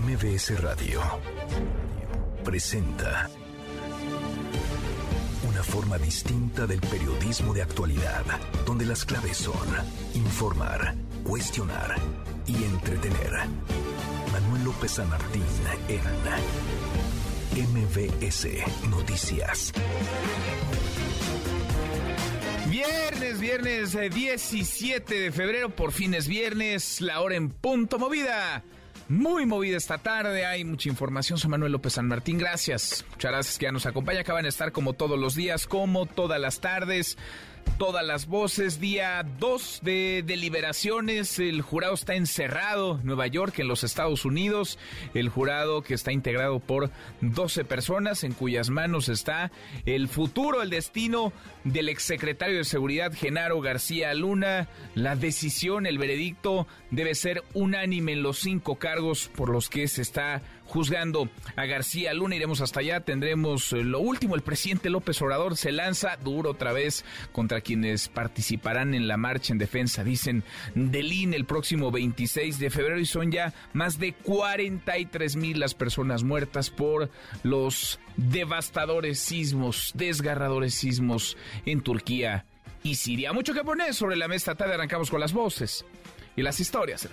MBS 0.00 0.60
Radio 0.60 1.00
presenta 2.44 3.30
una 5.48 5.62
forma 5.62 5.96
distinta 5.96 6.66
del 6.66 6.80
periodismo 6.80 7.54
de 7.54 7.62
actualidad, 7.62 8.22
donde 8.66 8.84
las 8.84 9.06
claves 9.06 9.38
son 9.38 9.56
informar, 10.12 10.94
cuestionar 11.24 11.94
y 12.46 12.56
entretener. 12.64 13.32
Manuel 14.32 14.64
López 14.64 14.90
San 14.90 15.08
Martín 15.08 15.42
en 15.88 17.72
MBS 17.72 18.48
Noticias. 18.90 19.72
Viernes, 22.68 23.40
viernes 23.40 23.96
17 24.14 25.14
de 25.14 25.32
febrero, 25.32 25.70
por 25.70 25.92
fin 25.92 26.12
es 26.12 26.28
viernes, 26.28 27.00
la 27.00 27.22
hora 27.22 27.36
en 27.36 27.48
punto 27.48 27.98
movida. 27.98 28.62
Muy 29.08 29.46
movida 29.46 29.76
esta 29.76 29.98
tarde, 29.98 30.44
hay 30.44 30.64
mucha 30.64 30.88
información. 30.88 31.38
Soy 31.38 31.48
Manuel 31.48 31.70
López 31.70 31.92
San 31.92 32.08
Martín, 32.08 32.38
gracias. 32.38 33.04
Muchas 33.10 33.30
gracias 33.30 33.58
que 33.58 33.66
ya 33.66 33.72
nos 33.72 33.86
acompaña. 33.86 34.20
Acaban 34.20 34.42
de 34.42 34.48
estar 34.48 34.72
como 34.72 34.94
todos 34.94 35.16
los 35.16 35.36
días, 35.36 35.68
como 35.68 36.06
todas 36.06 36.40
las 36.40 36.60
tardes 36.60 37.16
todas 37.78 38.04
las 38.04 38.26
voces. 38.26 38.80
Día 38.80 39.24
2 39.38 39.80
de 39.82 40.24
deliberaciones. 40.26 41.38
El 41.38 41.62
jurado 41.62 41.94
está 41.94 42.14
encerrado 42.14 42.98
en 42.98 43.06
Nueva 43.06 43.26
York, 43.26 43.58
en 43.58 43.68
los 43.68 43.84
Estados 43.84 44.24
Unidos. 44.24 44.78
El 45.14 45.28
jurado 45.28 45.82
que 45.82 45.94
está 45.94 46.12
integrado 46.12 46.58
por 46.60 46.90
12 47.20 47.64
personas, 47.64 48.24
en 48.24 48.32
cuyas 48.32 48.70
manos 48.70 49.08
está 49.08 49.50
el 49.84 50.08
futuro, 50.08 50.62
el 50.62 50.70
destino 50.70 51.32
del 51.64 51.88
exsecretario 51.88 52.58
de 52.58 52.64
Seguridad, 52.64 53.12
Genaro 53.12 53.60
García 53.60 54.14
Luna. 54.14 54.68
La 54.94 55.16
decisión, 55.16 55.86
el 55.86 55.98
veredicto 55.98 56.66
debe 56.90 57.14
ser 57.14 57.42
unánime 57.54 58.12
en 58.12 58.22
los 58.22 58.38
cinco 58.38 58.76
cargos 58.76 59.28
por 59.34 59.50
los 59.50 59.68
que 59.68 59.88
se 59.88 60.02
está 60.02 60.42
juzgando 60.66 61.28
a 61.56 61.64
García 61.66 62.14
Luna. 62.14 62.36
Iremos 62.36 62.60
hasta 62.60 62.80
allá, 62.80 63.00
tendremos 63.00 63.72
eh, 63.72 63.82
lo 63.82 64.00
último. 64.00 64.34
El 64.34 64.42
presidente 64.42 64.90
López 64.90 65.20
Obrador 65.22 65.56
se 65.56 65.72
lanza 65.72 66.16
duro 66.16 66.50
otra 66.50 66.72
vez 66.72 67.04
contra 67.32 67.60
quienes 67.60 68.08
participarán 68.08 68.94
en 68.94 69.08
la 69.08 69.16
marcha 69.16 69.52
en 69.52 69.58
defensa, 69.58 70.04
dicen, 70.04 70.44
del 70.74 71.12
INE 71.12 71.36
el 71.36 71.44
próximo 71.44 71.90
26 71.90 72.58
de 72.58 72.70
febrero 72.70 72.98
y 72.98 73.06
son 73.06 73.30
ya 73.30 73.52
más 73.72 73.98
de 73.98 74.12
43 74.12 75.36
mil 75.36 75.60
las 75.60 75.74
personas 75.74 76.22
muertas 76.22 76.70
por 76.70 77.10
los 77.42 77.98
devastadores 78.16 79.18
sismos, 79.18 79.92
desgarradores 79.94 80.74
sismos 80.74 81.36
en 81.64 81.80
Turquía 81.80 82.46
y 82.82 82.94
Siria. 82.94 83.32
Mucho 83.32 83.54
que 83.54 83.64
poner 83.64 83.94
sobre 83.94 84.16
la 84.16 84.28
mesa 84.28 84.54
tarde, 84.54 84.74
arrancamos 84.74 85.10
con 85.10 85.20
las 85.20 85.32
voces 85.32 85.84
y 86.36 86.42
las 86.42 86.60
historias. 86.60 87.08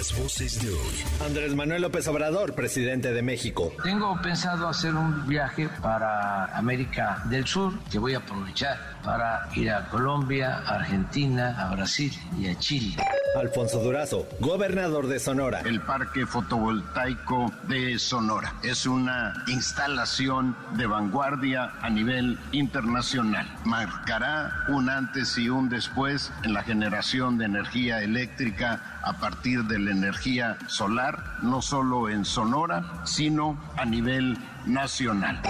Las 0.00 0.18
voces 0.18 0.62
de 0.62 0.70
hoy. 0.70 1.26
Andrés 1.26 1.54
Manuel 1.54 1.82
López 1.82 2.08
Obrador, 2.08 2.54
presidente 2.54 3.12
de 3.12 3.20
México. 3.20 3.70
Tengo 3.84 4.18
pensado 4.22 4.66
hacer 4.66 4.94
un 4.94 5.28
viaje 5.28 5.68
para 5.82 6.46
América 6.56 7.22
del 7.26 7.46
Sur, 7.46 7.74
que 7.90 7.98
voy 7.98 8.14
a 8.14 8.18
aprovechar 8.20 8.78
para 9.04 9.46
ir 9.54 9.70
a 9.70 9.90
Colombia, 9.90 10.62
Argentina, 10.66 11.54
a 11.58 11.74
Brasil 11.74 12.12
y 12.38 12.48
a 12.48 12.58
Chile. 12.58 12.96
Alfonso 13.38 13.78
Durazo, 13.80 14.26
gobernador 14.40 15.06
de 15.06 15.20
Sonora. 15.20 15.60
El 15.60 15.80
Parque 15.82 16.26
Fotovoltaico 16.26 17.52
de 17.68 17.98
Sonora 17.98 18.54
es 18.62 18.86
una 18.86 19.34
instalación 19.46 20.56
de 20.76 20.86
vanguardia 20.86 21.72
a 21.80 21.90
nivel 21.90 22.38
internacional. 22.52 23.46
Marcará 23.64 24.64
un 24.68 24.90
antes 24.90 25.38
y 25.38 25.48
un 25.48 25.68
después 25.68 26.32
en 26.42 26.54
la 26.54 26.62
generación 26.62 27.38
de 27.38 27.44
energía 27.44 28.02
eléctrica 28.02 28.98
a 29.02 29.12
partir 29.14 29.62
de 29.64 29.78
energía 29.90 30.56
solar, 30.66 31.38
no 31.42 31.60
solo 31.62 32.08
en 32.08 32.24
Sonora, 32.24 33.02
sino 33.04 33.58
a 33.76 33.84
nivel 33.84 34.38
nacional. 34.66 35.40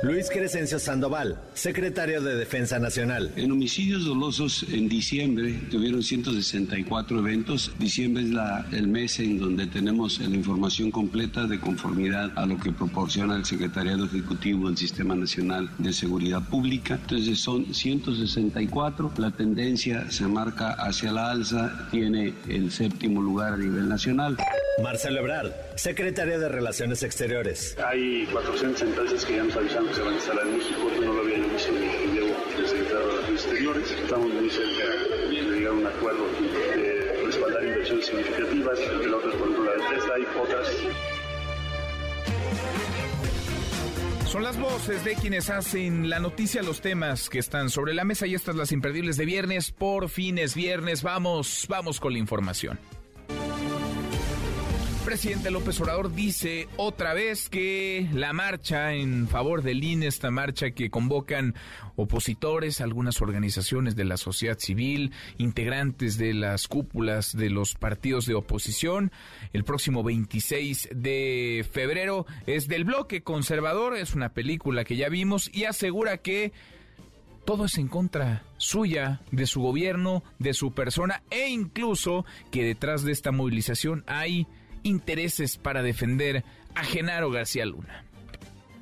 Luis 0.00 0.30
Crescencio 0.30 0.78
Sandoval, 0.78 1.40
secretario 1.54 2.20
de 2.20 2.36
Defensa 2.36 2.78
Nacional. 2.78 3.32
En 3.34 3.50
homicidios 3.50 4.04
dolosos 4.04 4.64
en 4.70 4.88
diciembre 4.88 5.54
tuvieron 5.72 6.04
164 6.04 7.18
eventos. 7.18 7.72
Diciembre 7.80 8.22
es 8.22 8.30
la, 8.30 8.64
el 8.70 8.86
mes 8.86 9.18
en 9.18 9.40
donde 9.40 9.66
tenemos 9.66 10.20
la 10.20 10.36
información 10.36 10.92
completa 10.92 11.48
de 11.48 11.58
conformidad 11.58 12.30
a 12.38 12.46
lo 12.46 12.58
que 12.58 12.70
proporciona 12.70 13.34
el 13.34 13.44
Secretariado 13.44 14.04
Ejecutivo 14.04 14.68
del 14.68 14.76
Sistema 14.76 15.16
Nacional 15.16 15.68
de 15.78 15.92
Seguridad 15.92 16.42
Pública. 16.48 16.94
Entonces 16.94 17.40
son 17.40 17.74
164. 17.74 19.14
La 19.16 19.32
tendencia 19.32 20.08
se 20.12 20.28
marca 20.28 20.74
hacia 20.74 21.10
la 21.10 21.32
alza. 21.32 21.88
Tiene 21.90 22.34
el 22.48 22.70
séptimo 22.70 23.20
lugar 23.20 23.54
a 23.54 23.56
nivel 23.56 23.88
nacional. 23.88 24.36
Marcelo 24.80 25.18
Ebrard, 25.18 25.50
secretario 25.78 26.40
de 26.40 26.48
Relaciones 26.48 27.02
Exteriores. 27.04 27.76
Hay 27.86 28.26
400 28.32 28.82
empresas 28.82 29.24
que 29.24 29.36
ya 29.36 29.44
nos 29.44 29.56
avisaron 29.56 29.88
que 29.88 29.94
se 29.94 30.00
van 30.00 30.12
a 30.12 30.16
instalar 30.16 30.46
en 30.46 30.58
México, 30.58 30.90
no 31.00 31.12
lo 31.12 31.20
había 31.20 31.36
dicho 31.36 31.72
mi 31.72 32.14
llevo 32.14 32.34
el 32.58 32.66
secretario 32.66 32.98
de 32.98 33.12
Relaciones 33.12 33.44
Exteriores. 33.44 33.90
Estamos 33.92 34.34
muy 34.34 34.50
cerca 34.50 34.84
de 35.28 35.28
llegar 35.30 35.68
a 35.68 35.72
un 35.72 35.86
acuerdo 35.86 36.26
de 36.74 37.22
respaldar 37.24 37.64
inversiones 37.64 38.06
significativas, 38.06 38.78
entre 38.80 39.10
otras, 39.12 39.34
por 39.36 39.48
ejemplo, 39.48 39.64
la 39.64 39.72
de 39.72 39.94
Tesla 39.94 40.18
y 40.18 40.26
otras. 40.40 40.68
Son 44.26 44.42
las 44.42 44.58
voces 44.58 45.04
de 45.04 45.14
quienes 45.14 45.48
hacen 45.48 46.10
la 46.10 46.18
noticia, 46.18 46.62
los 46.62 46.80
temas 46.80 47.30
que 47.30 47.38
están 47.38 47.70
sobre 47.70 47.94
la 47.94 48.04
mesa 48.04 48.26
y 48.26 48.34
estas 48.34 48.56
las 48.56 48.72
imperdibles 48.72 49.16
de 49.16 49.24
viernes. 49.24 49.70
Por 49.70 50.08
fines 50.10 50.54
viernes, 50.54 51.02
vamos, 51.02 51.66
vamos 51.68 51.98
con 52.00 52.12
la 52.12 52.18
información 52.18 52.78
presidente 55.08 55.50
López 55.50 55.80
Obrador 55.80 56.14
dice 56.14 56.68
otra 56.76 57.14
vez 57.14 57.48
que 57.48 58.06
la 58.12 58.34
marcha 58.34 58.92
en 58.92 59.26
favor 59.26 59.62
del 59.62 59.82
INE, 59.82 60.06
esta 60.06 60.30
marcha 60.30 60.72
que 60.72 60.90
convocan 60.90 61.54
opositores, 61.96 62.82
algunas 62.82 63.22
organizaciones 63.22 63.96
de 63.96 64.04
la 64.04 64.18
sociedad 64.18 64.58
civil, 64.58 65.12
integrantes 65.38 66.18
de 66.18 66.34
las 66.34 66.68
cúpulas 66.68 67.34
de 67.34 67.48
los 67.48 67.72
partidos 67.72 68.26
de 68.26 68.34
oposición, 68.34 69.10
el 69.54 69.64
próximo 69.64 70.02
26 70.02 70.90
de 70.94 71.66
febrero 71.72 72.26
es 72.46 72.68
del 72.68 72.84
bloque 72.84 73.22
conservador, 73.22 73.96
es 73.96 74.14
una 74.14 74.34
película 74.34 74.84
que 74.84 74.96
ya 74.96 75.08
vimos 75.08 75.48
y 75.54 75.64
asegura 75.64 76.18
que 76.18 76.52
todo 77.46 77.64
es 77.64 77.78
en 77.78 77.88
contra 77.88 78.42
suya, 78.58 79.22
de 79.30 79.46
su 79.46 79.62
gobierno, 79.62 80.22
de 80.38 80.52
su 80.52 80.74
persona 80.74 81.22
e 81.30 81.48
incluso 81.48 82.26
que 82.50 82.62
detrás 82.62 83.04
de 83.04 83.12
esta 83.12 83.32
movilización 83.32 84.04
hay 84.06 84.46
intereses 84.88 85.56
para 85.56 85.82
defender 85.82 86.44
a 86.74 86.82
Genaro 86.84 87.30
García 87.30 87.66
Luna. 87.66 88.04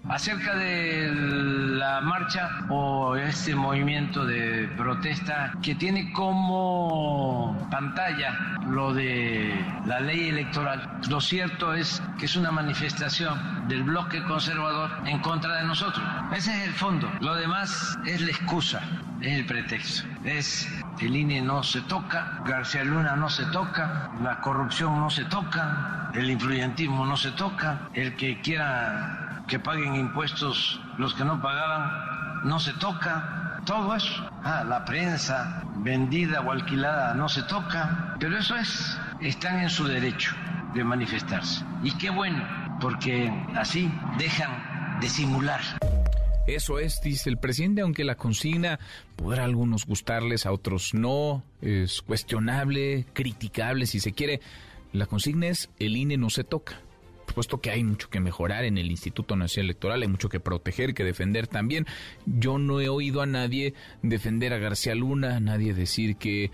Acerca 0.09 0.55
de 0.55 1.11
la 1.13 2.01
marcha 2.01 2.49
o 2.69 3.17
este 3.17 3.57
movimiento 3.57 4.25
de 4.25 4.69
protesta 4.77 5.53
que 5.61 5.75
tiene 5.75 6.13
como 6.13 7.69
pantalla 7.71 8.39
lo 8.67 8.95
de 8.95 9.53
la 9.85 10.01
ley 10.01 10.29
electoral, 10.29 10.87
lo 11.09 11.21
cierto 11.21 11.75
es 11.75 12.01
que 12.19 12.27
es 12.27 12.37
una 12.37 12.53
manifestación 12.53 13.69
del 13.69 13.83
bloque 13.83 14.23
conservador 14.25 14.91
en 15.07 15.19
contra 15.19 15.57
de 15.57 15.65
nosotros. 15.65 16.05
Ese 16.33 16.57
es 16.57 16.69
el 16.69 16.75
fondo. 16.75 17.11
Lo 17.21 17.35
demás 17.35 17.97
es 18.07 18.21
la 18.21 18.31
excusa, 18.31 18.83
es 19.21 19.33
el 19.33 19.45
pretexto. 19.45 20.07
Es 20.25 20.69
el 21.01 21.15
INE 21.15 21.43
no 21.43 21.63
se 21.63 21.83
toca, 21.83 22.41
García 22.47 22.85
Luna 22.85 23.17
no 23.17 23.29
se 23.29 23.45
toca, 23.47 24.11
la 24.23 24.41
corrupción 24.41 24.99
no 24.99 25.11
se 25.11 25.25
toca, 25.25 26.11
el 26.15 26.31
influyentismo 26.31 27.05
no 27.05 27.17
se 27.17 27.33
toca, 27.33 27.89
el 27.93 28.17
que 28.17 28.41
quiera 28.41 29.26
que 29.47 29.59
paguen 29.59 29.95
impuestos 29.95 30.81
los 30.99 31.15
que 31.15 31.25
no 31.25 31.41
pagaban, 31.41 32.45
no 32.45 32.59
se 32.59 32.73
toca, 32.75 33.61
todo 33.65 33.95
eso. 33.95 34.31
Ah, 34.43 34.65
la 34.65 34.85
prensa 34.85 35.63
vendida 35.77 36.41
o 36.41 36.53
alquilada 36.53 37.15
no 37.15 37.29
se 37.29 37.43
toca, 37.43 38.17
pero 38.19 38.39
eso 38.39 38.57
es, 38.57 38.99
están 39.21 39.61
en 39.61 39.71
su 39.71 39.87
derecho 39.87 40.35
de 40.75 40.85
manifestarse. 40.85 41.65
Y 41.83 41.93
qué 41.99 42.11
bueno, 42.11 42.45
porque 42.81 43.33
así 43.57 43.91
dejan 44.19 45.01
de 45.01 45.09
simular. 45.09 45.61
Eso 46.47 46.79
es, 46.79 47.01
dice 47.03 47.29
el 47.29 47.39
presidente, 47.39 47.81
aunque 47.81 48.05
la 48.05 48.15
consigna 48.15 48.79
podrá 49.17 49.43
a 49.43 49.47
algunos 49.47 49.85
gustarles, 49.85 50.47
a 50.47 50.53
otros 50.53 50.95
no, 50.95 51.43
es 51.61 52.03
cuestionable, 52.03 53.07
criticable 53.13 53.87
si 53.87 53.99
se 53.99 54.13
quiere. 54.13 54.41
La 54.93 55.07
consigna 55.07 55.49
es 55.49 55.71
el 55.81 55.97
INE 55.97 56.17
no 56.17 56.31
se 56.31 56.45
toca 56.45 56.81
supuesto 57.37 57.61
que 57.61 57.71
hay 57.71 57.85
mucho 57.85 58.09
que 58.09 58.19
mejorar 58.19 58.65
en 58.65 58.79
el 58.79 58.91
Instituto 58.91 59.37
Nacional 59.37 59.67
Electoral, 59.67 60.01
hay 60.01 60.09
mucho 60.09 60.31
que 60.31 60.41
proteger, 60.41 60.95
que 60.95 61.05
defender 61.05 61.47
también. 61.47 61.85
Yo 62.25 62.57
no 62.57 62.81
he 62.81 62.89
oído 62.89 63.21
a 63.21 63.27
nadie 63.27 63.75
defender 64.01 64.55
a 64.55 64.59
García 64.59 64.95
Luna, 64.95 65.37
a 65.37 65.41
nadie 65.41 65.75
decir 65.75 66.17
que 66.17 66.51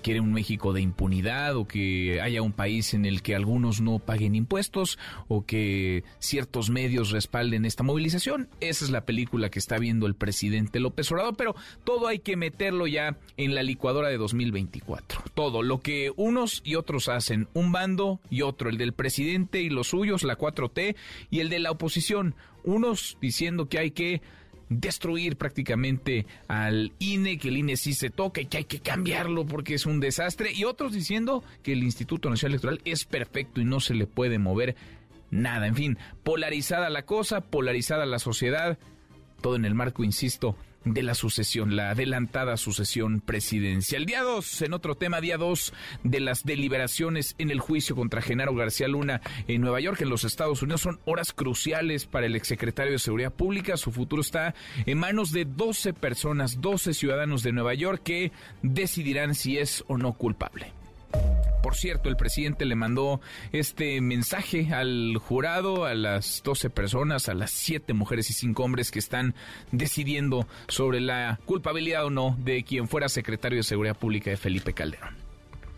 quiere 0.00 0.20
un 0.20 0.32
México 0.32 0.72
de 0.72 0.80
impunidad 0.80 1.56
o 1.56 1.66
que 1.66 2.20
haya 2.20 2.42
un 2.42 2.52
país 2.52 2.94
en 2.94 3.04
el 3.04 3.22
que 3.22 3.34
algunos 3.34 3.80
no 3.80 3.98
paguen 3.98 4.34
impuestos 4.34 4.98
o 5.28 5.44
que 5.44 6.04
ciertos 6.18 6.70
medios 6.70 7.10
respalden 7.10 7.64
esta 7.64 7.82
movilización. 7.82 8.48
Esa 8.60 8.84
es 8.84 8.90
la 8.90 9.04
película 9.04 9.50
que 9.50 9.58
está 9.58 9.78
viendo 9.78 10.06
el 10.06 10.14
presidente 10.14 10.80
López 10.80 11.10
Obrador, 11.12 11.36
pero 11.36 11.54
todo 11.84 12.06
hay 12.06 12.18
que 12.18 12.36
meterlo 12.36 12.86
ya 12.86 13.16
en 13.36 13.54
la 13.54 13.62
licuadora 13.62 14.08
de 14.08 14.16
2024. 14.16 15.22
Todo, 15.34 15.62
lo 15.62 15.80
que 15.80 16.12
unos 16.16 16.62
y 16.64 16.74
otros 16.74 17.08
hacen, 17.08 17.48
un 17.54 17.72
bando 17.72 18.20
y 18.30 18.42
otro, 18.42 18.70
el 18.70 18.78
del 18.78 18.92
presidente 18.92 19.60
y 19.60 19.70
los 19.70 19.88
suyos, 19.88 20.22
la 20.22 20.38
4T, 20.38 20.96
y 21.30 21.40
el 21.40 21.48
de 21.48 21.58
la 21.58 21.70
oposición, 21.70 22.34
unos 22.64 23.16
diciendo 23.20 23.68
que 23.68 23.78
hay 23.78 23.90
que 23.90 24.22
destruir 24.70 25.36
prácticamente 25.36 26.26
al 26.48 26.92
INE, 27.00 27.38
que 27.38 27.48
el 27.48 27.58
INE 27.58 27.76
sí 27.76 27.92
se 27.92 28.06
y 28.06 28.46
que 28.46 28.56
hay 28.56 28.64
que 28.64 28.80
cambiarlo 28.80 29.44
porque 29.44 29.74
es 29.74 29.84
un 29.84 30.00
desastre, 30.00 30.52
y 30.54 30.64
otros 30.64 30.92
diciendo 30.92 31.44
que 31.62 31.72
el 31.72 31.82
Instituto 31.82 32.30
Nacional 32.30 32.54
Electoral 32.54 32.80
es 32.84 33.04
perfecto 33.04 33.60
y 33.60 33.64
no 33.64 33.80
se 33.80 33.94
le 33.94 34.06
puede 34.06 34.38
mover 34.38 34.76
nada. 35.30 35.66
En 35.66 35.74
fin, 35.74 35.98
polarizada 36.22 36.88
la 36.88 37.02
cosa, 37.02 37.42
polarizada 37.42 38.06
la 38.06 38.18
sociedad, 38.18 38.78
todo 39.42 39.56
en 39.56 39.64
el 39.64 39.74
marco, 39.74 40.04
insisto, 40.04 40.56
de 40.84 41.02
la 41.02 41.14
sucesión, 41.14 41.76
la 41.76 41.90
adelantada 41.90 42.56
sucesión 42.56 43.20
presidencial. 43.20 44.06
Día 44.06 44.22
2, 44.22 44.62
en 44.62 44.72
otro 44.72 44.94
tema, 44.94 45.20
día 45.20 45.36
2 45.36 45.72
de 46.04 46.20
las 46.20 46.44
deliberaciones 46.44 47.34
en 47.38 47.50
el 47.50 47.60
juicio 47.60 47.94
contra 47.94 48.22
Genaro 48.22 48.54
García 48.54 48.88
Luna 48.88 49.20
en 49.46 49.60
Nueva 49.60 49.80
York, 49.80 50.00
en 50.00 50.08
los 50.08 50.24
Estados 50.24 50.62
Unidos. 50.62 50.82
Son 50.82 51.00
horas 51.04 51.32
cruciales 51.32 52.06
para 52.06 52.26
el 52.26 52.36
exsecretario 52.36 52.92
de 52.92 52.98
Seguridad 52.98 53.32
Pública. 53.32 53.76
Su 53.76 53.92
futuro 53.92 54.22
está 54.22 54.54
en 54.86 54.98
manos 54.98 55.32
de 55.32 55.44
12 55.44 55.92
personas, 55.92 56.60
12 56.60 56.94
ciudadanos 56.94 57.42
de 57.42 57.52
Nueva 57.52 57.74
York 57.74 58.02
que 58.02 58.32
decidirán 58.62 59.34
si 59.34 59.58
es 59.58 59.84
o 59.88 59.98
no 59.98 60.14
culpable. 60.14 60.72
Por 61.62 61.74
cierto, 61.74 62.08
el 62.08 62.16
presidente 62.16 62.64
le 62.64 62.74
mandó 62.74 63.20
este 63.52 64.00
mensaje 64.00 64.72
al 64.72 65.16
jurado, 65.18 65.84
a 65.84 65.94
las 65.94 66.42
12 66.42 66.70
personas, 66.70 67.28
a 67.28 67.34
las 67.34 67.50
7 67.50 67.92
mujeres 67.92 68.30
y 68.30 68.32
5 68.32 68.62
hombres 68.62 68.90
que 68.90 68.98
están 68.98 69.34
decidiendo 69.72 70.46
sobre 70.68 71.00
la 71.00 71.38
culpabilidad 71.44 72.06
o 72.06 72.10
no 72.10 72.36
de 72.38 72.64
quien 72.64 72.88
fuera 72.88 73.08
secretario 73.08 73.58
de 73.58 73.62
Seguridad 73.62 73.96
Pública 73.96 74.30
de 74.30 74.36
Felipe 74.36 74.72
Calderón. 74.72 75.30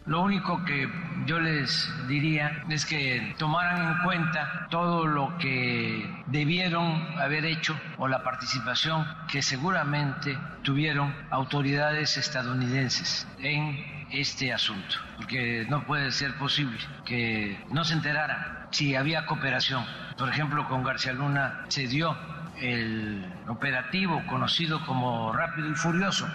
Lo 0.05 0.23
único 0.23 0.65
que 0.65 0.89
yo 1.27 1.39
les 1.39 1.89
diría 2.09 2.65
es 2.69 2.85
que 2.85 3.35
tomaran 3.39 3.97
en 3.97 4.03
cuenta 4.03 4.67
todo 4.69 5.07
lo 5.07 5.39
que 5.39 6.05
debieron 6.27 7.07
haber 7.21 7.45
hecho 7.45 7.79
o 7.99 8.09
la 8.09 8.25
participación 8.25 9.07
que 9.31 9.43
seguramente 9.43 10.37
tuvieron 10.63 11.15
autoridades 11.31 12.17
estadounidenses 12.17 13.29
en 13.39 14.02
este 14.13 14.53
asunto, 14.53 14.97
porque 15.17 15.67
no 15.69 15.87
puede 15.87 16.13
ser 16.13 16.35
posible 16.39 16.79
que 17.05 17.59
no 17.71 17.85
se 17.85 17.95
enteraran 17.95 18.69
si 18.71 18.95
había 18.95 19.27
cooperación. 19.27 19.85
Por 20.17 20.29
ejemplo, 20.29 20.69
con 20.69 20.83
García 20.85 21.13
Luna 21.13 21.65
se 21.69 21.87
dio 21.87 22.17
el 22.61 23.25
operativo 23.49 24.23
conocido 24.29 24.85
como 24.87 25.33
Rápido 25.33 25.71
y 25.71 25.75
Furioso. 25.75 26.29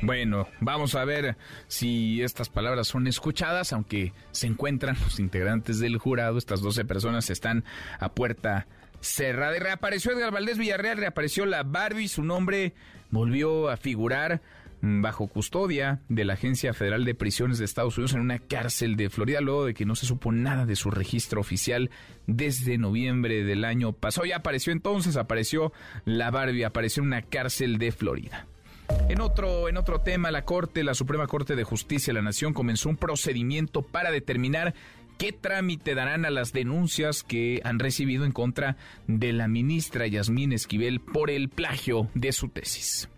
Bueno, 0.00 0.48
vamos 0.58 0.96
a 0.96 1.04
ver 1.04 1.36
si 1.68 2.22
estas 2.22 2.48
palabras 2.48 2.88
son 2.88 3.06
escuchadas, 3.06 3.72
aunque 3.72 4.12
se 4.32 4.48
encuentran 4.48 4.96
los 5.00 5.20
integrantes 5.20 5.78
del 5.78 5.98
jurado, 5.98 6.38
estas 6.38 6.60
12 6.60 6.84
personas 6.84 7.30
están 7.30 7.64
a 8.00 8.08
puerta 8.08 8.66
cerrada. 9.00 9.56
reapareció 9.58 10.12
Edgar 10.12 10.32
Valdés 10.32 10.58
Villarreal, 10.58 10.96
reapareció 10.96 11.46
la 11.46 11.62
Barbie, 11.62 12.08
su 12.08 12.24
nombre 12.24 12.74
volvió 13.10 13.70
a 13.70 13.76
figurar 13.76 14.40
bajo 14.82 15.28
custodia 15.28 16.00
de 16.08 16.24
la 16.24 16.34
Agencia 16.34 16.74
Federal 16.74 17.04
de 17.04 17.14
Prisiones 17.14 17.58
de 17.58 17.64
Estados 17.64 17.96
Unidos 17.96 18.14
en 18.14 18.20
una 18.20 18.40
cárcel 18.40 18.96
de 18.96 19.10
Florida, 19.10 19.40
luego 19.40 19.64
de 19.64 19.74
que 19.74 19.86
no 19.86 19.94
se 19.94 20.06
supo 20.06 20.32
nada 20.32 20.66
de 20.66 20.76
su 20.76 20.90
registro 20.90 21.40
oficial 21.40 21.90
desde 22.26 22.78
noviembre 22.78 23.44
del 23.44 23.64
año 23.64 23.92
pasado. 23.92 24.26
Ya 24.26 24.36
apareció 24.36 24.72
entonces, 24.72 25.16
apareció 25.16 25.72
la 26.04 26.30
Barbie, 26.30 26.64
apareció 26.64 27.02
en 27.02 27.08
una 27.08 27.22
cárcel 27.22 27.78
de 27.78 27.92
Florida. 27.92 28.46
En 29.08 29.20
otro, 29.20 29.68
en 29.68 29.76
otro 29.76 30.00
tema, 30.00 30.32
la 30.32 30.44
Corte, 30.44 30.82
la 30.82 30.94
Suprema 30.94 31.28
Corte 31.28 31.54
de 31.54 31.64
Justicia 31.64 32.12
de 32.12 32.18
la 32.18 32.22
Nación 32.22 32.52
comenzó 32.52 32.88
un 32.88 32.96
procedimiento 32.96 33.82
para 33.82 34.10
determinar 34.10 34.74
qué 35.16 35.32
trámite 35.32 35.94
darán 35.94 36.24
a 36.24 36.30
las 36.30 36.52
denuncias 36.52 37.22
que 37.22 37.60
han 37.64 37.78
recibido 37.78 38.24
en 38.24 38.32
contra 38.32 38.76
de 39.06 39.32
la 39.32 39.46
ministra 39.46 40.08
Yasmín 40.08 40.52
Esquivel 40.52 41.00
por 41.00 41.30
el 41.30 41.48
plagio 41.48 42.08
de 42.14 42.32
su 42.32 42.48
tesis. 42.48 43.08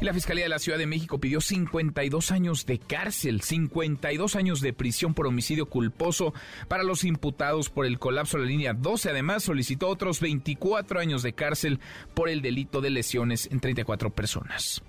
Y 0.00 0.06
la 0.06 0.14
Fiscalía 0.14 0.44
de 0.44 0.48
la 0.48 0.58
Ciudad 0.58 0.78
de 0.78 0.86
México 0.86 1.20
pidió 1.20 1.42
52 1.42 2.30
años 2.32 2.64
de 2.64 2.78
cárcel, 2.78 3.42
52 3.42 4.34
años 4.34 4.62
de 4.62 4.72
prisión 4.72 5.12
por 5.12 5.26
homicidio 5.26 5.66
culposo 5.66 6.32
para 6.68 6.84
los 6.84 7.04
imputados 7.04 7.68
por 7.68 7.84
el 7.84 7.98
colapso 7.98 8.38
de 8.38 8.44
la 8.44 8.48
línea 8.48 8.72
12. 8.72 9.10
Además, 9.10 9.42
solicitó 9.42 9.88
otros 9.88 10.20
24 10.20 11.00
años 11.00 11.22
de 11.22 11.34
cárcel 11.34 11.80
por 12.14 12.30
el 12.30 12.40
delito 12.40 12.80
de 12.80 12.88
lesiones 12.88 13.46
en 13.52 13.60
34 13.60 14.08
personas. 14.08 14.82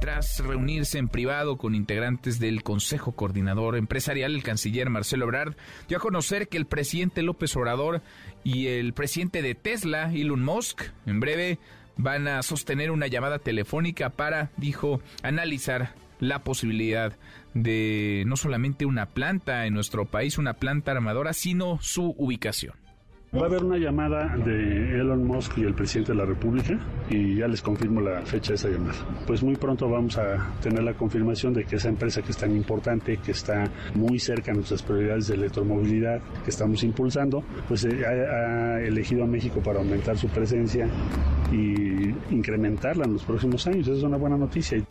Tras 0.00 0.40
reunirse 0.40 0.98
en 0.98 1.08
privado 1.08 1.56
con 1.56 1.76
integrantes 1.76 2.40
del 2.40 2.64
Consejo 2.64 3.12
Coordinador 3.12 3.76
Empresarial, 3.76 4.34
el 4.34 4.42
canciller 4.42 4.90
Marcelo 4.90 5.26
Ebrard 5.26 5.54
dio 5.88 5.98
a 5.98 6.00
conocer 6.00 6.48
que 6.48 6.56
el 6.56 6.66
presidente 6.66 7.22
López 7.22 7.54
Obrador 7.54 8.02
y 8.42 8.66
el 8.66 8.92
presidente 8.92 9.40
de 9.40 9.54
Tesla, 9.54 10.12
Elon 10.12 10.42
Musk, 10.44 10.82
en 11.06 11.20
breve 11.20 11.60
van 11.98 12.28
a 12.28 12.42
sostener 12.42 12.90
una 12.90 13.08
llamada 13.08 13.38
telefónica 13.38 14.10
para, 14.10 14.50
dijo, 14.56 15.02
analizar 15.22 15.94
la 16.20 16.42
posibilidad 16.42 17.16
de 17.54 18.24
no 18.26 18.36
solamente 18.36 18.86
una 18.86 19.06
planta 19.06 19.66
en 19.66 19.74
nuestro 19.74 20.06
país, 20.06 20.38
una 20.38 20.54
planta 20.54 20.92
armadora, 20.92 21.32
sino 21.32 21.78
su 21.82 22.14
ubicación. 22.16 22.74
Va 23.36 23.42
a 23.42 23.44
haber 23.44 23.62
una 23.62 23.76
llamada 23.76 24.34
de 24.38 24.98
Elon 24.98 25.26
Musk 25.26 25.58
y 25.58 25.62
el 25.64 25.74
presidente 25.74 26.12
de 26.12 26.18
la 26.18 26.24
República 26.24 26.78
y 27.10 27.36
ya 27.36 27.46
les 27.46 27.60
confirmo 27.60 28.00
la 28.00 28.22
fecha 28.22 28.52
de 28.52 28.54
esa 28.54 28.70
llamada. 28.70 28.94
Pues 29.26 29.42
muy 29.42 29.54
pronto 29.54 29.86
vamos 29.86 30.16
a 30.16 30.50
tener 30.62 30.82
la 30.82 30.94
confirmación 30.94 31.52
de 31.52 31.64
que 31.64 31.76
esa 31.76 31.90
empresa 31.90 32.22
que 32.22 32.30
es 32.30 32.38
tan 32.38 32.56
importante, 32.56 33.18
que 33.18 33.32
está 33.32 33.70
muy 33.94 34.18
cerca 34.18 34.52
de 34.52 34.58
nuestras 34.58 34.82
prioridades 34.82 35.28
de 35.28 35.34
electromovilidad 35.34 36.22
que 36.42 36.48
estamos 36.48 36.82
impulsando, 36.82 37.44
pues 37.68 37.84
eh, 37.84 38.02
ha, 38.06 38.80
elegido 38.80 39.24
a 39.24 39.26
México 39.26 39.60
para 39.60 39.80
aumentar 39.80 40.16
su 40.16 40.28
presencia 40.28 40.88
y 41.52 42.14
incrementarla 42.34 43.04
en 43.04 43.12
los 43.12 43.24
próximos 43.24 43.66
años. 43.66 43.88
Esa 43.88 43.98
es 43.98 44.02
una 44.04 44.16
buena 44.16 44.38
noticia 44.38 44.82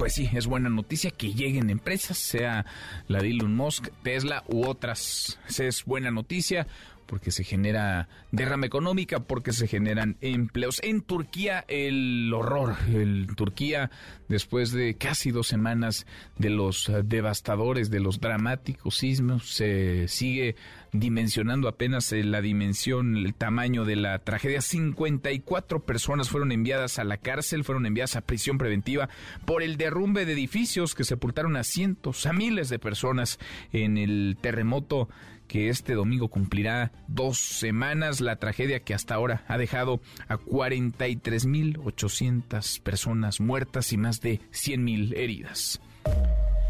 pues 0.00 0.14
sí, 0.14 0.30
es 0.32 0.46
buena 0.46 0.70
noticia 0.70 1.10
que 1.10 1.34
lleguen 1.34 1.68
empresas, 1.68 2.16
sea 2.16 2.64
la 3.06 3.20
de 3.20 3.32
Elon 3.32 3.54
Musk, 3.54 3.88
Tesla 4.02 4.44
u 4.48 4.64
otras. 4.64 5.38
Esa 5.46 5.64
es 5.64 5.84
buena 5.84 6.10
noticia 6.10 6.66
porque 7.10 7.32
se 7.32 7.42
genera 7.42 8.08
derrama 8.30 8.66
económica, 8.66 9.18
porque 9.18 9.52
se 9.52 9.66
generan 9.66 10.16
empleos. 10.20 10.80
En 10.84 11.00
Turquía 11.00 11.64
el 11.66 12.32
horror, 12.32 12.76
en 12.86 13.26
Turquía 13.34 13.90
después 14.28 14.70
de 14.70 14.94
casi 14.94 15.32
dos 15.32 15.48
semanas 15.48 16.06
de 16.38 16.50
los 16.50 16.88
devastadores, 17.02 17.90
de 17.90 17.98
los 17.98 18.20
dramáticos 18.20 18.98
sismos, 18.98 19.50
se 19.50 20.06
sigue 20.06 20.54
dimensionando 20.92 21.68
apenas 21.68 22.12
eh, 22.12 22.22
la 22.22 22.40
dimensión, 22.40 23.16
el 23.16 23.34
tamaño 23.34 23.84
de 23.84 23.96
la 23.96 24.18
tragedia. 24.20 24.60
54 24.60 25.80
personas 25.80 26.28
fueron 26.28 26.52
enviadas 26.52 27.00
a 27.00 27.04
la 27.04 27.16
cárcel, 27.16 27.64
fueron 27.64 27.86
enviadas 27.86 28.14
a 28.14 28.20
prisión 28.20 28.56
preventiva 28.56 29.08
por 29.44 29.64
el 29.64 29.76
derrumbe 29.76 30.26
de 30.26 30.32
edificios 30.32 30.94
que 30.94 31.02
sepultaron 31.02 31.56
a 31.56 31.64
cientos, 31.64 32.24
a 32.26 32.32
miles 32.32 32.68
de 32.68 32.78
personas 32.78 33.40
en 33.72 33.98
el 33.98 34.36
terremoto 34.40 35.08
que 35.50 35.68
este 35.68 35.92
domingo 35.94 36.28
cumplirá 36.28 36.92
dos 37.08 37.40
semanas, 37.40 38.20
la 38.20 38.36
tragedia 38.36 38.84
que 38.84 38.94
hasta 38.94 39.16
ahora 39.16 39.42
ha 39.48 39.58
dejado 39.58 40.00
a 40.28 40.38
43.800 40.38 42.80
personas 42.80 43.40
muertas 43.40 43.92
y 43.92 43.96
más 43.96 44.20
de 44.20 44.38
100.000 44.52 45.16
heridas. 45.16 45.80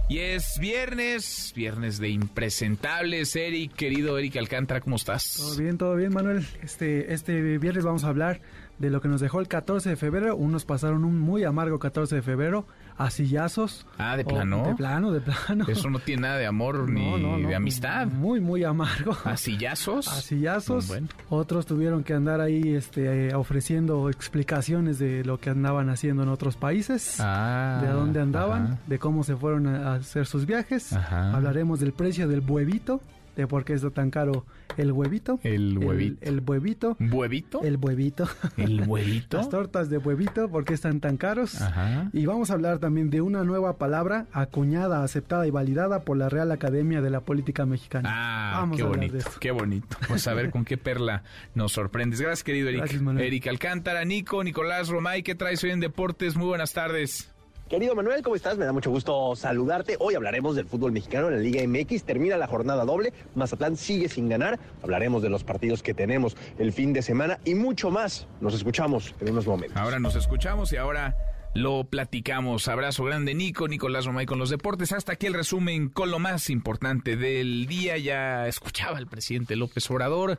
Y 0.09 0.21
es 0.21 0.59
viernes, 0.59 1.53
viernes 1.55 1.99
de 1.99 2.09
impresentables. 2.09 3.37
Eric, 3.37 3.75
querido 3.75 4.17
Eric 4.17 4.39
Alcántara, 4.39 4.81
¿cómo 4.81 4.97
estás? 4.97 5.35
Todo 5.37 5.59
bien, 5.59 5.77
todo 5.77 5.95
bien, 5.95 6.15
Manuel. 6.15 6.47
Este, 6.63 7.13
este 7.13 7.59
viernes 7.59 7.85
vamos 7.85 8.05
a 8.05 8.09
hablar 8.09 8.41
de 8.79 8.89
lo 8.89 9.03
que 9.03 9.09
nos 9.09 9.21
dejó 9.21 9.41
el 9.41 9.49
14 9.49 9.91
de 9.91 9.97
febrero. 9.97 10.37
Unos 10.37 10.65
pasaron 10.65 11.05
un 11.05 11.21
muy 11.21 11.45
amargo 11.45 11.79
14 11.79 12.17
de 12.17 12.23
febrero 12.23 12.67
a 13.01 13.09
sillazos. 13.09 13.87
Ah, 13.97 14.15
de 14.15 14.25
plano. 14.27 14.63
De 14.67 14.75
plano, 14.75 15.11
de 15.11 15.21
plano. 15.23 15.65
Eso 15.69 15.89
no 15.89 16.01
tiene 16.01 16.23
nada 16.23 16.37
de 16.37 16.47
amor 16.47 16.89
ni 16.89 17.47
de 17.47 17.55
amistad. 17.55 18.07
Muy, 18.07 18.41
muy 18.41 18.63
amargo. 18.63 19.17
¿A 19.25 19.39
sillazos? 19.39 20.07
A 20.09 20.21
sillazos. 20.21 20.93
Otros 21.31 21.65
tuvieron 21.65 22.05
que 22.05 22.13
andar 22.13 22.43
ahí 22.43 22.75
este, 22.75 23.35
ofreciendo 23.35 24.11
explicaciones 24.11 24.99
de 24.99 25.25
lo 25.25 25.41
que 25.41 25.49
andaban 25.49 25.89
haciendo 25.89 26.25
en 26.25 26.29
otros 26.29 26.57
países. 26.57 27.17
Ah, 27.21 27.81
de 27.83 27.89
dónde 27.89 28.21
andaban, 28.21 28.79
de 28.87 28.99
cómo 28.99 29.25
se 29.25 29.35
fueron 29.35 29.67
a 29.67 29.95
hacer 29.95 30.27
sus 30.27 30.45
viajes. 30.45 30.93
Hablaremos 30.93 31.81
del 31.81 31.93
precio 31.93 32.29
del 32.29 32.41
huevito 32.47 33.01
de 33.37 33.47
por 33.47 33.65
qué 33.65 33.75
está 33.75 33.91
tan 33.91 34.11
caro 34.11 34.45
el 34.77 34.93
huevito. 34.93 35.41
El 35.43 35.79
huevito. 35.79 36.25
El, 36.25 36.41
huevito. 36.47 36.97
¿Huevito? 37.01 37.63
El 37.63 37.77
huevito. 37.77 38.29
El 38.57 38.83
huevito. 38.89 39.37
Las 39.39 39.49
tortas 39.49 39.91
de 39.91 39.99
huevito, 39.99 40.49
¿por 40.49 40.65
qué 40.65 40.75
están 40.75 41.01
tan 41.01 41.17
caros? 41.17 41.61
Ajá. 41.61 42.09
Y 42.13 42.27
vamos 42.27 42.51
a 42.51 42.55
hablar 42.55 42.79
también 42.79 43.11
de 43.11 43.21
una 43.21 43.45
nueva 43.45 43.79
palabra 43.79 44.27
acuñada, 44.33 45.03
aceptada 45.03 45.47
y 45.47 45.51
validada 45.51 46.03
por 46.03 46.17
la 46.17 46.29
Real 46.29 46.51
Academia 46.53 47.01
de 47.01 47.11
la 47.11 47.21
Política 47.21 47.67
Mexicana. 47.67 48.09
Ah, 48.13 48.61
Vamos 48.61 48.77
qué 48.77 48.83
a 48.83 48.87
de 48.87 48.91
bonito, 48.91 49.17
esto. 49.19 49.31
qué 49.41 49.51
bonito. 49.51 49.97
Pues 50.09 50.27
a 50.29 50.35
ver 50.35 50.51
con 50.51 50.65
qué 50.65 50.77
perla 50.77 51.23
nos 51.55 51.73
sorprendes. 51.73 52.21
Gracias, 52.21 52.45
querido 52.45 52.69
Eric. 52.69 52.81
Gracias. 52.83 53.03
Eric 53.19 53.47
Alcántara, 53.49 54.05
Nico, 54.05 54.43
Nicolás 54.45 54.89
Romay, 54.89 55.23
¿qué 55.23 55.35
traes 55.35 55.63
hoy 55.65 55.71
en 55.71 55.81
Deportes? 55.81 56.37
Muy 56.37 56.47
buenas 56.47 56.73
tardes. 56.73 57.33
Querido 57.71 57.95
Manuel, 57.95 58.21
¿cómo 58.23 58.35
estás? 58.35 58.59
Me 58.59 58.65
da 58.65 58.73
mucho 58.73 58.91
gusto 58.91 59.37
saludarte. 59.37 59.97
Hoy 60.01 60.17
hablaremos 60.17 60.57
del 60.57 60.67
fútbol 60.67 60.91
mexicano 60.91 61.29
en 61.29 61.35
la 61.35 61.41
Liga 61.41 61.63
MX. 61.65 62.03
Termina 62.03 62.37
la 62.37 62.49
jornada 62.49 62.85
doble. 62.85 63.13
Mazatlán 63.37 63.77
sigue 63.77 64.09
sin 64.09 64.29
ganar. 64.29 64.59
Hablaremos 64.83 65.23
de 65.23 65.29
los 65.29 65.45
partidos 65.45 65.81
que 65.81 65.95
tenemos 65.95 66.37
el 66.59 66.73
fin 66.73 66.93
de 66.93 67.01
semana 67.01 67.39
y 67.45 67.55
mucho 67.55 67.93
más. 67.93 68.27
Nos 68.41 68.55
escuchamos 68.55 69.15
en 69.21 69.31
unos 69.31 69.47
momentos. 69.47 69.77
Ahora 69.77 70.01
nos 70.01 70.17
escuchamos 70.17 70.73
y 70.73 70.79
ahora 70.79 71.17
lo 71.55 71.85
platicamos. 71.85 72.67
Abrazo 72.67 73.05
grande, 73.05 73.37
Nico, 73.37 73.69
Nicolás 73.69 74.05
Romay 74.05 74.27
con 74.27 74.41
los 74.41 74.51
deportes. 74.51 74.91
Hasta 74.91 75.13
aquí 75.13 75.29
el 75.29 75.35
resumen 75.35 75.91
con 75.91 76.11
lo 76.11 76.19
más 76.19 76.51
importante 76.51 77.17
del 77.17 77.67
día. 77.67 77.97
Ya 77.99 78.49
escuchaba 78.49 78.99
el 78.99 79.07
presidente 79.07 79.55
López 79.55 79.89
Obrador. 79.93 80.39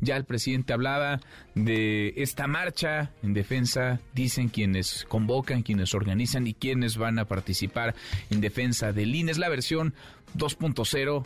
Ya 0.00 0.16
el 0.16 0.24
presidente 0.24 0.72
hablaba 0.72 1.20
de 1.54 2.12
esta 2.16 2.46
marcha 2.46 3.12
en 3.22 3.32
defensa, 3.32 4.00
dicen 4.14 4.48
quienes 4.48 5.06
convocan, 5.08 5.62
quienes 5.62 5.94
organizan 5.94 6.46
y 6.46 6.54
quienes 6.54 6.98
van 6.98 7.18
a 7.18 7.24
participar 7.24 7.94
en 8.30 8.40
defensa 8.40 8.92
del 8.92 9.14
INE. 9.14 9.32
Es 9.32 9.38
la 9.38 9.48
versión 9.48 9.94
2.0. 10.36 11.24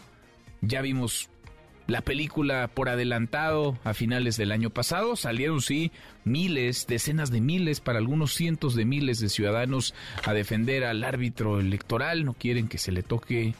Ya 0.62 0.82
vimos 0.82 1.30
la 1.90 2.02
película 2.02 2.68
por 2.68 2.88
adelantado 2.88 3.76
a 3.82 3.92
finales 3.92 4.36
del 4.36 4.52
año 4.52 4.70
pasado. 4.70 5.16
Salieron, 5.16 5.60
sí, 5.60 5.90
miles, 6.24 6.86
decenas 6.86 7.32
de 7.32 7.40
miles, 7.40 7.80
para 7.80 7.98
algunos 7.98 8.34
cientos 8.34 8.76
de 8.76 8.84
miles 8.84 9.18
de 9.18 9.28
ciudadanos 9.28 9.94
a 10.24 10.32
defender 10.32 10.84
al 10.84 11.02
árbitro 11.02 11.58
electoral. 11.58 12.24
No 12.24 12.34
quieren 12.34 12.68
que 12.68 12.78
se 12.78 12.92
le 12.92 13.02
toque 13.02 13.54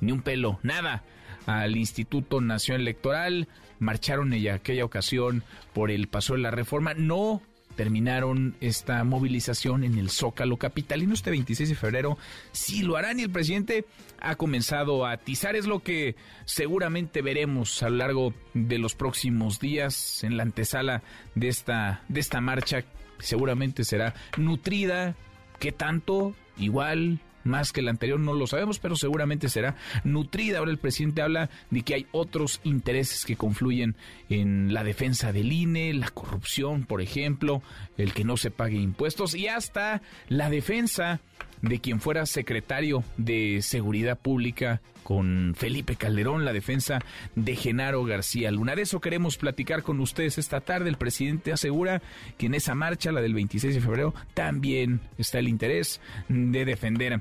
ni 0.00 0.12
un 0.12 0.22
pelo, 0.22 0.58
nada 0.62 1.04
al 1.46 1.76
Instituto 1.76 2.40
Nacional 2.40 2.82
Electoral. 2.82 3.48
Marcharon 3.78 4.32
en 4.32 4.48
aquella 4.48 4.84
ocasión 4.84 5.42
por 5.72 5.90
el 5.90 6.08
paso 6.08 6.34
de 6.34 6.40
la 6.40 6.50
reforma. 6.50 6.94
No 6.94 7.42
terminaron 7.74 8.54
esta 8.60 9.02
movilización 9.04 9.84
en 9.84 9.98
el 9.98 10.10
Zócalo 10.10 10.56
Capitalino 10.56 11.14
este 11.14 11.30
26 11.30 11.70
de 11.70 11.74
febrero. 11.74 12.18
Sí 12.52 12.82
lo 12.82 12.96
harán 12.96 13.20
y 13.20 13.24
el 13.24 13.30
presidente 13.30 13.84
ha 14.20 14.36
comenzado 14.36 15.04
a 15.04 15.12
atizar. 15.12 15.56
Es 15.56 15.66
lo 15.66 15.82
que 15.82 16.16
seguramente 16.44 17.22
veremos 17.22 17.82
a 17.82 17.90
lo 17.90 17.96
largo 17.96 18.34
de 18.54 18.78
los 18.78 18.94
próximos 18.94 19.60
días 19.60 20.24
en 20.24 20.36
la 20.36 20.44
antesala 20.44 21.02
de 21.34 21.48
esta, 21.48 22.02
de 22.08 22.20
esta 22.20 22.40
marcha. 22.40 22.84
Seguramente 23.18 23.84
será 23.84 24.14
nutrida. 24.36 25.16
¿Qué 25.58 25.72
tanto? 25.72 26.34
Igual, 26.56 27.20
más 27.44 27.72
que 27.72 27.82
la 27.82 27.90
anterior 27.90 28.18
no 28.18 28.34
lo 28.34 28.46
sabemos, 28.46 28.78
pero 28.78 28.96
seguramente 28.96 29.48
será 29.48 29.76
nutrida. 30.02 30.58
Ahora 30.58 30.70
el 30.70 30.78
presidente 30.78 31.22
habla 31.22 31.50
de 31.70 31.82
que 31.82 31.94
hay 31.94 32.06
otros 32.12 32.60
intereses 32.64 33.24
que 33.24 33.36
confluyen 33.36 33.94
en 34.28 34.74
la 34.74 34.84
defensa 34.84 35.32
del 35.32 35.52
INE, 35.52 35.94
la 35.94 36.10
corrupción, 36.10 36.84
por 36.84 37.00
ejemplo, 37.00 37.62
el 37.96 38.12
que 38.12 38.24
no 38.24 38.36
se 38.36 38.50
pague 38.50 38.76
impuestos 38.76 39.34
y 39.34 39.48
hasta 39.48 40.02
la 40.28 40.50
defensa 40.50 41.20
de 41.62 41.78
quien 41.80 42.00
fuera 42.00 42.26
secretario 42.26 43.04
de 43.16 43.60
Seguridad 43.62 44.18
Pública 44.18 44.80
con 45.04 45.54
Felipe 45.56 45.96
Calderón, 45.96 46.44
la 46.44 46.52
defensa 46.52 46.98
de 47.36 47.54
Genaro 47.54 48.04
García 48.04 48.50
Luna. 48.50 48.74
De 48.74 48.82
eso 48.82 49.00
queremos 49.00 49.36
platicar 49.36 49.82
con 49.82 50.00
ustedes 50.00 50.38
esta 50.38 50.60
tarde. 50.60 50.88
El 50.88 50.96
presidente 50.96 51.52
asegura 51.52 52.02
que 52.38 52.46
en 52.46 52.54
esa 52.54 52.74
marcha, 52.74 53.12
la 53.12 53.20
del 53.20 53.34
26 53.34 53.74
de 53.74 53.80
febrero, 53.80 54.14
también 54.32 55.00
está 55.18 55.38
el 55.38 55.48
interés 55.48 56.00
de 56.28 56.64
defender 56.64 57.20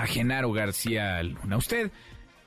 a 0.00 0.06
Genaro 0.06 0.52
García 0.52 1.22
Luna. 1.22 1.58
¿Usted 1.58 1.90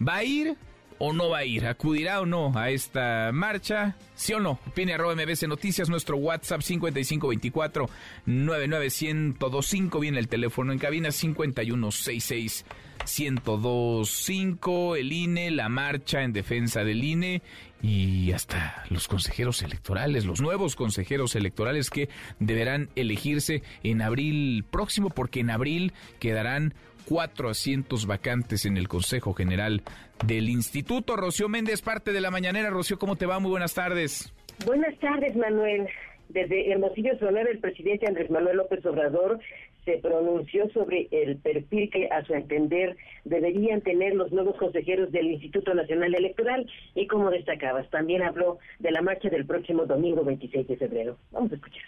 va 0.05 0.17
a 0.17 0.23
ir 0.23 0.55
o 0.97 1.13
no 1.13 1.29
va 1.29 1.39
a 1.39 1.45
ir? 1.45 1.67
¿Acudirá 1.67 2.21
o 2.21 2.25
no 2.25 2.51
a 2.55 2.71
esta 2.71 3.31
marcha? 3.31 3.95
¿Sí 4.15 4.33
o 4.33 4.39
no? 4.39 4.59
Opine 4.67 4.93
arroba 4.93 5.15
MBC 5.15 5.47
Noticias, 5.47 5.87
nuestro 5.89 6.17
WhatsApp 6.17 6.61
5524 6.61 7.89
99125. 8.25 9.99
Viene 9.99 10.19
el 10.19 10.27
teléfono 10.27 10.71
en 10.71 10.79
cabina 10.79 11.11
5166 11.11 12.65
1025. 13.05 14.95
El 14.95 15.11
INE, 15.11 15.51
la 15.51 15.69
marcha 15.69 16.23
en 16.23 16.33
defensa 16.33 16.83
del 16.83 17.03
INE 17.03 17.41
y 17.81 18.31
hasta 18.31 18.85
los 18.89 19.09
consejeros 19.09 19.61
electorales, 19.61 20.25
los 20.25 20.39
nuevos 20.39 20.75
consejeros 20.77 21.35
electorales 21.35 21.89
que 21.89 22.07
deberán 22.39 22.89
elegirse 22.95 23.61
en 23.83 24.01
abril 24.01 24.63
próximo, 24.63 25.09
porque 25.09 25.41
en 25.41 25.49
abril 25.49 25.91
quedarán 26.19 26.73
cuatro 27.07 27.49
asientos 27.49 28.05
vacantes 28.05 28.65
en 28.65 28.77
el 28.77 28.87
Consejo 28.87 29.33
General 29.33 29.81
del 30.25 30.49
Instituto. 30.49 31.15
Rocío 31.15 31.49
Méndez, 31.49 31.81
parte 31.81 32.13
de 32.13 32.21
la 32.21 32.31
mañanera. 32.31 32.69
Rocío, 32.69 32.97
¿cómo 32.97 33.15
te 33.15 33.25
va? 33.25 33.39
Muy 33.39 33.51
buenas 33.51 33.73
tardes. 33.73 34.33
Buenas 34.65 34.97
tardes, 34.99 35.35
Manuel. 35.35 35.87
Desde 36.29 36.71
Hermosillo, 36.71 37.17
Sonora, 37.19 37.49
el 37.51 37.59
presidente 37.59 38.07
Andrés 38.07 38.31
Manuel 38.31 38.57
López 38.57 38.83
Obrador 38.85 39.39
se 39.85 39.97
pronunció 39.97 40.69
sobre 40.69 41.07
el 41.11 41.37
perfil 41.37 41.89
que, 41.91 42.07
a 42.07 42.23
su 42.23 42.33
entender, 42.33 42.95
deberían 43.25 43.81
tener 43.81 44.15
los 44.15 44.31
nuevos 44.31 44.55
consejeros 44.55 45.11
del 45.11 45.31
Instituto 45.31 45.73
Nacional 45.73 46.15
Electoral 46.15 46.65
y, 46.95 47.07
como 47.07 47.29
destacabas, 47.29 47.89
también 47.89 48.23
habló 48.23 48.59
de 48.79 48.91
la 48.91 49.01
marcha 49.01 49.29
del 49.29 49.45
próximo 49.45 49.85
domingo 49.85 50.23
26 50.23 50.67
de 50.67 50.77
febrero. 50.77 51.17
Vamos 51.31 51.51
a 51.51 51.55
escuchar. 51.55 51.83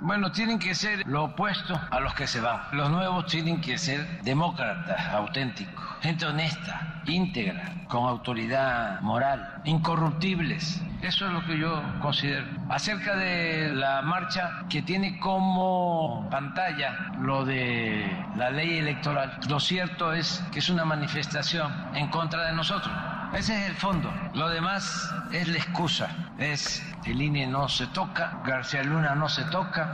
Bueno, 0.00 0.30
tienen 0.30 0.60
que 0.60 0.76
ser 0.76 1.04
lo 1.08 1.24
opuesto 1.24 1.78
a 1.90 1.98
los 1.98 2.14
que 2.14 2.28
se 2.28 2.40
van. 2.40 2.60
Los 2.70 2.88
nuevos 2.88 3.26
tienen 3.26 3.60
que 3.60 3.76
ser 3.78 4.22
demócratas, 4.22 5.08
auténticos, 5.08 5.84
gente 6.00 6.24
honesta, 6.24 7.02
íntegra, 7.06 7.72
con 7.88 8.08
autoridad 8.08 9.00
moral, 9.00 9.60
incorruptibles. 9.64 10.80
Eso 11.02 11.26
es 11.26 11.32
lo 11.32 11.44
que 11.44 11.58
yo 11.58 11.82
considero. 12.00 12.46
Acerca 12.68 13.16
de 13.16 13.72
la 13.74 14.02
marcha 14.02 14.64
que 14.70 14.82
tiene 14.82 15.18
como 15.18 16.28
pantalla 16.30 17.10
lo 17.20 17.44
de 17.44 18.06
la 18.36 18.50
ley 18.50 18.78
electoral, 18.78 19.40
lo 19.48 19.58
cierto 19.58 20.12
es 20.12 20.44
que 20.52 20.60
es 20.60 20.70
una 20.70 20.84
manifestación 20.84 21.74
en 21.94 22.08
contra 22.08 22.46
de 22.46 22.52
nosotros. 22.52 22.94
Ese 23.32 23.60
es 23.60 23.70
el 23.70 23.76
fondo. 23.76 24.12
Lo 24.34 24.48
demás 24.48 25.12
es 25.32 25.48
la 25.48 25.58
excusa. 25.58 26.08
Es 26.38 26.84
el 27.10 27.22
INE 27.22 27.46
no 27.46 27.68
se 27.68 27.86
toca, 27.88 28.40
García 28.44 28.82
Luna 28.82 29.14
no 29.14 29.28
se 29.28 29.44
toca, 29.44 29.87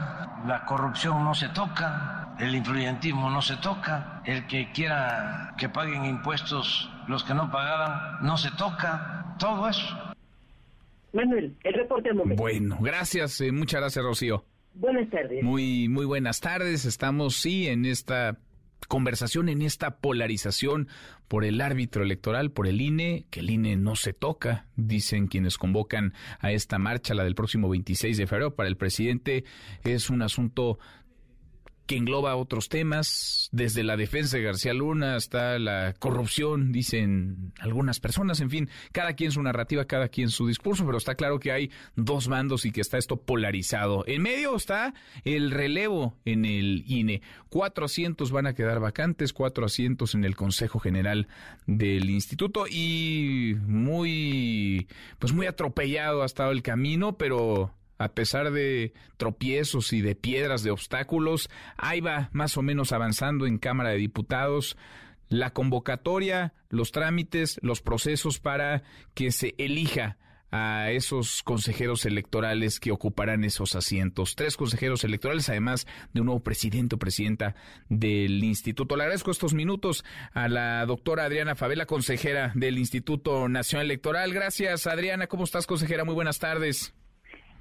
la 0.47 0.65
corrupción 0.65 1.23
no 1.23 1.33
se 1.33 1.49
toca, 1.49 2.35
el 2.39 2.55
influyentismo 2.55 3.29
no 3.29 3.41
se 3.41 3.55
toca, 3.57 4.21
el 4.25 4.45
que 4.47 4.71
quiera 4.71 5.53
que 5.57 5.69
paguen 5.69 6.05
impuestos 6.05 6.91
los 7.07 7.23
que 7.23 7.33
no 7.33 7.51
pagaban 7.51 8.25
no 8.25 8.37
se 8.37 8.51
toca, 8.51 9.35
todo 9.39 9.69
eso. 9.69 10.13
Manuel, 11.13 11.55
el 11.63 11.73
reporte 11.73 12.09
al 12.09 12.15
momento. 12.15 12.41
Bueno, 12.41 12.77
gracias, 12.81 13.39
eh, 13.41 13.51
muchas 13.51 13.81
gracias, 13.81 14.03
Rocío. 14.03 14.43
Buenas 14.73 15.09
tardes. 15.09 15.41
Muy, 15.41 15.87
muy 15.87 16.05
buenas 16.05 16.41
tardes. 16.41 16.83
Estamos, 16.83 17.35
sí, 17.35 17.67
en 17.67 17.85
esta 17.85 18.37
conversación, 18.87 19.49
en 19.49 19.61
esta 19.61 19.97
polarización 19.97 20.87
por 21.27 21.43
el 21.43 21.61
árbitro 21.61 22.03
electoral, 22.03 22.51
por 22.51 22.67
el 22.67 22.81
INE, 22.81 23.25
que 23.29 23.39
el 23.39 23.49
INE 23.49 23.75
no 23.77 23.95
se 23.95 24.13
toca, 24.13 24.67
dicen 24.75 25.27
quienes 25.27 25.57
convocan 25.57 26.13
a 26.39 26.51
esta 26.51 26.77
marcha, 26.77 27.13
la 27.13 27.23
del 27.23 27.35
próximo 27.35 27.69
26 27.69 28.17
de 28.17 28.27
febrero. 28.27 28.55
Para 28.55 28.69
el 28.69 28.77
presidente 28.77 29.43
es 29.83 30.09
un 30.09 30.21
asunto 30.21 30.79
que 31.85 31.97
engloba 31.97 32.35
otros 32.35 32.69
temas, 32.69 33.49
desde 33.51 33.83
la 33.83 33.97
defensa 33.97 34.37
de 34.37 34.43
García 34.43 34.73
Luna 34.73 35.15
hasta 35.15 35.59
la 35.59 35.93
corrupción, 35.93 36.71
dicen 36.71 37.53
algunas 37.59 37.99
personas, 37.99 38.39
en 38.41 38.49
fin, 38.49 38.69
cada 38.91 39.13
quien 39.13 39.31
su 39.31 39.41
narrativa, 39.41 39.85
cada 39.85 40.07
quien 40.07 40.29
su 40.29 40.47
discurso, 40.47 40.85
pero 40.85 40.97
está 40.97 41.15
claro 41.15 41.39
que 41.39 41.51
hay 41.51 41.71
dos 41.95 42.27
bandos 42.27 42.65
y 42.65 42.71
que 42.71 42.81
está 42.81 42.97
esto 42.97 43.17
polarizado. 43.17 44.03
En 44.07 44.23
medio 44.23 44.55
está 44.55 44.93
el 45.23 45.51
relevo 45.51 46.17
en 46.25 46.45
el 46.45 46.83
INE. 46.87 47.21
Cuatro 47.49 47.85
asientos 47.85 48.31
van 48.31 48.47
a 48.47 48.55
quedar 48.55 48.79
vacantes, 48.79 49.33
cuatro 49.33 49.65
asientos 49.65 50.15
en 50.15 50.25
el 50.25 50.35
Consejo 50.35 50.79
General 50.79 51.27
del 51.67 52.09
Instituto 52.09 52.65
y 52.67 53.55
muy, 53.67 54.87
pues 55.19 55.33
muy 55.33 55.45
atropellado 55.45 56.23
ha 56.23 56.25
estado 56.25 56.51
el 56.51 56.63
camino, 56.63 57.17
pero 57.17 57.73
a 57.97 58.09
pesar 58.09 58.51
de 58.51 58.93
tropiezos 59.17 59.93
y 59.93 60.01
de 60.01 60.15
piedras, 60.15 60.63
de 60.63 60.71
obstáculos, 60.71 61.49
ahí 61.77 62.01
va 62.01 62.29
más 62.33 62.57
o 62.57 62.61
menos 62.61 62.91
avanzando 62.91 63.45
en 63.45 63.57
Cámara 63.57 63.91
de 63.91 63.97
Diputados 63.97 64.77
la 65.29 65.51
convocatoria, 65.51 66.53
los 66.69 66.91
trámites, 66.91 67.57
los 67.61 67.81
procesos 67.81 68.39
para 68.39 68.83
que 69.13 69.31
se 69.31 69.55
elija 69.57 70.17
a 70.51 70.91
esos 70.91 71.43
consejeros 71.43 72.05
electorales 72.05 72.79
que 72.79 72.91
ocuparán 72.91 73.43
esos 73.43 73.75
asientos. 73.75 74.35
Tres 74.35 74.55
consejeros 74.55 75.03
electorales, 75.03 75.49
además 75.49 75.85
de 76.13 76.21
un 76.21 76.27
nuevo 76.27 76.43
presidente 76.43 76.95
o 76.95 76.99
presidenta 76.99 77.55
del 77.89 78.43
instituto. 78.43 78.95
Le 78.95 79.03
agradezco 79.03 79.31
estos 79.31 79.53
minutos 79.53 80.05
a 80.33 80.47
la 80.47 80.85
doctora 80.85 81.25
Adriana 81.25 81.55
Favela, 81.55 81.85
consejera 81.85 82.51
del 82.55 82.77
Instituto 82.77 83.49
Nacional 83.49 83.87
Electoral. 83.87 84.33
Gracias, 84.33 84.87
Adriana. 84.87 85.27
¿Cómo 85.27 85.43
estás, 85.43 85.67
consejera? 85.67 86.05
Muy 86.05 86.13
buenas 86.13 86.39
tardes. 86.39 86.93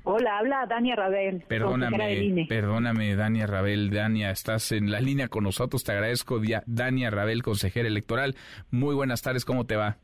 Hola, 0.06 0.36
habla 0.38 0.66
Dania 0.66 0.96
Rabel. 0.96 1.44
Perdóname, 1.48 2.46
perdóname, 2.46 3.16
Dania 3.16 3.46
Rabel. 3.46 3.88
Dania, 3.90 4.30
estás 4.30 4.70
en 4.72 4.90
la 4.90 5.00
línea 5.00 5.28
con 5.28 5.44
nosotros. 5.44 5.82
Te 5.82 5.92
agradezco, 5.92 6.40
Dania 6.66 7.10
Rabel, 7.10 7.42
consejera 7.42 7.88
electoral. 7.88 8.36
Muy 8.70 8.94
buenas 8.94 9.22
tardes, 9.22 9.46
¿cómo 9.46 9.64
te 9.64 9.76
va? 9.76 9.96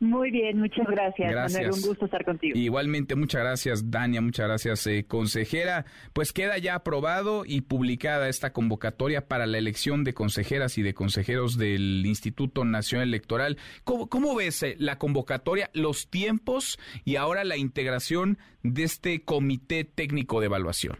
Muy 0.00 0.30
bien, 0.30 0.58
muchas 0.58 0.86
gracias, 0.86 1.30
gracias. 1.30 1.76
un 1.76 1.88
gusto 1.88 2.04
estar 2.06 2.24
contigo. 2.24 2.58
Igualmente, 2.58 3.14
muchas 3.14 3.42
gracias, 3.42 3.90
Dania, 3.90 4.20
muchas 4.20 4.46
gracias, 4.46 4.86
eh, 4.86 5.04
consejera. 5.06 5.84
Pues 6.12 6.32
queda 6.32 6.58
ya 6.58 6.74
aprobado 6.74 7.44
y 7.46 7.62
publicada 7.62 8.28
esta 8.28 8.52
convocatoria 8.52 9.28
para 9.28 9.46
la 9.46 9.58
elección 9.58 10.04
de 10.04 10.14
consejeras 10.14 10.78
y 10.78 10.82
de 10.82 10.94
consejeros 10.94 11.58
del 11.58 12.04
Instituto 12.06 12.64
Nacional 12.64 13.08
Electoral. 13.08 13.58
¿Cómo, 13.84 14.08
cómo 14.08 14.34
ves 14.34 14.62
eh, 14.62 14.76
la 14.78 14.98
convocatoria, 14.98 15.70
los 15.74 16.08
tiempos 16.10 16.78
y 17.04 17.16
ahora 17.16 17.44
la 17.44 17.56
integración 17.56 18.38
de 18.62 18.84
este 18.84 19.22
comité 19.22 19.84
técnico 19.84 20.40
de 20.40 20.46
evaluación? 20.46 20.96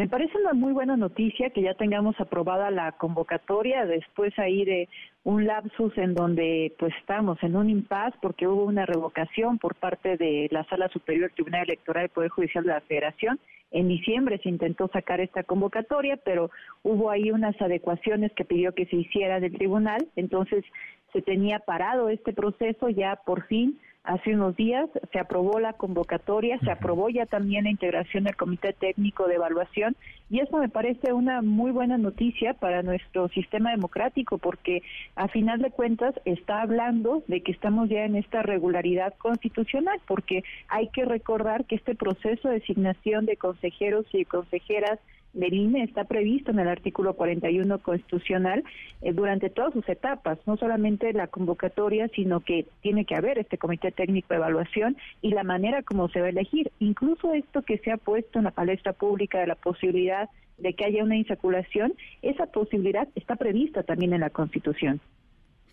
Me 0.00 0.08
parece 0.08 0.38
una 0.38 0.54
muy 0.54 0.72
buena 0.72 0.96
noticia 0.96 1.50
que 1.50 1.62
ya 1.62 1.74
tengamos 1.74 2.18
aprobada 2.20 2.70
la 2.70 2.92
convocatoria 2.92 3.84
después 3.84 4.32
ahí 4.38 4.64
de 4.64 4.88
un 5.24 5.46
lapsus 5.46 5.96
en 5.98 6.14
donde 6.14 6.72
pues 6.78 6.94
estamos 6.98 7.42
en 7.42 7.56
un 7.56 7.68
impas 7.68 8.14
porque 8.22 8.46
hubo 8.46 8.64
una 8.64 8.86
revocación 8.86 9.58
por 9.58 9.74
parte 9.74 10.16
de 10.16 10.48
la 10.50 10.64
Sala 10.64 10.88
Superior 10.88 11.30
Tribunal 11.34 11.64
Electoral 11.64 12.04
del 12.04 12.10
Poder 12.10 12.30
Judicial 12.30 12.64
de 12.64 12.72
la 12.72 12.80
Federación. 12.80 13.38
En 13.70 13.86
diciembre 13.86 14.38
se 14.42 14.48
intentó 14.48 14.88
sacar 14.88 15.20
esta 15.20 15.44
convocatoria, 15.44 16.16
pero 16.24 16.50
hubo 16.82 17.10
ahí 17.10 17.30
unas 17.30 17.60
adecuaciones 17.60 18.32
que 18.32 18.44
pidió 18.44 18.72
que 18.74 18.86
se 18.86 18.96
hiciera 18.96 19.38
del 19.40 19.52
tribunal, 19.52 20.08
entonces 20.16 20.64
se 21.12 21.22
tenía 21.22 21.60
parado 21.60 22.08
este 22.08 22.32
proceso 22.32 22.88
ya 22.88 23.16
por 23.24 23.46
fin 23.46 23.78
Hace 24.02 24.34
unos 24.34 24.56
días 24.56 24.88
se 25.12 25.18
aprobó 25.18 25.60
la 25.60 25.74
convocatoria, 25.74 26.58
se 26.60 26.70
aprobó 26.70 27.10
ya 27.10 27.26
también 27.26 27.64
la 27.64 27.70
integración 27.70 28.24
del 28.24 28.34
Comité 28.34 28.72
Técnico 28.72 29.28
de 29.28 29.34
Evaluación 29.34 29.94
y 30.30 30.40
eso 30.40 30.56
me 30.56 30.70
parece 30.70 31.12
una 31.12 31.42
muy 31.42 31.70
buena 31.70 31.98
noticia 31.98 32.54
para 32.54 32.82
nuestro 32.82 33.28
sistema 33.28 33.72
democrático 33.72 34.38
porque 34.38 34.82
a 35.16 35.28
final 35.28 35.60
de 35.60 35.70
cuentas 35.70 36.14
está 36.24 36.62
hablando 36.62 37.22
de 37.26 37.42
que 37.42 37.52
estamos 37.52 37.90
ya 37.90 38.04
en 38.04 38.16
esta 38.16 38.42
regularidad 38.42 39.14
constitucional 39.18 40.00
porque 40.06 40.44
hay 40.68 40.88
que 40.88 41.04
recordar 41.04 41.66
que 41.66 41.74
este 41.74 41.94
proceso 41.94 42.48
de 42.48 42.54
designación 42.54 43.26
de 43.26 43.36
consejeros 43.36 44.06
y 44.14 44.24
consejeras 44.24 44.98
del 45.32 45.54
INE 45.54 45.84
está 45.84 46.04
previsto 46.04 46.50
en 46.50 46.58
el 46.58 46.68
artículo 46.68 47.14
41 47.14 47.78
constitucional 47.78 48.64
eh, 49.02 49.12
durante 49.12 49.50
todas 49.50 49.72
sus 49.72 49.88
etapas, 49.88 50.38
no 50.46 50.56
solamente 50.56 51.12
la 51.12 51.28
convocatoria, 51.28 52.08
sino 52.08 52.40
que 52.40 52.66
tiene 52.82 53.04
que 53.04 53.14
haber 53.14 53.38
este 53.38 53.58
comité 53.58 53.92
técnico 53.92 54.28
de 54.30 54.36
evaluación 54.36 54.96
y 55.22 55.30
la 55.30 55.44
manera 55.44 55.82
como 55.82 56.08
se 56.08 56.20
va 56.20 56.26
a 56.26 56.30
elegir. 56.30 56.72
Incluso 56.78 57.32
esto 57.34 57.62
que 57.62 57.78
se 57.78 57.92
ha 57.92 57.96
puesto 57.96 58.38
en 58.38 58.44
la 58.44 58.50
palestra 58.50 58.92
pública 58.92 59.38
de 59.38 59.46
la 59.46 59.54
posibilidad 59.54 60.28
de 60.58 60.74
que 60.74 60.84
haya 60.84 61.04
una 61.04 61.16
insaculación, 61.16 61.94
esa 62.22 62.46
posibilidad 62.46 63.08
está 63.14 63.36
prevista 63.36 63.82
también 63.82 64.12
en 64.12 64.20
la 64.20 64.30
Constitución. 64.30 65.00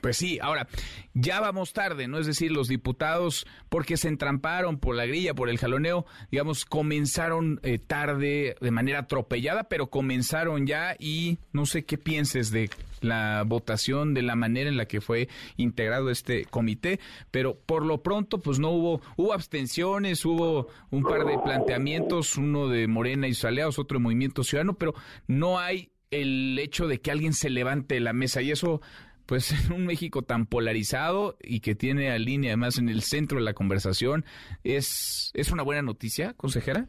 Pues 0.01 0.17
sí, 0.17 0.37
ahora, 0.41 0.67
ya 1.13 1.39
vamos 1.39 1.73
tarde, 1.73 2.07
¿no? 2.07 2.19
Es 2.19 2.27
decir, 2.27 2.51
los 2.51 2.67
diputados, 2.67 3.47
porque 3.67 3.97
se 3.97 4.07
entramparon 4.07 4.77
por 4.77 4.95
la 4.95 5.05
grilla, 5.05 5.33
por 5.33 5.49
el 5.49 5.57
jaloneo, 5.57 6.05
digamos, 6.29 6.65
comenzaron 6.65 7.59
eh, 7.63 7.79
tarde, 7.79 8.55
de 8.61 8.71
manera 8.71 8.99
atropellada, 8.99 9.63
pero 9.63 9.89
comenzaron 9.89 10.67
ya 10.67 10.95
y 10.99 11.39
no 11.51 11.65
sé 11.65 11.85
qué 11.85 11.97
pienses 11.97 12.51
de 12.51 12.69
la 13.01 13.43
votación, 13.45 14.13
de 14.13 14.21
la 14.21 14.35
manera 14.35 14.69
en 14.69 14.77
la 14.77 14.87
que 14.87 15.01
fue 15.01 15.29
integrado 15.55 16.09
este 16.09 16.45
comité, 16.45 16.99
pero 17.31 17.55
por 17.55 17.85
lo 17.85 18.03
pronto, 18.03 18.39
pues 18.39 18.59
no 18.59 18.69
hubo, 18.69 19.01
hubo 19.15 19.33
abstenciones, 19.33 20.25
hubo 20.25 20.67
un 20.91 21.03
par 21.03 21.25
de 21.25 21.39
planteamientos, 21.39 22.37
uno 22.37 22.67
de 22.67 22.87
Morena 22.87 23.27
y 23.27 23.33
sus 23.33 23.45
aliados, 23.45 23.79
otro 23.79 23.97
de 23.97 24.03
Movimiento 24.03 24.43
Ciudadano, 24.43 24.77
pero 24.77 24.93
no 25.27 25.59
hay 25.59 25.91
el 26.11 26.57
hecho 26.59 26.87
de 26.87 27.01
que 27.01 27.11
alguien 27.11 27.33
se 27.33 27.49
levante 27.49 27.95
de 27.95 28.01
la 28.01 28.13
mesa 28.13 28.41
y 28.41 28.51
eso 28.51 28.81
pues 29.27 29.51
en 29.69 29.73
un 29.73 29.85
México 29.85 30.23
tan 30.23 30.45
polarizado 30.45 31.37
y 31.41 31.59
que 31.59 31.75
tiene 31.75 32.11
a 32.11 32.17
línea 32.17 32.51
además 32.51 32.79
en 32.79 32.89
el 32.89 33.01
centro 33.01 33.37
de 33.37 33.45
la 33.45 33.53
conversación, 33.53 34.25
¿es, 34.63 35.31
es 35.35 35.51
una 35.51 35.63
buena 35.63 35.83
noticia, 35.83 36.33
consejera? 36.33 36.87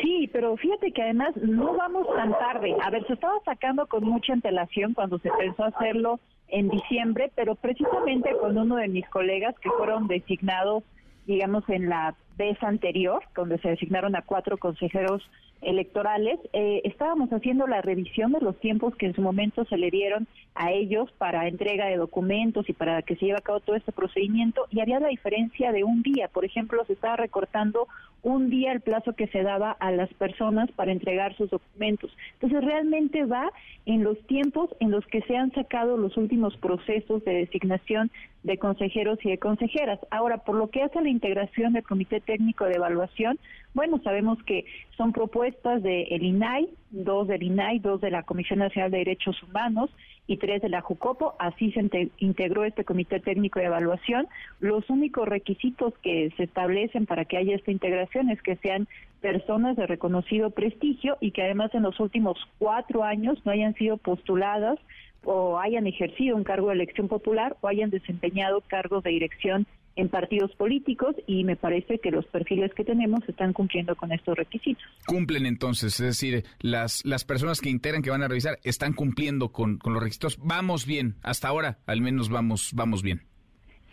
Sí, 0.00 0.30
pero 0.32 0.56
fíjate 0.56 0.92
que 0.92 1.02
además 1.02 1.36
no 1.36 1.76
vamos 1.76 2.06
tan 2.16 2.32
tarde. 2.38 2.74
A 2.82 2.90
ver, 2.90 3.06
se 3.06 3.14
estaba 3.14 3.38
sacando 3.44 3.86
con 3.86 4.04
mucha 4.04 4.32
antelación 4.32 4.94
cuando 4.94 5.18
se 5.18 5.30
pensó 5.38 5.64
hacerlo 5.64 6.20
en 6.48 6.68
diciembre, 6.68 7.32
pero 7.34 7.54
precisamente 7.54 8.30
con 8.40 8.56
uno 8.56 8.76
de 8.76 8.88
mis 8.88 9.08
colegas 9.08 9.54
que 9.60 9.70
fueron 9.70 10.06
designados, 10.06 10.84
digamos, 11.26 11.68
en 11.68 11.88
la 11.88 12.14
vez 12.36 12.62
anterior, 12.62 13.22
donde 13.34 13.58
se 13.58 13.70
designaron 13.70 14.16
a 14.16 14.22
cuatro 14.22 14.58
consejeros 14.58 15.22
electorales, 15.62 16.38
eh, 16.52 16.80
estábamos 16.84 17.30
haciendo 17.30 17.66
la 17.66 17.80
revisión 17.80 18.32
de 18.32 18.40
los 18.40 18.58
tiempos 18.58 18.94
que 18.96 19.06
en 19.06 19.14
su 19.14 19.22
momento 19.22 19.64
se 19.64 19.76
le 19.76 19.90
dieron 19.90 20.26
a 20.54 20.72
ellos 20.72 21.10
para 21.18 21.48
entrega 21.48 21.86
de 21.86 21.96
documentos 21.96 22.68
y 22.68 22.72
para 22.72 23.02
que 23.02 23.16
se 23.16 23.26
lleve 23.26 23.38
a 23.38 23.42
cabo 23.42 23.60
todo 23.60 23.76
este 23.76 23.92
procedimiento 23.92 24.66
y 24.70 24.80
había 24.80 25.00
la 25.00 25.08
diferencia 25.08 25.72
de 25.72 25.84
un 25.84 26.02
día. 26.02 26.28
Por 26.28 26.44
ejemplo, 26.44 26.84
se 26.84 26.92
estaba 26.92 27.16
recortando 27.16 27.88
un 28.22 28.50
día 28.50 28.72
el 28.72 28.80
plazo 28.80 29.14
que 29.14 29.26
se 29.28 29.42
daba 29.42 29.72
a 29.72 29.90
las 29.90 30.12
personas 30.14 30.70
para 30.72 30.92
entregar 30.92 31.36
sus 31.36 31.50
documentos. 31.50 32.16
Entonces, 32.34 32.64
realmente 32.64 33.24
va 33.24 33.52
en 33.84 34.04
los 34.04 34.18
tiempos 34.26 34.70
en 34.78 34.92
los 34.92 35.04
que 35.06 35.22
se 35.22 35.36
han 35.36 35.52
sacado 35.52 35.96
los 35.96 36.16
últimos 36.16 36.56
procesos 36.58 37.24
de 37.24 37.32
designación 37.34 38.10
de 38.44 38.58
consejeros 38.58 39.18
y 39.24 39.30
de 39.30 39.38
consejeras. 39.38 39.98
Ahora, 40.10 40.38
por 40.38 40.56
lo 40.56 40.70
que 40.70 40.82
hace 40.82 40.98
a 40.98 41.02
la 41.02 41.08
integración 41.08 41.72
del 41.72 41.82
Comité 41.82 42.20
Técnico 42.20 42.64
de 42.64 42.74
Evaluación, 42.74 43.38
bueno, 43.74 44.00
sabemos 44.04 44.40
que 44.44 44.64
son 44.96 45.12
propuestas 45.12 45.82
del 45.82 46.06
el 46.10 46.22
INAI, 46.22 46.68
dos 46.90 47.26
del 47.26 47.42
INAI, 47.42 47.80
dos 47.80 48.00
de 48.00 48.10
la 48.10 48.22
Comisión 48.22 48.60
Nacional 48.60 48.90
de 48.90 48.98
Derechos 48.98 49.42
Humanos 49.42 49.90
y 50.26 50.36
tres 50.36 50.62
de 50.62 50.68
la 50.68 50.80
JUCOPO. 50.80 51.34
Así 51.38 51.72
se 51.72 52.10
integró 52.18 52.64
este 52.64 52.84
Comité 52.84 53.20
Técnico 53.20 53.58
de 53.58 53.66
Evaluación. 53.66 54.28
Los 54.60 54.88
únicos 54.90 55.28
requisitos 55.28 55.94
que 56.02 56.30
se 56.36 56.44
establecen 56.44 57.06
para 57.06 57.24
que 57.24 57.36
haya 57.36 57.54
esta 57.54 57.70
integración 57.70 58.30
es 58.30 58.40
que 58.42 58.56
sean 58.56 58.88
personas 59.20 59.76
de 59.76 59.86
reconocido 59.86 60.50
prestigio 60.50 61.16
y 61.20 61.30
que 61.30 61.42
además 61.42 61.74
en 61.74 61.82
los 61.82 61.98
últimos 62.00 62.38
cuatro 62.58 63.04
años 63.04 63.38
no 63.44 63.52
hayan 63.52 63.74
sido 63.74 63.96
postuladas 63.96 64.78
o 65.24 65.58
hayan 65.58 65.86
ejercido 65.86 66.36
un 66.36 66.44
cargo 66.44 66.68
de 66.68 66.74
elección 66.74 67.08
popular 67.08 67.56
o 67.60 67.68
hayan 67.68 67.90
desempeñado 67.90 68.62
cargos 68.66 69.04
de 69.04 69.10
dirección 69.10 69.66
en 69.96 70.08
partidos 70.08 70.54
políticos 70.56 71.14
y 71.26 71.44
me 71.44 71.56
parece 71.56 71.98
que 71.98 72.10
los 72.10 72.26
perfiles 72.26 72.72
que 72.74 72.84
tenemos 72.84 73.20
están 73.28 73.52
cumpliendo 73.52 73.94
con 73.96 74.12
estos 74.12 74.36
requisitos. 74.36 74.84
Cumplen 75.06 75.46
entonces, 75.46 76.00
es 76.00 76.06
decir, 76.06 76.44
las, 76.60 77.04
las 77.04 77.24
personas 77.24 77.60
que 77.60 77.70
integran, 77.70 78.02
que 78.02 78.10
van 78.10 78.22
a 78.22 78.28
revisar, 78.28 78.58
están 78.64 78.92
cumpliendo 78.94 79.52
con, 79.52 79.78
con 79.78 79.94
los 79.94 80.02
requisitos. 80.02 80.38
Vamos 80.42 80.86
bien, 80.86 81.16
hasta 81.22 81.48
ahora 81.48 81.78
al 81.86 82.00
menos 82.00 82.28
vamos, 82.28 82.72
vamos 82.74 83.02
bien. 83.02 83.22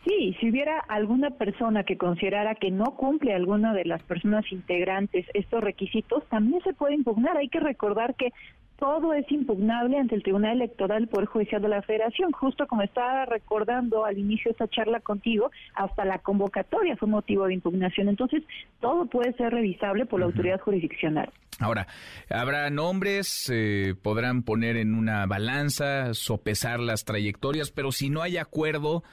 Sí, 0.06 0.36
si 0.40 0.50
hubiera 0.50 0.80
alguna 0.80 1.32
persona 1.32 1.84
que 1.84 1.98
considerara 1.98 2.56
que 2.56 2.72
no 2.72 2.96
cumple 2.96 3.34
alguna 3.34 3.74
de 3.74 3.84
las 3.86 4.02
personas 4.04 4.50
integrantes 4.52 5.26
estos 5.34 5.62
requisitos, 5.62 6.24
también 6.30 6.64
se 6.64 6.74
puede 6.74 6.96
impugnar. 6.96 7.38
Hay 7.38 7.50
que 7.50 7.60
recordar 7.60 8.16
que 8.16 8.32
todo 8.80 9.14
es 9.14 9.30
impugnable 9.30 9.98
ante 9.98 10.16
el 10.16 10.24
Tribunal 10.24 10.54
Electoral 10.54 11.08
Poder 11.08 11.28
Judicial 11.28 11.62
de 11.62 11.68
la 11.68 11.82
Federación. 11.82 12.32
Justo 12.32 12.66
como 12.66 12.82
estaba 12.82 13.26
recordando 13.26 14.06
al 14.06 14.18
inicio 14.18 14.46
de 14.46 14.52
esta 14.52 14.68
charla 14.70 15.02
contigo, 15.02 15.52
hasta 15.76 16.06
la 16.06 16.20
convocatoria 16.20 16.96
fue 16.96 17.10
motivo 17.10 17.46
de 17.46 17.56
impugnación. 17.56 18.08
Entonces, 18.08 18.44
todo 18.80 19.06
puede 19.06 19.34
ser 19.34 19.54
revisable 19.54 20.06
por 20.06 20.22
la 20.22 20.28
autoridad 20.28 20.62
jurisdiccional. 20.62 21.30
Ahora, 21.60 21.88
habrá 22.30 22.70
nombres, 22.70 23.52
eh, 23.54 23.96
podrán 24.02 24.44
poner 24.44 24.78
en 24.78 24.96
una 24.96 25.26
balanza, 25.26 26.14
sopesar 26.14 26.80
las 26.80 27.04
trayectorias, 27.04 27.72
pero 27.72 27.92
si 27.92 28.10
no 28.10 28.22
hay 28.22 28.38
acuerdo, 28.38 29.04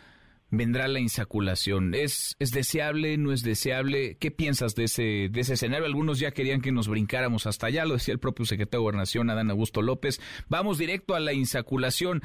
vendrá 0.51 0.89
la 0.89 1.01
insaculación. 1.01 1.95
¿Es, 1.95 2.35
¿Es 2.39 2.51
deseable? 2.51 3.17
¿No 3.17 3.33
es 3.33 3.43
deseable? 3.43 4.17
¿Qué 4.19 4.31
piensas 4.31 4.75
de 4.75 4.85
ese, 4.85 5.29
de 5.31 5.41
ese 5.41 5.55
escenario? 5.55 5.87
Algunos 5.87 6.19
ya 6.19 6.31
querían 6.31 6.61
que 6.61 6.73
nos 6.73 6.89
brincáramos 6.89 7.47
hasta 7.47 7.67
allá, 7.67 7.85
lo 7.85 7.95
decía 7.95 8.13
el 8.13 8.21
propio 8.21 8.47
secretario 8.47 8.81
de 8.81 8.85
Gobernación, 8.85 9.31
Adán 9.31 9.51
Augusto 9.51 9.83
López. 9.83 10.21
Vamos 10.49 10.79
directo 10.79 11.15
a 11.15 11.21
la 11.21 11.33
insaculación. 11.33 12.23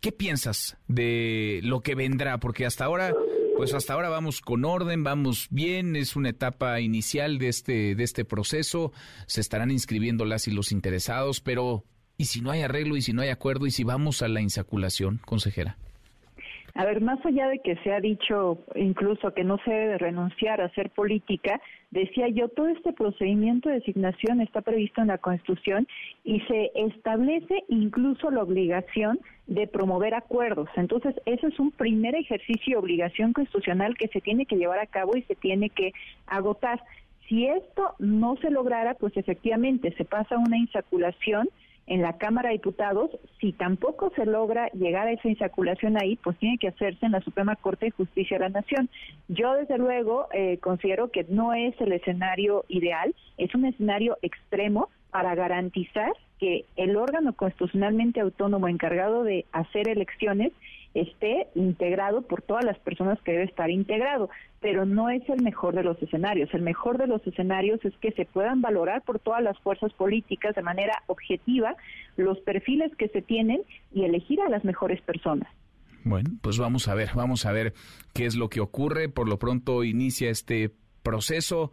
¿Qué 0.00 0.12
piensas 0.12 0.76
de 0.86 1.60
lo 1.64 1.80
que 1.80 1.94
vendrá? 1.96 2.38
Porque 2.38 2.64
hasta 2.64 2.84
ahora, 2.84 3.12
pues 3.56 3.74
hasta 3.74 3.94
ahora 3.94 4.08
vamos 4.08 4.40
con 4.40 4.64
orden, 4.64 5.02
vamos 5.02 5.48
bien, 5.50 5.96
es 5.96 6.14
una 6.14 6.28
etapa 6.28 6.80
inicial 6.80 7.38
de 7.38 7.48
este, 7.48 7.96
de 7.96 8.04
este 8.04 8.24
proceso, 8.24 8.92
se 9.26 9.40
estarán 9.40 9.72
inscribiendo 9.72 10.24
las 10.24 10.46
y 10.46 10.52
los 10.52 10.70
interesados, 10.70 11.40
pero 11.40 11.84
¿y 12.16 12.26
si 12.26 12.40
no 12.40 12.52
hay 12.52 12.62
arreglo 12.62 12.96
y 12.96 13.02
si 13.02 13.12
no 13.12 13.22
hay 13.22 13.30
acuerdo 13.30 13.66
y 13.66 13.72
si 13.72 13.82
vamos 13.82 14.22
a 14.22 14.28
la 14.28 14.40
insaculación, 14.40 15.20
consejera? 15.24 15.78
A 16.78 16.84
ver, 16.84 17.00
más 17.00 17.18
allá 17.26 17.48
de 17.48 17.58
que 17.58 17.74
se 17.78 17.92
ha 17.92 17.98
dicho 17.98 18.60
incluso 18.76 19.34
que 19.34 19.42
no 19.42 19.58
se 19.64 19.70
debe 19.72 19.98
renunciar 19.98 20.60
a 20.60 20.66
hacer 20.66 20.90
política, 20.90 21.60
decía 21.90 22.28
yo, 22.28 22.48
todo 22.50 22.68
este 22.68 22.92
procedimiento 22.92 23.68
de 23.68 23.80
designación 23.80 24.40
está 24.40 24.60
previsto 24.60 25.00
en 25.00 25.08
la 25.08 25.18
Constitución 25.18 25.88
y 26.22 26.38
se 26.42 26.70
establece 26.76 27.64
incluso 27.66 28.30
la 28.30 28.44
obligación 28.44 29.18
de 29.48 29.66
promover 29.66 30.14
acuerdos. 30.14 30.68
Entonces, 30.76 31.16
eso 31.26 31.48
es 31.48 31.58
un 31.58 31.72
primer 31.72 32.14
ejercicio 32.14 32.78
obligación 32.78 33.32
constitucional 33.32 33.96
que 33.96 34.06
se 34.06 34.20
tiene 34.20 34.46
que 34.46 34.54
llevar 34.54 34.78
a 34.78 34.86
cabo 34.86 35.16
y 35.16 35.22
se 35.22 35.34
tiene 35.34 35.70
que 35.70 35.90
agotar. 36.28 36.80
Si 37.28 37.44
esto 37.44 37.96
no 37.98 38.36
se 38.36 38.52
lograra, 38.52 38.94
pues 38.94 39.16
efectivamente 39.16 39.92
se 39.96 40.04
pasa 40.04 40.38
una 40.38 40.56
insaculación 40.56 41.48
en 41.88 42.02
la 42.02 42.18
Cámara 42.18 42.50
de 42.50 42.54
Diputados, 42.54 43.10
si 43.40 43.52
tampoco 43.52 44.12
se 44.14 44.26
logra 44.26 44.68
llegar 44.70 45.08
a 45.08 45.12
esa 45.12 45.28
insaculación 45.28 45.96
ahí, 45.96 46.16
pues 46.16 46.36
tiene 46.38 46.58
que 46.58 46.68
hacerse 46.68 47.06
en 47.06 47.12
la 47.12 47.20
Suprema 47.20 47.56
Corte 47.56 47.86
de 47.86 47.92
Justicia 47.92 48.38
de 48.38 48.44
la 48.44 48.60
Nación. 48.60 48.88
Yo, 49.28 49.54
desde 49.54 49.78
luego, 49.78 50.28
eh, 50.32 50.58
considero 50.58 51.10
que 51.10 51.24
no 51.28 51.54
es 51.54 51.78
el 51.80 51.92
escenario 51.92 52.64
ideal, 52.68 53.14
es 53.38 53.54
un 53.54 53.64
escenario 53.64 54.18
extremo 54.22 54.88
para 55.10 55.34
garantizar 55.34 56.12
que 56.38 56.66
el 56.76 56.96
órgano 56.96 57.32
constitucionalmente 57.32 58.20
autónomo 58.20 58.68
encargado 58.68 59.24
de 59.24 59.46
hacer 59.52 59.88
elecciones 59.88 60.52
esté 60.94 61.48
integrado 61.54 62.22
por 62.22 62.42
todas 62.42 62.64
las 62.64 62.78
personas 62.78 63.20
que 63.22 63.32
debe 63.32 63.44
estar 63.44 63.70
integrado, 63.70 64.30
pero 64.60 64.84
no 64.84 65.10
es 65.10 65.22
el 65.28 65.42
mejor 65.42 65.74
de 65.74 65.82
los 65.82 66.00
escenarios. 66.02 66.52
El 66.52 66.62
mejor 66.62 66.98
de 66.98 67.06
los 67.06 67.24
escenarios 67.26 67.84
es 67.84 67.94
que 67.98 68.12
se 68.12 68.24
puedan 68.24 68.60
valorar 68.60 69.02
por 69.02 69.18
todas 69.18 69.42
las 69.42 69.58
fuerzas 69.60 69.92
políticas 69.92 70.54
de 70.54 70.62
manera 70.62 71.02
objetiva 71.06 71.76
los 72.16 72.38
perfiles 72.40 72.94
que 72.96 73.08
se 73.08 73.22
tienen 73.22 73.62
y 73.92 74.04
elegir 74.04 74.40
a 74.40 74.48
las 74.48 74.64
mejores 74.64 75.00
personas. 75.02 75.48
Bueno, 76.04 76.30
pues 76.40 76.58
vamos 76.58 76.88
a 76.88 76.94
ver, 76.94 77.10
vamos 77.14 77.44
a 77.44 77.52
ver 77.52 77.74
qué 78.14 78.26
es 78.26 78.34
lo 78.34 78.48
que 78.48 78.60
ocurre. 78.60 79.08
Por 79.08 79.28
lo 79.28 79.38
pronto 79.38 79.84
inicia 79.84 80.30
este 80.30 80.72
proceso. 81.02 81.72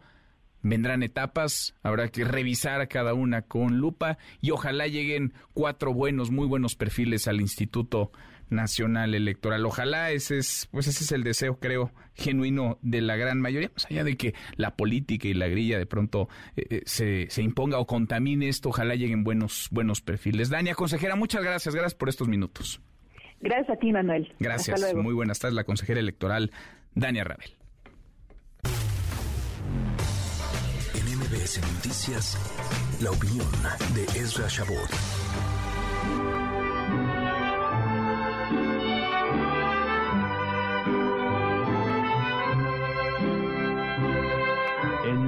Vendrán 0.62 1.02
etapas, 1.02 1.76
habrá 1.82 2.08
que 2.08 2.24
revisar 2.24 2.88
cada 2.88 3.14
una 3.14 3.42
con 3.42 3.78
lupa 3.78 4.18
y 4.40 4.50
ojalá 4.50 4.88
lleguen 4.88 5.32
cuatro 5.54 5.94
buenos, 5.94 6.32
muy 6.32 6.46
buenos 6.46 6.74
perfiles 6.74 7.28
al 7.28 7.40
Instituto 7.40 8.10
Nacional 8.50 9.14
Electoral. 9.14 9.64
Ojalá 9.66 10.10
ese 10.10 10.38
es, 10.38 10.68
pues 10.70 10.86
ese 10.86 11.04
es 11.04 11.12
el 11.12 11.24
deseo, 11.24 11.58
creo, 11.58 11.92
genuino 12.14 12.78
de 12.82 13.00
la 13.00 13.16
gran 13.16 13.40
mayoría, 13.40 13.70
más 13.72 13.86
allá 13.86 14.04
de 14.04 14.16
que 14.16 14.34
la 14.56 14.76
política 14.76 15.28
y 15.28 15.34
la 15.34 15.48
grilla 15.48 15.78
de 15.78 15.86
pronto 15.86 16.28
eh, 16.56 16.66
eh, 16.70 16.82
se, 16.86 17.26
se, 17.30 17.42
imponga 17.42 17.78
o 17.78 17.86
contamine 17.86 18.48
esto, 18.48 18.70
ojalá 18.70 18.94
lleguen 18.94 19.24
buenos, 19.24 19.68
buenos 19.70 20.00
perfiles. 20.00 20.48
Dania, 20.48 20.74
consejera, 20.74 21.16
muchas 21.16 21.42
gracias, 21.42 21.74
gracias 21.74 21.94
por 21.94 22.08
estos 22.08 22.28
minutos. 22.28 22.80
Gracias 23.40 23.76
a 23.76 23.78
ti, 23.78 23.92
Manuel. 23.92 24.32
Gracias, 24.38 24.94
muy 24.94 25.14
buenas 25.14 25.38
tardes, 25.38 25.54
la 25.54 25.64
consejera 25.64 26.00
electoral, 26.00 26.50
Dania 26.94 27.24
Rabel. 27.24 27.50
En 30.94 31.18
MBS 31.18 31.60
Noticias, 31.74 32.38
la 33.02 33.10
opinión 33.10 33.46
de 33.94 34.04
Ezra 34.18 34.46
Shabot. 34.48 35.55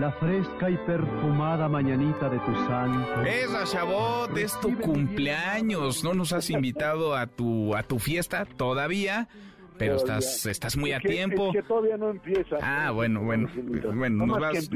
La 0.08 0.12
fresca 0.12 0.70
y 0.70 0.76
perfumada 0.78 1.68
mañanita 1.68 2.30
de 2.30 2.38
tu 2.38 2.54
santo. 2.66 3.22
Esa 3.24 3.64
Chabot, 3.64 4.34
es 4.38 4.58
tu 4.60 4.74
cumpleaños. 4.78 6.02
No 6.02 6.14
nos 6.14 6.32
has 6.32 6.48
invitado 6.48 7.14
a 7.14 7.26
tu 7.26 7.74
a 7.74 7.82
tu 7.82 7.98
fiesta 7.98 8.46
todavía. 8.46 9.28
Pero 9.78 9.96
estás, 9.96 10.46
estás 10.46 10.76
muy 10.76 10.92
a 10.92 11.00
tiempo. 11.00 11.48
Es 11.48 11.56
que 11.56 11.62
todavía 11.62 11.96
no 11.96 12.10
empieza. 12.10 12.56
Ah, 12.60 12.90
bueno, 12.90 13.22
bueno. 13.22 13.48
bueno 13.94 14.26
nos, 14.26 14.40
vas, 14.40 14.70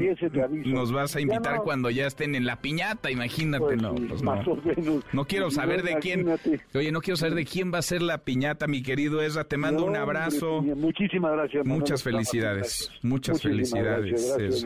nos 0.49 0.91
vas 0.91 1.15
a 1.15 1.21
invitar 1.21 1.61
cuando 1.63 1.89
ya 1.89 2.07
estén 2.07 2.35
en 2.35 2.45
la 2.45 2.61
piñata, 2.61 3.11
imagínate, 3.11 3.63
pues 3.63 3.81
no. 3.81 3.95
Pues 3.95 4.21
no. 4.21 5.01
no 5.11 5.25
quiero 5.25 5.51
saber 5.51 5.83
de 5.83 5.97
quién. 5.97 6.27
Oye, 6.73 6.91
no 6.91 7.01
quiero 7.01 7.17
saber 7.17 7.35
de 7.35 7.45
quién 7.45 7.73
va 7.73 7.79
a 7.79 7.81
ser 7.81 8.01
la 8.01 8.19
piñata, 8.19 8.67
mi 8.67 8.81
querido 8.81 9.21
Ezra. 9.21 9.43
Te 9.43 9.57
mando 9.57 9.85
un 9.85 9.95
abrazo. 9.95 10.61
Muchísimas 10.61 11.33
gracias. 11.33 11.65
Muchas 11.65 12.03
felicidades. 12.03 12.91
Muchas 13.01 13.41
felicidades. 13.41 14.35
Gracias, 14.37 14.65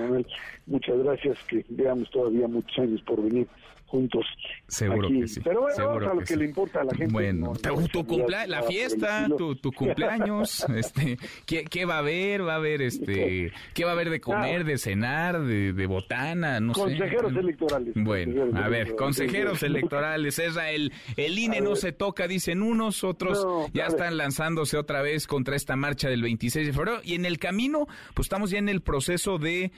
Muchas 0.66 0.98
gracias. 0.98 1.38
Que 1.48 1.66
veamos 1.70 2.10
todavía 2.12 2.48
muchos 2.48 2.78
años 2.80 3.02
por 3.02 3.24
venir 3.24 3.48
juntos. 3.88 4.26
Seguro 4.68 5.08
que 5.08 5.28
sí. 5.28 5.40
Pero 5.44 5.62
bueno, 5.62 5.76
seguro 5.76 6.12
a 6.12 6.14
lo 6.14 6.20
que, 6.20 6.28
sí. 6.28 6.36
le 6.36 6.46
importa 6.46 6.82
a 6.82 6.84
la 6.84 6.94
gente. 6.94 7.12
Bueno, 7.12 7.54
tu, 7.92 8.06
cumpleaños, 8.06 8.50
la 8.50 8.64
fiesta, 8.64 9.28
tu, 9.38 9.56
tu, 9.56 9.72
cumpleaños, 9.72 10.66
este, 10.76 11.18
¿qué, 11.46 11.64
¿qué, 11.64 11.86
va 11.86 11.96
a 11.96 12.00
haber? 12.00 12.46
Va 12.46 12.54
a 12.54 12.58
haber, 12.58 12.82
este, 12.82 13.52
¿qué 13.74 13.84
va 13.86 13.92
a 13.92 13.94
haber 13.94 14.10
de 14.10 14.20
comer, 14.20 14.66
de 14.66 14.78
cenar, 14.78 15.42
de, 15.42 15.74
de 15.74 15.86
botana? 15.88 16.60
No 16.60 16.74
consejeros 16.74 17.34
sé. 17.34 17.40
electorales. 17.40 17.94
Bueno, 17.96 18.58
a 18.58 18.68
ver, 18.68 18.96
consejeros 18.96 19.64
electorales. 19.64 20.38
Esa, 20.40 20.70
el, 20.72 20.92
el 21.16 21.40
INE 21.40 21.62
no 21.62 21.76
se 21.76 21.94
toca, 21.94 22.28
dicen 22.28 22.62
unos, 22.62 23.04
otros 23.04 23.44
no, 23.44 23.68
ya 23.74 23.86
están 23.86 24.18
lanzándose 24.18 24.78
otra 24.78 25.02
vez 25.02 25.28
contra 25.28 25.56
esta 25.56 25.76
marcha 25.76 26.10
del 26.10 26.22
26 26.22 26.68
de 26.68 26.74
febrero. 26.74 27.00
Y 27.04 27.16
en 27.16 27.26
el 27.26 27.40
camino, 27.40 27.88
pues 28.14 28.26
estamos 28.26 28.52
ya 28.52 28.60
en 28.60 28.70
el 28.70 28.82
proceso 28.82 29.38
de 29.38 29.72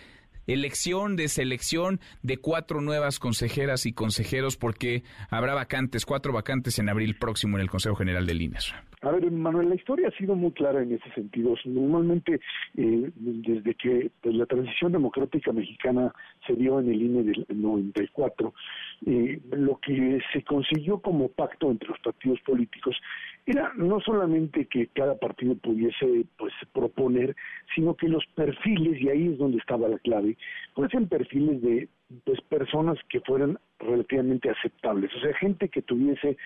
elección 0.53 1.15
de 1.15 1.27
selección 1.27 1.99
de 2.23 2.37
cuatro 2.37 2.81
nuevas 2.81 3.19
consejeras 3.19 3.85
y 3.85 3.93
consejeros 3.93 4.57
porque 4.57 5.03
habrá 5.29 5.53
vacantes, 5.53 6.05
cuatro 6.05 6.33
vacantes 6.33 6.79
en 6.79 6.89
abril 6.89 7.15
próximo 7.17 7.57
en 7.57 7.61
el 7.61 7.69
Consejo 7.69 7.95
General 7.95 8.25
del 8.25 8.41
INES. 8.41 8.73
A 9.01 9.11
ver, 9.11 9.31
Manuel, 9.31 9.69
la 9.69 9.75
historia 9.75 10.09
ha 10.09 10.17
sido 10.17 10.35
muy 10.35 10.51
clara 10.51 10.81
en 10.81 10.91
ese 10.91 11.09
sentido. 11.13 11.55
Normalmente, 11.63 12.41
eh, 12.75 13.11
desde 13.15 13.73
que 13.75 14.11
la 14.23 14.45
transición 14.45 14.91
democrática 14.91 15.53
mexicana 15.53 16.13
se 16.45 16.53
dio 16.53 16.79
en 16.81 16.89
el 16.89 17.01
INE 17.01 17.23
del 17.23 17.45
94, 17.49 18.53
eh, 19.05 19.39
lo 19.51 19.79
que 19.79 20.19
se 20.33 20.43
consiguió 20.43 20.99
como 20.99 21.29
pacto 21.29 21.71
entre 21.71 21.87
los 21.87 21.99
partidos 21.99 22.41
políticos 22.41 22.97
era 23.51 23.71
no 23.75 23.99
solamente 24.01 24.65
que 24.65 24.87
cada 24.87 25.17
partido 25.17 25.55
pudiese 25.55 26.25
pues 26.37 26.53
proponer, 26.73 27.35
sino 27.75 27.95
que 27.95 28.07
los 28.07 28.25
perfiles, 28.35 29.01
y 29.01 29.09
ahí 29.09 29.27
es 29.27 29.37
donde 29.37 29.57
estaba 29.57 29.87
la 29.87 29.99
clave, 29.99 30.37
fuesen 30.73 31.07
perfiles 31.07 31.61
de 31.61 31.89
pues 32.25 32.39
personas 32.41 32.97
que 33.09 33.21
fueran 33.21 33.59
relativamente 33.79 34.49
aceptables, 34.49 35.11
o 35.15 35.19
sea, 35.19 35.33
gente 35.35 35.69
que 35.69 35.81
tuviese 35.81 36.37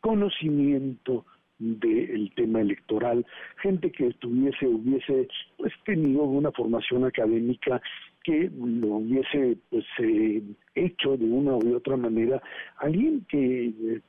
conocimiento, 0.00 1.24
del 1.58 2.32
tema 2.34 2.60
electoral, 2.60 3.24
gente 3.62 3.90
que 3.90 4.08
estuviese, 4.08 4.66
hubiese 4.66 5.28
pues 5.56 5.72
tenido 5.84 6.24
una 6.24 6.52
formación 6.52 7.04
académica 7.04 7.80
que 8.26 8.50
lo 8.58 8.96
hubiese 8.96 9.56
pues 9.70 9.84
eh, 10.00 10.42
hecho 10.74 11.16
de 11.16 11.24
una 11.26 11.54
u 11.54 11.76
otra 11.76 11.96
manera, 11.96 12.42
alguien 12.78 13.24
que 13.28 13.66
eh, 13.68 14.00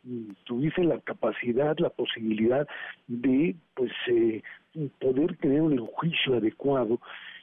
tuviese 0.43 0.83
la 0.83 0.99
capacidad, 1.01 1.77
la 1.77 1.91
posibilidad 1.91 2.67
de 3.05 3.55
pues 3.75 3.91
eh, 4.07 4.41
poder 4.99 5.37
tener 5.37 5.61
un 5.61 5.77
juicio 5.77 6.37
adecuado 6.37 6.99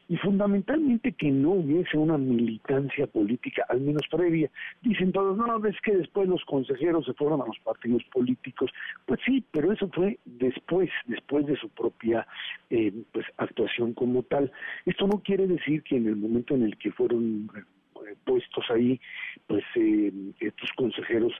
y 0.08 0.16
fundamentalmente 0.18 1.12
que 1.12 1.30
no 1.30 1.52
hubiese 1.52 1.96
una 1.96 2.18
militancia 2.18 3.06
política, 3.06 3.64
al 3.68 3.80
menos 3.80 4.02
previa. 4.10 4.50
Dicen 4.82 5.12
todos, 5.12 5.36
no, 5.36 5.64
es 5.66 5.80
que 5.80 5.96
después 5.96 6.28
los 6.28 6.44
consejeros 6.44 7.06
se 7.06 7.14
fueron 7.14 7.40
a 7.40 7.46
los 7.46 7.58
partidos 7.60 8.02
políticos. 8.12 8.70
Pues 9.06 9.20
sí, 9.24 9.44
pero 9.50 9.72
eso 9.72 9.88
fue 9.88 10.18
después, 10.24 10.90
después 11.06 11.46
de 11.46 11.56
su 11.56 11.68
propia 11.70 12.26
eh, 12.70 12.92
pues 13.12 13.26
actuación 13.38 13.94
como 13.94 14.22
tal. 14.24 14.52
Esto 14.84 15.06
no 15.06 15.22
quiere 15.22 15.46
decir 15.46 15.82
que 15.82 15.96
en 15.96 16.06
el 16.06 16.16
momento 16.16 16.54
en 16.54 16.64
el 16.64 16.76
que 16.76 16.92
fueron 16.92 17.50
eh, 17.56 18.14
puestos 18.24 18.64
ahí, 18.70 19.00
pues 19.46 19.64
eh, 19.76 20.12
estos 20.40 20.70
consejeros 20.76 21.32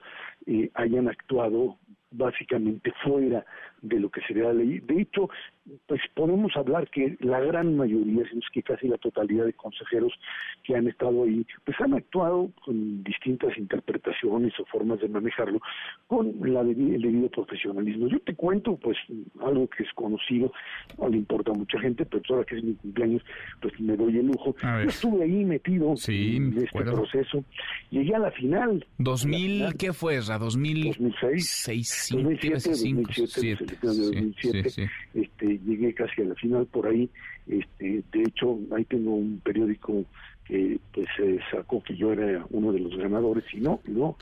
eh, 0.47 0.71
hayan 0.75 1.09
actuado 1.09 1.79
básicamente 2.17 2.93
fuera 3.03 3.45
de 3.83 4.01
lo 4.01 4.11
que 4.11 4.21
sería 4.23 4.45
la 4.45 4.55
ley. 4.55 4.81
De 4.81 5.03
hecho, 5.03 5.29
pues 5.87 6.01
podemos 6.15 6.57
hablar 6.57 6.89
que 6.91 7.17
la 7.21 7.41
gran 7.41 7.77
mayoría, 7.77 8.27
si 8.29 8.35
no 8.35 8.41
es 8.41 8.51
que 8.53 8.63
casi 8.63 8.89
la 8.89 8.99
totalidad 8.99 9.45
de 9.45 9.53
consejeros 9.53 10.13
que 10.63 10.75
han 10.75 10.89
estado 10.89 11.25
ahí, 11.25 11.47
pues 11.65 11.79
han 11.81 11.95
actuado 11.95 12.51
con 12.65 13.03
distintas 13.05 13.57
interpretaciones 13.59 14.53
o 14.59 14.65
formas 14.67 15.01
de 15.01 15.09
manejarlo 15.09 15.61
con 16.07 16.35
la 16.43 16.61
el 16.61 17.03
debido 17.03 17.29
profesionalismo. 17.29 18.09
Yo 18.09 18.19
te 18.21 18.35
cuento, 18.35 18.77
pues, 18.77 18.97
algo 19.41 19.69
que 19.69 19.83
es 19.83 19.93
conocido, 19.95 20.53
no 20.99 21.09
le 21.09 21.19
importa 21.19 21.51
a 21.51 21.55
mucha 21.55 21.79
gente, 21.79 22.05
pero 22.07 22.23
ahora 22.31 22.45
que 22.45 22.57
es 22.57 22.65
mi 22.65 22.75
cumpleaños, 22.75 23.23
pues 23.61 23.79
me 23.81 23.97
doy 23.97 24.19
el 24.19 24.27
lujo. 24.27 24.55
Yo 24.63 24.89
estuve 24.89 25.25
ahí 25.25 25.45
metido 25.45 25.95
en 26.09 26.59
este 26.59 26.81
proceso, 26.83 27.45
llegué 27.91 28.15
a 28.15 28.19
la 28.19 28.31
final. 28.31 28.85
¿2000 28.99 29.77
qué 29.77 29.93
fue, 29.93 30.21
Ra? 30.21 30.39
¿2006? 30.39 30.85
2006. 30.85 32.04
2007, 32.11 32.71
2007, 33.83 34.91
este, 35.15 35.59
llegué 35.65 35.95
casi 35.95 36.23
a 36.23 36.27
la 36.27 36.35
final 36.35 36.67
por 36.67 36.87
ahí. 36.87 37.09
Este, 37.47 38.03
de 38.13 38.23
hecho, 38.23 38.59
ahí 38.77 38.85
tengo 38.85 39.15
un 39.15 39.41
periódico 39.45 40.05
que 40.45 40.79
pues 40.93 41.07
se 41.17 41.41
sacó 41.51 41.83
que 41.83 41.97
yo 41.97 42.13
era 42.13 42.45
uno 42.51 42.73
de 42.73 42.81
los 42.81 42.97
ganadores 42.97 43.45
y 43.53 43.61
no, 43.61 43.81
no, 43.87 44.17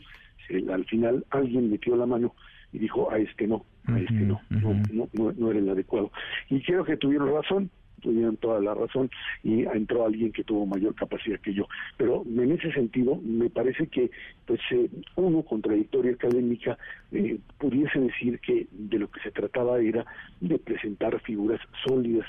al 0.73 0.85
final 0.87 1.25
alguien 1.31 1.71
metió 1.71 1.97
la 1.97 2.07
mano 2.07 2.35
y 2.73 2.79
dijo 2.79 3.11
a 3.11 3.19
este 3.19 3.47
no, 3.47 3.65
a 3.87 3.99
este 3.99 4.15
no, 4.15 4.41
no, 4.51 4.81
no, 5.13 5.33
no, 5.37 5.51
era 5.51 5.59
el 5.59 5.69
adecuado. 5.69 6.11
Y 6.49 6.63
creo 6.63 6.85
que 6.85 6.97
tuvieron 6.97 7.33
razón, 7.35 7.71
tuvieron 8.03 8.37
toda 8.37 8.61
la 8.61 8.75
razón 8.75 9.11
y 9.43 9.63
entró 9.63 10.05
alguien 10.05 10.33
que 10.33 10.45
tuvo 10.45 10.67
mayor 10.67 10.95
capacidad 10.95 11.41
que 11.41 11.55
yo. 11.55 11.67
Pero 11.97 12.25
en 12.27 12.53
ese 12.53 12.73
sentido, 12.73 13.17
me 13.25 13.49
parece 13.49 13.87
que 13.87 14.11
pues 14.47 14.61
eh, 14.71 14.91
uno, 15.17 15.43
contradictoria 15.43 16.13
académica, 16.13 16.77
eh, 17.13 17.39
pudiese 17.59 18.01
decir 18.01 18.39
que 18.41 18.67
de 18.71 18.99
lo 18.99 19.11
que 19.11 19.21
se 19.21 19.31
trataba 19.31 19.81
era 19.81 20.05
de 20.41 20.59
presentar 20.59 21.19
figuras 21.21 21.61
sólidas. 21.87 22.27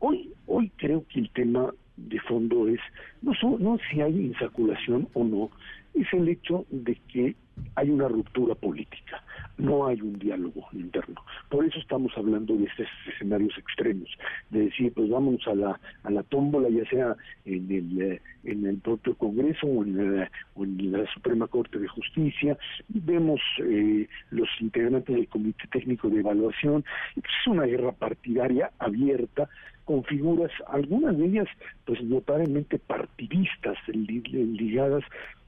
Hoy, 0.00 0.32
hoy 0.46 0.70
creo 0.76 1.04
que 1.08 1.20
el 1.20 1.30
tema 1.30 1.72
de 1.96 2.20
fondo 2.20 2.68
es 2.68 2.80
no, 3.22 3.32
no 3.58 3.78
si 3.90 4.00
hay 4.00 4.16
insaculación 4.26 5.08
o 5.14 5.24
no, 5.24 5.50
es 5.94 6.12
el 6.12 6.28
hecho 6.28 6.66
de 6.70 6.96
que 7.08 7.36
hay 7.76 7.90
una 7.90 8.08
ruptura 8.08 8.54
política, 8.54 9.22
no 9.56 9.86
hay 9.86 10.00
un 10.00 10.18
diálogo 10.18 10.66
interno. 10.72 11.20
Por 11.48 11.64
eso 11.64 11.78
estamos 11.78 12.12
hablando 12.16 12.56
de 12.56 12.64
estos 12.64 12.86
escenarios 13.14 13.56
extremos, 13.58 14.08
de 14.50 14.66
decir, 14.66 14.92
pues 14.92 15.08
vámonos 15.08 15.46
a 15.46 15.54
la, 15.54 15.80
a 16.02 16.10
la 16.10 16.22
tómbola, 16.24 16.68
ya 16.68 16.84
sea 16.90 17.16
en 17.44 17.70
el, 17.70 18.02
eh, 18.02 18.22
en 18.44 18.66
el 18.66 18.78
propio 18.78 19.14
Congreso 19.16 19.66
o 19.66 19.84
en, 19.84 20.18
la, 20.18 20.30
o 20.54 20.64
en 20.64 20.92
la 20.92 21.06
Suprema 21.12 21.46
Corte 21.46 21.78
de 21.78 21.88
Justicia, 21.88 22.58
vemos 22.88 23.40
eh, 23.58 24.08
los 24.30 24.48
integrantes 24.60 25.14
del 25.14 25.28
Comité 25.28 25.66
Técnico 25.70 26.08
de 26.08 26.20
Evaluación, 26.20 26.84
es 27.16 27.46
una 27.46 27.64
guerra 27.64 27.92
partidaria 27.92 28.70
abierta 28.78 29.48
con 29.84 30.02
figuras, 30.04 30.50
algunas 30.68 31.16
de 31.18 31.26
ellas 31.26 31.48
pues 31.84 32.02
notablemente 32.02 32.78
partidistas, 32.78 33.76
ligadas 33.88 35.04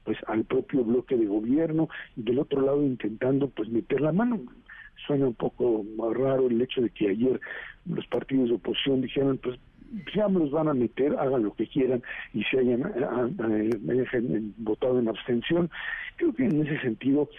pues 0.07 0.17
al 0.27 0.45
propio 0.45 0.85
bloque 0.85 1.17
de 1.17 1.25
gobierno 1.25 1.89
y 2.15 2.23
del 2.23 2.39
otro 2.39 2.61
lado 2.61 2.81
intentando 2.81 3.49
pues 3.49 3.67
meter 3.67 3.99
la 3.99 4.13
mano 4.13 4.39
suena 5.05 5.27
un 5.27 5.33
poco 5.33 5.83
más 5.97 6.15
raro 6.15 6.47
el 6.47 6.61
hecho 6.61 6.79
de 6.79 6.89
que 6.91 7.09
ayer 7.09 7.41
los 7.85 8.07
partidos 8.07 8.47
de 8.47 8.55
oposición 8.55 9.01
dijeran 9.01 9.37
pues 9.37 9.59
ya 10.15 10.29
me 10.29 10.39
los 10.39 10.51
van 10.51 10.69
a 10.69 10.73
meter, 10.73 11.13
hagan 11.19 11.43
lo 11.43 11.53
que 11.55 11.67
quieran 11.67 12.01
y 12.33 12.41
se 12.45 12.59
hayan 12.59 12.83
eh, 12.83 13.69
eh, 14.13 14.41
votado 14.57 14.99
en 14.99 15.09
abstención. 15.09 15.69
Creo 16.15 16.33
que 16.33 16.45
en 16.45 16.65
ese 16.65 16.79
sentido 16.81 17.29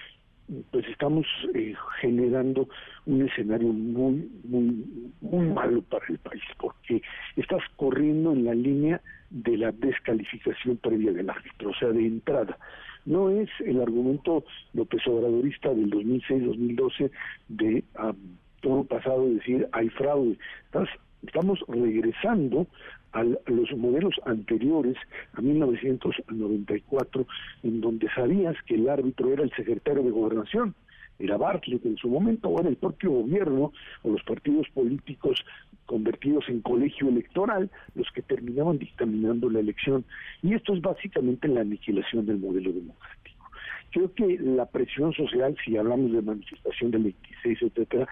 pues 0.70 0.87
estamos 0.88 1.26
eh, 1.54 1.74
generando 2.00 2.68
un 3.07 3.22
escenario 3.28 3.68
muy, 3.68 4.31
muy, 4.44 5.12
muy 5.22 5.46
malo 5.46 5.83
para 5.83 6.07
el 6.09 6.18
país, 6.18 6.42
porque 6.59 7.02
estás 7.37 7.62
corriendo 7.76 8.33
en 8.33 8.44
la 8.44 8.54
línea 8.54 9.00
de 9.30 9.56
la 9.56 9.72
descalificación 9.72 10.76
previa 10.78 11.12
del 11.12 11.30
árbitro, 11.30 11.70
o 11.70 11.74
sea, 11.74 11.88
de 11.88 12.06
entrada. 12.06 12.58
No 13.04 13.30
es 13.30 13.48
el 13.64 13.80
argumento 13.80 14.44
López 14.74 15.06
Obradorista 15.06 15.70
del 15.70 15.90
2006-2012 15.90 17.10
de 17.48 17.84
ah, 17.96 18.12
todo 18.60 18.84
pasado 18.84 19.28
decir 19.28 19.68
hay 19.72 19.88
fraude. 19.90 20.36
Estás, 20.66 20.88
estamos 21.22 21.60
regresando 21.68 22.66
a 23.12 23.24
los 23.24 23.72
modelos 23.76 24.14
anteriores, 24.26 24.96
a 25.32 25.40
1994, 25.40 27.26
en 27.62 27.80
donde 27.80 28.08
sabías 28.14 28.56
que 28.66 28.74
el 28.74 28.88
árbitro 28.88 29.32
era 29.32 29.42
el 29.42 29.52
secretario 29.52 30.02
de 30.02 30.10
gobernación, 30.10 30.74
era 31.18 31.36
Bartlett 31.36 31.84
en 31.84 31.96
su 31.96 32.08
momento, 32.08 32.48
o 32.48 32.60
era 32.60 32.68
el 32.68 32.76
propio 32.76 33.10
gobierno 33.10 33.72
o 34.02 34.10
los 34.10 34.22
partidos 34.22 34.68
políticos 34.74 35.44
convertidos 35.88 36.44
en 36.48 36.61
colegio 36.61 37.09
electoral 37.09 37.70
los 37.94 38.07
que 38.12 38.20
terminaban 38.20 38.79
dictaminando 38.79 39.48
la 39.48 39.61
elección. 39.61 40.05
Y 40.42 40.55
esto 40.55 40.74
es 40.74 40.83
básicamente 40.83 41.48
la 41.48 41.62
aniquilación 41.62 42.27
del 42.27 42.38
modelo 42.38 42.70
democrático. 42.72 43.51
Creo 43.90 44.12
que 44.12 44.38
la 44.38 44.66
presión 44.66 45.14
social, 45.14 45.57
si 45.64 45.79
hablamos 45.79 46.12
de 46.12 46.20
manifestación 46.20 46.90
del 46.90 47.05
26, 47.05 47.62
etcétera, 47.62 48.07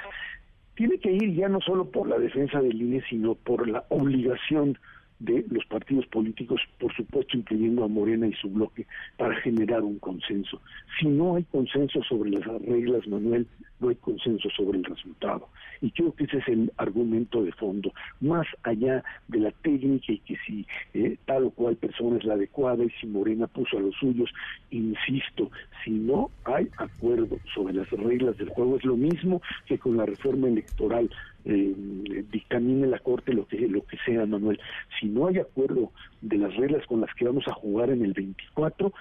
tiene 0.75 0.99
que 0.99 1.13
ir 1.13 1.35
ya 1.35 1.51
no 1.51 1.61
solo 1.61 1.91
por 1.91 2.09
la 2.09 2.19
defensa 2.19 2.63
del 2.63 2.81
INE, 2.81 3.03
sino 3.11 3.35
por 3.35 3.69
la 3.69 3.85
obligación 3.91 4.79
de 5.19 5.45
los 5.51 5.65
partidos 5.67 6.07
políticos, 6.07 6.61
por 6.79 6.95
supuesto 6.95 7.37
incluyendo 7.37 7.85
a 7.85 7.89
Morena 7.89 8.27
y 8.27 8.33
su 8.35 8.51
bloque, 8.51 8.87
para 9.17 9.35
generar 9.37 9.83
un 9.83 9.99
consenso. 9.99 10.61
Si 10.99 11.07
no 11.07 11.37
hay 11.37 11.45
consenso 11.45 12.03
sobre 12.03 12.31
las 12.31 12.45
reglas, 12.63 13.07
Manuel, 13.09 13.47
no 13.81 13.89
hay 13.89 13.97
consenso 13.97 14.49
sobre 14.51 14.79
el 14.79 14.85
resultado. 14.85 15.49
Y 15.81 15.91
creo 15.91 16.15
que 16.15 16.25
ese 16.25 16.39
es 16.39 16.49
el 16.49 16.73
argumento 16.79 17.43
de 17.43 17.53
fondo, 17.53 17.93
más 18.21 18.47
allá 18.63 19.05
de 19.29 19.39
la 19.41 19.51
técnica 19.51 20.13
y 20.13 20.19
que 20.21 20.37
si 20.47 20.67
eh, 20.95 21.17
tal 21.27 21.45
o 21.45 21.51
cual 21.51 21.77
persona 21.77 22.17
es 22.17 22.25
la 22.25 22.35
adecuada 22.35 22.85
y 22.85 22.91
si 23.01 23.07
Morena 23.07 23.47
puso 23.47 23.77
a 23.79 23.81
los 23.81 23.95
suyos, 23.97 24.31
insisto, 24.71 25.51
si 25.85 25.91
no 25.91 26.31
hay 26.45 26.69
acuerdo 26.79 27.39
sobre 27.55 27.75
las 27.75 27.91
reglas 27.91 28.37
del 28.39 28.49
juego, 28.51 28.77
es 28.77 28.85
lo 28.85 28.97
mismo 28.97 29.43
que 29.67 29.79
con 29.79 29.97
la 29.97 30.07
reforma 30.07 30.49
electoral 30.49 31.11
eh, 31.47 32.25
dictamine 32.31 32.87
la 32.87 32.99
Corte 32.99 33.33
lo 33.33 33.47
que, 33.47 33.69
lo 33.69 33.85
que 33.87 33.97
sea, 34.05 34.27
Manuel. 34.27 34.61
Si 34.99 35.07
no 35.07 35.29
hay 35.29 35.39
acuerdo 35.39 35.93
de 36.21 36.39
las 36.39 36.55
reglas 36.57 36.85
con 36.87 37.01
las 37.01 37.15
que 37.15 37.25
vamos 37.25 37.47
a 37.47 37.53
jugar 37.53 37.91
en 37.91 38.05
el 38.05 38.13
24, 38.13 38.93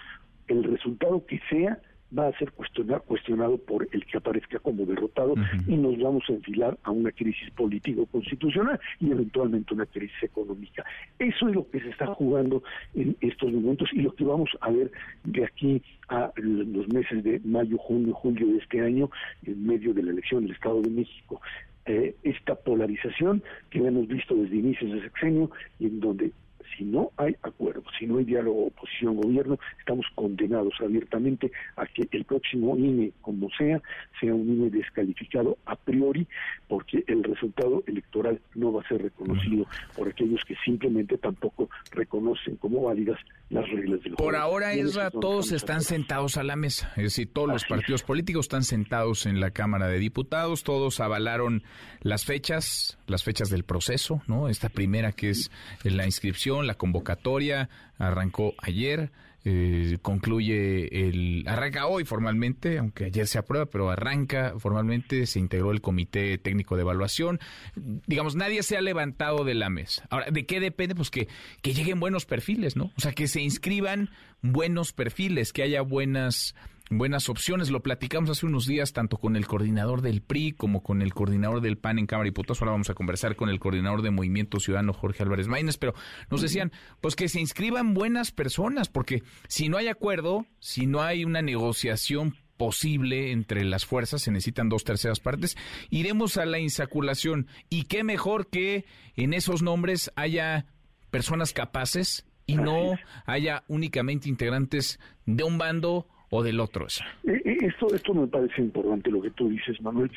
el 0.47 0.63
resultado 0.63 1.25
que 1.25 1.39
sea 1.49 1.79
va 2.17 2.27
a 2.27 2.37
ser 2.37 2.51
cuestionado 2.51 3.57
por 3.57 3.87
el 3.91 4.05
que 4.05 4.17
aparezca 4.17 4.59
como 4.59 4.85
derrotado 4.85 5.33
y 5.67 5.75
nos 5.75 5.97
vamos 5.99 6.23
a 6.29 6.33
enfilar 6.33 6.77
a 6.83 6.91
una 6.91 7.11
crisis 7.11 7.49
político-constitucional 7.51 8.79
y 8.99 9.11
eventualmente 9.11 9.73
una 9.73 9.85
crisis 9.85 10.23
económica. 10.23 10.85
Eso 11.19 11.49
es 11.49 11.55
lo 11.55 11.69
que 11.69 11.81
se 11.81 11.89
está 11.89 12.07
jugando 12.07 12.63
en 12.93 13.17
estos 13.21 13.51
momentos 13.51 13.89
y 13.91 14.01
lo 14.01 14.13
que 14.13 14.23
vamos 14.23 14.49
a 14.61 14.69
ver 14.69 14.91
de 15.23 15.45
aquí 15.45 15.81
a 16.09 16.31
los 16.35 16.87
meses 16.89 17.23
de 17.23 17.41
mayo, 17.43 17.77
junio, 17.79 18.13
julio 18.13 18.47
de 18.47 18.57
este 18.57 18.81
año 18.81 19.09
en 19.43 19.65
medio 19.65 19.93
de 19.93 20.03
la 20.03 20.11
elección 20.11 20.43
del 20.43 20.53
Estado 20.53 20.81
de 20.81 20.89
México. 20.91 21.41
Eh, 21.87 22.15
esta 22.23 22.55
polarización 22.55 23.43
que 23.69 23.77
hemos 23.77 24.07
visto 24.07 24.33
desde 24.35 24.55
inicios 24.55 24.91
de 24.91 25.01
sexenio 25.01 25.51
y 25.79 25.85
en 25.85 25.99
donde 25.99 26.31
si 26.77 26.83
no 26.83 27.11
hay 27.17 27.35
acuerdo, 27.43 27.83
si 27.97 28.05
no 28.05 28.17
hay 28.17 28.25
diálogo 28.25 28.67
oposición-gobierno, 28.67 29.57
estamos 29.79 30.05
condenados 30.15 30.73
abiertamente 30.79 31.51
a 31.75 31.85
que 31.85 32.07
el 32.11 32.25
próximo 32.25 32.77
INE, 32.77 33.11
como 33.21 33.49
sea, 33.57 33.81
sea 34.19 34.33
un 34.33 34.49
INE 34.49 34.69
descalificado 34.69 35.57
a 35.65 35.75
priori, 35.75 36.27
porque 36.67 37.03
el 37.07 37.23
resultado 37.23 37.83
electoral 37.87 38.39
no 38.55 38.73
va 38.73 38.81
a 38.81 38.87
ser 38.87 39.01
reconocido 39.01 39.65
por 39.95 40.07
aquellos 40.07 40.43
que 40.45 40.55
simplemente 40.63 41.17
tampoco 41.17 41.69
reconocen 41.91 42.55
como 42.57 42.83
válidas 42.83 43.19
las 43.49 43.67
reglas 43.69 44.01
del 44.01 44.15
juego. 44.15 44.17
Por 44.17 44.35
ahora, 44.35 44.73
Ezra, 44.73 45.11
todos 45.11 45.51
están 45.51 45.81
sentados 45.81 46.37
a 46.37 46.43
la 46.43 46.55
mesa, 46.55 46.91
es 46.95 47.03
decir, 47.03 47.31
todos 47.31 47.47
los 47.47 47.65
partidos 47.65 48.03
políticos 48.03 48.45
están 48.45 48.63
sentados 48.63 49.25
en 49.25 49.39
la 49.39 49.51
Cámara 49.51 49.87
de 49.87 49.99
Diputados, 49.99 50.63
todos 50.63 50.99
avalaron 50.99 51.63
las 52.01 52.25
fechas, 52.25 52.97
las 53.07 53.23
fechas 53.23 53.49
del 53.49 53.63
proceso, 53.63 54.21
¿no? 54.27 54.49
Esta 54.49 54.69
primera 54.69 55.11
que 55.11 55.29
es 55.29 55.51
la 55.83 56.05
inscripción, 56.05 56.54
la 56.63 56.75
convocatoria, 56.75 57.69
arrancó 57.97 58.53
ayer. 58.59 59.11
Eh, 59.47 59.99
concluye 60.01 61.07
el 61.07 61.43
arranca 61.47 61.85
hoy 61.85 62.03
formalmente, 62.03 62.79
aunque 62.79 63.05
ayer 63.05 63.27
se 63.27 63.37
aprueba, 63.37 63.67
pero 63.67 63.91
arranca 63.91 64.55
formalmente, 64.57 65.27
se 65.27 65.37
integró 65.37 65.71
el 65.71 65.81
comité 65.81 66.39
técnico 66.39 66.75
de 66.75 66.81
evaluación. 66.81 67.39
Digamos, 67.75 68.35
nadie 68.35 68.63
se 68.63 68.75
ha 68.75 68.81
levantado 68.81 69.43
de 69.43 69.53
la 69.53 69.69
mesa. 69.69 70.07
Ahora, 70.09 70.31
¿de 70.31 70.47
qué 70.47 70.59
depende? 70.59 70.95
Pues 70.95 71.11
que, 71.11 71.27
que 71.61 71.75
lleguen 71.75 71.99
buenos 71.99 72.25
perfiles, 72.25 72.75
¿no? 72.75 72.91
O 72.97 73.01
sea, 73.01 73.11
que 73.11 73.27
se 73.27 73.39
inscriban 73.39 74.09
buenos 74.41 74.93
perfiles, 74.93 75.53
que 75.53 75.61
haya 75.61 75.81
buenas 75.81 76.55
buenas 76.89 77.29
opciones. 77.29 77.69
Lo 77.69 77.81
platicamos 77.81 78.29
hace 78.29 78.45
unos 78.45 78.67
días 78.67 78.93
tanto 78.93 79.17
con 79.17 79.35
el 79.35 79.47
coordinador 79.47 80.01
del 80.01 80.21
PRI 80.21 80.51
como 80.53 80.83
con 80.83 81.01
el 81.01 81.13
coordinador 81.13 81.61
del 81.61 81.77
PAN 81.77 81.99
en 81.99 82.05
Cámara 82.05 82.27
y 82.27 82.31
Diputados. 82.31 82.61
Ahora 82.61 82.71
vamos 82.73 82.89
a 82.89 82.93
conversar 82.93 83.35
con 83.35 83.49
el 83.49 83.59
coordinador 83.59 84.01
de 84.01 84.11
Movimiento 84.11 84.59
Ciudadano, 84.59 84.93
Jorge 84.93 85.23
Álvarez 85.23 85.47
Maínez, 85.47 85.77
pero 85.77 85.93
nos 86.29 86.41
decían, 86.41 86.71
pues 87.01 87.15
que 87.15 87.29
se 87.29 87.39
inscriban 87.39 87.93
buenas 87.93 88.31
personas, 88.31 88.89
porque 88.89 89.23
si 89.47 89.69
no 89.69 89.77
hay 89.77 89.87
acuerdo, 89.87 90.45
si 90.59 90.85
no 90.85 91.01
hay 91.01 91.25
una 91.25 91.41
negociación 91.41 92.35
posible 92.57 93.31
entre 93.31 93.65
las 93.65 93.85
fuerzas, 93.85 94.21
se 94.21 94.31
necesitan 94.31 94.69
dos 94.69 94.83
terceras 94.83 95.19
partes, 95.19 95.57
iremos 95.89 96.37
a 96.37 96.45
la 96.45 96.59
insaculación. 96.59 97.47
Y 97.69 97.83
qué 97.83 98.03
mejor 98.03 98.47
que 98.47 98.85
en 99.15 99.33
esos 99.33 99.61
nombres 99.61 100.11
haya 100.15 100.65
personas 101.11 101.53
capaces 101.53 102.25
y 102.45 102.55
no 102.55 102.97
haya 103.25 103.63
únicamente 103.67 104.29
integrantes 104.29 104.99
de 105.25 105.43
un 105.43 105.57
bando 105.57 106.07
o 106.29 106.43
del 106.43 106.59
otro. 106.59 106.87
Eh, 107.23 107.41
eh, 107.45 107.57
esto, 107.61 107.93
esto 107.93 108.13
me 108.13 108.27
parece 108.27 108.61
importante 108.61 109.11
lo 109.11 109.21
que 109.21 109.31
tú 109.31 109.49
dices, 109.49 109.81
Manuel, 109.81 110.11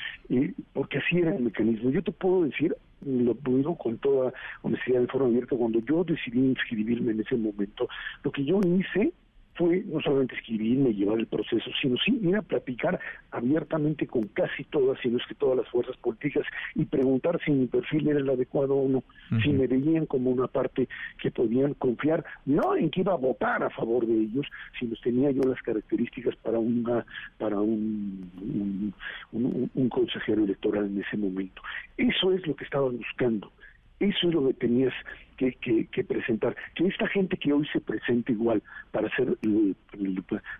porque 0.72 0.98
así 0.98 1.18
era 1.18 1.34
el 1.34 1.42
mecanismo. 1.42 1.90
Yo 1.90 2.02
te 2.02 2.12
puedo 2.12 2.44
decir, 2.44 2.74
lo 3.04 3.34
digo 3.34 3.76
con 3.76 3.98
toda 3.98 4.32
honestidad 4.62 5.00
de 5.00 5.06
forma 5.06 5.28
abierta, 5.28 5.56
cuando 5.56 5.80
yo 5.80 6.04
decidí 6.04 6.38
inscribirme 6.38 7.12
en 7.12 7.20
ese 7.20 7.36
momento, 7.36 7.88
lo 8.22 8.32
que 8.32 8.44
yo 8.44 8.60
hice 8.60 9.12
fue 9.58 9.82
no 9.86 10.00
solamente 10.00 10.36
escribirme 10.36 10.90
y 10.90 10.94
llevar 10.94 11.18
el 11.18 11.26
proceso, 11.26 11.68
sino 11.82 11.96
sí 11.98 12.18
ir 12.22 12.36
a 12.36 12.42
platicar 12.42 13.00
abiertamente 13.32 14.06
con 14.06 14.28
casi 14.28 14.62
todas, 14.64 15.00
si 15.00 15.08
no 15.08 15.18
es 15.18 15.26
que 15.26 15.34
todas 15.34 15.58
las 15.58 15.68
fuerzas 15.68 15.96
políticas 15.96 16.46
y 16.76 16.84
preguntar 16.84 17.40
si 17.44 17.50
mi 17.50 17.66
perfil 17.66 18.08
era 18.08 18.20
el 18.20 18.30
adecuado 18.30 18.76
o 18.76 18.88
no, 18.88 19.02
si 19.42 19.50
me 19.50 19.66
veían 19.66 20.06
como 20.06 20.30
una 20.30 20.46
parte 20.46 20.88
que 21.20 21.32
podían 21.32 21.74
confiar, 21.74 22.24
no 22.46 22.76
en 22.76 22.88
que 22.90 23.00
iba 23.00 23.12
a 23.12 23.16
votar 23.16 23.64
a 23.64 23.70
favor 23.70 24.06
de 24.06 24.14
ellos, 24.14 24.46
sino 24.78 24.94
tenía 25.02 25.32
yo 25.32 25.42
las 25.42 25.60
características 25.62 26.36
para 26.36 26.60
una 26.60 27.04
para 27.38 27.60
un, 27.60 28.94
un 29.32 29.88
consejero 29.88 30.44
electoral 30.44 30.86
en 30.86 31.02
ese 31.02 31.16
momento. 31.16 31.60
Eso 31.96 32.32
es 32.32 32.46
lo 32.46 32.54
que 32.54 32.64
estaban 32.64 32.96
buscando. 32.96 33.50
Eso 33.98 34.28
es 34.28 34.34
lo 34.34 34.46
que 34.46 34.54
tenías 34.54 34.94
que, 35.38 35.86
que, 35.86 36.04
presentar. 36.04 36.54
Que 36.74 36.86
esta 36.86 37.06
gente 37.08 37.36
que 37.36 37.52
hoy 37.52 37.66
se 37.72 37.80
presenta 37.80 38.32
igual 38.32 38.62
para 38.90 39.08
ser 39.14 39.36
el, 39.42 39.76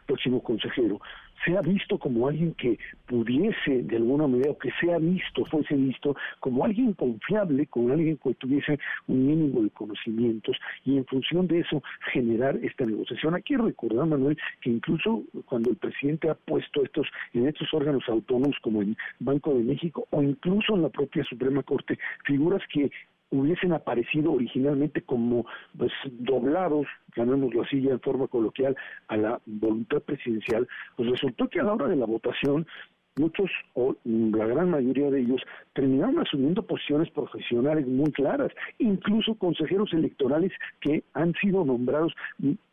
próximo 0.06 0.42
consejero 0.42 1.00
sea 1.44 1.60
visto 1.60 1.98
como 1.98 2.26
alguien 2.26 2.52
que 2.54 2.78
pudiese 3.06 3.82
de 3.82 3.96
alguna 3.96 4.26
manera, 4.26 4.50
o 4.50 4.58
que 4.58 4.70
sea 4.80 4.98
visto, 4.98 5.44
fuese 5.44 5.74
visto 5.76 6.16
como 6.40 6.64
alguien 6.64 6.94
confiable, 6.94 7.66
como 7.66 7.92
alguien 7.92 8.16
que 8.16 8.34
tuviese 8.34 8.78
un 9.06 9.26
mínimo 9.26 9.62
de 9.62 9.70
conocimientos 9.70 10.56
y 10.84 10.96
en 10.96 11.06
función 11.06 11.46
de 11.46 11.60
eso 11.60 11.80
generar 12.12 12.56
esta 12.56 12.84
negociación. 12.86 13.36
Aquí 13.36 13.56
recordar, 13.56 14.06
Manuel, 14.06 14.36
que 14.60 14.70
incluso 14.70 15.22
cuando 15.46 15.70
el 15.70 15.76
presidente 15.76 16.28
ha 16.28 16.34
puesto 16.34 16.82
estos 16.82 17.06
en 17.32 17.46
estos 17.46 17.72
órganos 17.72 18.02
autónomos 18.08 18.56
como 18.60 18.82
el 18.82 18.96
Banco 19.20 19.54
de 19.54 19.62
México 19.62 20.08
o 20.10 20.22
incluso 20.22 20.74
en 20.74 20.82
la 20.82 20.88
propia 20.88 21.22
Suprema 21.24 21.62
Corte, 21.62 21.98
figuras 22.24 22.62
que 22.72 22.90
hubiesen 23.30 23.72
aparecido 23.72 24.32
originalmente 24.32 24.67
como 25.06 25.46
pues, 25.76 25.92
doblados, 26.04 26.86
llamémoslo 27.16 27.62
así 27.62 27.80
ya 27.82 27.92
en 27.92 28.00
forma 28.00 28.26
coloquial, 28.28 28.76
a 29.08 29.16
la 29.16 29.40
voluntad 29.46 30.00
presidencial, 30.02 30.66
pues 30.96 31.10
resultó 31.10 31.48
que 31.48 31.60
a 31.60 31.64
la 31.64 31.74
hora 31.74 31.88
de 31.88 31.96
la 31.96 32.06
votación 32.06 32.66
muchos 33.18 33.50
o 33.74 33.96
la 34.04 34.46
gran 34.46 34.70
mayoría 34.70 35.10
de 35.10 35.20
ellos 35.20 35.40
terminaron 35.74 36.18
asumiendo 36.18 36.62
posiciones 36.62 37.10
profesionales 37.10 37.86
muy 37.86 38.10
claras, 38.12 38.52
incluso 38.78 39.34
consejeros 39.34 39.92
electorales 39.92 40.52
que 40.80 41.04
han 41.14 41.32
sido 41.34 41.64
nombrados 41.64 42.14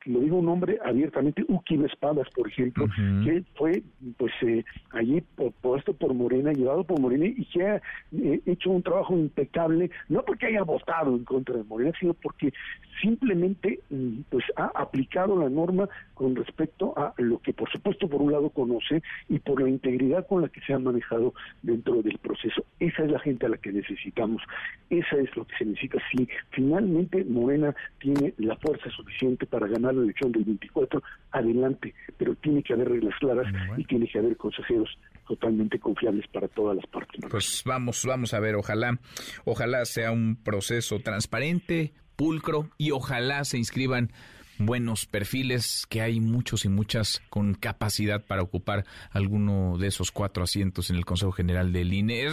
lo 0.06 0.20
digo 0.20 0.38
un 0.38 0.46
nombre 0.46 0.78
abiertamente, 0.84 1.44
Uki 1.48 1.84
Espadas, 1.84 2.28
por 2.36 2.48
ejemplo, 2.48 2.88
que 3.24 3.44
fue 3.56 3.84
pues 4.18 4.32
eh, 4.42 4.64
allí 4.92 5.22
puesto 5.62 5.94
por 5.94 6.14
Morena, 6.14 6.54
llevado 6.54 6.84
por 6.84 7.00
Morena 7.00 7.26
y 7.26 7.46
que 7.46 7.64
ha 7.66 7.82
eh, 8.12 8.42
hecho 8.46 8.70
un 8.70 8.84
trabajo 8.84 9.14
impecable, 9.14 9.90
no 10.10 10.24
porque 10.24 10.48
haya 10.48 10.64
votado 10.64 11.16
en 11.16 11.24
contra 11.24 11.58
de 11.58 11.64
Morena, 11.64 11.92
sino 12.00 12.14
porque 12.14 12.54
simplemente 13.02 13.80
mm, 13.90 14.22
pues 14.30 14.46
ha 14.56 14.72
aplicado 14.76 15.38
la 15.38 15.50
norma 15.50 15.90
con 16.14 16.36
respecto 16.36 16.94
a 16.98 17.14
lo 17.18 17.40
que 17.40 17.54
por 17.54 17.70
supuesto 17.72 18.08
por 18.08 18.22
un 18.22 18.32
lado 18.32 18.50
conoce 18.50 19.02
y 19.28 19.40
por 19.40 19.62
la 19.62 19.70
integridad 19.70 20.26
con 20.28 20.35
la 20.39 20.50
que 20.50 20.62
se 20.62 20.74
ha 20.74 20.80
manejado 20.80 21.34
dentro 21.62 22.02
del 22.02 22.17
proceso. 22.17 22.65
Esa 22.80 23.04
es 23.04 23.12
la 23.12 23.19
gente 23.19 23.45
a 23.45 23.50
la 23.50 23.58
que 23.58 23.71
necesitamos, 23.71 24.41
esa 24.89 25.17
es 25.17 25.36
lo 25.36 25.45
que 25.45 25.58
se 25.58 25.65
necesita. 25.65 26.00
Si 26.12 26.28
finalmente 26.52 27.24
Morena 27.26 27.76
tiene 28.00 28.34
la 28.38 28.56
fuerza 28.58 28.89
suficiente 28.89 29.45
para 29.45 29.67
ganar 29.67 29.95
la 29.95 30.04
elección 30.04 30.32
del 30.32 30.43
24, 30.43 31.02
adelante, 31.32 31.93
pero 32.17 32.36
tiene 32.36 32.63
que 32.63 32.74
haber 32.74 32.89
reglas 32.89 33.15
claras 33.19 33.48
y 33.78 33.84
tiene 33.86 34.08
que 34.08 34.19
haber 34.19 34.38
consejeros 34.38 34.98
totalmente 35.28 35.80
confiables 35.80 36.28
para 36.28 36.48
todas 36.48 36.76
las 36.76 36.86
partes. 36.88 37.21
Pues 37.30 37.63
vamos, 37.65 38.06
vamos 38.06 38.34
a 38.34 38.39
ver, 38.39 38.56
ojalá, 38.56 39.00
ojalá 39.43 39.86
sea 39.86 40.12
un 40.12 40.36
proceso 40.36 41.00
transparente, 41.00 41.93
pulcro 42.15 42.69
y 42.78 42.91
ojalá 42.91 43.43
se 43.43 43.58
inscriban 43.58 44.12
buenos 44.58 45.06
perfiles, 45.06 45.86
que 45.89 46.02
hay 46.02 46.20
muchos 46.20 46.65
y 46.65 46.70
muchas 46.70 47.22
con 47.30 47.54
capacidad 47.54 48.24
para 48.26 48.41
ocupar 48.41 48.86
alguno 49.12 49.78
de 49.78 49.88
esos 49.88 50.12
cuatro 50.12 50.44
asientos 50.44 50.89
en 50.89 50.96
el 50.96 51.06
Consejo 51.06 51.32
General 51.32 51.72
del 51.72 51.94
INE. 51.94 52.28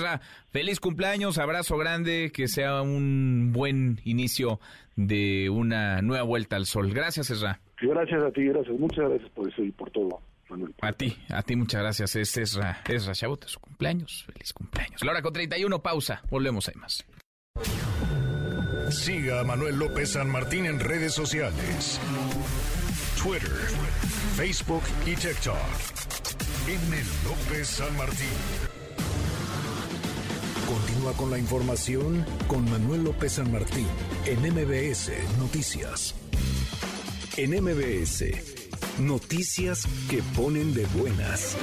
feliz 0.50 0.80
cumpleaños, 0.80 1.38
abrazo 1.38 1.76
grande, 1.76 2.30
que 2.32 2.48
sea 2.48 2.82
un 2.82 3.50
buen 3.52 4.00
inicio 4.04 4.60
de 4.96 5.50
una 5.50 6.02
nueva 6.02 6.24
vuelta 6.24 6.56
al 6.56 6.66
sol. 6.66 6.92
Gracias, 6.92 7.30
Esra. 7.30 7.60
Gracias 7.80 8.22
a 8.22 8.30
ti, 8.30 8.44
gracias. 8.44 8.78
Muchas 8.78 9.08
gracias 9.08 9.30
por 9.30 9.48
eso 9.48 9.62
y 9.62 9.70
por 9.72 9.90
todo. 9.90 10.20
Manuel. 10.48 10.74
A 10.82 10.92
ti, 10.92 11.16
a 11.30 11.42
ti 11.42 11.56
muchas 11.56 11.80
gracias. 11.80 12.14
Es 12.16 12.36
Esra, 12.36 12.82
Esra 12.88 13.14
Chabot, 13.14 13.46
su 13.46 13.58
cumpleaños. 13.58 14.24
Feliz 14.26 14.52
cumpleaños. 14.52 15.02
La 15.02 15.12
hora 15.12 15.22
con 15.22 15.32
31, 15.32 15.82
pausa. 15.82 16.22
Volvemos, 16.30 16.68
hay 16.68 16.74
más. 16.74 17.04
Siga 18.92 19.40
a 19.40 19.44
Manuel 19.44 19.76
López 19.76 20.10
San 20.10 20.28
Martín 20.28 20.66
en 20.66 20.78
redes 20.78 21.14
sociales. 21.14 21.98
Twitter, 23.22 23.50
Facebook 24.36 24.82
y 25.06 25.14
TikTok. 25.16 25.56
M. 26.68 26.96
López 27.24 27.68
San 27.68 27.96
Martín. 27.96 28.28
Continúa 30.68 31.12
con 31.14 31.30
la 31.30 31.38
información 31.38 32.24
con 32.46 32.70
Manuel 32.70 33.04
López 33.04 33.32
San 33.32 33.50
Martín 33.50 33.86
en 34.26 34.40
MBS 34.40 35.10
Noticias. 35.38 36.14
En 37.38 37.50
MBS, 37.62 38.24
noticias 38.98 39.86
que 40.10 40.22
ponen 40.36 40.74
de 40.74 40.84
buenas. 40.94 41.56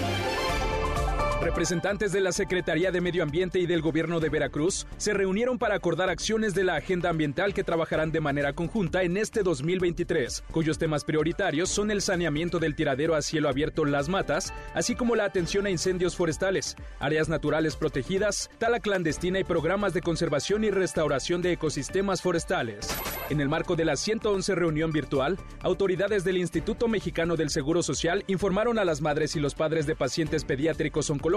Representantes 1.42 2.12
de 2.12 2.20
la 2.20 2.34
Secretaría 2.34 2.92
de 2.92 3.00
Medio 3.00 3.24
Ambiente 3.24 3.60
y 3.60 3.66
del 3.66 3.82
Gobierno 3.82 4.20
de 4.20 4.28
Veracruz 4.28 4.86
se 4.98 5.14
reunieron 5.14 5.58
para 5.58 5.76
acordar 5.76 6.10
acciones 6.10 6.54
de 6.54 6.66
la 6.66 6.76
agenda 6.76 7.10
ambiental 7.10 7.54
que 7.54 7.64
trabajarán 7.64 8.12
de 8.12 8.20
manera 8.20 8.52
conjunta 8.52 9.04
en 9.04 9.16
este 9.16 9.42
2023, 9.42 10.44
cuyos 10.52 10.78
temas 10.78 11.06
prioritarios 11.06 11.70
son 11.70 11.92
el 11.92 12.02
saneamiento 12.02 12.60
del 12.60 12.76
tiradero 12.76 13.16
a 13.16 13.22
cielo 13.22 13.48
abierto 13.48 13.86
Las 13.86 14.10
Matas, 14.10 14.54
así 14.74 14.96
como 14.96 15.16
la 15.16 15.24
atención 15.24 15.66
a 15.66 15.70
incendios 15.70 16.18
forestales, 16.18 16.76
áreas 17.00 17.30
naturales 17.30 17.78
protegidas, 17.78 18.50
tala 18.58 18.82
clandestina 18.82 19.40
y 19.40 19.46
programas 19.46 19.94
de 19.94 20.02
conservación 20.02 20.66
y 20.66 20.72
restauración 20.72 21.42
de 21.42 21.54
ecosistemas 21.54 22.22
forestales. 22.22 22.90
En 23.30 23.40
el 23.40 23.48
marco 23.48 23.78
de 23.78 23.86
la 23.86 23.96
111 23.96 24.56
reunión 24.56 24.92
virtual, 24.92 25.38
autoridades 25.62 26.26
del 26.26 26.38
Instituto 26.38 26.90
Mexicano 26.90 27.38
del 27.38 27.50
Seguro 27.50 27.82
Social 27.82 28.26
informaron 28.28 28.78
a 28.78 28.84
las 28.84 29.02
madres 29.02 29.38
y 29.38 29.40
los 29.40 29.56
padres 29.56 29.86
de 29.86 29.96
pacientes 29.96 30.44
pediátricos 30.44 31.10
oncológicos 31.10 31.29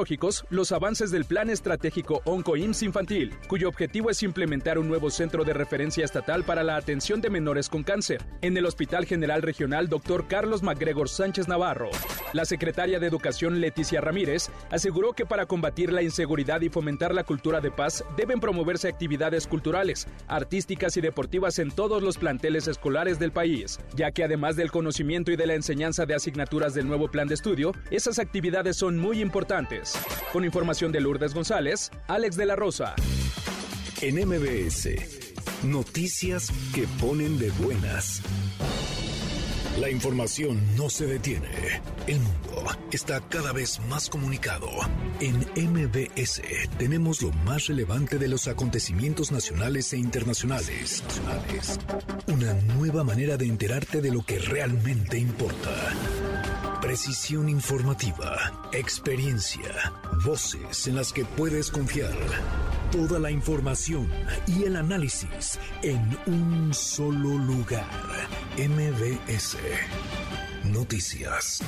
los 0.51 0.73
avances 0.73 1.11
del 1.11 1.27
Plan 1.27 1.51
Estratégico 1.51 2.23
OncoIMSS 2.25 2.83
Infantil, 2.83 3.35
cuyo 3.47 3.69
objetivo 3.69 4.09
es 4.09 4.23
implementar 4.23 4.79
un 4.79 4.89
nuevo 4.89 5.11
centro 5.11 5.45
de 5.45 5.53
referencia 5.53 6.05
estatal 6.05 6.45
para 6.45 6.63
la 6.63 6.77
atención 6.77 7.21
de 7.21 7.29
menores 7.29 7.69
con 7.69 7.83
cáncer, 7.83 8.23
en 8.41 8.57
el 8.57 8.65
Hospital 8.65 9.05
General 9.05 9.43
Regional 9.43 9.89
Dr. 9.89 10.29
Carlos 10.29 10.63
MacGregor 10.63 11.11
Sánchez 11.11 11.47
Navarro. 11.47 11.91
La 12.33 12.47
secretaria 12.47 12.99
de 12.99 13.07
Educación 13.07 13.61
Leticia 13.61 14.01
Ramírez 14.01 14.51
aseguró 14.71 15.13
que 15.13 15.27
para 15.27 15.45
combatir 15.45 15.93
la 15.93 16.03
inseguridad 16.03 16.63
y 16.63 16.71
fomentar 16.71 17.15
la 17.15 17.25
cultura 17.25 17.61
de 17.61 17.71
paz 17.71 18.03
deben 18.17 18.41
promoverse 18.41 18.89
actividades 18.89 19.47
culturales, 19.47 20.07
artísticas 20.27 20.97
y 20.97 21.03
deportivas 21.03 21.59
en 21.59 21.71
todos 21.71 22.03
los 22.03 22.17
planteles 22.17 22.67
escolares 22.67 23.19
del 23.19 23.33
país, 23.33 23.79
ya 23.95 24.11
que 24.11 24.25
además 24.25 24.57
del 24.57 24.71
conocimiento 24.71 25.31
y 25.31 25.37
de 25.37 25.47
la 25.47 25.55
enseñanza 25.55 26.07
de 26.07 26.15
asignaturas 26.15 26.73
del 26.73 26.89
nuevo 26.89 27.11
plan 27.11 27.29
de 27.29 27.35
estudio, 27.35 27.73
esas 27.91 28.19
actividades 28.19 28.77
son 28.77 28.97
muy 28.97 29.21
importantes 29.21 29.82
con 30.33 30.45
información 30.45 30.93
de 30.93 31.01
Lourdes 31.01 31.35
González, 31.35 31.91
Alex 32.09 32.37
de 32.37 32.47
la 32.47 32.57
Rosa. 32.57 32.95
En 34.01 34.17
MBS, 34.17 34.89
noticias 35.65 36.51
que 36.75 36.87
ponen 37.01 37.39
de 37.39 37.51
buenas. 37.53 38.23
La 39.81 39.89
información 39.89 40.61
no 40.77 40.91
se 40.91 41.07
detiene. 41.07 41.49
El 42.07 42.21
mundo 42.21 42.65
está 42.93 43.21
cada 43.21 43.53
vez 43.53 43.81
más 43.89 44.11
comunicado. 44.11 44.69
En 45.19 45.39
MBS 45.57 46.43
tenemos 46.79 47.23
lo 47.23 47.33
más 47.47 47.69
relevante 47.69 48.19
de 48.19 48.29
los 48.29 48.49
acontecimientos 48.49 49.33
nacionales 49.33 49.93
e 49.95 49.99
internacionales. 49.99 51.03
Una 52.27 52.53
nueva 52.77 53.03
manera 53.03 53.39
de 53.39 53.47
enterarte 53.47 54.03
de 54.03 54.13
lo 54.13 54.23
que 54.25 54.39
realmente 54.39 55.19
importa. 55.19 55.71
Precisión 56.83 57.49
informativa, 57.49 58.69
experiencia, 58.73 59.93
voces 60.25 60.87
en 60.87 60.97
las 60.97 61.13
que 61.13 61.25
puedes 61.25 61.71
confiar. 61.71 62.13
Toda 62.91 63.19
la 63.19 63.31
información 63.31 64.07
y 64.47 64.65
el 64.65 64.77
análisis 64.77 65.59
en 65.83 66.19
un 66.27 66.75
solo 66.75 67.39
lugar. 67.39 67.87
MBS 68.59 69.57
Noticias. 70.65 71.63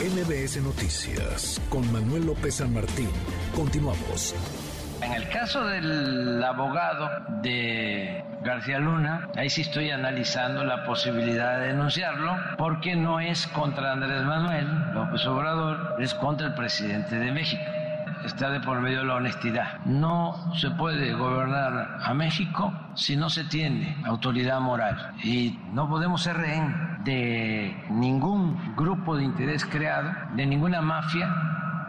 MBS 0.00 0.62
Noticias 0.62 1.60
con 1.68 1.90
Manuel 1.92 2.26
López 2.26 2.56
San 2.56 2.72
Martín. 2.72 3.08
Continuamos. 3.54 4.34
En 5.02 5.12
el 5.12 5.28
caso 5.28 5.64
del 5.64 6.42
abogado 6.42 7.10
de 7.42 8.24
García 8.42 8.78
Luna, 8.78 9.28
ahí 9.36 9.50
sí 9.50 9.62
estoy 9.62 9.90
analizando 9.90 10.64
la 10.64 10.84
posibilidad 10.84 11.60
de 11.60 11.68
denunciarlo, 11.68 12.36
porque 12.56 12.96
no 12.96 13.20
es 13.20 13.46
contra 13.48 13.92
Andrés 13.92 14.22
Manuel 14.22 14.66
López 14.94 15.26
Obrador, 15.26 15.96
es 16.00 16.14
contra 16.14 16.46
el 16.46 16.54
presidente 16.54 17.16
de 17.16 17.32
México 17.32 17.62
está 18.26 18.50
de 18.50 18.60
por 18.60 18.80
medio 18.80 18.98
de 18.98 19.04
la 19.04 19.14
honestidad. 19.14 19.78
No 19.84 20.54
se 20.56 20.70
puede 20.70 21.12
gobernar 21.14 21.98
a 22.02 22.14
México 22.14 22.72
si 22.94 23.16
no 23.16 23.30
se 23.30 23.44
tiene 23.44 23.96
autoridad 24.04 24.60
moral 24.60 25.14
y 25.22 25.58
no 25.72 25.88
podemos 25.88 26.22
ser 26.22 26.36
rehén 26.36 26.74
de 27.04 27.76
ningún 27.88 28.74
grupo 28.76 29.16
de 29.16 29.24
interés 29.24 29.64
creado, 29.64 30.10
de 30.34 30.46
ninguna 30.46 30.82
mafia 30.82 31.32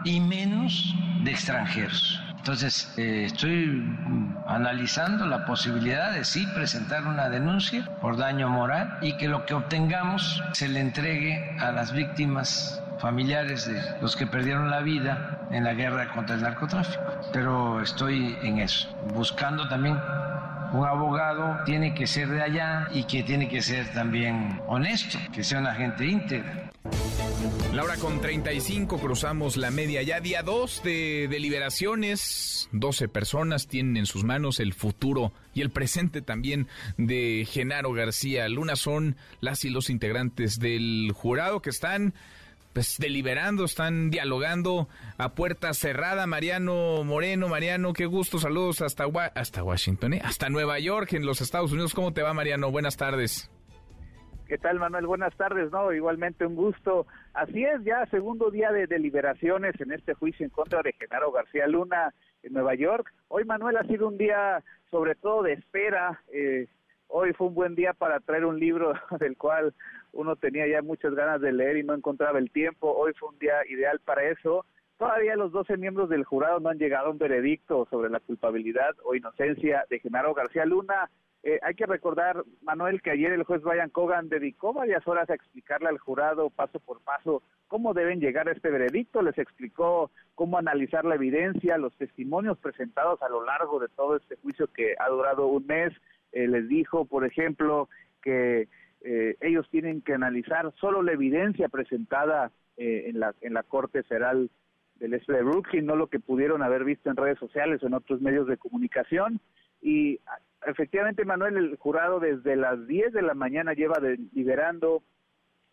y 0.04 0.20
menos 0.20 0.94
de 1.22 1.30
extranjeros. 1.30 2.22
Entonces, 2.38 2.94
eh, 2.96 3.24
estoy 3.26 3.84
analizando 4.46 5.26
la 5.26 5.44
posibilidad 5.44 6.12
de 6.12 6.24
sí 6.24 6.46
presentar 6.54 7.06
una 7.06 7.28
denuncia 7.28 7.84
por 8.00 8.16
daño 8.16 8.48
moral 8.48 8.98
y 9.02 9.16
que 9.18 9.28
lo 9.28 9.44
que 9.44 9.54
obtengamos 9.54 10.42
se 10.52 10.68
le 10.68 10.80
entregue 10.80 11.58
a 11.60 11.72
las 11.72 11.92
víctimas 11.92 12.82
familiares 13.00 13.66
de 13.66 13.80
los 14.00 14.16
que 14.16 14.26
perdieron 14.26 14.70
la 14.70 14.80
vida 14.80 15.48
en 15.50 15.64
la 15.64 15.74
guerra 15.74 16.12
contra 16.12 16.36
el 16.36 16.42
narcotráfico. 16.42 17.02
Pero 17.32 17.80
estoy 17.80 18.36
en 18.42 18.58
eso, 18.58 18.88
buscando 19.14 19.68
también 19.68 19.98
un 20.72 20.84
abogado 20.84 21.64
tiene 21.64 21.94
que 21.94 22.06
ser 22.06 22.28
de 22.28 22.42
allá 22.42 22.88
y 22.92 23.04
que 23.04 23.22
tiene 23.22 23.48
que 23.48 23.62
ser 23.62 23.92
también 23.92 24.60
honesto, 24.66 25.18
que 25.32 25.42
sea 25.42 25.60
un 25.60 25.66
agente 25.66 26.06
íntegra. 26.06 26.70
Laura, 27.72 27.96
con 27.96 28.20
35 28.20 28.98
cruzamos 28.98 29.56
la 29.56 29.70
media 29.70 30.02
ya, 30.02 30.20
día 30.20 30.42
2 30.42 30.82
de 30.82 31.28
deliberaciones. 31.30 32.68
12 32.72 33.08
personas 33.08 33.68
tienen 33.68 33.96
en 33.98 34.06
sus 34.06 34.24
manos 34.24 34.58
el 34.58 34.74
futuro 34.74 35.32
y 35.54 35.60
el 35.60 35.70
presente 35.70 36.22
también 36.22 36.66
de 36.96 37.46
Genaro 37.48 37.92
García 37.92 38.48
Luna. 38.48 38.74
Son 38.76 39.16
las 39.40 39.64
y 39.64 39.70
los 39.70 39.90
integrantes 39.90 40.58
del 40.58 41.12
jurado 41.14 41.62
que 41.62 41.70
están 41.70 42.14
pues 42.78 42.96
deliberando, 42.96 43.64
están 43.64 44.08
dialogando 44.08 44.86
a 45.16 45.34
puerta 45.34 45.74
cerrada. 45.74 46.28
Mariano 46.28 47.02
Moreno, 47.02 47.48
Mariano, 47.48 47.92
qué 47.92 48.06
gusto, 48.06 48.38
saludos 48.38 48.82
hasta, 48.82 49.06
hasta 49.34 49.64
Washington, 49.64 50.12
¿eh? 50.12 50.20
hasta 50.22 50.48
Nueva 50.48 50.78
York, 50.78 51.12
en 51.14 51.26
los 51.26 51.40
Estados 51.40 51.72
Unidos. 51.72 51.92
¿Cómo 51.92 52.12
te 52.12 52.22
va, 52.22 52.34
Mariano? 52.34 52.70
Buenas 52.70 52.96
tardes. 52.96 53.50
¿Qué 54.46 54.58
tal, 54.58 54.78
Manuel? 54.78 55.08
Buenas 55.08 55.36
tardes, 55.36 55.72
¿no? 55.72 55.92
Igualmente 55.92 56.46
un 56.46 56.54
gusto. 56.54 57.08
Así 57.34 57.64
es, 57.64 57.82
ya 57.82 58.06
segundo 58.12 58.48
día 58.52 58.70
de 58.70 58.86
deliberaciones 58.86 59.74
en 59.80 59.90
este 59.90 60.14
juicio 60.14 60.46
en 60.46 60.50
contra 60.50 60.80
de 60.80 60.92
Genaro 60.92 61.32
García 61.32 61.66
Luna 61.66 62.14
en 62.44 62.52
Nueva 62.52 62.76
York. 62.76 63.12
Hoy, 63.26 63.44
Manuel, 63.44 63.76
ha 63.76 63.88
sido 63.88 64.06
un 64.06 64.18
día 64.18 64.62
sobre 64.92 65.16
todo 65.16 65.42
de 65.42 65.54
espera. 65.54 66.22
Eh, 66.32 66.68
hoy 67.08 67.32
fue 67.32 67.48
un 67.48 67.54
buen 67.54 67.74
día 67.74 67.92
para 67.92 68.20
traer 68.20 68.44
un 68.44 68.58
libro 68.58 68.92
del 69.18 69.36
cual 69.36 69.74
uno 70.12 70.36
tenía 70.36 70.66
ya 70.66 70.82
muchas 70.82 71.14
ganas 71.14 71.40
de 71.40 71.52
leer 71.52 71.78
y 71.78 71.82
no 71.82 71.94
encontraba 71.94 72.38
el 72.38 72.50
tiempo. 72.50 72.92
Hoy 72.92 73.12
fue 73.18 73.30
un 73.30 73.38
día 73.38 73.66
ideal 73.68 74.00
para 74.04 74.24
eso. 74.24 74.64
Todavía 74.98 75.36
los 75.36 75.52
12 75.52 75.76
miembros 75.76 76.08
del 76.08 76.24
jurado 76.24 76.58
no 76.60 76.70
han 76.70 76.78
llegado 76.78 77.08
a 77.08 77.10
un 77.10 77.18
veredicto 77.18 77.86
sobre 77.90 78.10
la 78.10 78.20
culpabilidad 78.20 78.96
o 79.04 79.14
inocencia 79.14 79.84
de 79.88 80.00
Genaro 80.00 80.34
García 80.34 80.64
Luna. 80.64 81.08
Eh, 81.44 81.60
hay 81.62 81.74
que 81.74 81.86
recordar, 81.86 82.42
Manuel, 82.62 83.00
que 83.00 83.12
ayer 83.12 83.32
el 83.32 83.44
juez 83.44 83.62
Brian 83.62 83.90
Cogan 83.90 84.28
dedicó 84.28 84.72
varias 84.72 85.06
horas 85.06 85.30
a 85.30 85.34
explicarle 85.34 85.88
al 85.88 85.98
jurado 85.98 86.50
paso 86.50 86.80
por 86.80 87.00
paso 87.02 87.42
cómo 87.68 87.94
deben 87.94 88.18
llegar 88.18 88.48
a 88.48 88.52
este 88.52 88.70
veredicto. 88.70 89.22
Les 89.22 89.38
explicó 89.38 90.10
cómo 90.34 90.58
analizar 90.58 91.04
la 91.04 91.14
evidencia, 91.14 91.78
los 91.78 91.96
testimonios 91.96 92.58
presentados 92.58 93.22
a 93.22 93.28
lo 93.28 93.44
largo 93.44 93.78
de 93.78 93.88
todo 93.88 94.16
este 94.16 94.34
juicio 94.36 94.66
que 94.72 94.96
ha 94.98 95.08
durado 95.08 95.46
un 95.46 95.64
mes. 95.64 95.92
Eh, 96.32 96.48
les 96.48 96.68
dijo, 96.68 97.04
por 97.04 97.24
ejemplo, 97.24 97.88
que 98.22 98.68
eh, 99.02 99.36
ellos 99.40 99.68
tienen 99.70 100.02
que 100.02 100.14
analizar 100.14 100.72
solo 100.80 101.02
la 101.02 101.12
evidencia 101.12 101.68
presentada 101.68 102.50
en, 102.80 103.18
la, 103.18 103.34
en 103.40 103.54
la 103.54 103.64
Corte 103.64 104.04
Federal 104.04 104.50
del 105.00 105.14
Este 105.14 105.32
de 105.32 105.42
Brooklyn, 105.42 105.84
no 105.84 105.96
lo 105.96 106.06
que 106.06 106.20
pudieron 106.20 106.62
haber 106.62 106.84
visto 106.84 107.10
en 107.10 107.16
redes 107.16 107.38
sociales 107.38 107.82
o 107.82 107.86
en 107.88 107.94
otros 107.94 108.20
medios 108.20 108.46
de 108.46 108.56
comunicación. 108.56 109.40
Y 109.80 110.20
efectivamente, 110.66 111.24
Manuel, 111.24 111.56
el 111.56 111.76
jurado 111.76 112.20
desde 112.20 112.56
las 112.56 112.86
10 112.86 113.12
de 113.12 113.22
la 113.22 113.34
mañana 113.34 113.72
lleva 113.72 113.98
deliberando 114.00 115.02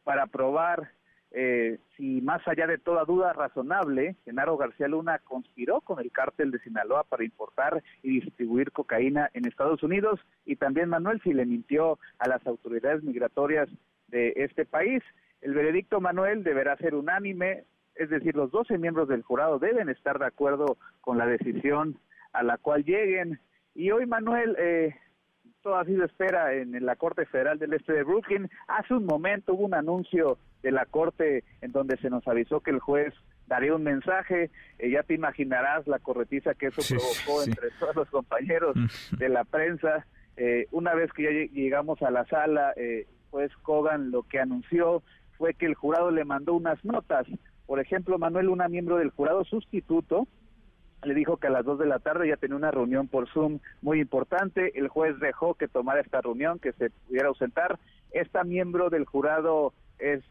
para 0.04 0.28
probar 0.28 0.92
eh, 1.38 1.80
si 1.98 2.22
más 2.22 2.48
allá 2.48 2.66
de 2.66 2.78
toda 2.78 3.04
duda 3.04 3.34
razonable, 3.34 4.16
Genaro 4.24 4.56
García 4.56 4.88
Luna 4.88 5.20
conspiró 5.20 5.82
con 5.82 6.00
el 6.00 6.10
cártel 6.10 6.50
de 6.50 6.60
Sinaloa 6.60 7.04
para 7.04 7.26
importar 7.26 7.84
y 8.02 8.22
distribuir 8.22 8.72
cocaína 8.72 9.30
en 9.34 9.46
Estados 9.46 9.84
Unidos 9.84 10.22
y 10.46 10.56
también 10.56 10.88
Manuel 10.88 11.22
si 11.24 11.34
le 11.34 11.46
mintió 11.46 12.00
a 12.20 12.30
las 12.30 12.48
autoridades 12.48 13.04
migratorias 13.04 13.68
de 14.08 14.32
este 14.38 14.66
país. 14.66 15.04
El 15.42 15.54
veredicto 15.54 16.00
Manuel 16.00 16.42
deberá 16.46 16.78
ser 16.78 16.96
unánime, 16.96 17.66
es 17.96 18.10
decir, 18.10 18.34
los 18.38 18.50
12 18.52 18.78
miembros 18.78 19.10
del 19.10 19.22
jurado 19.22 19.60
deben 19.60 19.90
estar 19.90 20.18
de 20.20 20.28
acuerdo 20.28 20.78
con 21.02 21.18
la 21.18 21.28
decisión 21.28 22.00
a 22.32 22.44
la 22.44 22.58
cual 22.58 22.86
lleguen. 22.86 23.42
Y 23.74 23.92
hoy, 23.92 24.06
Manuel, 24.06 24.56
eh, 24.58 24.96
todo 25.66 25.78
ha 25.78 25.86
sido 25.86 26.06
espera 26.06 26.54
en, 26.54 26.86
la 26.86 26.96
Corte 26.96 27.26
Federal 27.26 27.58
del 27.58 27.74
Este 27.74 27.92
de 27.92 28.04
Brooklyn. 28.04 28.48
Hace 28.68 28.94
un 28.94 29.06
momento 29.06 29.56
hubo 29.56 29.66
un 29.66 29.74
anuncio 29.74 30.38
de 30.66 30.72
la 30.72 30.88
Corte 30.88 31.44
en 31.62 31.72
donde 31.72 31.96
se 31.98 32.10
nos 32.10 32.28
avisó 32.28 32.60
que 32.60 32.72
el 32.72 32.80
juez 32.80 33.14
daría 33.46 33.76
un 33.76 33.84
mensaje. 33.84 34.50
Eh, 34.80 34.90
ya 34.90 35.04
te 35.04 35.14
imaginarás 35.14 35.86
la 35.86 36.00
corretiza 36.00 36.56
que 36.56 36.68
eso 36.68 36.82
provocó 36.90 37.44
entre 37.44 37.70
todos 37.80 37.96
los 37.96 38.10
compañeros 38.10 38.76
de 39.12 39.30
la 39.30 39.44
prensa. 39.44 40.08
Eh, 40.38 40.66
una 40.72 40.96
vez 40.96 41.14
que 41.14 41.24
ya 41.24 41.30
llegamos 41.54 42.02
a 42.02 42.10
la 42.10 42.26
sala, 42.26 42.74
eh, 42.78 43.06
juez 43.30 43.52
Kogan 43.62 44.10
lo 44.10 44.24
que 44.24 44.40
anunció 44.40 45.04
fue 45.38 45.54
que 45.54 45.68
el 45.68 45.76
jurado 45.76 46.10
le 46.10 46.26
mandó 46.26 46.56
unas 46.56 46.84
notas. 46.84 47.28
Por 47.68 47.80
ejemplo, 47.80 48.18
Manuel, 48.18 48.50
una 48.50 48.68
miembro 48.68 48.98
del 48.98 49.12
jurado 49.12 49.44
sustituto, 49.44 50.28
le 51.04 51.14
dijo 51.14 51.38
que 51.38 51.46
a 51.46 51.52
las 51.52 51.64
2 51.64 51.78
de 51.78 51.86
la 51.86 52.00
tarde 52.00 52.28
ya 52.28 52.38
tenía 52.38 52.56
una 52.56 52.72
reunión 52.72 53.08
por 53.08 53.30
Zoom 53.30 53.60
muy 53.84 54.02
importante. 54.02 54.72
El 54.80 54.88
juez 54.88 55.20
dejó 55.20 55.54
que 55.54 55.68
tomara 55.68 56.02
esta 56.02 56.22
reunión, 56.22 56.58
que 56.58 56.74
se 56.74 56.90
pudiera 56.90 57.28
ausentar. 57.28 57.78
Esta 58.10 58.44
miembro 58.44 58.90
del 58.90 59.06
jurado 59.06 59.74
es, 60.00 60.24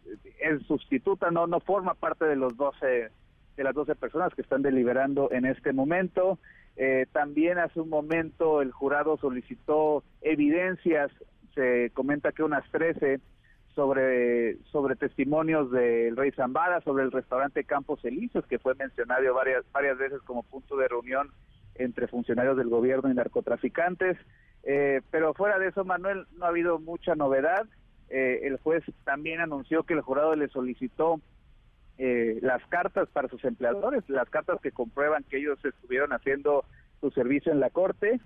sustituta, 0.66 1.30
no, 1.30 1.46
no 1.46 1.60
forma 1.60 1.94
parte 1.94 2.24
de 2.24 2.36
los 2.36 2.56
12 2.56 3.10
de 3.56 3.62
las 3.62 3.74
12 3.74 3.94
personas 3.94 4.34
que 4.34 4.42
están 4.42 4.62
deliberando 4.62 5.30
en 5.30 5.44
este 5.44 5.72
momento. 5.72 6.38
Eh, 6.76 7.06
también 7.12 7.58
hace 7.58 7.80
un 7.80 7.88
momento 7.88 8.62
el 8.62 8.72
jurado 8.72 9.16
solicitó 9.16 10.02
evidencias, 10.22 11.12
se 11.54 11.90
comenta 11.94 12.32
que 12.32 12.42
unas 12.42 12.68
13 12.72 13.20
sobre, 13.74 14.56
sobre 14.72 14.96
testimonios 14.96 15.70
del 15.70 16.16
rey 16.16 16.30
Zambada, 16.32 16.80
sobre 16.80 17.04
el 17.04 17.12
restaurante 17.12 17.64
Campos 17.64 18.04
Elíseos, 18.04 18.46
que 18.46 18.58
fue 18.58 18.74
mencionado 18.74 19.34
varias, 19.34 19.64
varias 19.72 19.98
veces 19.98 20.20
como 20.22 20.42
punto 20.42 20.76
de 20.76 20.88
reunión 20.88 21.30
entre 21.76 22.06
funcionarios 22.06 22.56
del 22.56 22.68
gobierno 22.68 23.10
y 23.10 23.14
narcotraficantes. 23.14 24.16
Eh, 24.62 25.02
pero 25.10 25.34
fuera 25.34 25.58
de 25.58 25.68
eso, 25.68 25.84
Manuel, 25.84 26.26
no 26.36 26.46
ha 26.46 26.48
habido 26.48 26.78
mucha 26.78 27.14
novedad. 27.14 27.66
Eh, 28.16 28.46
el 28.46 28.58
juez 28.58 28.84
también 29.02 29.40
anunció 29.40 29.82
que 29.82 29.94
el 29.94 30.00
jurado 30.00 30.36
le 30.36 30.46
solicitó 30.46 31.20
eh, 31.98 32.38
las 32.42 32.64
cartas 32.68 33.08
para 33.12 33.26
sus 33.26 33.44
empleadores, 33.44 34.08
las 34.08 34.30
cartas 34.30 34.60
que 34.60 34.70
comprueban 34.70 35.24
que 35.24 35.38
ellos 35.38 35.58
estuvieron 35.64 36.12
haciendo 36.12 36.64
su 37.00 37.10
servicio 37.10 37.50
en 37.50 37.58
la 37.58 37.70
corte. 37.70 38.20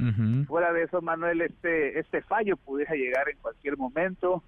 Fuera 0.47 0.74
de 0.74 0.82
eso, 0.82 1.01
Manuel, 1.01 1.41
este 1.41 1.99
este 1.99 2.20
fallo 2.20 2.59
pudiera 2.59 2.95
llegar 2.97 3.30
en 3.30 3.39
cualquier 3.39 3.78
momento 3.78 4.43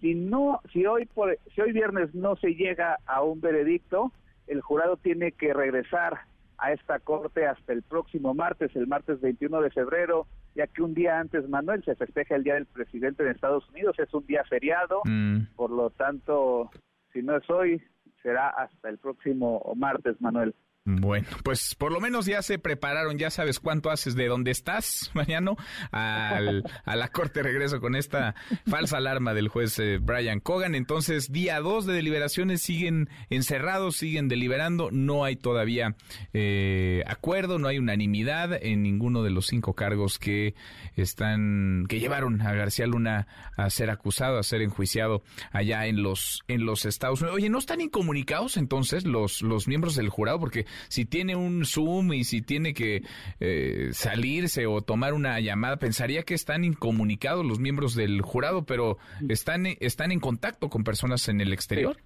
si 0.00 0.14
no, 0.14 0.60
si 0.72 0.86
hoy 0.86 1.06
por, 1.06 1.36
si 1.54 1.60
hoy 1.60 1.72
viernes 1.72 2.14
no 2.14 2.36
se 2.36 2.54
llega 2.54 2.98
a 3.04 3.22
un 3.22 3.40
veredicto, 3.40 4.12
el 4.46 4.60
jurado 4.60 4.96
tiene 4.96 5.32
que 5.32 5.52
regresar 5.52 6.20
a 6.64 6.72
esta 6.72 6.98
corte 6.98 7.46
hasta 7.46 7.74
el 7.74 7.82
próximo 7.82 8.32
martes, 8.32 8.74
el 8.74 8.86
martes 8.86 9.20
21 9.20 9.60
de 9.60 9.70
febrero, 9.70 10.26
ya 10.54 10.66
que 10.66 10.82
un 10.82 10.94
día 10.94 11.20
antes, 11.20 11.46
Manuel, 11.46 11.84
se 11.84 11.94
festeja 11.94 12.36
el 12.36 12.42
Día 12.42 12.54
del 12.54 12.64
Presidente 12.64 13.22
de 13.22 13.32
Estados 13.32 13.68
Unidos, 13.68 13.98
es 13.98 14.12
un 14.14 14.24
día 14.26 14.44
feriado, 14.44 15.02
mm. 15.04 15.54
por 15.56 15.70
lo 15.70 15.90
tanto, 15.90 16.70
si 17.12 17.22
no 17.22 17.36
es 17.36 17.48
hoy, 17.50 17.82
será 18.22 18.48
hasta 18.48 18.88
el 18.88 18.96
próximo 18.96 19.74
martes, 19.76 20.18
Manuel. 20.22 20.54
Bueno, 20.86 21.26
pues 21.44 21.74
por 21.74 21.92
lo 21.92 21.98
menos 21.98 22.26
ya 22.26 22.42
se 22.42 22.58
prepararon, 22.58 23.16
ya 23.16 23.30
sabes 23.30 23.58
cuánto 23.58 23.90
haces 23.90 24.14
de 24.16 24.28
dónde 24.28 24.50
estás, 24.50 25.10
Mariano, 25.14 25.56
al, 25.92 26.62
a 26.84 26.94
la 26.94 27.08
corte 27.08 27.42
regreso 27.42 27.80
con 27.80 27.96
esta 27.96 28.34
falsa 28.66 28.98
alarma 28.98 29.32
del 29.32 29.48
juez 29.48 29.78
eh, 29.78 29.96
Brian 29.98 30.40
Cogan. 30.40 30.74
Entonces, 30.74 31.32
día 31.32 31.58
dos 31.60 31.86
de 31.86 31.94
deliberaciones 31.94 32.60
siguen 32.60 33.08
encerrados, 33.30 33.96
siguen 33.96 34.28
deliberando, 34.28 34.90
no 34.90 35.24
hay 35.24 35.36
todavía 35.36 35.96
eh, 36.34 37.02
acuerdo, 37.06 37.58
no 37.58 37.68
hay 37.68 37.78
unanimidad 37.78 38.52
en 38.52 38.82
ninguno 38.82 39.22
de 39.22 39.30
los 39.30 39.46
cinco 39.46 39.72
cargos 39.72 40.18
que 40.18 40.54
están, 40.96 41.86
que 41.88 41.98
llevaron 41.98 42.42
a 42.42 42.52
García 42.52 42.86
Luna 42.86 43.26
a 43.56 43.70
ser 43.70 43.88
acusado, 43.88 44.38
a 44.38 44.42
ser 44.42 44.60
enjuiciado 44.60 45.22
allá 45.50 45.86
en 45.86 46.02
los, 46.02 46.42
en 46.46 46.66
los 46.66 46.84
Estados 46.84 47.22
Unidos. 47.22 47.36
Oye, 47.36 47.48
¿no 47.48 47.58
están 47.58 47.80
incomunicados 47.80 48.58
entonces 48.58 49.06
los, 49.06 49.40
los 49.40 49.66
miembros 49.66 49.94
del 49.94 50.10
jurado? 50.10 50.38
Porque 50.38 50.66
si 50.88 51.04
tiene 51.04 51.36
un 51.36 51.64
Zoom 51.64 52.12
y 52.12 52.24
si 52.24 52.42
tiene 52.42 52.74
que 52.74 53.02
eh, 53.40 53.88
salirse 53.92 54.66
o 54.66 54.80
tomar 54.80 55.14
una 55.14 55.40
llamada, 55.40 55.76
pensaría 55.76 56.22
que 56.22 56.34
están 56.34 56.64
incomunicados 56.64 57.44
los 57.44 57.58
miembros 57.58 57.94
del 57.94 58.22
jurado, 58.22 58.64
pero 58.64 58.98
están, 59.28 59.66
están 59.80 60.12
en 60.12 60.20
contacto 60.20 60.68
con 60.68 60.84
personas 60.84 61.28
en 61.28 61.40
el 61.40 61.52
exterior. 61.52 61.96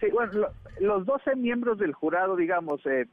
Sí, 0.00 0.06
bueno, 0.10 0.48
los 0.80 1.06
12 1.06 1.36
miembros 1.36 1.78
del 1.78 1.92
jurado, 1.92 2.36
digamos, 2.36 2.84
eh, 2.86 3.06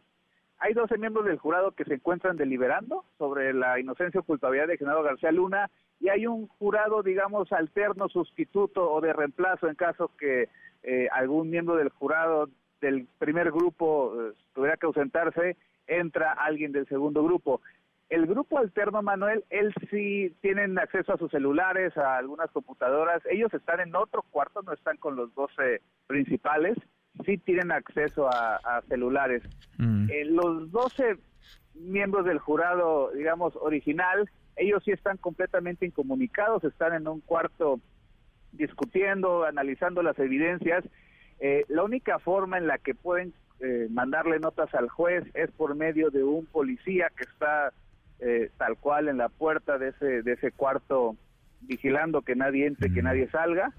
hay 0.60 0.74
12 0.74 0.98
miembros 0.98 1.26
del 1.26 1.38
jurado 1.38 1.72
que 1.72 1.84
se 1.86 1.96
encuentran 1.96 2.38
deliberando 2.38 3.06
sobre 3.18 3.54
la 3.54 3.80
inocencia 3.80 4.22
o 4.22 4.24
culpabilidad 4.24 4.68
de 4.68 4.78
Genaro 4.78 5.04
García 5.04 5.32
Luna 5.32 5.70
y 6.00 6.10
hay 6.10 6.26
un 6.28 6.48
jurado, 6.48 7.04
digamos, 7.04 7.52
alterno, 7.52 8.10
sustituto 8.10 8.92
o 8.92 9.02
de 9.02 9.14
reemplazo 9.14 9.68
en 9.68 9.76
caso 9.76 10.12
que 10.18 10.50
eh, 10.84 11.08
algún 11.12 11.50
miembro 11.50 11.76
del 11.76 11.90
jurado 11.90 12.50
del 12.84 13.08
primer 13.18 13.52
grupo 13.52 14.14
eh, 14.14 14.34
tuviera 14.54 14.78
que 14.78 14.86
ausentarse 14.86 15.56
entra 15.88 16.34
alguien 16.34 16.72
del 16.72 16.88
segundo 16.88 17.24
grupo. 17.24 17.62
El 18.10 18.28
grupo 18.28 18.60
alterno, 18.60 19.02
Manuel, 19.02 19.44
él 19.50 19.74
sí 19.90 20.36
tienen 20.42 20.78
acceso 20.78 21.14
a 21.14 21.18
sus 21.18 21.32
celulares, 21.32 21.98
a 21.98 22.18
algunas 22.18 22.52
computadoras. 22.52 23.24
Ellos 23.32 23.54
están 23.54 23.80
en 23.80 23.96
otro 23.96 24.22
cuarto, 24.30 24.62
no 24.62 24.74
están 24.74 24.98
con 24.98 25.16
los 25.16 25.34
12 25.34 25.82
principales. 26.08 26.78
Sí 27.26 27.38
tienen 27.38 27.72
acceso 27.72 28.28
a, 28.28 28.82
celulares. 28.88 29.44
Mm. 29.78 30.10
Eh, 30.12 30.26
los 30.26 30.72
12 30.72 31.18
miembros 31.76 32.26
del 32.26 32.40
jurado, 32.40 33.12
digamos, 33.12 33.56
original, 33.56 34.30
ellos 34.56 34.84
sí 34.84 34.92
están 34.92 35.18
completamente 35.18 35.86
incomunicados, 35.86 36.64
están 36.64 36.94
en 36.94 37.08
un 37.08 37.22
cuarto 37.22 37.80
discutiendo, 38.52 39.46
analizando 39.46 40.04
las 40.04 40.20
evidencias. 40.20 40.84
Eh, 41.40 41.66
la 41.68 41.84
única 41.84 42.20
forma 42.20 42.58
en 42.58 42.68
la 42.68 42.78
que 42.78 42.96
pueden 42.96 43.34
eh, 43.60 43.88
mandarle 43.90 44.40
notas 44.40 44.74
al 44.76 44.90
juez 44.90 45.24
es 45.34 45.52
por 45.52 45.76
medio 45.76 46.10
de 46.10 46.24
un 46.24 46.46
policía 46.46 47.12
que 47.16 47.24
está 47.24 47.72
eh, 48.20 48.50
tal 48.58 48.78
cual 48.78 49.10
en 49.10 49.18
la 49.18 49.30
puerta 49.30 49.78
de 49.78 49.90
ese, 49.90 50.22
de 50.22 50.34
ese 50.34 50.52
cuarto 50.52 51.16
vigilando 51.62 52.22
que 52.22 52.36
nadie 52.36 52.68
entre, 52.68 52.94
que 52.94 53.02
nadie 53.02 53.30
salga. 53.30 53.74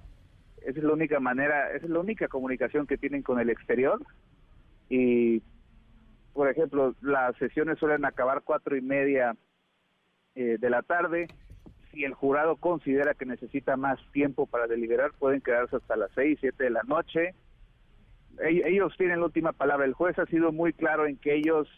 Esa 0.58 0.78
es 0.78 0.84
la 0.84 0.92
única 0.92 1.20
manera, 1.20 1.72
esa 1.72 1.84
es 1.84 1.90
la 1.90 2.00
única 2.00 2.28
comunicación 2.28 2.86
que 2.86 2.96
tienen 2.96 3.22
con 3.22 3.38
el 3.38 3.50
exterior. 3.50 4.00
Y, 4.88 5.42
por 6.32 6.48
ejemplo, 6.48 6.94
las 7.02 7.36
sesiones 7.36 7.78
suelen 7.78 8.04
acabar 8.04 8.42
cuatro 8.42 8.76
y 8.76 8.80
media 8.80 9.36
eh, 10.34 10.56
de 10.58 10.70
la 10.70 10.82
tarde. 10.82 11.28
Si 11.92 12.04
el 12.04 12.14
jurado 12.14 12.56
considera 12.56 13.14
que 13.14 13.26
necesita 13.26 13.76
más 13.76 13.98
tiempo 14.12 14.46
para 14.46 14.66
deliberar, 14.66 15.12
pueden 15.18 15.40
quedarse 15.40 15.76
hasta 15.76 15.96
las 15.96 16.10
seis, 16.14 16.38
siete 16.40 16.64
de 16.64 16.70
la 16.70 16.82
noche. 16.84 17.34
Ellos 18.42 18.94
tienen 18.96 19.20
la 19.20 19.26
última 19.26 19.52
palabra. 19.52 19.86
El 19.86 19.94
juez 19.94 20.18
ha 20.18 20.26
sido 20.26 20.52
muy 20.52 20.72
claro 20.72 21.06
en 21.06 21.16
que 21.16 21.36
ellos 21.36 21.68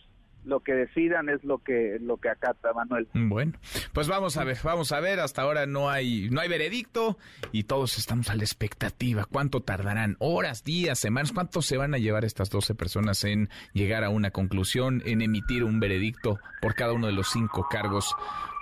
lo 0.47 0.61
que 0.61 0.73
decidan 0.73 1.29
es 1.29 1.43
lo 1.45 1.59
que 1.59 1.99
lo 2.01 2.19
que 2.19 2.29
acata 2.29 2.73
Manuel. 2.73 3.09
Bueno, 3.13 3.53
pues 3.93 4.09
vamos 4.09 4.37
a 4.37 4.45
ver, 4.45 4.57
vamos 4.63 4.93
a 4.93 5.01
ver, 5.01 5.21
hasta 5.21 5.43
ahora 5.43 5.67
no 5.67 5.91
hay 5.91 6.31
no 6.31 6.41
hay 6.41 6.49
veredicto 6.49 7.19
y 7.53 7.65
todos 7.65 7.99
estamos 7.99 8.31
a 8.31 8.37
la 8.37 8.45
expectativa. 8.45 9.25
¿Cuánto 9.25 9.63
tardarán? 9.63 10.17
¿Horas, 10.21 10.63
días, 10.65 10.99
semanas? 10.99 11.33
¿Cuánto 11.33 11.63
se 11.63 11.77
van 11.77 11.95
a 11.95 11.99
llevar 11.99 12.25
estas 12.25 12.49
12 12.49 12.75
personas 12.75 13.25
en 13.25 13.51
llegar 13.73 14.05
a 14.05 14.11
una 14.11 14.31
conclusión, 14.31 15.03
en 15.05 15.21
emitir 15.21 15.65
un 15.65 15.81
veredicto 15.81 16.39
por 16.63 16.75
cada 16.75 16.93
uno 16.93 17.09
de 17.09 17.13
los 17.13 17.29
cinco 17.29 17.67
cargos 17.69 18.15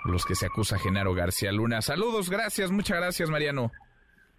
los 0.05 0.25
que 0.25 0.35
se 0.35 0.47
acusa 0.47 0.79
Genaro 0.79 1.13
García 1.13 1.51
Luna? 1.51 1.81
Saludos, 1.81 2.29
gracias, 2.29 2.71
muchas 2.71 2.97
gracias, 2.97 3.29
Mariano. 3.29 3.71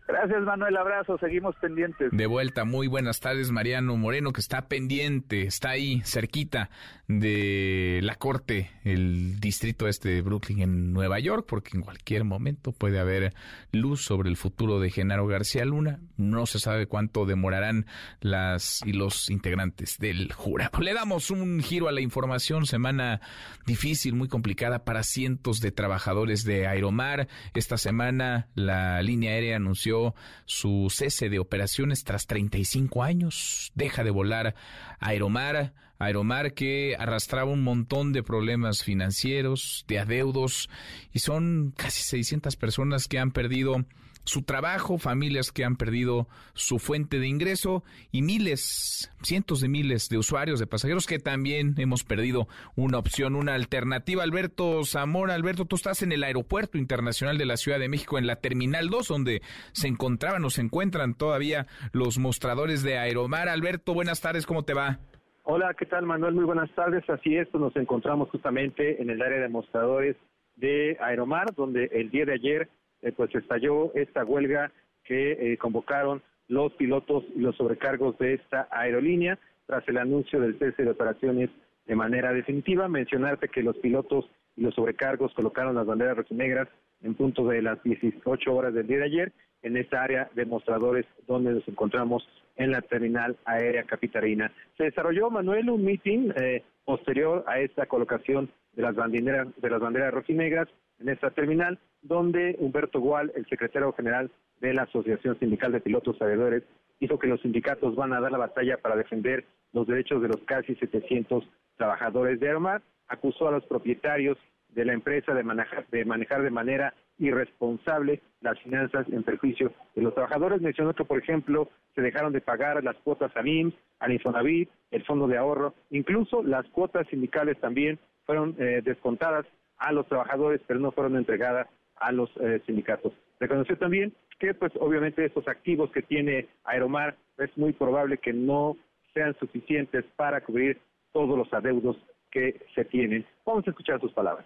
Gracias, 0.08 0.42
Manuel. 0.42 0.76
Abrazo. 0.76 1.18
Seguimos 1.18 1.56
pendientes. 1.56 2.10
De 2.12 2.26
vuelta. 2.26 2.64
Muy 2.64 2.86
buenas 2.86 3.20
tardes, 3.20 3.50
Mariano 3.50 3.96
Moreno, 3.96 4.32
que 4.32 4.40
está 4.40 4.68
pendiente, 4.68 5.42
está 5.42 5.70
ahí 5.70 6.00
cerquita 6.04 6.70
de 7.08 8.00
la 8.02 8.16
corte, 8.16 8.70
el 8.84 9.38
distrito 9.40 9.86
este 9.86 10.08
de 10.08 10.22
Brooklyn 10.22 10.62
en 10.62 10.92
Nueva 10.92 11.18
York, 11.18 11.46
porque 11.48 11.76
en 11.76 11.82
cualquier 11.82 12.24
momento 12.24 12.72
puede 12.72 12.98
haber 12.98 13.34
luz 13.72 14.02
sobre 14.04 14.28
el 14.28 14.36
futuro 14.36 14.80
de 14.80 14.90
Genaro 14.90 15.26
García 15.26 15.64
Luna. 15.64 16.00
No 16.16 16.46
se 16.46 16.58
sabe 16.58 16.86
cuánto 16.86 17.26
demorarán 17.26 17.86
las 18.20 18.82
y 18.84 18.92
los 18.92 19.28
integrantes 19.30 19.98
del 19.98 20.32
jurado. 20.32 20.80
Le 20.80 20.94
damos 20.94 21.30
un 21.30 21.60
giro 21.60 21.88
a 21.88 21.92
la 21.92 22.00
información. 22.00 22.66
Semana 22.66 23.20
difícil, 23.66 24.14
muy 24.14 24.28
complicada 24.28 24.84
para 24.84 25.02
cientos 25.02 25.60
de 25.60 25.72
trabajadores 25.72 26.44
de 26.44 26.66
Aeromar. 26.66 27.28
Esta 27.54 27.76
semana 27.76 28.48
la 28.54 29.02
línea 29.02 29.32
aérea 29.32 29.56
anunció 29.56 29.95
su 30.44 30.88
cese 30.90 31.28
de 31.28 31.38
operaciones 31.38 32.04
tras 32.04 32.26
35 32.26 33.02
años. 33.02 33.72
Deja 33.74 34.04
de 34.04 34.10
volar 34.10 34.54
Aeromar. 35.00 35.74
Aeromar 35.98 36.52
que 36.52 36.94
arrastraba 36.98 37.50
un 37.50 37.62
montón 37.62 38.12
de 38.12 38.22
problemas 38.22 38.82
financieros, 38.82 39.84
de 39.88 39.98
adeudos, 39.98 40.68
y 41.12 41.20
son 41.20 41.72
casi 41.74 42.02
600 42.02 42.54
personas 42.56 43.08
que 43.08 43.18
han 43.18 43.30
perdido 43.30 43.86
su 44.26 44.42
trabajo, 44.42 44.98
familias 44.98 45.52
que 45.52 45.64
han 45.64 45.76
perdido 45.76 46.26
su 46.52 46.78
fuente 46.78 47.18
de 47.18 47.28
ingreso 47.28 47.82
y 48.12 48.22
miles, 48.22 49.10
cientos 49.22 49.60
de 49.60 49.68
miles 49.68 50.08
de 50.08 50.18
usuarios, 50.18 50.58
de 50.58 50.66
pasajeros 50.66 51.06
que 51.06 51.18
también 51.18 51.74
hemos 51.78 52.04
perdido 52.04 52.48
una 52.74 52.98
opción, 52.98 53.36
una 53.36 53.54
alternativa. 53.54 54.24
Alberto 54.24 54.84
Zamora, 54.84 55.34
Alberto, 55.34 55.64
tú 55.64 55.76
estás 55.76 56.02
en 56.02 56.12
el 56.12 56.24
Aeropuerto 56.24 56.76
Internacional 56.76 57.38
de 57.38 57.46
la 57.46 57.56
Ciudad 57.56 57.78
de 57.78 57.88
México, 57.88 58.18
en 58.18 58.26
la 58.26 58.36
Terminal 58.36 58.90
2, 58.90 59.08
donde 59.08 59.42
se 59.72 59.88
encontraban 59.88 60.44
o 60.44 60.50
se 60.50 60.60
encuentran 60.60 61.14
todavía 61.14 61.66
los 61.92 62.18
mostradores 62.18 62.82
de 62.82 62.98
Aeromar. 62.98 63.48
Alberto, 63.48 63.94
buenas 63.94 64.20
tardes, 64.20 64.44
¿cómo 64.44 64.64
te 64.64 64.74
va? 64.74 64.98
Hola, 65.44 65.74
¿qué 65.78 65.86
tal 65.86 66.04
Manuel? 66.04 66.34
Muy 66.34 66.44
buenas 66.44 66.70
tardes. 66.74 67.08
Así 67.08 67.36
es, 67.36 67.46
pues 67.48 67.60
nos 67.60 67.76
encontramos 67.76 68.28
justamente 68.30 69.00
en 69.00 69.10
el 69.10 69.22
área 69.22 69.38
de 69.38 69.48
mostradores 69.48 70.16
de 70.56 70.96
Aeromar, 71.00 71.54
donde 71.54 71.84
el 71.92 72.10
día 72.10 72.24
de 72.24 72.32
ayer 72.32 72.68
eh, 73.02 73.12
pues 73.12 73.34
estalló 73.34 73.92
esta 73.94 74.24
huelga 74.24 74.72
que 75.04 75.32
eh, 75.32 75.56
convocaron 75.58 76.22
los 76.48 76.72
pilotos 76.74 77.24
y 77.34 77.40
los 77.40 77.56
sobrecargos 77.56 78.18
de 78.18 78.34
esta 78.34 78.68
aerolínea 78.70 79.38
tras 79.66 79.86
el 79.88 79.98
anuncio 79.98 80.40
del 80.40 80.58
cese 80.58 80.84
de 80.84 80.90
operaciones 80.90 81.50
de 81.86 81.96
manera 81.96 82.32
definitiva. 82.32 82.88
Mencionarte 82.88 83.48
que 83.48 83.62
los 83.62 83.76
pilotos 83.76 84.28
y 84.56 84.62
los 84.62 84.74
sobrecargos 84.74 85.34
colocaron 85.34 85.74
las 85.74 85.86
banderas 85.86 86.16
rojinegras 86.16 86.68
en 87.02 87.14
punto 87.14 87.46
de 87.46 87.62
las 87.62 87.82
18 87.82 88.54
horas 88.54 88.74
del 88.74 88.86
día 88.86 88.98
de 88.98 89.04
ayer 89.04 89.32
en 89.62 89.76
esta 89.76 90.02
área 90.02 90.30
de 90.34 90.46
mostradores 90.46 91.06
donde 91.26 91.52
nos 91.52 91.66
encontramos 91.68 92.26
en 92.56 92.70
la 92.70 92.80
terminal 92.82 93.36
aérea 93.44 93.84
capitalina. 93.84 94.52
Se 94.76 94.84
desarrolló, 94.84 95.30
Manuel, 95.30 95.70
un 95.70 95.84
meeting 95.84 96.30
eh, 96.36 96.62
posterior 96.84 97.44
a 97.46 97.58
esta 97.58 97.86
colocación 97.86 98.50
de 98.74 98.82
las 98.82 98.94
banderas, 98.94 99.48
de 99.56 99.70
las 99.70 99.80
banderas 99.80 100.14
rojinegras 100.14 100.68
en 101.00 101.08
esta 101.08 101.30
terminal, 101.30 101.78
donde 102.06 102.56
Humberto 102.58 103.00
Gual, 103.00 103.32
el 103.34 103.46
secretario 103.46 103.92
general 103.92 104.30
de 104.60 104.74
la 104.74 104.82
Asociación 104.82 105.38
Sindical 105.38 105.72
de 105.72 105.80
Pilotos 105.80 106.20
Aviadores, 106.20 106.62
dijo 107.00 107.18
que 107.18 107.26
los 107.26 107.40
sindicatos 107.42 107.94
van 107.94 108.12
a 108.12 108.20
dar 108.20 108.32
la 108.32 108.38
batalla 108.38 108.78
para 108.78 108.96
defender 108.96 109.44
los 109.72 109.86
derechos 109.86 110.22
de 110.22 110.28
los 110.28 110.38
casi 110.46 110.74
700 110.76 111.44
trabajadores 111.76 112.40
de 112.40 112.48
Aeromar, 112.48 112.82
acusó 113.08 113.48
a 113.48 113.52
los 113.52 113.64
propietarios 113.66 114.38
de 114.70 114.84
la 114.84 114.92
empresa 114.92 115.34
de 115.34 115.42
manejar 115.42 115.86
de, 115.90 116.50
manera 116.50 116.94
irresponsable 117.18 118.20
las 118.40 118.58
finanzas 118.60 119.06
en 119.10 119.22
perjuicio 119.22 119.72
de 119.94 120.02
los 120.02 120.14
trabajadores. 120.14 120.60
Mencionó 120.60 120.94
que, 120.94 121.04
por 121.04 121.18
ejemplo, 121.18 121.70
se 121.94 122.02
dejaron 122.02 122.32
de 122.32 122.40
pagar 122.40 122.82
las 122.84 122.96
cuotas 122.96 123.34
a 123.36 123.46
IMSS, 123.46 123.74
al 124.00 124.12
Infonavit, 124.12 124.70
el 124.90 125.04
Fondo 125.04 125.26
de 125.26 125.38
Ahorro, 125.38 125.74
incluso 125.90 126.42
las 126.42 126.66
cuotas 126.68 127.06
sindicales 127.08 127.58
también 127.58 127.98
fueron 128.26 128.54
eh, 128.58 128.82
descontadas 128.84 129.46
a 129.78 129.92
los 129.92 130.06
trabajadores, 130.06 130.60
pero 130.66 130.80
no 130.80 130.92
fueron 130.92 131.16
entregadas 131.16 131.68
a 131.96 132.12
los 132.12 132.30
eh, 132.40 132.62
sindicatos. 132.66 133.12
Reconoció 133.40 133.76
también 133.78 134.14
que, 134.38 134.54
pues, 134.54 134.72
obviamente 134.80 135.24
estos 135.24 135.46
activos 135.48 135.90
que 135.90 136.02
tiene 136.02 136.48
Aeromar 136.64 137.16
es 137.38 137.56
muy 137.56 137.72
probable 137.72 138.18
que 138.18 138.32
no 138.32 138.76
sean 139.14 139.34
suficientes 139.38 140.04
para 140.16 140.42
cubrir 140.42 140.80
todos 141.12 141.36
los 141.38 141.52
adeudos 141.52 141.96
que 142.30 142.60
se 142.74 142.84
tienen. 142.84 143.26
Vamos 143.44 143.66
a 143.66 143.70
escuchar 143.70 144.00
sus 144.00 144.12
palabras. 144.12 144.44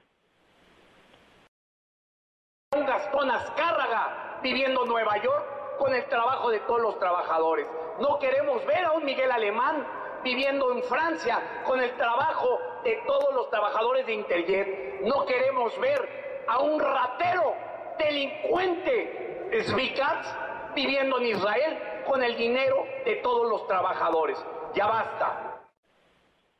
Un 2.76 2.86
Gastón 2.86 3.30
Azcárraga 3.30 4.38
viviendo 4.42 4.84
en 4.84 4.88
Nueva 4.88 5.20
York 5.22 5.78
con 5.78 5.92
el 5.92 6.04
trabajo 6.04 6.50
de 6.50 6.60
todos 6.60 6.82
los 6.82 6.98
trabajadores. 7.00 7.66
No 8.00 8.18
queremos 8.20 8.64
ver 8.66 8.84
a 8.84 8.92
un 8.92 9.04
Miguel 9.04 9.30
Alemán 9.32 9.84
viviendo 10.22 10.72
en 10.72 10.82
Francia 10.84 11.40
con 11.64 11.80
el 11.80 11.90
trabajo 11.96 12.60
de 12.84 13.02
todos 13.06 13.34
los 13.34 13.50
trabajadores 13.50 14.06
de 14.06 14.14
Interjet. 14.14 15.00
No 15.02 15.24
queremos 15.26 15.78
ver 15.80 16.19
a 16.48 16.60
un 16.60 16.80
ratero 16.80 17.54
delincuente 17.98 19.60
Svikats 19.64 20.36
viviendo 20.74 21.18
en 21.20 21.26
Israel 21.26 21.78
con 22.06 22.22
el 22.22 22.36
dinero 22.36 22.84
de 23.04 23.16
todos 23.16 23.50
los 23.50 23.66
trabajadores. 23.66 24.38
Ya 24.74 24.86
basta. 24.86 25.60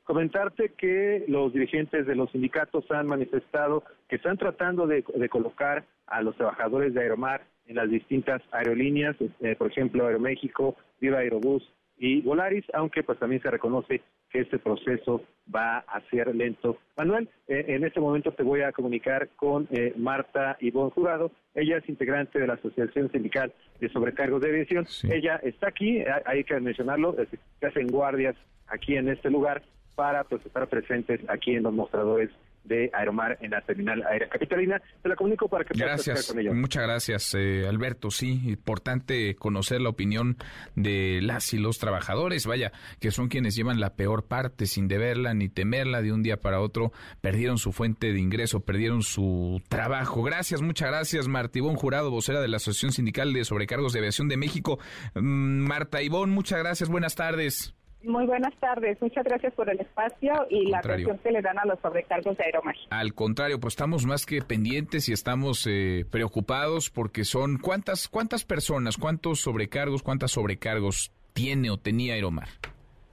Comentarte 0.04 0.72
que 0.76 1.24
los 1.28 1.52
dirigentes 1.52 2.06
de 2.06 2.16
los 2.16 2.30
sindicatos 2.32 2.84
han 2.90 3.06
manifestado 3.06 3.84
que 4.08 4.16
están 4.16 4.36
tratando 4.36 4.86
de, 4.86 5.04
colocar 5.28 5.84
a 6.08 6.20
los 6.22 6.34
trabajadores 6.36 6.92
de 6.94 7.00
Aeromar 7.02 7.42
en 7.66 7.76
las 7.76 7.88
distintas 7.88 8.42
aerolíneas, 8.50 9.14
eh, 9.40 9.54
por 9.56 9.68
ejemplo 9.70 10.06
Aeroméxico, 10.06 10.74
Viva 11.00 11.18
Aerobús, 11.18 11.62
y 11.96 12.22
Volaris, 12.22 12.64
aunque 12.72 13.04
pues 13.04 13.18
también 13.20 13.40
se 13.42 13.50
reconoce 13.50 14.02
que 14.30 14.40
este 14.40 14.58
proceso 14.58 15.22
va 15.54 15.78
a 15.78 16.00
ser 16.10 16.34
lento. 16.34 16.78
Manuel, 16.96 17.28
eh, 17.48 17.64
en 17.68 17.84
este 17.84 18.00
momento 18.00 18.32
te 18.32 18.42
voy 18.42 18.62
a 18.62 18.72
comunicar 18.72 19.28
con 19.36 19.66
eh, 19.70 19.92
Marta 19.96 20.56
Ivonne 20.60 20.92
Jurado. 20.92 21.32
Ella 21.54 21.78
es 21.78 21.88
integrante 21.88 22.38
de 22.38 22.46
la 22.46 22.54
Asociación 22.54 23.10
Sindical 23.10 23.52
de 23.80 23.88
Sobrecargos 23.88 24.40
de 24.40 24.50
Aviación. 24.50 24.86
Ella 25.10 25.40
está 25.42 25.68
aquí, 25.68 26.02
hay 26.24 26.44
que 26.44 26.58
mencionarlo, 26.60 27.16
se 27.58 27.66
hacen 27.66 27.88
guardias 27.88 28.36
aquí 28.68 28.96
en 28.96 29.08
este 29.08 29.30
lugar 29.30 29.62
para 29.96 30.24
pues, 30.24 30.44
estar 30.46 30.68
presentes 30.68 31.20
aquí 31.28 31.56
en 31.56 31.64
los 31.64 31.72
mostradores 31.72 32.30
de 32.64 32.90
Aeromar 32.92 33.38
en 33.40 33.50
la 33.50 33.60
terminal 33.62 34.02
aérea 34.06 34.28
capitalina. 34.28 34.80
Te 35.02 35.08
la 35.08 35.16
comunico 35.16 35.48
para 35.48 35.64
que 35.64 35.74
puedas 35.74 36.04
gracias, 36.04 36.28
con 36.28 36.38
ellos. 36.38 36.54
Muchas 36.54 36.82
gracias, 36.82 37.34
eh, 37.34 37.66
Alberto. 37.68 38.10
Sí, 38.10 38.40
importante 38.48 39.34
conocer 39.36 39.80
la 39.80 39.88
opinión 39.88 40.36
de 40.74 41.20
las 41.22 41.52
y 41.54 41.58
los 41.58 41.78
trabajadores, 41.78 42.46
vaya, 42.46 42.72
que 43.00 43.10
son 43.10 43.28
quienes 43.28 43.56
llevan 43.56 43.80
la 43.80 43.94
peor 43.94 44.26
parte 44.26 44.66
sin 44.66 44.88
deberla 44.88 45.34
ni 45.34 45.48
temerla 45.48 46.02
de 46.02 46.12
un 46.12 46.22
día 46.22 46.38
para 46.38 46.60
otro, 46.60 46.92
perdieron 47.20 47.58
su 47.58 47.72
fuente 47.72 48.12
de 48.12 48.18
ingreso, 48.18 48.60
perdieron 48.60 49.02
su 49.02 49.62
trabajo. 49.68 50.22
Gracias, 50.22 50.62
muchas 50.62 50.88
gracias, 50.88 51.28
Marta 51.28 51.58
Ivón 51.58 51.76
Jurado, 51.76 52.10
vocera 52.10 52.40
de 52.40 52.48
la 52.48 52.58
Asociación 52.58 52.92
Sindical 52.92 53.32
de 53.32 53.44
Sobrecargos 53.44 53.92
de 53.92 54.00
Aviación 54.00 54.28
de 54.28 54.36
México. 54.36 54.78
Mm, 55.14 55.66
Marta 55.66 56.02
Ivón, 56.02 56.30
muchas 56.30 56.58
gracias, 56.58 56.88
buenas 56.88 57.14
tardes. 57.14 57.74
Muy 58.02 58.26
buenas 58.26 58.54
tardes, 58.60 58.96
muchas 59.02 59.24
gracias 59.24 59.52
por 59.52 59.68
el 59.68 59.78
espacio 59.78 60.32
y 60.48 60.70
la 60.70 60.78
atención 60.78 61.18
que 61.18 61.30
le 61.30 61.42
dan 61.42 61.58
a 61.58 61.66
los 61.66 61.78
sobrecargos 61.80 62.36
de 62.38 62.44
Aeromar. 62.44 62.74
Al 62.88 63.12
contrario, 63.12 63.60
pues 63.60 63.72
estamos 63.72 64.06
más 64.06 64.24
que 64.24 64.40
pendientes 64.40 65.08
y 65.10 65.12
estamos 65.12 65.66
eh, 65.66 66.06
preocupados 66.10 66.88
porque 66.88 67.24
son 67.24 67.58
cuántas 67.58 68.08
cuántas 68.08 68.44
personas, 68.44 68.96
cuántos 68.96 69.40
sobrecargos, 69.40 70.02
cuántas 70.02 70.30
sobrecargos 70.30 71.12
tiene 71.34 71.70
o 71.70 71.76
tenía 71.76 72.14
Aeromar. 72.14 72.48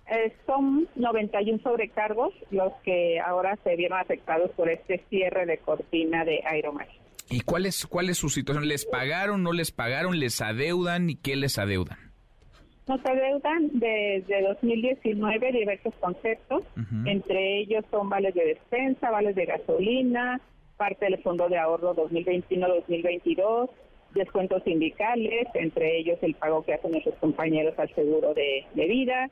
Eh, 0.10 0.34
son 0.46 0.88
91 0.96 1.60
sobrecargos 1.62 2.34
los 2.52 2.72
que 2.84 3.20
ahora 3.20 3.58
se 3.66 3.76
vieron 3.76 4.00
afectados 4.00 4.52
por 4.52 4.70
este 4.70 5.04
cierre 5.10 5.46
de 5.46 5.58
cortina 5.58 6.24
de 6.24 6.42
Aeromar. 6.46 6.88
¿Y 7.30 7.42
cuál 7.42 7.66
es, 7.66 7.86
cuál 7.86 8.10
es 8.10 8.18
su 8.18 8.30
situación? 8.30 8.70
¿Les 8.70 8.86
pagaron, 8.86 9.44
no 9.44 9.52
les 9.52 9.72
pagaron, 9.72 10.18
les 10.18 10.40
adeudan 10.40 11.10
y 11.10 11.16
qué 11.18 11.36
les 11.36 11.58
adeudan? 11.58 12.07
Nos 12.88 13.06
adeudan 13.06 13.70
desde 13.74 14.42
2019 14.44 15.52
diversos 15.52 15.94
conceptos, 16.00 16.64
entre 17.06 17.60
ellos 17.60 17.84
son 17.92 18.10
vales 18.10 18.34
de 18.34 18.46
despensa, 18.46 19.12
vales 19.12 19.36
de 19.36 19.46
gasolina, 19.46 20.40
parte 20.78 21.06
del 21.06 21.22
Fondo 21.22 21.50
de 21.50 21.58
Ahorro 21.58 21.94
2021-2022, 21.96 23.70
descuentos 24.14 24.64
sindicales, 24.64 25.48
entre 25.54 25.98
ellos 25.98 26.18
el 26.22 26.34
pago 26.36 26.64
que 26.64 26.76
hacen 26.76 26.92
nuestros 26.92 27.16
compañeros 27.16 27.78
al 27.78 27.94
seguro 27.94 28.34
de, 28.34 28.66
vida, 28.74 29.30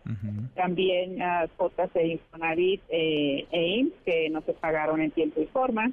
también 0.56 1.20
las 1.20 1.50
cuotas 1.52 1.94
de 1.94 2.08
Infonavit 2.08 2.82
eh, 2.90 3.46
e 3.52 3.68
IMSS 3.78 3.94
que 4.04 4.30
no 4.32 4.42
se 4.42 4.52
pagaron 4.52 5.02
en 5.02 5.12
tiempo 5.12 5.40
y 5.40 5.46
forma. 5.46 5.92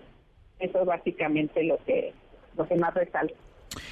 Eso 0.58 0.80
es 0.80 0.86
básicamente 0.86 1.62
lo 1.62 1.78
que, 1.84 2.12
lo 2.56 2.66
que 2.66 2.74
más 2.74 2.92
resalta. 2.94 3.34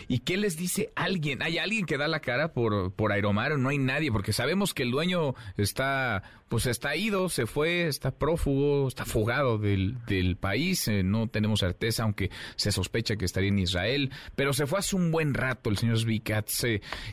¿Y 0.08 0.20
qué 0.20 0.36
les 0.36 0.56
dice 0.56 0.90
alguien? 0.94 1.42
¿Hay 1.42 1.58
alguien 1.58 1.86
que 1.86 1.96
da 1.96 2.08
la 2.08 2.20
cara 2.20 2.52
por, 2.52 2.92
por 2.92 3.12
Aeromar 3.12 3.58
no 3.58 3.68
hay 3.68 3.78
nadie? 3.78 4.12
Porque 4.12 4.32
sabemos 4.32 4.74
que 4.74 4.82
el 4.82 4.90
dueño 4.90 5.34
está, 5.56 6.22
pues 6.48 6.66
está 6.66 6.96
ido, 6.96 7.28
se 7.28 7.46
fue, 7.46 7.86
está 7.86 8.10
prófugo, 8.10 8.88
está 8.88 9.04
fugado 9.04 9.58
del, 9.58 10.04
del 10.06 10.36
país. 10.36 10.88
Eh, 10.88 11.02
no 11.02 11.28
tenemos 11.28 11.60
certeza, 11.60 12.04
aunque 12.04 12.30
se 12.56 12.72
sospecha 12.72 13.16
que 13.16 13.24
estaría 13.24 13.48
en 13.48 13.58
Israel. 13.58 14.10
Pero 14.36 14.52
se 14.52 14.66
fue 14.66 14.78
hace 14.78 14.96
un 14.96 15.10
buen 15.10 15.34
rato 15.34 15.70
el 15.70 15.76
señor 15.76 15.98
Zvikatz. 15.98 16.64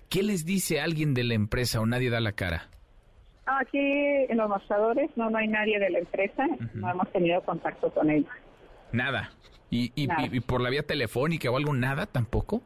¿Qué 0.10 0.24
les 0.24 0.46
dice 0.46 0.82
alguien 0.82 1.14
de 1.14 1.24
la 1.24 1.34
empresa 1.34 1.80
o 1.80 1.86
nadie 1.86 2.10
da 2.10 2.20
la 2.20 2.34
cara? 2.34 2.70
Aquí 3.46 3.80
en 3.80 4.38
los 4.38 4.50
mostradores 4.50 5.10
no, 5.16 5.30
no 5.30 5.38
hay 5.38 5.48
nadie 5.48 5.80
de 5.80 5.90
la 5.90 6.00
empresa. 6.00 6.46
No 6.74 6.92
hemos 6.92 7.10
tenido 7.14 7.42
contacto 7.44 7.90
con 7.92 8.10
ellos. 8.10 8.30
Nada. 8.92 9.32
¿Y, 9.70 9.92
y, 9.96 10.40
por 10.42 10.62
la 10.62 10.70
vía 10.70 10.84
telefónica 10.84 11.52
o 11.52 11.58
algo, 11.58 11.74
nada 11.74 12.06
tampoco? 12.06 12.62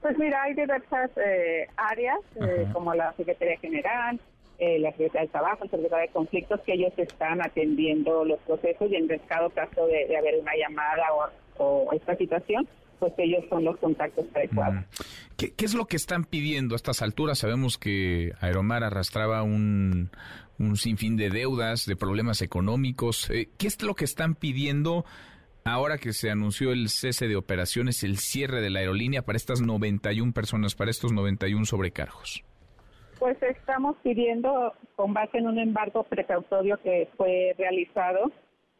Pues 0.00 0.18
mira, 0.18 0.42
hay 0.42 0.54
diversas 0.54 1.10
eh, 1.16 1.66
áreas, 1.76 2.18
eh, 2.36 2.66
como 2.72 2.94
la 2.94 3.12
Secretaría 3.14 3.58
General, 3.58 4.20
eh, 4.58 4.78
la 4.78 4.90
Secretaría 4.90 5.22
del 5.22 5.30
Trabajo, 5.30 5.64
el 5.64 5.70
Secretaría 5.70 6.06
de 6.06 6.12
Conflictos, 6.12 6.60
que 6.60 6.74
ellos 6.74 6.92
están 6.96 7.40
atendiendo 7.40 8.24
los 8.24 8.38
procesos 8.40 8.90
y 8.90 8.96
en 8.96 9.08
cada 9.26 9.50
caso 9.50 9.86
de, 9.86 10.16
haber 10.16 10.40
una 10.40 10.52
llamada 10.56 11.02
o, 11.56 11.92
esta 11.92 12.16
situación, 12.16 12.68
pues 13.00 13.12
ellos 13.18 13.44
son 13.48 13.64
los 13.64 13.76
contactos 13.78 14.26
adecuados. 14.34 14.84
¿Qué, 15.36 15.52
¿Qué, 15.54 15.64
es 15.64 15.74
lo 15.74 15.86
que 15.86 15.96
están 15.96 16.24
pidiendo 16.24 16.74
a 16.74 16.76
estas 16.76 17.02
alturas? 17.02 17.38
Sabemos 17.38 17.78
que 17.78 18.32
Aeromar 18.40 18.84
arrastraba 18.84 19.42
un, 19.42 20.10
un 20.58 20.76
sinfín 20.76 21.16
de 21.16 21.30
deudas, 21.30 21.86
de 21.86 21.96
problemas 21.96 22.42
económicos. 22.42 23.28
¿Qué 23.28 23.66
es 23.66 23.82
lo 23.82 23.94
que 23.94 24.04
están 24.04 24.34
pidiendo? 24.34 25.04
Ahora 25.64 25.98
que 25.98 26.12
se 26.12 26.30
anunció 26.30 26.72
el 26.72 26.88
cese 26.88 27.26
de 27.26 27.36
operaciones, 27.36 28.04
el 28.04 28.18
cierre 28.18 28.60
de 28.60 28.70
la 28.70 28.80
aerolínea 28.80 29.22
para 29.22 29.36
estas 29.36 29.60
91 29.60 30.32
personas, 30.32 30.74
para 30.74 30.90
estos 30.90 31.12
91 31.12 31.64
sobrecargos? 31.64 32.44
Pues 33.18 33.40
estamos 33.42 33.96
pidiendo, 34.02 34.74
con 34.96 35.14
base 35.14 35.38
en 35.38 35.46
un 35.46 35.58
embargo 35.58 36.04
precautorio 36.04 36.78
que 36.82 37.08
fue 37.16 37.54
realizado, 37.56 38.30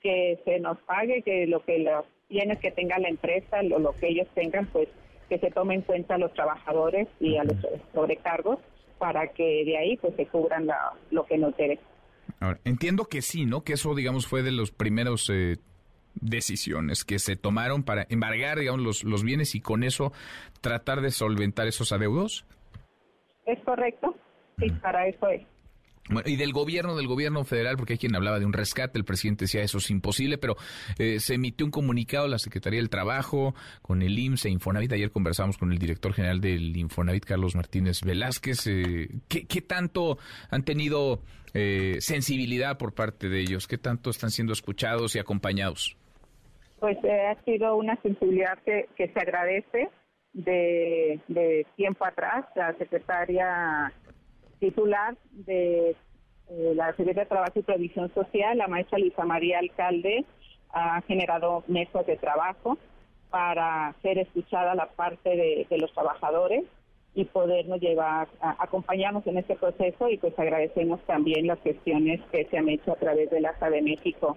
que 0.02 0.38
se 0.44 0.60
nos 0.60 0.78
pague, 0.80 1.22
que 1.22 1.46
lo 1.46 1.64
que 1.64 1.78
los 1.78 2.04
bienes 2.28 2.58
que 2.58 2.70
tenga 2.70 2.98
la 2.98 3.08
empresa, 3.08 3.62
lo, 3.62 3.78
lo 3.78 3.92
que 3.96 4.08
ellos 4.08 4.28
tengan, 4.34 4.66
pues 4.66 4.88
que 5.28 5.38
se 5.38 5.50
tome 5.50 5.74
en 5.74 5.82
cuenta 5.82 6.16
a 6.16 6.18
los 6.18 6.32
trabajadores 6.34 7.08
y 7.20 7.36
a 7.36 7.44
los 7.44 7.56
sobrecargos 7.94 8.58
para 8.98 9.28
que 9.28 9.64
de 9.64 9.78
ahí 9.78 9.96
pues 9.96 10.14
se 10.16 10.26
cubran 10.26 10.68
lo 11.10 11.24
que 11.26 11.38
nos 11.38 11.56
debe. 11.56 11.78
entiendo 12.64 13.06
que 13.06 13.22
sí, 13.22 13.46
¿no? 13.46 13.64
Que 13.64 13.74
eso, 13.74 13.94
digamos, 13.94 14.26
fue 14.26 14.42
de 14.42 14.52
los 14.52 14.70
primeros 14.70 15.30
eh, 15.30 15.56
decisiones 16.20 17.04
que 17.04 17.18
se 17.18 17.36
tomaron 17.36 17.82
para 17.82 18.06
embargar, 18.08 18.58
digamos, 18.58 18.80
los, 18.80 19.04
los 19.04 19.24
bienes 19.24 19.54
y 19.54 19.60
con 19.60 19.82
eso 19.84 20.12
tratar 20.60 21.00
de 21.00 21.10
solventar 21.10 21.66
esos 21.66 21.92
adeudos? 21.92 22.46
Es 23.46 23.58
correcto, 23.64 24.14
sí, 24.58 24.70
para 24.80 25.06
eso 25.06 25.28
es. 25.28 25.42
Bueno, 26.10 26.28
y 26.28 26.36
del 26.36 26.52
gobierno, 26.52 26.96
del 26.96 27.06
gobierno 27.06 27.44
federal, 27.44 27.76
porque 27.78 27.94
hay 27.94 27.98
quien 27.98 28.14
hablaba 28.14 28.38
de 28.38 28.44
un 28.44 28.52
rescate, 28.52 28.98
el 28.98 29.06
presidente 29.06 29.46
decía 29.46 29.62
eso 29.62 29.78
es 29.78 29.90
imposible, 29.90 30.36
pero 30.36 30.54
eh, 30.98 31.18
se 31.18 31.34
emitió 31.34 31.64
un 31.64 31.72
comunicado 31.72 32.28
la 32.28 32.38
Secretaría 32.38 32.78
del 32.78 32.90
Trabajo 32.90 33.54
con 33.80 34.02
el 34.02 34.18
IMSS 34.18 34.44
e 34.44 34.50
Infonavit. 34.50 34.92
Ayer 34.92 35.10
conversamos 35.10 35.56
con 35.56 35.72
el 35.72 35.78
director 35.78 36.12
general 36.12 36.42
del 36.42 36.76
Infonavit, 36.76 37.24
Carlos 37.24 37.54
Martínez 37.54 38.02
Velázquez. 38.02 38.66
Eh, 38.66 39.08
¿qué, 39.28 39.46
¿qué, 39.46 39.62
tanto 39.62 40.18
han 40.50 40.64
tenido 40.64 41.22
eh, 41.54 41.96
sensibilidad 42.00 42.76
por 42.76 42.92
parte 42.92 43.30
de 43.30 43.40
ellos? 43.40 43.66
¿Qué 43.66 43.78
tanto 43.78 44.10
están 44.10 44.30
siendo 44.30 44.52
escuchados 44.52 45.16
y 45.16 45.20
acompañados? 45.20 45.96
Pues 46.80 46.98
eh, 47.04 47.26
ha 47.26 47.42
sido 47.44 47.76
una 47.76 47.96
sensibilidad 48.02 48.58
que, 48.64 48.88
se 48.96 49.20
agradece 49.20 49.88
de, 50.32 51.66
tiempo 51.76 52.04
atrás. 52.04 52.46
La 52.54 52.74
secretaria 52.74 53.92
titular 54.58 55.16
de 55.30 55.96
eh, 56.50 56.72
la 56.74 56.88
Secretaría 56.88 57.22
de 57.22 57.28
Trabajo 57.28 57.58
y 57.58 57.62
Previsión 57.62 58.12
Social, 58.14 58.58
la 58.58 58.68
maestra 58.68 58.98
Lisa 58.98 59.24
María 59.24 59.58
Alcalde, 59.58 60.24
ha 60.70 61.00
generado 61.02 61.62
mesas 61.68 62.04
de 62.06 62.16
trabajo 62.16 62.76
para 63.30 63.94
ser 64.02 64.18
escuchada 64.18 64.74
la 64.74 64.86
parte 64.90 65.30
de, 65.68 65.78
los 65.78 65.92
trabajadores 65.92 66.64
y 67.14 67.24
podernos 67.24 67.80
llevar, 67.80 68.28
acompañarnos 68.40 69.26
en 69.26 69.38
este 69.38 69.56
proceso 69.56 70.08
y 70.08 70.18
pues 70.18 70.38
agradecemos 70.38 71.00
también 71.06 71.46
las 71.46 71.60
gestiones 71.62 72.20
que 72.32 72.44
se 72.46 72.58
han 72.58 72.68
hecho 72.68 72.92
a 72.92 72.96
través 72.96 73.30
de 73.30 73.40
la 73.40 73.52
de 73.52 73.82
México 73.82 74.36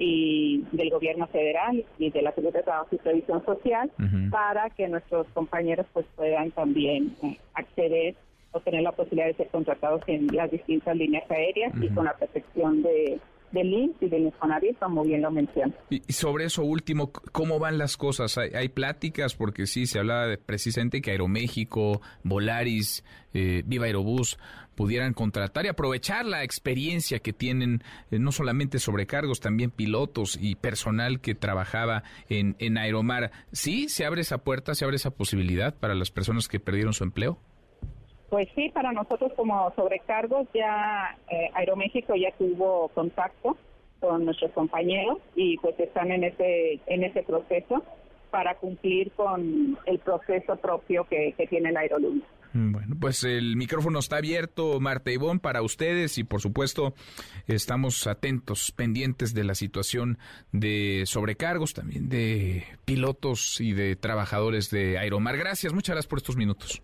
y 0.00 0.64
del 0.72 0.88
gobierno 0.88 1.26
federal 1.26 1.84
y 1.98 2.10
de 2.10 2.22
la 2.22 2.30
Secretaría 2.30 2.60
de 2.60 2.64
Trabajo 2.64 2.88
y 2.90 2.96
Previsión 2.96 3.44
Social 3.44 3.92
para 4.30 4.70
que 4.70 4.88
nuestros 4.88 5.26
compañeros 5.34 5.86
pues 5.92 6.06
puedan 6.16 6.50
también 6.52 7.14
eh, 7.22 7.38
acceder 7.52 8.14
o 8.52 8.60
tener 8.60 8.82
la 8.82 8.92
posibilidad 8.92 9.26
de 9.26 9.34
ser 9.34 9.48
contratados 9.48 10.00
en 10.06 10.26
las 10.28 10.50
distintas 10.50 10.96
líneas 10.96 11.30
aéreas 11.30 11.72
y 11.80 11.88
con 11.88 12.06
la 12.06 12.16
protección 12.16 12.82
de 12.82 13.20
del 13.52 13.72
INS 13.72 13.96
y 14.00 14.08
del 14.08 14.22
Infonavit, 14.22 14.78
como 14.78 15.02
bien 15.02 15.22
lo 15.22 15.30
mencioné. 15.30 15.74
Y, 15.90 16.00
sobre 16.12 16.44
eso 16.44 16.62
último, 16.62 17.12
¿cómo 17.32 17.58
van 17.58 17.78
las 17.78 17.96
cosas? 17.96 18.38
¿Hay, 18.38 18.68
pláticas? 18.68 19.34
Porque 19.34 19.66
sí, 19.66 19.86
se 19.86 19.98
hablaba 19.98 20.26
de, 20.26 20.38
precisamente 20.38 21.00
que 21.00 21.10
Aeroméxico, 21.10 22.00
Volaris, 22.22 23.04
eh, 23.34 23.62
Viva 23.66 23.86
Aerobús 23.86 24.38
pudieran 24.74 25.12
contratar 25.12 25.66
y 25.66 25.68
aprovechar 25.68 26.24
la 26.24 26.42
experiencia 26.42 27.18
que 27.18 27.32
tienen 27.32 27.82
eh, 28.10 28.18
no 28.18 28.32
solamente 28.32 28.78
sobrecargos, 28.78 29.40
también 29.40 29.70
pilotos 29.70 30.38
y 30.40 30.54
personal 30.54 31.20
que 31.20 31.34
trabajaba 31.34 32.02
en, 32.28 32.56
en 32.58 32.78
Aeromar. 32.78 33.30
¿Sí 33.52 33.88
se 33.88 34.06
abre 34.06 34.22
esa 34.22 34.38
puerta, 34.38 34.74
se 34.74 34.84
abre 34.84 34.96
esa 34.96 35.10
posibilidad 35.10 35.74
para 35.74 35.94
las 35.94 36.10
personas 36.10 36.48
que 36.48 36.60
perdieron 36.60 36.94
su 36.94 37.04
empleo? 37.04 37.38
Pues 38.30 38.48
sí, 38.54 38.70
para 38.70 38.92
nosotros 38.92 39.32
como 39.34 39.72
sobrecargos 39.74 40.46
ya 40.54 41.18
eh, 41.28 41.50
Aeroméxico 41.54 42.14
ya 42.14 42.30
tuvo 42.38 42.88
contacto 42.94 43.56
con 43.98 44.24
nuestros 44.24 44.52
compañeros 44.52 45.18
y 45.34 45.58
pues 45.58 45.78
están 45.78 46.12
en 46.12 46.24
ese 46.24 46.80
en 46.86 47.04
ese 47.04 47.22
proceso 47.24 47.82
para 48.30 48.54
cumplir 48.54 49.10
con 49.12 49.76
el 49.84 49.98
proceso 49.98 50.56
propio 50.56 51.04
que, 51.04 51.34
tiene 51.50 51.72
la 51.72 51.80
aerolínea. 51.80 52.24
Bueno, 52.52 52.96
pues 53.00 53.22
el 53.24 53.56
micrófono 53.56 53.98
está 53.98 54.16
abierto, 54.16 54.80
Marta 54.80 55.10
Ivón, 55.10 55.38
para 55.38 55.62
ustedes 55.62 56.18
y 56.18 56.24
por 56.24 56.40
supuesto 56.40 56.94
estamos 57.46 58.06
atentos, 58.06 58.72
pendientes 58.72 59.34
de 59.34 59.44
la 59.44 59.54
situación 59.54 60.18
de 60.52 61.02
sobrecargos, 61.06 61.74
también 61.74 62.08
de 62.08 62.64
pilotos 62.84 63.60
y 63.60 63.72
de 63.72 63.94
trabajadores 63.94 64.70
de 64.70 64.98
Aeromar. 64.98 65.36
Gracias, 65.36 65.72
muchas 65.72 65.94
gracias 65.94 66.08
por 66.08 66.18
estos 66.18 66.36
minutos. 66.36 66.82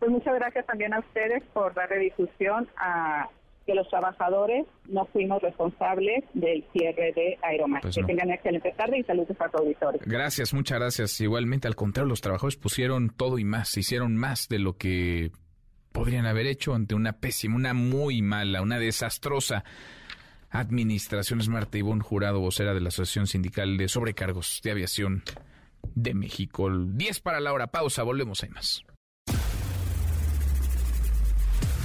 Pues 0.00 0.10
muchas 0.10 0.34
gracias 0.34 0.66
también 0.66 0.94
a 0.94 1.00
ustedes 1.00 1.42
por 1.52 1.74
darle 1.74 1.98
difusión 1.98 2.68
a 2.76 3.28
que 3.66 3.74
los 3.74 3.88
trabajadores 3.88 4.66
no 4.88 5.04
fuimos 5.12 5.42
responsables 5.42 6.24
del 6.32 6.64
cierre 6.72 7.12
de 7.12 7.38
Aeromar. 7.42 7.82
Pues 7.82 7.94
que 7.94 8.00
no. 8.00 8.06
tengan 8.06 8.30
excelente 8.30 8.72
tarde 8.72 8.98
y 8.98 9.02
saludos 9.04 9.36
a 9.38 9.48
tus 9.48 9.60
auditores. 9.60 10.00
Gracias, 10.04 10.54
muchas 10.54 10.78
gracias. 10.78 11.20
Igualmente, 11.20 11.68
al 11.68 11.76
contrario, 11.76 12.08
los 12.08 12.22
trabajadores 12.22 12.56
pusieron 12.56 13.10
todo 13.10 13.38
y 13.38 13.44
más, 13.44 13.76
hicieron 13.76 14.16
más 14.16 14.48
de 14.48 14.58
lo 14.58 14.78
que 14.78 15.30
podrían 15.92 16.24
haber 16.24 16.46
hecho 16.46 16.74
ante 16.74 16.94
una 16.94 17.12
pésima, 17.12 17.56
una 17.56 17.74
muy 17.74 18.22
mala, 18.22 18.62
una 18.62 18.78
desastrosa 18.78 19.64
administración. 20.48 21.40
Es 21.40 21.48
Marta 21.48 21.76
Ivonne 21.76 22.02
Jurado, 22.02 22.40
vocera 22.40 22.72
de 22.72 22.80
la 22.80 22.88
Asociación 22.88 23.26
Sindical 23.26 23.76
de 23.76 23.88
Sobrecargos 23.88 24.60
de 24.64 24.70
Aviación 24.70 25.22
de 25.94 26.14
México. 26.14 26.70
10 26.70 27.20
para 27.20 27.40
la 27.40 27.52
hora, 27.52 27.66
pausa, 27.66 28.02
volvemos, 28.02 28.42
hay 28.42 28.48
más. 28.48 28.84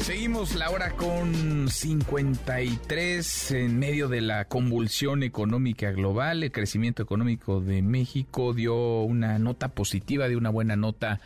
Seguimos 0.00 0.54
la 0.54 0.70
hora 0.70 0.92
con 0.92 1.68
53 1.68 3.50
en 3.52 3.78
medio 3.78 4.08
de 4.08 4.22
la 4.22 4.46
convulsión 4.46 5.22
económica 5.22 5.92
global. 5.92 6.42
El 6.42 6.50
crecimiento 6.50 7.02
económico 7.02 7.60
de 7.60 7.82
México 7.82 8.54
dio 8.54 9.02
una 9.02 9.38
nota 9.38 9.68
positiva, 9.68 10.26
dio 10.26 10.38
una 10.38 10.48
buena 10.48 10.74
nota. 10.74 11.20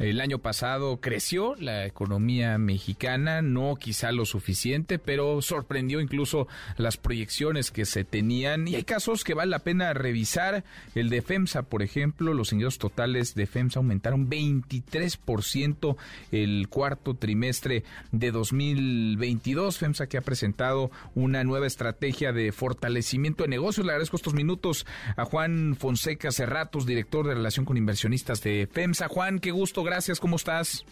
El 0.00 0.22
año 0.22 0.38
pasado 0.38 0.98
creció 0.98 1.56
la 1.56 1.84
economía 1.84 2.56
mexicana, 2.56 3.42
no 3.42 3.76
quizá 3.76 4.12
lo 4.12 4.24
suficiente, 4.24 4.98
pero 4.98 5.42
sorprendió 5.42 6.00
incluso 6.00 6.48
las 6.78 6.96
proyecciones 6.96 7.70
que 7.70 7.84
se 7.84 8.04
tenían. 8.04 8.66
Y 8.66 8.76
hay 8.76 8.84
casos 8.84 9.24
que 9.24 9.34
vale 9.34 9.50
la 9.50 9.58
pena 9.58 9.92
revisar. 9.92 10.64
El 10.94 11.10
de 11.10 11.20
FEMSA, 11.20 11.64
por 11.64 11.82
ejemplo, 11.82 12.32
los 12.32 12.54
ingresos 12.54 12.78
totales 12.78 13.34
de 13.34 13.46
FEMSA 13.46 13.80
aumentaron 13.80 14.30
23% 14.30 15.96
el 16.32 16.68
cuarto 16.70 17.12
trimestre 17.12 17.84
de 18.10 18.30
2022. 18.30 19.76
FEMSA 19.76 20.06
que 20.06 20.16
ha 20.16 20.22
presentado 20.22 20.90
una 21.14 21.44
nueva 21.44 21.66
estrategia 21.66 22.32
de 22.32 22.52
fortalecimiento 22.52 23.42
de 23.42 23.50
negocios. 23.50 23.84
Le 23.84 23.92
agradezco 23.92 24.16
estos 24.16 24.32
minutos 24.32 24.86
a 25.18 25.26
Juan 25.26 25.76
Fonseca 25.78 26.32
Cerratos, 26.32 26.86
director 26.86 27.28
de 27.28 27.34
relación 27.34 27.66
con 27.66 27.76
inversionistas 27.76 28.42
de 28.42 28.66
FEMSA. 28.72 29.08
Juan, 29.08 29.40
qué 29.40 29.50
gusto, 29.50 29.84
gracias, 29.90 30.20
¿cómo 30.20 30.36
estás? 30.36 30.84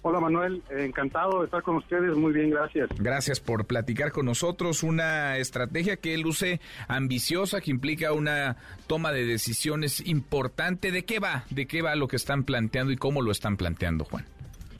Hola 0.00 0.20
Manuel, 0.20 0.62
encantado 0.70 1.40
de 1.40 1.46
estar 1.46 1.60
con 1.62 1.76
ustedes, 1.76 2.16
muy 2.16 2.32
bien, 2.32 2.50
gracias. 2.50 2.88
Gracias 2.98 3.40
por 3.40 3.66
platicar 3.66 4.10
con 4.12 4.24
nosotros. 4.26 4.82
Una 4.82 5.36
estrategia 5.38 5.96
que 5.96 6.16
luce 6.16 6.60
ambiciosa, 6.86 7.60
que 7.60 7.70
implica 7.72 8.12
una 8.12 8.56
toma 8.86 9.10
de 9.12 9.26
decisiones 9.26 10.06
importante. 10.06 10.92
¿De 10.92 11.04
qué 11.04 11.18
va? 11.18 11.44
¿De 11.50 11.66
qué 11.66 11.82
va 11.82 11.94
lo 11.96 12.06
que 12.08 12.16
están 12.16 12.44
planteando 12.44 12.92
y 12.92 12.96
cómo 12.96 13.22
lo 13.22 13.32
están 13.32 13.56
planteando, 13.56 14.04
Juan? 14.04 14.24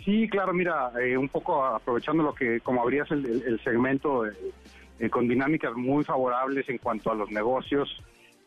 Sí, 0.05 0.29
claro, 0.31 0.55
mira, 0.55 0.93
eh, 1.03 1.17
un 1.19 1.29
poco 1.29 1.65
aprovechando 1.67 2.23
lo 2.23 2.33
que, 2.35 2.61
como 2.61 2.81
abrías 2.83 3.11
el, 3.11 3.27
el- 3.27 3.43
el 3.43 3.65
segmento, 3.65 4.25
eh, 4.25 4.33
eh, 5.01 5.11
con 5.11 5.29
dinámicas 5.29 5.75
muy 5.75 6.05
favorables 6.05 6.67
en 6.69 6.79
cuanto 6.79 7.11
a 7.11 7.15
los 7.17 7.31
negocios, 7.31 7.89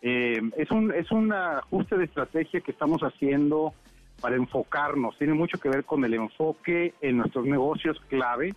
eh, 0.02 0.40
es, 0.58 0.72
un, 0.72 0.92
es 0.94 1.12
un 1.12 1.32
ajuste 1.34 1.98
de 1.98 2.06
estrategia 2.06 2.62
que 2.62 2.72
estamos 2.72 3.02
haciendo 3.02 3.74
para 4.22 4.36
enfocarnos, 4.36 5.18
tiene 5.18 5.34
mucho 5.34 5.60
que 5.60 5.70
ver 5.70 5.84
con 5.84 6.06
el 6.06 6.14
enfoque 6.14 6.94
en 7.02 7.18
nuestros 7.18 7.46
negocios 7.46 8.00
clave, 8.08 8.54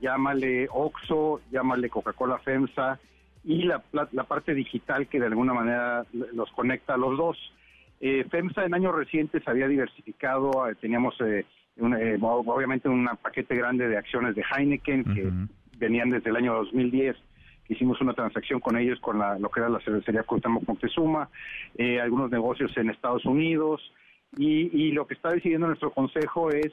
llámale 0.00 0.68
Oxo, 0.70 1.40
llámale 1.50 1.88
Coca-Cola 1.88 2.38
FEMSA 2.38 2.98
y 3.44 3.62
la, 3.62 3.82
la, 3.92 4.08
la 4.12 4.24
parte 4.24 4.52
digital 4.54 5.06
que 5.06 5.20
de 5.20 5.26
alguna 5.26 5.54
manera 5.54 6.04
los 6.12 6.50
conecta 6.50 6.94
a 6.94 6.98
los 6.98 7.16
dos. 7.16 7.38
Eh, 8.00 8.26
FEMSA 8.28 8.64
en 8.64 8.74
años 8.74 8.94
recientes 8.94 9.46
había 9.46 9.68
diversificado, 9.68 10.68
eh, 10.68 10.74
teníamos 10.74 11.14
eh, 11.20 11.46
un, 11.78 11.94
eh, 11.94 12.18
obviamente 12.20 12.88
un 12.88 13.08
paquete 13.22 13.54
grande 13.54 13.88
de 13.88 13.96
acciones 13.96 14.34
de 14.34 14.42
Heineken 14.42 15.04
que 15.04 15.32
venían 15.78 16.10
desde 16.10 16.30
el 16.30 16.36
año 16.36 16.54
2010. 16.54 17.16
Hicimos 17.68 18.00
una 18.00 18.14
transacción 18.14 18.60
con 18.60 18.76
ellos, 18.78 19.00
con 19.00 19.18
la, 19.18 19.38
lo 19.38 19.50
que 19.50 19.60
era 19.60 19.68
la 19.68 19.80
cervecería 19.80 20.22
Cuauhtémoc 20.22 20.66
Moctezuma, 20.68 21.28
eh, 21.76 22.00
algunos 22.00 22.30
negocios 22.30 22.76
en 22.76 22.90
Estados 22.90 23.24
Unidos, 23.24 23.92
y, 24.36 24.70
y 24.72 24.92
lo 24.92 25.06
que 25.06 25.14
está 25.14 25.30
decidiendo 25.30 25.66
nuestro 25.66 25.90
consejo 25.90 26.50
es 26.50 26.72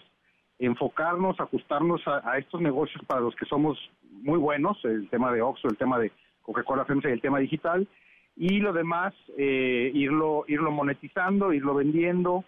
enfocarnos, 0.60 1.40
ajustarnos 1.40 2.02
a, 2.08 2.38
estos 2.38 2.62
negocios 2.62 3.04
para 3.06 3.22
los 3.22 3.36
que 3.36 3.46
somos 3.46 3.78
muy 4.22 4.38
buenos, 4.38 4.78
el 4.86 5.10
tema 5.10 5.32
de 5.32 5.42
Oxxo, 5.42 5.68
el 5.68 5.78
tema 5.78 6.00
de 6.00 6.12
Coca-Cola 6.42 6.86
FEMSA 6.86 7.10
y 7.10 7.14
el 7.14 7.22
tema 7.22 7.40
digital, 7.40 7.88
y 8.36 8.60
lo 8.60 8.74
demás 8.74 9.14
eh, 9.38 9.92
irlo 9.94 10.46
irlo 10.48 10.72
monetizando, 10.72 11.54
irlo 11.54 11.76
vendiendo. 11.76 12.44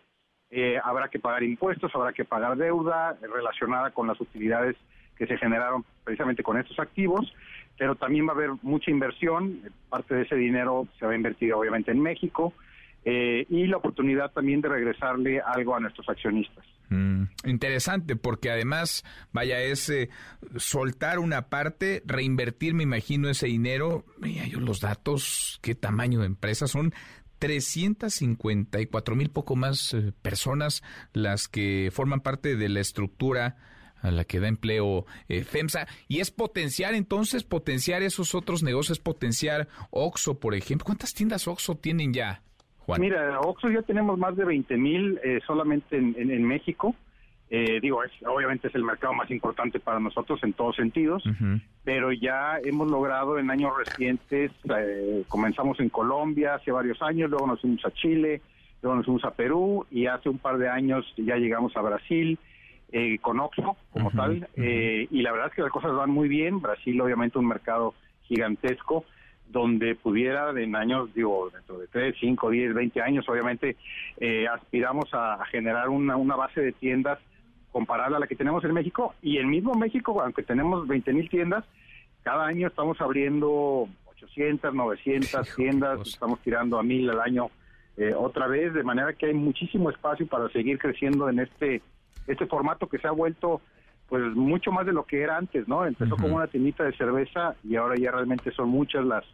Eh, 0.49 0.80
habrá 0.84 1.09
que 1.09 1.20
pagar 1.20 1.43
impuestos, 1.43 1.93
habrá 1.93 2.13
que 2.13 2.24
pagar 2.24 2.55
deuda 2.55 3.18
relacionada 3.22 3.91
con 3.91 4.07
las 4.07 4.20
utilidades 4.22 4.76
que 5.18 5.28
se 5.28 5.38
generaron 5.38 5.84
precisamente 6.03 6.43
con 6.43 6.57
estos 6.57 6.80
activos, 6.80 7.34
pero 7.78 7.95
también 7.95 8.28
va 8.28 8.32
a 8.32 8.36
haber 8.36 8.51
mucha 8.61 8.91
inversión, 8.91 9.61
parte 9.89 10.16
de 10.16 10.24
ese 10.24 10.36
dinero 10.36 10.88
se 10.99 11.05
va 11.05 11.13
a 11.13 11.16
invertir 11.16 11.53
obviamente 11.53 11.91
en 11.91 12.01
México, 12.01 12.53
eh, 13.05 13.45
y 13.49 13.67
la 13.67 13.77
oportunidad 13.77 14.31
también 14.31 14.61
de 14.61 14.69
regresarle 14.69 15.39
algo 15.39 15.75
a 15.75 15.79
nuestros 15.79 16.09
accionistas. 16.09 16.65
Mm, 16.89 17.23
interesante, 17.45 18.15
porque 18.15 18.49
además, 18.49 19.03
vaya, 19.31 19.59
es 19.61 19.89
eh, 19.89 20.09
soltar 20.57 21.19
una 21.19 21.49
parte, 21.49 22.01
reinvertir, 22.05 22.73
me 22.73 22.83
imagino, 22.83 23.29
ese 23.29 23.45
dinero. 23.47 24.05
Mira, 24.17 24.47
yo 24.47 24.59
los 24.59 24.81
datos, 24.81 25.59
qué 25.61 25.75
tamaño 25.75 26.21
de 26.21 26.25
empresa 26.25 26.67
son. 26.67 26.93
354 27.39 29.15
mil 29.15 29.29
poco 29.29 29.55
más 29.55 29.93
eh, 29.93 30.13
personas 30.21 30.83
las 31.13 31.47
que 31.47 31.89
forman 31.93 32.21
parte 32.21 32.55
de 32.55 32.69
la 32.69 32.79
estructura 32.79 33.57
a 34.01 34.09
la 34.09 34.23
que 34.23 34.39
da 34.39 34.47
empleo 34.47 35.05
eh, 35.27 35.43
FEMSA 35.43 35.87
y 36.07 36.21
es 36.21 36.31
potenciar 36.31 36.93
entonces 36.93 37.43
potenciar 37.43 38.03
esos 38.03 38.35
otros 38.35 38.63
negocios 38.63 38.99
potenciar 38.99 39.67
Oxo 39.89 40.39
por 40.39 40.55
ejemplo 40.55 40.85
cuántas 40.85 41.13
tiendas 41.13 41.47
Oxo 41.47 41.75
tienen 41.75 42.13
ya 42.13 42.41
Juan 42.86 43.01
Mira, 43.01 43.39
Oxxo 43.39 43.69
ya 43.69 43.81
tenemos 43.81 44.17
más 44.17 44.36
de 44.36 44.45
20 44.45 44.77
mil 44.77 45.19
eh, 45.23 45.39
solamente 45.45 45.97
en, 45.97 46.15
en- 46.17 46.31
en 46.31 46.43
México. 46.43 46.95
Eh, 47.49 47.79
digo, 47.79 48.03
es, 48.03 48.11
obviamente 48.27 48.67
es 48.69 48.75
el 48.75 48.83
mercado 48.83 49.13
más 49.13 49.29
importante 49.29 49.79
para 49.79 49.99
nosotros 49.99 50.43
en 50.43 50.53
todos 50.53 50.75
sentidos, 50.75 51.23
pero 51.83 52.11
ya 52.11 52.57
hemos 52.63 52.89
logrado 52.89 53.38
en 53.38 53.51
años 53.51 53.71
recientes, 53.77 54.51
eh, 54.75 55.23
comenzamos 55.27 55.79
en 55.79 55.89
Colombia 55.89 56.55
hace 56.55 56.71
varios 56.71 57.01
años, 57.03 57.29
luego 57.29 57.45
nos 57.45 57.61
fuimos 57.61 57.86
a 57.86 57.91
Chile, 57.91 58.41
luego 58.81 58.95
nos 58.97 59.05
fuimos 59.05 59.23
a 59.25 59.31
Perú 59.31 59.86
y 59.91 60.07
hace 60.07 60.27
un 60.29 60.39
par 60.39 60.57
de 60.57 60.69
años 60.69 61.05
ya 61.17 61.36
llegamos 61.38 61.77
a 61.77 61.81
Brasil 61.81 62.39
eh, 62.91 63.19
con 63.19 63.39
Oxxo 63.39 63.77
como 63.91 64.09
tal. 64.11 64.47
eh, 64.55 65.07
y 65.11 65.21
la 65.21 65.31
verdad 65.31 65.47
es 65.49 65.53
que 65.53 65.61
las 65.61 65.71
cosas 65.71 65.93
van 65.93 66.09
muy 66.09 66.27
bien. 66.27 66.61
Brasil 66.61 66.99
obviamente 66.99 67.38
un 67.38 67.47
mercado 67.47 67.93
gigantesco 68.23 69.05
donde 69.49 69.95
pudiera 69.95 70.49
en 70.51 70.75
años, 70.75 71.13
digo, 71.13 71.49
dentro 71.53 71.77
de 71.79 71.87
3, 71.87 72.15
5, 72.19 72.49
10, 72.49 72.73
20 72.73 73.01
años, 73.01 73.29
obviamente 73.29 73.77
eh, 74.19 74.47
aspiramos 74.47 75.09
a, 75.13 75.43
generar 75.45 75.89
una, 75.89 76.15
una 76.15 76.35
base 76.35 76.61
de 76.61 76.71
tiendas 76.71 77.19
comparable 77.71 78.17
a 78.17 78.19
la 78.19 78.27
que 78.27 78.35
tenemos 78.35 78.63
en 78.63 78.73
México. 78.73 79.13
Y 79.21 79.37
el 79.37 79.47
mismo 79.47 79.73
México, 79.73 80.21
aunque 80.21 80.43
tenemos 80.43 80.87
20 80.87 81.13
mil 81.13 81.29
tiendas, 81.29 81.63
cada 82.23 82.45
año 82.45 82.67
estamos 82.67 82.99
abriendo 83.01 83.87
800, 84.05 84.73
900 84.73 85.55
tiendas, 85.55 86.07
estamos 86.07 86.39
tirando 86.39 86.79
a 86.79 86.83
mil 86.83 87.09
al 87.09 87.21
año 87.21 87.49
eh, 87.97 88.13
otra 88.13 88.47
vez, 88.47 88.73
de 88.73 88.83
manera 88.83 89.13
que 89.13 89.27
hay 89.27 89.33
muchísimo 89.33 89.89
espacio 89.89 90.27
para 90.27 90.49
seguir 90.49 90.77
creciendo 90.79 91.29
en 91.29 91.39
este, 91.39 91.81
este 92.27 92.45
formato 92.45 92.87
que 92.87 92.97
se 92.97 93.07
ha 93.07 93.11
vuelto 93.11 93.61
pues 94.09 94.23
mucho 94.35 94.71
más 94.71 94.85
de 94.85 94.93
lo 94.93 95.05
que 95.05 95.21
era 95.21 95.37
antes, 95.37 95.67
¿no? 95.67 95.85
Empezó 95.85 96.15
como 96.15 96.35
una 96.35 96.47
tiendita 96.47 96.83
de 96.83 96.95
cerveza 96.95 97.55
y 97.63 97.75
ahora 97.75 97.95
ya 97.97 98.11
realmente 98.11 98.51
son 98.51 98.69
muchas 98.69 99.03
las 99.05 99.25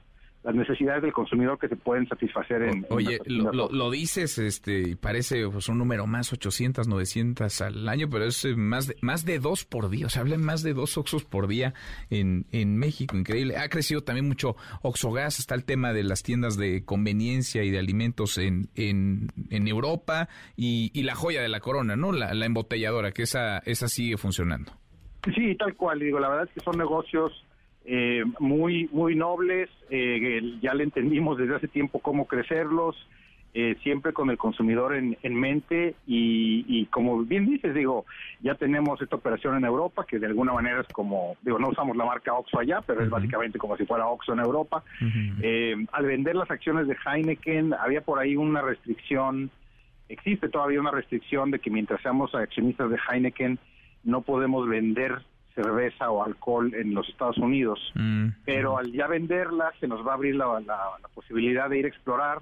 las 0.44 0.56
necesidades 0.56 1.04
del 1.04 1.14
consumidor 1.14 1.60
que 1.60 1.68
se 1.68 1.76
pueden 1.76 2.08
satisfacer 2.08 2.64
en, 2.64 2.78
en 2.78 2.86
Oye, 2.90 3.20
lo, 3.26 3.70
lo 3.70 3.92
dices, 3.92 4.38
este, 4.40 4.90
y 4.90 4.96
parece 4.96 5.48
pues, 5.48 5.70
un 5.70 5.78
número 5.78 6.08
más, 6.08 6.34
800, 6.34 6.88
900 6.88 7.62
al 7.62 7.88
año, 7.88 8.10
pero 8.10 8.26
es 8.26 8.44
eh, 8.46 8.56
más 8.56 8.88
de, 8.88 8.96
más 9.02 9.24
de 9.24 9.40
dos 9.40 9.66
por 9.66 9.90
día, 9.90 10.08
o 10.08 10.10
sea, 10.10 10.22
hablan 10.22 10.42
más 10.42 10.64
de 10.64 10.74
dos 10.74 10.98
Oxos 10.98 11.26
por 11.26 11.48
día 11.48 11.74
en, 12.10 12.48
en 12.52 12.78
México, 12.78 13.16
increíble. 13.16 13.58
Ha 13.58 13.70
crecido 13.70 14.02
también 14.02 14.28
mucho 14.28 14.56
Oxogas, 14.82 15.40
está 15.40 15.54
el 15.54 15.64
tema 15.64 15.94
de 15.94 16.04
las 16.04 16.24
tiendas 16.24 16.58
de 16.58 16.84
conveniencia 16.86 17.64
y 17.64 17.70
de 17.70 17.78
alimentos 17.78 18.38
en, 18.40 18.70
en, 18.76 19.28
en 19.50 19.68
Europa 19.68 20.28
y, 20.56 20.92
y 20.94 21.04
la 21.04 21.14
joya 21.14 21.42
de 21.42 21.50
la 21.50 21.60
corona, 21.60 21.96
¿no? 21.96 22.12
La, 22.12 22.34
la 22.34 22.46
embotelladora, 22.46 23.12
que 23.12 23.24
esa, 23.24 23.60
esa 23.60 23.88
sigue 23.88 24.18
funcionando. 24.18 24.72
Sí, 25.36 25.56
tal 25.56 25.76
cual. 25.76 26.00
Digo, 26.00 26.20
la 26.20 26.30
verdad 26.30 26.48
es 26.48 26.54
que 26.54 26.62
son 26.62 26.78
negocios 26.78 27.46
eh, 27.86 28.24
muy 28.40 28.90
muy 28.92 29.16
nobles. 29.16 29.70
Eh, 29.90 30.60
ya 30.62 30.74
le 30.74 30.84
entendimos 30.84 31.38
desde 31.38 31.56
hace 31.56 31.68
tiempo 31.68 32.00
cómo 32.00 32.28
crecerlos. 32.28 32.96
Eh, 33.54 33.76
siempre 33.84 34.14
con 34.14 34.30
el 34.30 34.38
consumidor 34.38 34.96
en, 34.96 35.36
mente 35.36 35.96
y, 36.08 36.86
como 36.86 37.22
bien 37.24 37.46
dices, 37.46 37.76
digo, 37.76 38.06
ya 38.40 38.56
tenemos 38.56 39.02
esta 39.02 39.18
operación 39.18 39.58
en 39.58 39.66
Europa 39.66 40.06
que 40.08 40.20
de 40.20 40.28
alguna 40.28 40.54
manera 40.54 40.80
es 40.80 40.88
como, 40.88 41.36
digo, 41.42 41.60
no 41.60 41.68
usamos 41.68 41.98
la 41.98 42.06
marca 42.06 42.34
Oxxo 42.34 42.60
allá, 42.60 42.80
pero 42.80 43.04
es 43.04 43.10
básicamente 43.10 43.60
como 43.60 43.76
si 43.76 43.86
fuera 43.86 44.08
Oxxo 44.08 44.32
en 44.32 44.40
Europa. 44.40 44.86
Eh, 45.42 45.76
al 45.92 46.06
vender 46.06 46.38
las 46.38 46.50
acciones 46.50 46.88
de 46.88 46.96
Heineken 47.06 47.74
había 47.74 48.00
por 48.00 48.20
ahí 48.20 48.38
una 48.38 48.62
restricción, 48.62 49.52
existe 50.08 50.48
todavía 50.48 50.80
una 50.80 50.92
restricción 50.92 51.52
de 51.52 51.60
que 51.60 51.70
mientras 51.70 52.02
seamos 52.02 52.34
accionistas 52.34 52.90
de 52.90 53.00
Heineken 53.10 53.60
no 54.06 54.22
podemos 54.22 54.66
vender 54.70 55.24
cerveza 55.62 56.10
o 56.10 56.24
alcohol 56.24 56.74
en 56.74 56.94
los 56.94 57.08
Estados 57.10 57.38
Unidos, 57.38 57.80
mm. 57.96 58.28
pero 58.46 58.78
al 58.78 58.92
ya 58.92 59.08
venderla 59.08 59.72
se 59.80 59.88
nos 59.88 60.06
va 60.06 60.12
a 60.12 60.16
abrir 60.16 60.36
la, 60.36 60.60
la 60.60 61.08
posibilidad 61.14 61.70
de 61.70 61.80
ir 61.80 61.86
a 61.86 61.90
explorar 61.90 62.40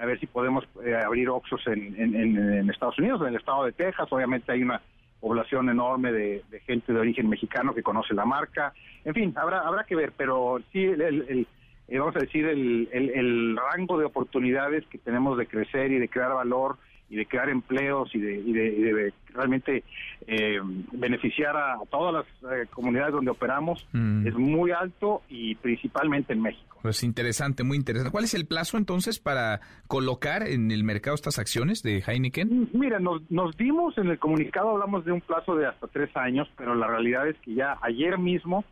a 0.00 0.06
ver 0.06 0.18
si 0.18 0.26
podemos 0.26 0.64
eh, 0.82 0.96
abrir 0.96 1.28
Oxos 1.28 1.60
en, 1.66 1.94
en, 1.98 2.70
Estados 2.70 2.98
Unidos, 2.98 3.20
en 3.20 3.28
el 3.28 3.36
estado 3.36 3.64
de 3.64 3.72
Texas. 3.72 4.08
Obviamente 4.10 4.50
hay 4.50 4.62
una 4.62 4.80
población 5.20 5.68
enorme 5.68 6.10
de, 6.10 6.42
gente 6.66 6.94
de 6.94 7.00
origen 7.00 7.28
mexicano 7.28 7.74
que 7.74 7.82
conoce 7.82 8.14
la 8.14 8.24
marca. 8.24 8.72
En 9.04 9.12
fin, 9.12 9.34
habrá 9.36 9.60
habrá 9.60 9.84
que 9.84 9.94
ver, 9.94 10.12
pero 10.16 10.58
sí, 10.72 10.84
el, 10.84 11.46
eh, 11.86 11.98
vamos 11.98 12.16
a 12.16 12.20
decir, 12.20 12.46
el, 12.46 12.88
el, 12.92 13.58
rango 13.58 13.98
de 13.98 14.06
oportunidades 14.06 14.86
que 14.86 14.96
tenemos 14.96 15.36
de 15.36 15.46
crecer 15.46 15.92
y 15.92 15.98
de 15.98 16.08
crear 16.08 16.32
valor 16.32 16.78
y 17.10 17.16
de 17.16 17.26
crear 17.26 17.50
empleos 17.50 18.08
y 18.14 18.20
de, 18.20 18.34
y 18.36 18.52
de, 18.52 19.12
realmente 19.34 19.84
eh, 20.26 20.58
beneficiar 20.92 21.56
a, 21.56 21.78
todas 21.90 22.24
las 22.42 22.68
comunidades 22.70 23.12
donde 23.12 23.32
operamos 23.32 23.86
mm. 23.92 24.26
es 24.26 24.34
muy 24.34 24.70
alto 24.70 25.22
y 25.28 25.56
principalmente 25.56 26.32
en 26.32 26.42
México. 26.42 26.78
Pues 26.82 27.02
interesante, 27.02 27.64
muy 27.64 27.76
interesante. 27.76 28.10
¿Cuál 28.10 28.24
es 28.24 28.34
el 28.34 28.46
plazo 28.46 28.78
entonces 28.78 29.18
para 29.18 29.60
colocar 29.86 30.46
en 30.46 30.70
el 30.70 30.84
mercado 30.84 31.14
estas 31.14 31.38
acciones 31.38 31.82
de 31.82 32.02
Heineken? 32.06 32.48
Mm, 32.48 32.68
mira, 32.72 32.98
nos, 33.00 33.28
nos 33.30 33.56
dimos 33.56 33.98
en 33.98 34.08
el 34.08 34.18
comunicado, 34.18 34.70
hablamos 34.70 35.04
de 35.04 35.12
un 35.12 35.20
plazo 35.20 35.56
de 35.56 35.66
hasta 35.66 35.88
tres 35.88 36.16
años, 36.16 36.48
pero 36.56 36.74
la 36.74 36.86
realidad 36.86 37.28
es 37.28 37.36
que 37.38 37.54
ya 37.54 37.76
ayer 37.82 38.18
mismo 38.18 38.64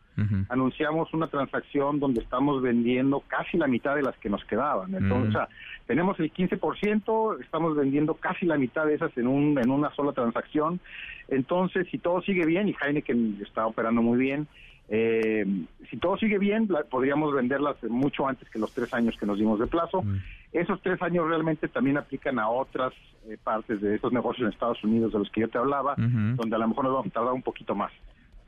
anunciamos 0.49 1.12
una 1.14 1.29
transacción 1.29 2.01
donde 2.01 2.21
estamos 2.21 2.62
vendiendo 2.62 3.23
casi 3.27 3.57
la 3.57 3.66
mitad 3.66 3.95
de 3.95 4.03
las 4.03 4.16
que 4.19 4.29
nos 4.29 4.45
quedaban. 4.45 4.95
Entonces, 4.95 5.31
o 5.31 5.33
sea, 5.33 5.49
tenemos 5.87 6.19
el 6.21 6.33
15%, 6.33 7.41
estamos 7.41 7.77
vendiendo 7.77 8.14
casi 8.14 8.47
la 8.47 8.57
mitad 8.57 8.87
de 8.87 8.95
esas 8.95 9.16
en, 9.16 9.27
un, 9.27 9.59
en 9.59 9.71
una 9.71 9.91
sola 9.95 10.12
transacción. 10.12 10.81
Entonces, 11.29 11.87
si 11.91 11.99
todo 11.99 12.23
sigue 12.23 12.47
bien, 12.47 12.69
y 12.69 12.75
Heineken 12.81 13.39
está 13.43 13.66
operando 13.66 14.03
muy 14.03 14.19
bien, 14.19 14.47
eh, 14.91 15.47
si 15.91 15.99
todo 15.99 16.16
sigue 16.16 16.39
bien, 16.39 16.69
podríamos 16.91 17.35
venderlas 17.35 17.77
mucho 17.85 18.27
antes 18.27 18.49
que 18.49 18.59
los 18.59 18.73
tres 18.73 18.93
años 18.95 19.16
que 19.19 19.27
nos 19.27 19.39
dimos 19.39 19.59
de 19.61 19.66
plazo. 19.66 20.03
Mm. 20.03 20.16
Esos 20.53 20.81
tres 20.81 21.01
años 21.03 21.29
realmente 21.29 21.69
también 21.69 21.99
aplican 21.99 22.39
a 22.39 22.49
otras 22.49 22.95
eh, 23.29 23.37
partes 23.43 23.81
de 23.83 23.97
estos 23.97 24.12
negocios 24.12 24.47
en 24.47 24.53
Estados 24.53 24.83
Unidos 24.83 25.12
de 25.12 25.19
los 25.19 25.31
que 25.31 25.43
yo 25.43 25.49
te 25.49 25.59
hablaba, 25.59 25.95
donde 25.97 26.57
a 26.57 26.59
lo 26.59 26.69
mejor 26.69 26.85
nos 26.85 26.95
vamos 26.95 27.07
a 27.09 27.11
tardar 27.11 27.35
un 27.35 27.43
poquito 27.43 27.75
más 27.75 27.93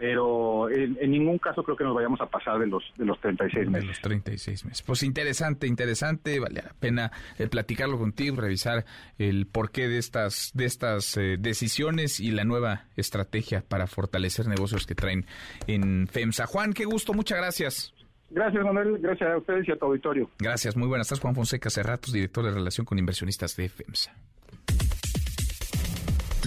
pero 0.00 0.70
en, 0.70 0.96
ningún 1.10 1.36
caso 1.36 1.62
creo 1.62 1.76
que 1.76 1.84
nos 1.84 1.94
vayamos 1.94 2.18
a 2.22 2.26
pasar 2.26 2.58
de 2.58 2.66
los 2.66 2.82
de 2.96 3.04
los 3.04 3.20
36 3.20 3.68
meses. 3.68 3.82
De 3.82 3.86
los 3.88 4.00
36 4.00 4.64
meses. 4.64 4.82
Pues 4.82 5.02
interesante, 5.02 5.66
interesante, 5.66 6.40
vale 6.40 6.62
la 6.62 6.72
pena 6.80 7.12
eh, 7.38 7.48
platicarlo 7.48 7.98
contigo, 7.98 8.36
revisar 8.40 8.86
el 9.18 9.46
porqué 9.46 9.88
de 9.88 9.98
estas 9.98 10.52
de 10.54 10.64
estas 10.64 11.18
eh, 11.18 11.36
decisiones 11.38 12.18
y 12.18 12.30
la 12.30 12.44
nueva 12.44 12.86
estrategia 12.96 13.62
para 13.68 13.86
fortalecer 13.86 14.48
negocios 14.48 14.86
que 14.86 14.94
traen 14.94 15.26
en 15.66 16.08
FEMSA. 16.08 16.46
Juan, 16.46 16.72
qué 16.72 16.86
gusto, 16.86 17.12
muchas 17.12 17.36
gracias. 17.36 17.94
Gracias, 18.30 18.64
Manuel. 18.64 18.96
Gracias 19.00 19.28
a 19.28 19.36
ustedes 19.36 19.68
y 19.68 19.72
a 19.72 19.76
tu 19.76 19.84
auditorio. 19.84 20.30
Gracias, 20.38 20.78
muy 20.78 20.88
buenas 20.88 21.08
tardes. 21.08 21.20
Juan 21.20 21.34
Fonseca 21.34 21.68
Cerratos, 21.68 22.14
director 22.14 22.42
de 22.42 22.52
Relación 22.52 22.86
con 22.86 22.98
Inversionistas 22.98 23.54
de 23.54 23.68
FEMSA. 23.68 24.14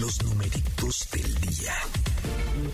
Los 0.00 0.24
numeritos 0.24 1.08
del 1.12 1.34
día. 1.36 2.03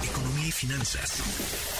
Economía 0.03 0.47
y 0.47 0.51
finanzas. 0.51 1.78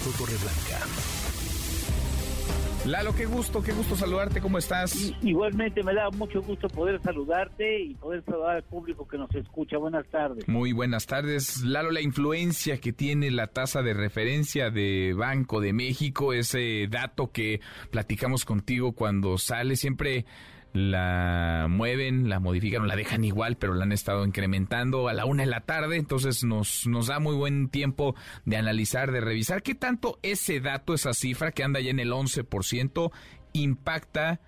Eduardo 0.00 0.18
Torreblanca. 0.18 0.86
Lalo, 2.86 3.14
qué 3.14 3.26
gusto, 3.26 3.62
qué 3.62 3.72
gusto 3.72 3.94
saludarte, 3.94 4.40
¿cómo 4.40 4.56
estás? 4.56 5.12
Igualmente 5.22 5.82
me 5.82 5.92
da 5.92 6.08
mucho 6.10 6.40
gusto 6.40 6.66
poder 6.68 7.00
saludarte 7.02 7.82
y 7.82 7.94
poder 7.94 8.24
saludar 8.24 8.56
al 8.56 8.62
público 8.62 9.06
que 9.06 9.18
nos 9.18 9.32
escucha. 9.34 9.76
Buenas 9.76 10.06
tardes. 10.06 10.48
Muy 10.48 10.72
buenas 10.72 11.06
tardes. 11.06 11.62
Lalo, 11.62 11.90
la 11.90 12.00
influencia 12.00 12.78
que 12.78 12.94
tiene 12.94 13.30
la 13.30 13.48
tasa 13.48 13.82
de 13.82 13.92
referencia 13.92 14.70
de 14.70 15.12
Banco 15.14 15.60
de 15.60 15.74
México, 15.74 16.32
ese 16.32 16.86
dato 16.88 17.30
que 17.30 17.60
platicamos 17.90 18.46
contigo 18.46 18.92
cuando 18.92 19.36
sale, 19.36 19.76
siempre 19.76 20.24
la 20.72 21.66
mueven, 21.68 22.28
la 22.28 22.38
modifican 22.38 22.86
la 22.86 22.96
dejan 22.96 23.24
igual, 23.24 23.56
pero 23.56 23.74
la 23.74 23.84
han 23.84 23.92
estado 23.92 24.24
incrementando 24.24 25.08
a 25.08 25.14
la 25.14 25.24
una 25.24 25.42
de 25.42 25.50
la 25.50 25.60
tarde, 25.60 25.96
entonces 25.96 26.44
nos, 26.44 26.86
nos 26.86 27.08
da 27.08 27.18
muy 27.18 27.34
buen 27.34 27.68
tiempo 27.68 28.14
de 28.44 28.56
analizar, 28.56 29.10
de 29.10 29.20
revisar 29.20 29.62
qué 29.62 29.74
tanto 29.74 30.18
ese 30.22 30.60
dato, 30.60 30.94
esa 30.94 31.12
cifra 31.12 31.52
que 31.52 31.64
anda 31.64 31.80
ya 31.80 31.90
en 31.90 31.98
el 31.98 32.12
11%, 32.12 33.10
impacta, 33.52 34.40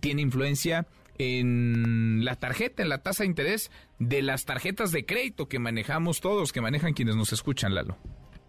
tiene 0.00 0.22
influencia 0.22 0.86
en 1.18 2.24
la 2.24 2.36
tarjeta, 2.36 2.82
en 2.82 2.88
la 2.88 3.02
tasa 3.02 3.24
de 3.24 3.28
interés 3.28 3.70
de 3.98 4.22
las 4.22 4.46
tarjetas 4.46 4.92
de 4.92 5.04
crédito 5.04 5.48
que 5.48 5.58
manejamos 5.58 6.22
todos, 6.22 6.52
que 6.52 6.62
manejan 6.62 6.94
quienes 6.94 7.16
nos 7.16 7.32
escuchan, 7.34 7.74
Lalo. 7.74 7.98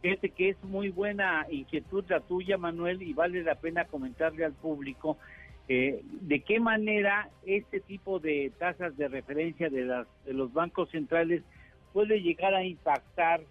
Fíjate 0.02 0.30
que 0.30 0.50
es 0.50 0.64
muy 0.64 0.90
buena 0.90 1.46
inquietud 1.52 2.04
la 2.08 2.22
tuya, 2.22 2.58
Manuel, 2.58 3.04
y 3.04 3.14
vale 3.14 3.44
la 3.44 3.56
pena 3.56 3.86
comentarle 3.86 4.46
al 4.46 4.54
público 4.54 5.18
eh, 5.68 6.02
de 6.22 6.40
qué 6.42 6.60
manera 6.60 7.30
este 7.46 7.80
tipo 7.80 8.20
de 8.20 8.52
tasas 8.58 8.98
de 8.98 9.08
referencia 9.08 9.70
de, 9.70 9.86
las, 9.86 10.08
de 10.26 10.34
los 10.34 10.52
bancos 10.54 10.90
centrales 10.90 11.44
puede 11.94 12.22
llegar 12.22 12.54
a 12.54 12.64
impactar 12.64 13.42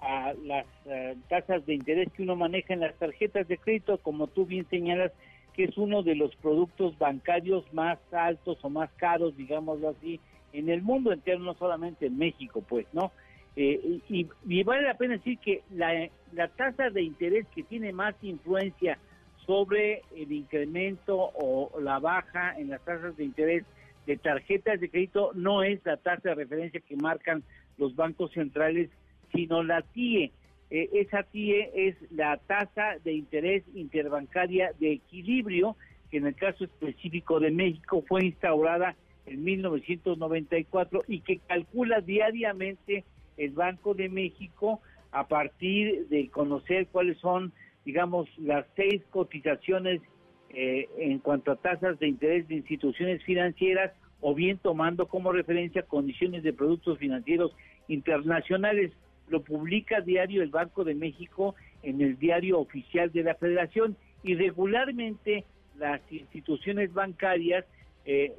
a 0.00 0.34
las 0.44 0.66
eh, 0.86 1.16
tasas 1.28 1.64
de 1.66 1.74
interés 1.74 2.12
que 2.12 2.22
uno 2.22 2.36
maneja 2.36 2.74
en 2.74 2.80
las 2.80 2.94
tarjetas 2.96 3.48
de 3.48 3.58
crédito, 3.58 3.98
como 3.98 4.26
tú 4.26 4.46
bien 4.46 4.66
señalas, 4.68 5.12
que 5.54 5.64
es 5.64 5.76
uno 5.78 6.02
de 6.02 6.14
los 6.14 6.34
productos 6.36 6.98
bancarios 6.98 7.64
más 7.72 7.98
altos 8.12 8.58
o 8.62 8.68
más 8.68 8.90
caros, 8.96 9.36
digámoslo 9.36 9.90
así, 9.90 10.20
en 10.52 10.68
el 10.68 10.82
mundo 10.82 11.12
entero, 11.12 11.38
no 11.38 11.54
solamente 11.54 12.06
en 12.06 12.18
México, 12.18 12.62
pues, 12.66 12.86
¿no? 12.92 13.10
Eh, 13.56 14.00
y, 14.10 14.28
y, 14.46 14.62
vale 14.64 14.82
la 14.82 14.98
pena 14.98 15.14
decir 15.14 15.38
que 15.38 15.62
la, 15.70 16.08
la 16.32 16.48
tasa 16.48 16.90
de 16.90 17.02
interés 17.02 17.46
que 17.54 17.62
tiene 17.62 17.90
más 17.90 18.14
influencia 18.20 18.98
sobre 19.46 20.02
el 20.16 20.32
incremento 20.32 21.16
o 21.16 21.80
la 21.80 21.98
baja 21.98 22.58
en 22.58 22.70
las 22.70 22.84
tasas 22.84 23.16
de 23.16 23.24
interés 23.24 23.64
de 24.06 24.16
tarjetas 24.16 24.80
de 24.80 24.88
crédito 24.88 25.32
no 25.34 25.62
es 25.62 25.84
la 25.84 25.96
tasa 25.96 26.30
de 26.30 26.34
referencia 26.34 26.80
que 26.80 26.96
marcan 26.96 27.42
los 27.78 27.94
bancos 27.96 28.32
centrales, 28.32 28.90
sino 29.32 29.62
la 29.62 29.82
TIE. 29.82 30.32
Eh, 30.70 30.90
esa 30.94 31.22
TIE 31.24 31.70
es 31.74 31.96
la 32.10 32.36
tasa 32.38 32.96
de 33.04 33.12
interés 33.12 33.64
interbancaria 33.74 34.72
de 34.78 34.92
equilibrio, 34.92 35.76
que 36.10 36.18
en 36.18 36.26
el 36.26 36.34
caso 36.34 36.64
específico 36.64 37.40
de 37.40 37.50
México 37.50 38.04
fue 38.06 38.24
instaurada 38.24 38.94
en 39.26 39.42
1994 39.42 41.04
y 41.08 41.20
que 41.20 41.38
calcula 41.38 42.00
diariamente 42.00 43.04
el 43.36 43.50
Banco 43.50 43.94
de 43.94 44.08
México 44.08 44.80
a 45.10 45.26
partir 45.26 46.08
de 46.08 46.28
conocer 46.28 46.86
cuáles 46.88 47.18
son, 47.18 47.52
digamos, 47.86 48.28
las 48.36 48.66
seis 48.74 49.00
cotizaciones 49.10 50.02
eh, 50.50 50.88
en 50.98 51.20
cuanto 51.20 51.52
a 51.52 51.56
tasas 51.56 51.98
de 52.00 52.08
interés 52.08 52.46
de 52.48 52.56
instituciones 52.56 53.22
financieras 53.22 53.92
o 54.20 54.34
bien 54.34 54.58
tomando 54.58 55.06
como 55.06 55.32
referencia 55.32 55.82
condiciones 55.82 56.42
de 56.42 56.52
productos 56.52 56.98
financieros 56.98 57.54
internacionales. 57.86 58.92
Lo 59.28 59.42
publica 59.42 60.00
diario 60.00 60.42
el 60.42 60.50
Banco 60.50 60.82
de 60.82 60.96
México 60.96 61.54
en 61.84 62.00
el 62.00 62.18
diario 62.18 62.58
oficial 62.58 63.12
de 63.12 63.22
la 63.22 63.36
Federación 63.36 63.96
y 64.24 64.34
regularmente 64.34 65.44
las 65.78 66.00
instituciones 66.10 66.92
bancarias 66.92 67.64
eh, 68.04 68.32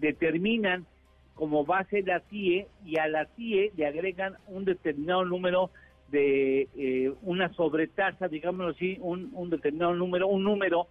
determinan 0.00 0.86
como 1.34 1.64
base 1.64 2.02
la 2.02 2.18
TIE 2.18 2.66
y 2.84 2.98
a 2.98 3.06
la 3.06 3.26
TIE 3.26 3.70
le 3.76 3.86
agregan 3.86 4.34
un 4.48 4.64
determinado 4.64 5.24
número 5.24 5.70
de 6.10 6.68
eh, 6.76 7.12
una 7.22 7.52
sobretasa, 7.54 8.28
digámoslo 8.28 8.70
así, 8.70 8.98
un, 9.00 9.50
determinado 9.50 9.94
número, 9.94 10.28
un 10.28 10.44
número 10.44 10.88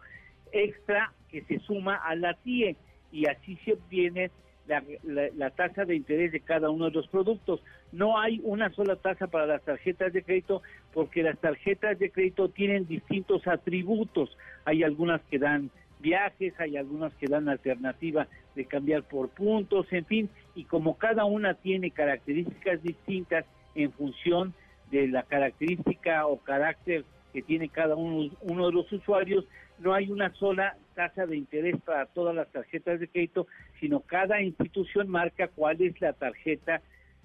extra 0.52 1.14
que 1.30 1.42
se 1.44 1.60
suma 1.60 1.96
a 1.96 2.16
la 2.16 2.34
TIE 2.36 2.76
y 3.12 3.26
así 3.28 3.58
se 3.66 3.74
obtiene 3.74 4.32
la, 4.68 5.50
tasa 5.52 5.86
de 5.86 5.96
interés 5.96 6.32
de 6.32 6.42
cada 6.42 6.70
uno 6.70 6.86
de 6.86 6.92
los 6.92 7.08
productos. 7.08 7.62
No 7.92 8.20
hay 8.20 8.42
una 8.44 8.70
sola 8.72 8.98
tasa 8.98 9.28
para 9.28 9.46
las 9.46 9.64
tarjetas 9.64 10.14
de 10.14 10.24
crédito 10.24 10.62
porque 10.94 11.24
las 11.24 11.40
tarjetas 11.40 11.98
de 12.00 12.12
crédito 12.12 12.50
tienen 12.50 12.86
distintos 12.86 13.48
atributos. 13.48 14.38
Hay 14.66 14.84
algunas 14.84 15.22
que 15.24 15.40
dan 15.40 15.72
viajes, 16.00 16.54
hay 16.60 16.78
algunas 16.78 17.14
que 17.16 17.28
dan 17.28 17.50
alternativa 17.50 18.28
de 18.56 18.66
cambiar 18.66 19.04
por 19.04 19.30
puntos, 19.30 19.88
en 19.92 20.06
fin, 20.06 20.30
y 20.54 20.66
como 20.66 20.98
cada 20.98 21.26
una 21.26 21.56
tiene 21.56 21.92
características 21.92 22.84
distintas 22.84 23.46
en 23.74 23.92
función 23.92 24.50
de 24.50 24.67
la 24.92 25.24
característica 25.24 26.26
o 26.28 26.38
carácter 26.38 27.04
que 27.34 27.42
tiene 27.42 27.70
cada 27.70 27.96
uno, 27.96 28.32
uno 28.42 28.68
de 28.68 28.74
los 28.74 28.92
usuarios, 28.92 29.46
no 29.80 29.94
hay 29.94 30.10
una 30.10 30.34
sola 30.34 30.76
tasa 30.96 31.26
de 31.26 31.38
interés 31.38 31.76
para 31.86 32.06
todas 32.08 32.36
las 32.36 32.52
tarjetas 32.52 33.00
de 33.00 33.08
crédito, 33.08 33.48
sino 33.80 34.00
cada 34.00 34.42
institución 34.42 35.08
marca 35.08 35.50
cuál 35.50 35.82
es 35.82 36.00
la 36.02 36.14
tarjeta 36.14 36.82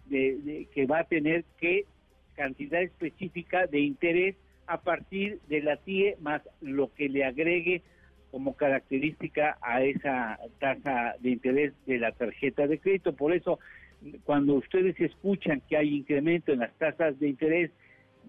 de, 0.07 0.69
que 0.75 0.87
va 0.87 1.01
a 1.01 1.05
tener 1.05 1.45
qué 1.59 1.87
cantidad 2.35 2.83
específica 2.83 3.67
de 3.67 3.81
interés 3.81 4.37
a 4.67 4.81
partir 4.81 5.41
de 5.49 5.63
la 5.63 5.77
TIE 5.77 6.17
más 6.21 6.43
lo 6.61 6.93
que 6.95 7.09
le 7.09 7.25
agregue 7.25 7.83
como 8.31 8.57
característica 8.57 9.59
a 9.61 9.83
esa 9.83 10.39
tasa 10.59 11.15
de 11.21 11.31
interés 11.31 11.75
de 11.87 11.99
la 11.99 12.13
tarjeta 12.13 12.67
de 12.67 12.79
crédito. 12.79 13.15
Por 13.15 13.35
eso, 13.35 13.59
cuando 14.25 14.55
ustedes 14.55 14.99
escuchan 15.01 15.63
que 15.69 15.77
hay 15.77 15.95
incremento 15.95 16.53
en 16.53 16.61
las 16.61 16.73
tasas 16.79 17.19
de 17.19 17.29
interés 17.29 17.71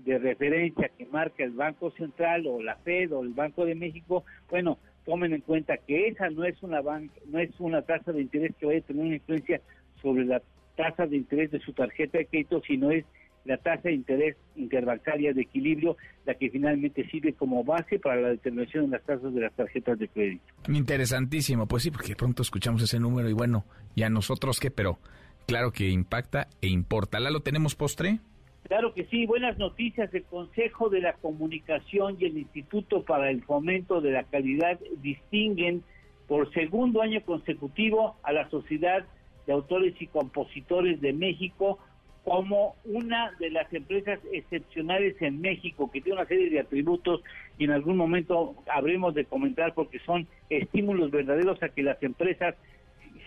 de 0.06 0.18
referencia 0.18 0.90
que 0.98 1.06
marca 1.06 1.44
el 1.44 1.52
Banco 1.52 1.92
Central 1.92 2.46
o 2.48 2.62
la 2.62 2.76
Fed 2.78 3.14
o 3.14 3.24
el 3.24 3.34
Banco 3.34 3.66
de 3.66 3.76
México, 3.76 4.26
bueno, 4.50 4.80
tomen 5.06 5.34
en 5.34 5.42
cuenta 5.42 5.78
que 5.78 6.08
esa 6.08 6.30
no 6.30 6.44
es 6.44 6.62
una 6.64 6.82
no 6.82 7.40
es 7.40 7.52
una 7.60 7.82
tasa 7.82 8.12
de 8.12 8.22
interés 8.22 8.54
que 8.60 8.66
vaya 8.66 8.80
a 8.80 8.84
tener 8.84 9.06
una 9.06 9.16
influencia 9.16 9.62
sobre 10.02 10.26
la 10.26 10.42
tasa 10.76 11.06
de 11.06 11.18
interés 11.18 11.52
de 11.52 11.60
su 11.60 11.74
tarjeta 11.74 12.18
de 12.18 12.26
crédito, 12.26 12.62
sino 12.66 12.92
es 12.92 13.06
la 13.46 13.58
tasa 13.58 13.90
de 13.90 13.94
interés 13.94 14.38
interbancaria 14.56 15.34
de 15.34 15.42
equilibrio, 15.42 15.98
la 16.26 16.34
que 16.36 16.50
finalmente 16.50 17.06
sirve 17.10 17.34
como 17.34 17.64
base 17.64 18.00
para 18.00 18.22
la 18.22 18.30
determinación 18.30 18.86
de 18.86 18.98
las 18.98 19.06
tasas 19.06 19.34
de 19.34 19.42
las 19.42 19.54
tarjetas 19.54 20.00
de 20.00 20.08
crédito. 20.08 20.44
Interesantísimo, 20.70 21.68
pues 21.68 21.84
sí, 21.84 21.92
porque 21.92 22.16
pronto 22.16 22.42
escuchamos 22.42 22.82
ese 22.82 23.00
número 23.00 23.30
y 23.30 23.34
bueno, 23.34 23.66
ya 23.96 24.10
nosotros 24.10 24.60
qué, 24.60 24.72
pero 24.72 24.98
claro 25.46 25.72
que 25.72 25.90
impacta 25.90 26.48
e 26.62 26.68
importa. 26.68 27.20
¿La 27.20 27.32
lo 27.32 27.42
tenemos 27.42 27.76
postre? 27.76 28.20
Claro 28.68 28.94
que 28.94 29.06
sí, 29.06 29.26
buenas 29.26 29.58
noticias. 29.58 30.14
El 30.14 30.24
Consejo 30.24 30.90
de 30.90 31.02
la 31.02 31.14
Comunicación 31.14 32.18
y 32.20 32.26
el 32.26 32.38
Instituto 32.38 33.04
para 33.04 33.30
el 33.30 33.44
Fomento 33.44 34.02
de 34.02 34.12
la 34.12 34.24
Calidad 34.24 34.80
distinguen 35.02 35.84
por 36.28 36.52
segundo 36.54 37.02
año 37.02 37.22
consecutivo 37.26 38.16
a 38.24 38.32
la 38.32 38.50
Sociedad 38.50 39.06
de 39.46 39.54
Autores 39.54 39.94
y 40.00 40.08
Compositores 40.08 41.02
de 41.02 41.14
México 41.14 41.80
como 42.24 42.76
una 42.86 43.32
de 43.40 43.50
las 43.50 43.72
empresas 43.74 44.18
excepcionales 44.32 45.22
en 45.22 45.42
México, 45.42 45.92
que 45.92 46.00
tiene 46.00 46.20
una 46.20 46.28
serie 46.28 46.50
de 46.50 46.62
atributos 46.62 47.22
y 47.58 47.66
en 47.66 47.72
algún 47.72 47.98
momento 47.98 48.56
habremos 48.74 49.14
de 49.14 49.26
comentar 49.26 49.74
porque 49.74 50.00
son 50.00 50.26
estímulos 50.50 51.12
verdaderos 51.12 51.62
a 51.62 51.70
que 51.70 51.84
las 51.84 52.02
empresas 52.02 52.56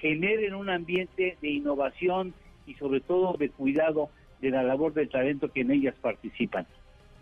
generen 0.00 0.54
un 0.54 0.70
ambiente 0.70 1.36
de 1.40 1.48
innovación 1.48 2.34
y 2.66 2.74
sobre 2.74 3.00
todo 3.00 3.36
de 3.36 3.50
cuidado 3.50 4.10
de 4.40 4.50
la 4.50 4.62
labor 4.62 4.92
del 4.92 5.08
talento 5.08 5.50
que 5.50 5.62
en 5.62 5.70
ellas 5.70 5.94
participan. 6.00 6.66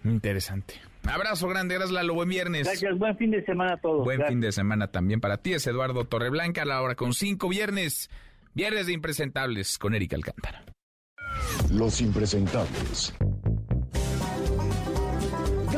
Interesante. 0.05 0.75
Abrazo 1.05 1.49
grande, 1.49 1.75
gracias 1.75 1.93
Lalo, 1.93 2.15
buen 2.15 2.29
viernes. 2.29 2.67
Gracias, 2.67 2.99
buen 2.99 3.17
fin 3.17 3.31
de 3.31 3.45
semana 3.45 3.75
a 3.75 3.77
todos. 3.79 4.05
Buen 4.05 4.25
fin 4.27 4.41
de 4.41 4.53
semana 4.53 4.89
también 4.89 5.21
para 5.21 5.39
ti, 5.39 5.53
es 5.53 5.67
Eduardo 5.67 6.05
Torreblanca, 6.05 6.63
a 6.63 6.67
la 6.67 6.83
hora 6.83 6.95
con 6.95 7.13
cinco 7.13 7.49
viernes, 7.49 8.11
viernes 8.55 8.87
de 8.87 8.93
impresentables 8.93 9.79
con 9.79 9.95
Erika 9.95 10.17
Alcántara. 10.17 10.65
Los 11.71 12.01
impresentables. 12.01 13.15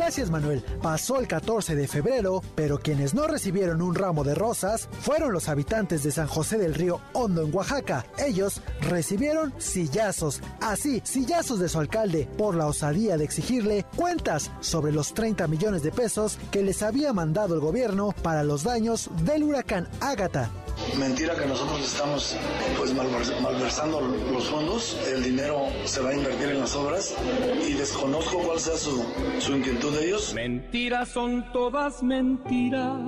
Gracias 0.06 0.30
Manuel. 0.30 0.62
Pasó 0.80 1.18
el 1.18 1.26
14 1.26 1.74
de 1.74 1.88
febrero, 1.88 2.40
pero 2.54 2.78
quienes 2.78 3.12
no 3.12 3.26
recibieron 3.26 3.82
un 3.82 3.96
ramo 3.96 4.22
de 4.22 4.36
rosas 4.36 4.88
fueron 5.00 5.32
los 5.32 5.48
habitantes 5.48 6.04
de 6.04 6.12
San 6.12 6.28
José 6.28 6.58
del 6.58 6.74
Río 6.74 7.00
Hondo 7.12 7.42
en 7.42 7.52
Oaxaca. 7.52 8.06
Ellos 8.16 8.60
recibieron 8.82 9.52
sillazos, 9.58 10.42
así, 10.60 11.02
sillazos 11.04 11.58
de 11.58 11.68
su 11.68 11.80
alcalde 11.80 12.28
por 12.38 12.54
la 12.54 12.68
osadía 12.68 13.16
de 13.16 13.24
exigirle 13.24 13.84
cuentas 13.96 14.52
sobre 14.60 14.92
los 14.92 15.12
30 15.12 15.48
millones 15.48 15.82
de 15.82 15.90
pesos 15.90 16.38
que 16.52 16.62
les 16.62 16.84
había 16.84 17.12
mandado 17.12 17.56
el 17.56 17.60
gobierno 17.60 18.14
para 18.22 18.44
los 18.44 18.62
daños 18.62 19.10
del 19.24 19.42
huracán 19.42 19.88
Ágata. 19.98 20.52
Mentira 20.98 21.34
que 21.34 21.46
nosotros 21.46 21.80
estamos 21.80 22.36
pues 22.78 22.92
malversando 22.94 24.00
los 24.00 24.48
fondos, 24.48 24.96
el 25.08 25.22
dinero 25.22 25.66
se 25.84 26.00
va 26.00 26.10
a 26.10 26.14
invertir 26.14 26.50
en 26.50 26.60
las 26.60 26.76
obras 26.76 27.14
y 27.66 27.72
desconozco 27.72 28.38
cuál 28.40 28.60
sea 28.60 28.76
su, 28.76 29.04
su 29.40 29.56
inquietud 29.56 29.95
de 29.96 30.06
ellos. 30.06 30.34
Mentiras 30.34 31.08
son 31.08 31.52
todas 31.52 32.02
mentiras. 32.02 33.00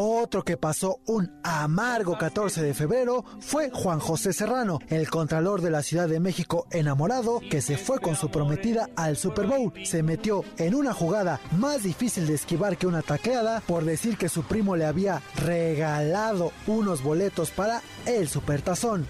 Otro 0.00 0.44
que 0.44 0.56
pasó 0.56 1.00
un 1.06 1.32
amargo 1.42 2.16
14 2.16 2.62
de 2.62 2.72
febrero 2.72 3.24
fue 3.40 3.70
Juan 3.70 3.98
José 3.98 4.32
Serrano, 4.32 4.78
el 4.88 5.10
contralor 5.10 5.60
de 5.60 5.70
la 5.70 5.82
Ciudad 5.82 6.08
de 6.08 6.20
México 6.20 6.68
enamorado 6.70 7.40
que 7.50 7.60
se 7.60 7.76
fue 7.76 7.98
con 7.98 8.14
su 8.14 8.30
prometida 8.30 8.88
al 8.94 9.16
Super 9.16 9.48
Bowl. 9.48 9.72
Se 9.84 10.04
metió 10.04 10.44
en 10.56 10.76
una 10.76 10.94
jugada 10.94 11.40
más 11.50 11.82
difícil 11.82 12.28
de 12.28 12.34
esquivar 12.34 12.76
que 12.76 12.86
una 12.86 13.02
tacleada 13.02 13.60
por 13.66 13.84
decir 13.84 14.16
que 14.16 14.28
su 14.28 14.44
primo 14.44 14.76
le 14.76 14.84
había 14.84 15.20
regalado 15.34 16.52
unos 16.68 17.02
boletos 17.02 17.50
para 17.50 17.82
el 18.06 18.28
Supertazón 18.28 19.04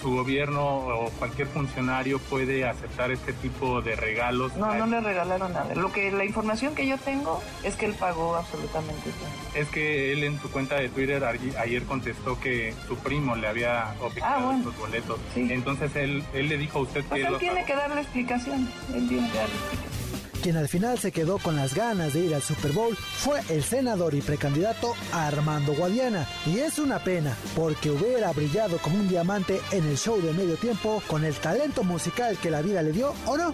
su 0.00 0.10
gobierno 0.10 0.64
o 0.64 1.10
cualquier 1.18 1.48
funcionario 1.48 2.18
puede 2.18 2.66
aceptar 2.66 3.10
este 3.10 3.32
tipo 3.32 3.80
de 3.82 3.96
regalos. 3.96 4.56
No, 4.56 4.74
no 4.74 4.86
le 4.86 5.00
regalaron 5.00 5.52
nada. 5.52 5.74
Lo 5.74 5.92
que 5.92 6.10
la 6.10 6.24
información 6.24 6.74
que 6.74 6.86
yo 6.86 6.98
tengo 6.98 7.40
es 7.62 7.76
que 7.76 7.86
él 7.86 7.94
pagó 7.94 8.36
absolutamente 8.36 9.10
todo. 9.10 9.60
Es 9.60 9.68
que 9.68 10.12
él 10.12 10.24
en 10.24 10.40
su 10.40 10.50
cuenta 10.50 10.76
de 10.76 10.88
Twitter 10.88 11.24
ayer 11.24 11.82
contestó 11.84 12.38
que 12.40 12.74
su 12.86 12.96
primo 12.96 13.36
le 13.36 13.48
había 13.48 13.94
obligado 14.00 14.50
ah, 14.50 14.62
boletos. 14.78 15.18
Entonces 15.34 15.94
él, 15.96 16.22
él 16.32 16.48
le 16.48 16.58
dijo 16.58 16.78
a 16.78 16.82
usted 16.82 17.04
pues 17.04 17.22
que 17.22 17.28
él 17.28 17.38
tiene 17.38 17.64
que 17.64 17.74
dar 17.74 17.90
la 17.90 18.00
explicación. 18.00 18.68
Él 18.94 19.08
tiene 19.08 19.28
que 19.30 19.36
dar 19.36 19.48
la 19.48 19.54
explicación. 19.54 19.97
Quien 20.42 20.56
al 20.56 20.68
final 20.68 20.98
se 20.98 21.10
quedó 21.10 21.38
con 21.38 21.56
las 21.56 21.74
ganas 21.74 22.12
de 22.12 22.20
ir 22.20 22.34
al 22.34 22.42
Super 22.42 22.70
Bowl 22.70 22.96
fue 22.96 23.40
el 23.48 23.64
senador 23.64 24.14
y 24.14 24.20
precandidato 24.20 24.94
Armando 25.12 25.74
Guadiana. 25.74 26.28
Y 26.46 26.58
es 26.58 26.78
una 26.78 27.00
pena, 27.00 27.36
porque 27.56 27.90
hubiera 27.90 28.32
brillado 28.32 28.78
como 28.78 28.98
un 28.98 29.08
diamante 29.08 29.60
en 29.72 29.84
el 29.84 29.98
show 29.98 30.20
de 30.20 30.32
medio 30.32 30.54
tiempo 30.56 31.02
con 31.08 31.24
el 31.24 31.34
talento 31.34 31.82
musical 31.82 32.38
que 32.38 32.50
la 32.50 32.62
vida 32.62 32.82
le 32.82 32.92
dio, 32.92 33.14
¿o 33.26 33.36
no? 33.36 33.52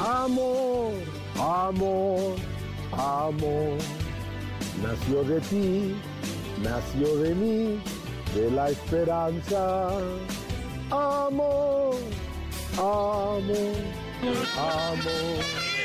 Amor, 0.00 0.92
amor, 1.38 2.36
amor, 2.92 3.78
nació 4.82 5.22
de 5.22 5.40
ti, 5.40 5.96
nació 6.62 7.16
de 7.18 7.34
mí, 7.34 7.80
de 8.34 8.50
la 8.52 8.70
esperanza. 8.70 9.88
Amor, 10.90 11.96
amor, 12.78 13.42
amor. 14.56 15.75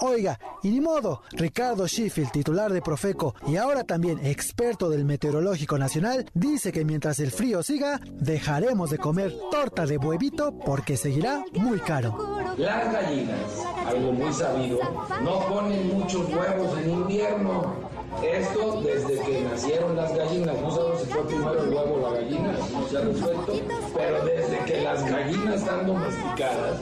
Oiga, 0.00 0.38
y 0.62 0.70
ni 0.70 0.80
modo, 0.80 1.22
Ricardo 1.32 1.86
Sheffield, 1.86 2.30
titular 2.30 2.72
de 2.72 2.82
Profeco 2.82 3.34
y 3.46 3.56
ahora 3.56 3.84
también 3.84 4.24
experto 4.24 4.90
del 4.90 5.04
Meteorológico 5.04 5.78
Nacional, 5.78 6.26
dice 6.34 6.70
que 6.70 6.84
mientras 6.84 7.18
el 7.18 7.30
frío 7.30 7.62
siga, 7.62 8.00
dejaremos 8.12 8.90
de 8.90 8.98
comer 8.98 9.34
torta 9.50 9.86
de 9.86 9.96
huevito 9.96 10.56
porque 10.58 10.96
seguirá 10.96 11.44
muy 11.54 11.80
caro. 11.80 12.36
Las 12.56 12.92
gallinas, 12.92 13.40
algo 13.86 14.12
muy 14.12 14.32
sabido, 14.32 14.78
no 15.22 15.40
ponen 15.48 15.98
muchos 15.98 16.28
huevos 16.28 16.78
en 16.78 16.90
invierno. 16.90 17.95
Esto 18.22 18.80
desde 18.82 19.20
que 19.20 19.40
nacieron 19.42 19.96
las 19.96 20.14
gallinas, 20.16 20.60
no 20.60 20.70
sabemos 20.70 21.00
si 21.00 21.06
fue 21.06 21.26
primero 21.26 21.62
el 21.62 21.68
huevo 21.68 21.94
o 21.94 22.00
la 22.00 22.20
gallina, 22.20 22.52
no 22.72 22.88
se 22.88 22.96
ha 22.96 23.00
resuelto, 23.00 23.52
pero 23.94 24.24
desde 24.24 24.58
que 24.64 24.80
las 24.82 25.10
gallinas 25.10 25.54
están 25.56 25.86
domesticadas, 25.86 26.80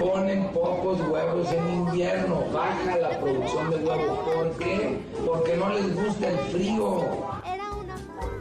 ponen 0.00 0.48
pocos 0.52 1.00
huevos 1.08 1.52
en 1.52 1.74
invierno, 1.74 2.44
baja 2.52 2.96
la 2.98 3.20
producción 3.20 3.70
de 3.70 3.76
huevos. 3.76 4.18
¿Por 4.18 4.50
qué? 4.58 4.98
Porque 5.24 5.56
no 5.56 5.68
les 5.70 5.94
gusta 5.94 6.28
el 6.28 6.38
frío. 6.50 7.04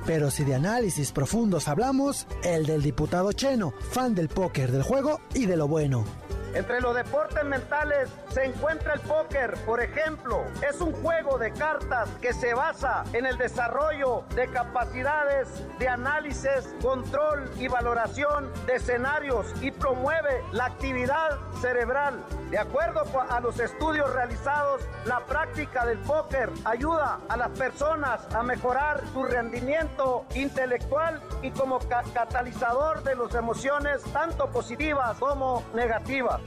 Pero 0.05 0.32
si 0.32 0.43
de 0.43 0.55
análisis 0.55 1.11
profundos 1.11 1.67
hablamos, 1.67 2.25
el 2.43 2.65
del 2.65 2.82
diputado 2.82 3.32
Cheno, 3.34 3.73
fan 3.91 4.15
del 4.15 4.29
póker, 4.29 4.71
del 4.71 4.84
juego 4.84 5.19
y 5.34 5.45
de 5.45 5.57
lo 5.57 5.67
bueno. 5.67 6.05
Entre 6.54 6.82
los 6.82 6.95
deportes 6.95 7.43
mentales 7.45 8.10
se 8.30 8.43
encuentra 8.43 8.93
el 8.93 8.99
póker, 9.02 9.54
por 9.66 9.82
ejemplo. 9.82 10.43
Es 10.68 10.82
un 10.82 10.91
juego 10.91 11.38
de 11.38 11.52
cartas 11.52 12.10
que 12.22 12.34
se 12.34 12.54
basa 12.54 13.04
en 13.14 13.26
el 13.26 13.38
desarrollo 13.38 14.24
de 14.36 14.47
capacidades 14.49 15.47
de 15.80 15.88
análisis, 15.88 16.76
control 16.82 17.49
y 17.58 17.68
valoración 17.68 18.52
de 18.66 18.76
escenarios 18.76 19.54
y 19.62 19.72
promueve 19.72 20.43
la 20.52 20.66
actividad 20.66 21.39
cerebral. 21.62 22.22
De 22.49 22.60
acuerdo 22.60 23.06
a 23.30 23.39
los 23.39 23.58
estudios 23.62 24.14
realizados, 24.14 24.82
la 25.06 25.22
práctica 25.22 25.86
del 25.86 25.99
póker 25.99 26.49
ayuda 26.66 27.20
a 27.30 27.38
las 27.38 27.49
personas 27.52 28.28
a 28.36 28.43
mejorar 28.43 29.02
su 29.14 29.24
rendimiento 29.24 30.26
intelectual 30.36 31.22
y 31.41 31.52
como 31.52 31.80
catalizador 31.80 33.04
de 33.04 33.16
las 33.16 33.34
emociones 33.36 34.04
tanto 34.12 34.49
positivas 34.49 35.18
como 35.18 35.64
negativas. 35.74 36.40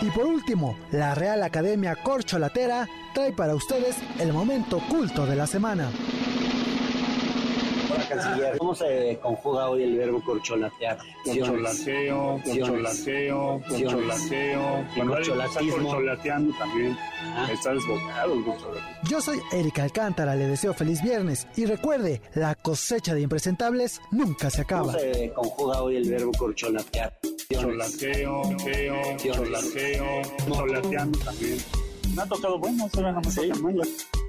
Y 0.00 0.10
por 0.10 0.26
último, 0.26 0.78
la 0.92 1.14
Real 1.14 1.42
Academia 1.42 1.96
Corcholatera 1.96 2.88
trae 3.14 3.32
para 3.32 3.54
ustedes 3.54 3.96
el 4.20 4.32
momento 4.32 4.80
culto 4.88 5.26
de 5.26 5.36
la 5.36 5.46
semana. 5.46 5.90
Canciller. 8.08 8.58
¿Cómo 8.58 8.74
se 8.74 9.18
conjuga 9.22 9.68
hoy 9.68 9.82
el 9.84 9.96
verbo 9.96 10.22
corcholatear? 10.24 10.98
Corcholateo, 11.24 12.40
corcholateo, 12.44 13.62
corcholateo. 13.68 14.86
Corcholatismo. 14.96 15.76
corcholateando 15.76 16.54
también. 16.58 16.96
Ah. 17.22 17.48
Está 17.52 17.72
desbocado 17.72 18.34
el 18.34 18.44
Yo 19.08 19.20
soy 19.20 19.40
Erika 19.52 19.82
Alcántara, 19.84 20.34
le 20.34 20.46
deseo 20.46 20.74
feliz 20.74 21.02
viernes. 21.02 21.46
Y 21.56 21.66
recuerde, 21.66 22.22
la 22.34 22.54
cosecha 22.54 23.14
de 23.14 23.22
impresentables 23.22 24.00
nunca 24.10 24.50
se 24.50 24.62
acaba. 24.62 24.92
¿Cómo 24.92 24.98
se 24.98 25.32
conjuga 25.32 25.82
hoy 25.82 25.96
el 25.96 26.10
verbo 26.10 26.32
corcholatear? 26.38 27.18
Cholateo, 27.50 28.42
teo, 28.64 28.96
cholateo, 29.18 30.22
cholateando 30.48 31.18
también. 31.20 31.58
Me 32.14 32.22
ha 32.22 32.26
tocado 32.26 32.58
bueno, 32.58 32.88
se 32.92 33.02
no 33.02 33.20
me 33.20 33.30
¿Sí? 33.30 33.52
malas. 33.60 33.88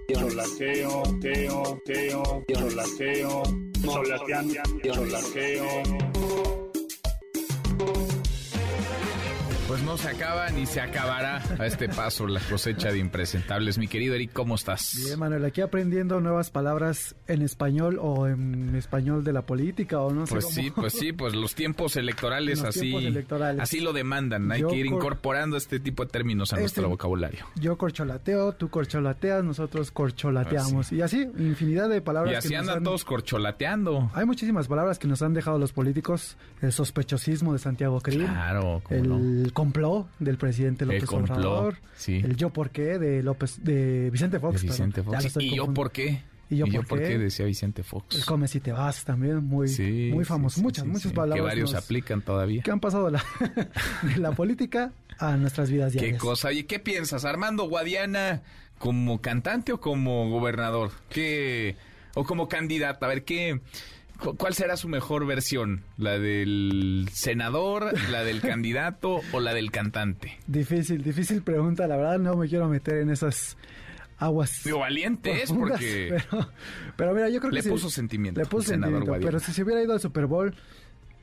Cholateo, 0.09 1.03
teo, 1.21 1.81
teo, 1.83 2.43
cholateo, 2.47 3.43
cholateando, 3.83 4.63
cholateo. 4.81 6.56
Pues 9.77 9.85
no 9.85 9.95
se 9.95 10.09
acaba 10.09 10.49
ni 10.49 10.65
se 10.65 10.81
acabará 10.81 11.39
a 11.59 11.67
este 11.67 11.87
paso 11.87 12.25
la 12.25 12.39
cosecha 12.39 12.91
de 12.91 12.97
impresentables. 12.97 13.77
Mi 13.77 13.87
querido 13.87 14.15
Eric, 14.15 14.31
¿cómo 14.33 14.55
estás? 14.55 14.99
Bien, 15.05 15.19
Manuel, 15.19 15.45
aquí 15.45 15.61
aprendiendo 15.61 16.19
nuevas 16.19 16.49
palabras 16.49 17.15
en 17.27 17.43
español 17.43 17.99
o 18.01 18.25
en 18.25 18.75
español 18.75 19.23
de 19.23 19.33
la 19.33 19.43
política 19.43 19.99
o 19.99 20.11
no 20.11 20.25
sé. 20.25 20.33
Pues 20.33 20.49
sí, 20.49 20.71
pues 20.71 20.93
sí, 20.93 21.13
pues 21.13 21.35
los 21.35 21.53
tiempos 21.53 21.95
electorales 21.95 22.63
así 22.63 22.95
así 23.59 23.79
lo 23.79 23.93
demandan. 23.93 24.51
Hay 24.51 24.63
que 24.63 24.77
ir 24.77 24.87
incorporando 24.87 25.57
este 25.57 25.79
tipo 25.79 26.05
de 26.05 26.09
términos 26.09 26.53
a 26.53 26.55
este, 26.55 26.61
nuestro 26.61 26.89
vocabulario. 26.89 27.45
Yo 27.53 27.77
corcholateo, 27.77 28.53
tú 28.53 28.69
corcholateas, 28.69 29.43
nosotros 29.43 29.91
corcholateamos. 29.91 30.91
Y 30.91 31.03
así, 31.03 31.29
infinidad 31.37 31.87
de 31.87 32.01
palabras. 32.01 32.33
Y 32.33 32.35
así 32.35 32.55
andan 32.55 32.81
todos 32.81 33.05
corcholateando. 33.05 34.09
Hay 34.15 34.25
muchísimas 34.25 34.67
palabras 34.67 34.97
que 34.97 35.07
nos 35.07 35.21
han 35.21 35.35
dejado 35.35 35.59
los 35.59 35.71
políticos. 35.71 36.35
El 36.63 36.71
sospechosismo 36.71 37.53
de 37.53 37.59
Santiago 37.59 38.01
Krill. 38.01 38.25
Claro, 38.25 38.81
el 38.89 39.51
complot 39.67 40.07
del 40.19 40.37
presidente 40.37 40.85
López 40.85 41.09
Obrador, 41.11 41.77
el 42.07 42.35
yo 42.35 42.51
por 42.51 42.69
qué 42.69 42.97
de 42.97 43.23
López 43.23 43.63
de 43.63 44.09
Vicente 44.09 44.39
Fox. 44.39 44.61
Vicente 44.61 45.03
Fox. 45.03 45.37
¿Y 45.39 45.55
yo 45.55 45.73
por 45.73 45.91
qué? 45.91 46.21
¿Y 46.49 46.55
yo, 46.55 46.65
por, 46.83 46.99
qué? 46.99 47.17
decía 47.17 47.45
Vicente 47.45 47.83
Fox? 47.83 48.15
El 48.15 48.23
come 48.23 48.47
si 48.47 48.61
te 48.61 48.71
vas 48.71 49.03
también, 49.03 49.43
muy, 49.43 49.69
muy 50.13 50.23
famoso. 50.23 50.61
muchas, 50.61 50.85
muchas 50.85 51.11
palabras. 51.11 51.35
Que 51.35 51.41
varios 51.41 51.73
aplican 51.75 52.21
todavía. 52.21 52.63
Que 52.63 52.71
han 52.71 52.79
pasado 52.79 53.09
la, 53.09 53.21
de 54.03 54.17
la 54.17 54.31
política 54.31 54.93
a 55.19 55.35
nuestras 55.35 55.69
vidas 55.69 55.91
diarias. 55.91 56.13
Qué 56.13 56.17
cosa. 56.17 56.53
¿Y 56.53 56.63
qué 56.63 56.79
piensas? 56.79 57.25
¿Armando 57.25 57.67
Guadiana 57.67 58.43
como 58.79 59.19
cantante 59.19 59.73
o 59.73 59.81
como 59.81 60.29
gobernador? 60.29 60.91
¿Qué, 61.09 61.75
o 62.15 62.23
como 62.23 62.47
candidato? 62.47 63.05
A 63.05 63.09
ver, 63.09 63.25
¿qué, 63.25 63.59
¿Cuál 64.17 64.53
será 64.53 64.77
su 64.77 64.87
mejor 64.87 65.25
versión? 65.25 65.83
¿La 65.97 66.19
del 66.19 67.07
senador, 67.11 67.93
la 68.09 68.23
del 68.23 68.41
candidato 68.41 69.21
o 69.31 69.39
la 69.39 69.53
del 69.53 69.71
cantante? 69.71 70.37
Difícil, 70.47 71.03
difícil 71.03 71.41
pregunta. 71.41 71.87
La 71.87 71.97
verdad 71.97 72.19
no 72.19 72.35
me 72.35 72.47
quiero 72.47 72.67
meter 72.67 72.97
en 72.97 73.09
esas 73.09 73.57
aguas. 74.17 74.61
Digo, 74.63 74.79
valiente 74.79 75.43
es 75.43 75.51
porque... 75.51 76.17
Pero, 76.97 77.13
mira, 77.13 77.29
yo 77.29 77.39
creo 77.39 77.51
que... 77.51 77.57
Le 77.57 77.63
puso 77.63 77.89
sentimiento. 77.89 78.39
Le 78.39 78.47
puso 78.47 78.69
sentimiento, 78.69 79.11
pero 79.21 79.39
si 79.39 79.51
se 79.51 79.63
hubiera 79.63 79.83
ido 79.83 79.93
al 79.93 79.99
Super 79.99 80.25
Bowl 80.25 80.55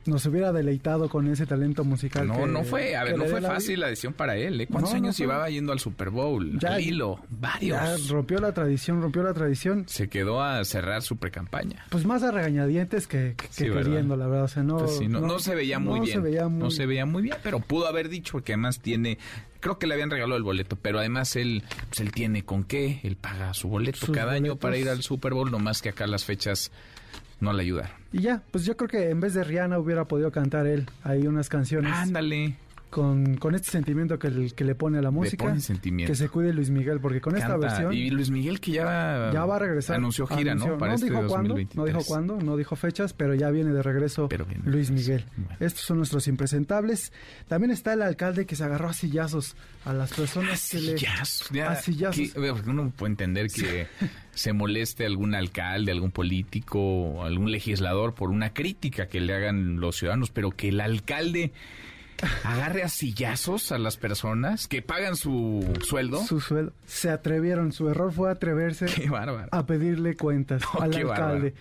nos 0.05 0.25
hubiera 0.25 0.51
deleitado 0.51 1.09
con 1.09 1.27
ese 1.27 1.45
talento 1.45 1.83
musical. 1.83 2.27
No, 2.27 2.45
no 2.45 2.63
fue, 2.63 2.95
a 2.95 3.03
ver, 3.03 3.17
no 3.17 3.25
fue 3.25 3.41
fácil 3.41 3.79
la 3.79 3.87
decisión 3.87 4.13
para 4.13 4.37
él. 4.37 4.61
¿eh? 4.61 4.67
¿Cuántos 4.67 4.93
años 4.93 5.17
llevaba 5.17 5.49
yendo 5.49 5.71
al 5.71 5.79
Super 5.79 6.09
Bowl? 6.09 6.59
Ya, 6.59 6.79
hilo, 6.79 7.19
varios. 7.29 8.09
rompió 8.09 8.39
la 8.39 8.53
tradición, 8.53 9.01
rompió 9.01 9.23
la 9.23 9.33
tradición. 9.33 9.85
Se 9.87 10.07
quedó 10.07 10.41
a 10.43 10.63
cerrar 10.63 11.01
su 11.01 11.17
precampaña. 11.17 11.85
Pues 11.89 12.05
más 12.05 12.23
a 12.23 12.31
regañadientes 12.31 13.07
que, 13.07 13.35
queriendo, 13.55 14.15
la 14.15 14.27
verdad. 14.27 14.45
O 14.45 14.47
sea, 14.47 14.63
no, 14.63 14.77
pues 14.77 15.01
no, 15.09 15.39
se 15.39 15.55
veía 15.55 15.79
muy 15.79 16.01
bien. 16.01 16.23
No 16.59 16.69
se 16.71 16.85
veía 16.85 17.05
muy 17.05 17.23
bien, 17.23 17.37
pero 17.43 17.59
pudo 17.59 17.87
haber 17.87 18.09
dicho 18.09 18.43
que 18.43 18.53
además 18.53 18.79
tiene 18.79 19.17
creo 19.59 19.79
que 19.79 19.87
le 19.87 19.95
habían 19.95 20.11
regalado 20.11 20.37
el 20.37 20.43
boleto, 20.43 20.75
pero 20.75 20.99
además 20.99 21.35
él, 21.35 21.63
pues 21.89 21.99
él 21.99 22.11
tiene 22.11 22.45
con 22.45 22.65
qué, 22.65 22.99
él 23.01 23.15
paga 23.15 23.51
su 23.55 23.67
boleto 23.67 24.11
cada 24.11 24.33
año 24.33 24.57
para 24.57 24.77
ir 24.77 24.87
al 24.89 25.01
Super 25.01 25.33
Bowl, 25.33 25.49
no 25.49 25.57
más 25.57 25.81
que 25.81 25.89
acá 25.89 26.05
las 26.05 26.23
fechas 26.23 26.71
no 27.39 27.53
le 27.53 27.63
ayudaron. 27.63 27.91
Y 28.11 28.21
ya, 28.21 28.41
pues 28.51 28.65
yo 28.65 28.77
creo 28.77 28.89
que 28.89 29.09
en 29.09 29.19
vez 29.19 29.33
de 29.33 29.43
Rihanna 29.43 29.77
hubiera 29.79 30.05
podido 30.05 30.31
cantar 30.31 30.67
él 30.67 30.87
ahí 31.03 31.27
unas 31.27 31.49
canciones. 31.49 31.93
Ándale. 31.93 32.55
Con, 32.89 33.35
con, 33.35 33.55
este 33.55 33.71
sentimiento 33.71 34.17
que, 34.17 34.27
el, 34.27 34.53
que 34.53 34.63
le 34.63 34.73
pone 34.73 34.99
a 34.99 35.01
la 35.01 35.11
música. 35.11 35.53
Que 35.53 36.15
se 36.15 36.29
cuide 36.29 36.53
Luis 36.53 36.69
Miguel, 36.69 36.99
porque 37.01 37.19
con 37.19 37.35
esta 37.35 37.57
versión. 37.57 37.93
Y 37.93 38.09
Luis 38.09 38.29
Miguel 38.29 38.59
que 38.59 38.71
ya, 38.71 39.31
ya 39.33 39.45
va 39.45 39.57
a 39.57 39.59
regresar. 39.59 39.97
Anunció 39.97 40.27
gira, 40.27 40.55
¿no? 40.55 40.77
Para 40.77 40.91
no 40.91 40.95
este 40.95 41.09
dijo 41.09 41.27
cuándo, 41.27 41.55
no 41.73 41.85
dijo 41.85 42.03
cuándo, 42.05 42.37
no 42.37 42.57
dijo 42.57 42.75
fechas, 42.75 43.13
pero 43.13 43.33
ya 43.33 43.49
viene 43.49 43.71
de 43.73 43.83
regreso 43.83 44.29
Luis 44.63 44.91
Miguel. 44.91 45.25
Estos 45.59 45.81
son 45.81 45.97
nuestros 45.97 46.27
impresentables. 46.27 47.11
También 47.47 47.71
está 47.71 47.93
el 47.93 48.01
alcalde 48.01 48.45
que 48.45 48.55
se 48.55 48.63
agarró 48.63 48.89
a 48.89 48.93
sillazos 48.93 49.55
a 49.83 49.93
las 49.93 50.13
personas 50.13 50.69
que 50.69 50.79
le. 50.79 50.95
a 51.63 51.75
sillazos. 51.75 52.35
Uno 52.65 52.91
puede 52.95 53.11
entender 53.11 53.47
que 53.49 53.87
se 54.33 54.53
moleste 54.53 55.05
algún 55.05 55.35
alcalde, 55.35 55.91
algún 55.91 56.11
político, 56.11 57.23
algún 57.23 57.51
legislador 57.51 58.13
por 58.13 58.29
una 58.29 58.53
crítica 58.53 59.07
que 59.07 59.19
le 59.19 59.33
hagan 59.33 59.79
los 59.79 59.97
ciudadanos, 59.97 60.31
pero 60.31 60.51
que 60.51 60.69
el 60.69 60.81
alcalde 60.81 61.51
agarre 62.43 62.83
a 62.83 62.89
sillazos 62.89 63.71
a 63.71 63.77
las 63.77 63.97
personas 63.97 64.67
que 64.67 64.81
pagan 64.81 65.15
su 65.15 65.67
sueldo. 65.83 66.23
Su 66.23 66.39
sueldo. 66.39 66.73
Se 66.85 67.09
atrevieron, 67.09 67.71
su 67.71 67.89
error 67.89 68.11
fue 68.11 68.31
atreverse 68.31 68.85
a 69.51 69.65
pedirle 69.65 70.15
cuentas 70.15 70.63
al 70.79 70.95
alcalde 70.95 71.53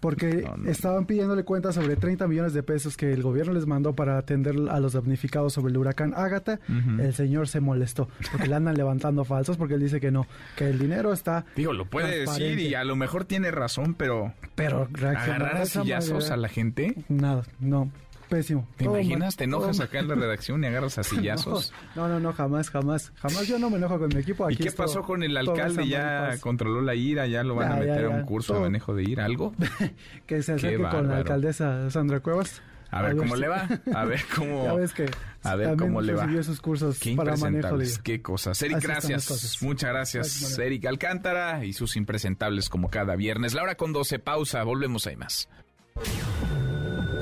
porque 0.00 0.48
estaban 0.66 1.06
pidiéndole 1.06 1.44
cuentas 1.44 1.74
sobre 1.74 1.96
30 1.96 2.28
millones 2.28 2.54
de 2.54 2.62
pesos 2.62 2.96
que 2.96 3.12
el 3.12 3.22
gobierno 3.22 3.52
les 3.52 3.66
mandó 3.66 3.94
para 3.94 4.18
atender 4.18 4.54
a 4.70 4.80
los 4.80 4.92
damnificados 4.92 5.52
sobre 5.52 5.72
el 5.72 5.78
huracán 5.78 6.14
Ágata. 6.16 6.60
El 6.98 7.12
señor 7.14 7.48
se 7.48 7.60
molestó 7.60 8.08
porque 8.30 8.46
le 8.46 8.54
andan 8.54 8.74
levantando 8.76 9.24
falsos 9.24 9.56
porque 9.56 9.74
él 9.74 9.80
dice 9.80 10.00
que 10.00 10.10
no, 10.10 10.26
que 10.56 10.68
el 10.68 10.78
dinero 10.78 11.12
está. 11.12 11.44
Digo, 11.56 11.72
lo 11.72 11.86
puede 11.86 12.20
decir 12.20 12.58
y 12.58 12.74
a 12.74 12.84
lo 12.84 12.96
mejor 12.96 13.24
tiene 13.24 13.50
razón, 13.50 13.94
pero. 13.94 14.32
Pero 14.54 14.88
agarrar 15.00 15.56
a 15.56 15.66
sillazos 15.66 16.30
a 16.30 16.36
la 16.36 16.48
gente. 16.48 16.94
Nada, 17.08 17.42
no. 17.58 17.90
Pésimo. 18.28 18.66
¿Te 18.76 18.84
imaginas? 18.84 19.36
¿Te 19.36 19.44
enojas 19.44 19.80
acá 19.80 20.00
en 20.00 20.08
la 20.08 20.14
redacción 20.14 20.62
y 20.64 20.66
agarras 20.66 20.98
a 20.98 21.02
sillazos? 21.04 21.72
No, 21.94 22.08
no, 22.08 22.20
no, 22.20 22.32
jamás, 22.32 22.70
jamás. 22.70 23.12
Jamás 23.16 23.46
yo 23.46 23.58
no 23.58 23.70
me 23.70 23.76
enojo 23.76 23.98
con 23.98 24.08
mi 24.08 24.20
equipo. 24.20 24.50
¿Y 24.50 24.56
qué 24.56 24.70
pasó 24.72 25.02
con 25.02 25.22
el 25.22 25.36
alcalde? 25.36 25.86
¿Ya 25.86 26.36
controló 26.40 26.80
la 26.80 26.94
ira? 26.94 27.26
¿Ya 27.26 27.42
lo 27.42 27.54
van 27.54 27.72
a 27.72 27.76
meter 27.76 28.06
a 28.06 28.10
un 28.10 28.22
curso 28.22 28.54
de 28.54 28.60
manejo 28.60 28.94
de 28.94 29.04
ira? 29.04 29.24
¿Algo? 29.24 29.54
que 30.26 30.42
se 30.42 30.54
acerque 30.54 30.82
con 30.82 31.08
la 31.08 31.18
alcaldesa 31.18 31.90
Sandra 31.90 32.20
Cuevas. 32.20 32.62
A 32.90 33.02
ver, 33.02 33.16
cómo 33.16 33.36
le 33.36 33.48
va. 33.48 33.68
A 33.94 34.04
ver 34.04 34.20
cómo. 34.34 34.64
ya 34.64 34.74
ves 34.74 34.92
que 34.92 35.10
a 35.42 35.56
ver 35.56 35.76
cómo 35.76 36.00
le 36.00 36.14
va. 36.14 36.28
cursos 36.62 36.98
Qué 36.98 37.14
para 37.14 37.36
manejo 37.36 37.76
Qué 38.02 38.22
cosas. 38.22 38.60
Eric, 38.62 38.80
gracias. 38.80 39.62
Muchas 39.62 39.90
gracias, 39.90 40.58
Eric 40.58 40.86
Alcántara 40.86 41.64
y 41.64 41.72
sus 41.72 41.96
impresentables 41.96 42.68
como 42.68 42.88
cada 42.88 43.16
viernes. 43.16 43.54
La 43.54 43.62
hora 43.62 43.76
con 43.76 43.92
12, 43.92 44.18
pausa. 44.18 44.62
Volvemos 44.62 45.06
ahí 45.06 45.16
más. 45.16 45.48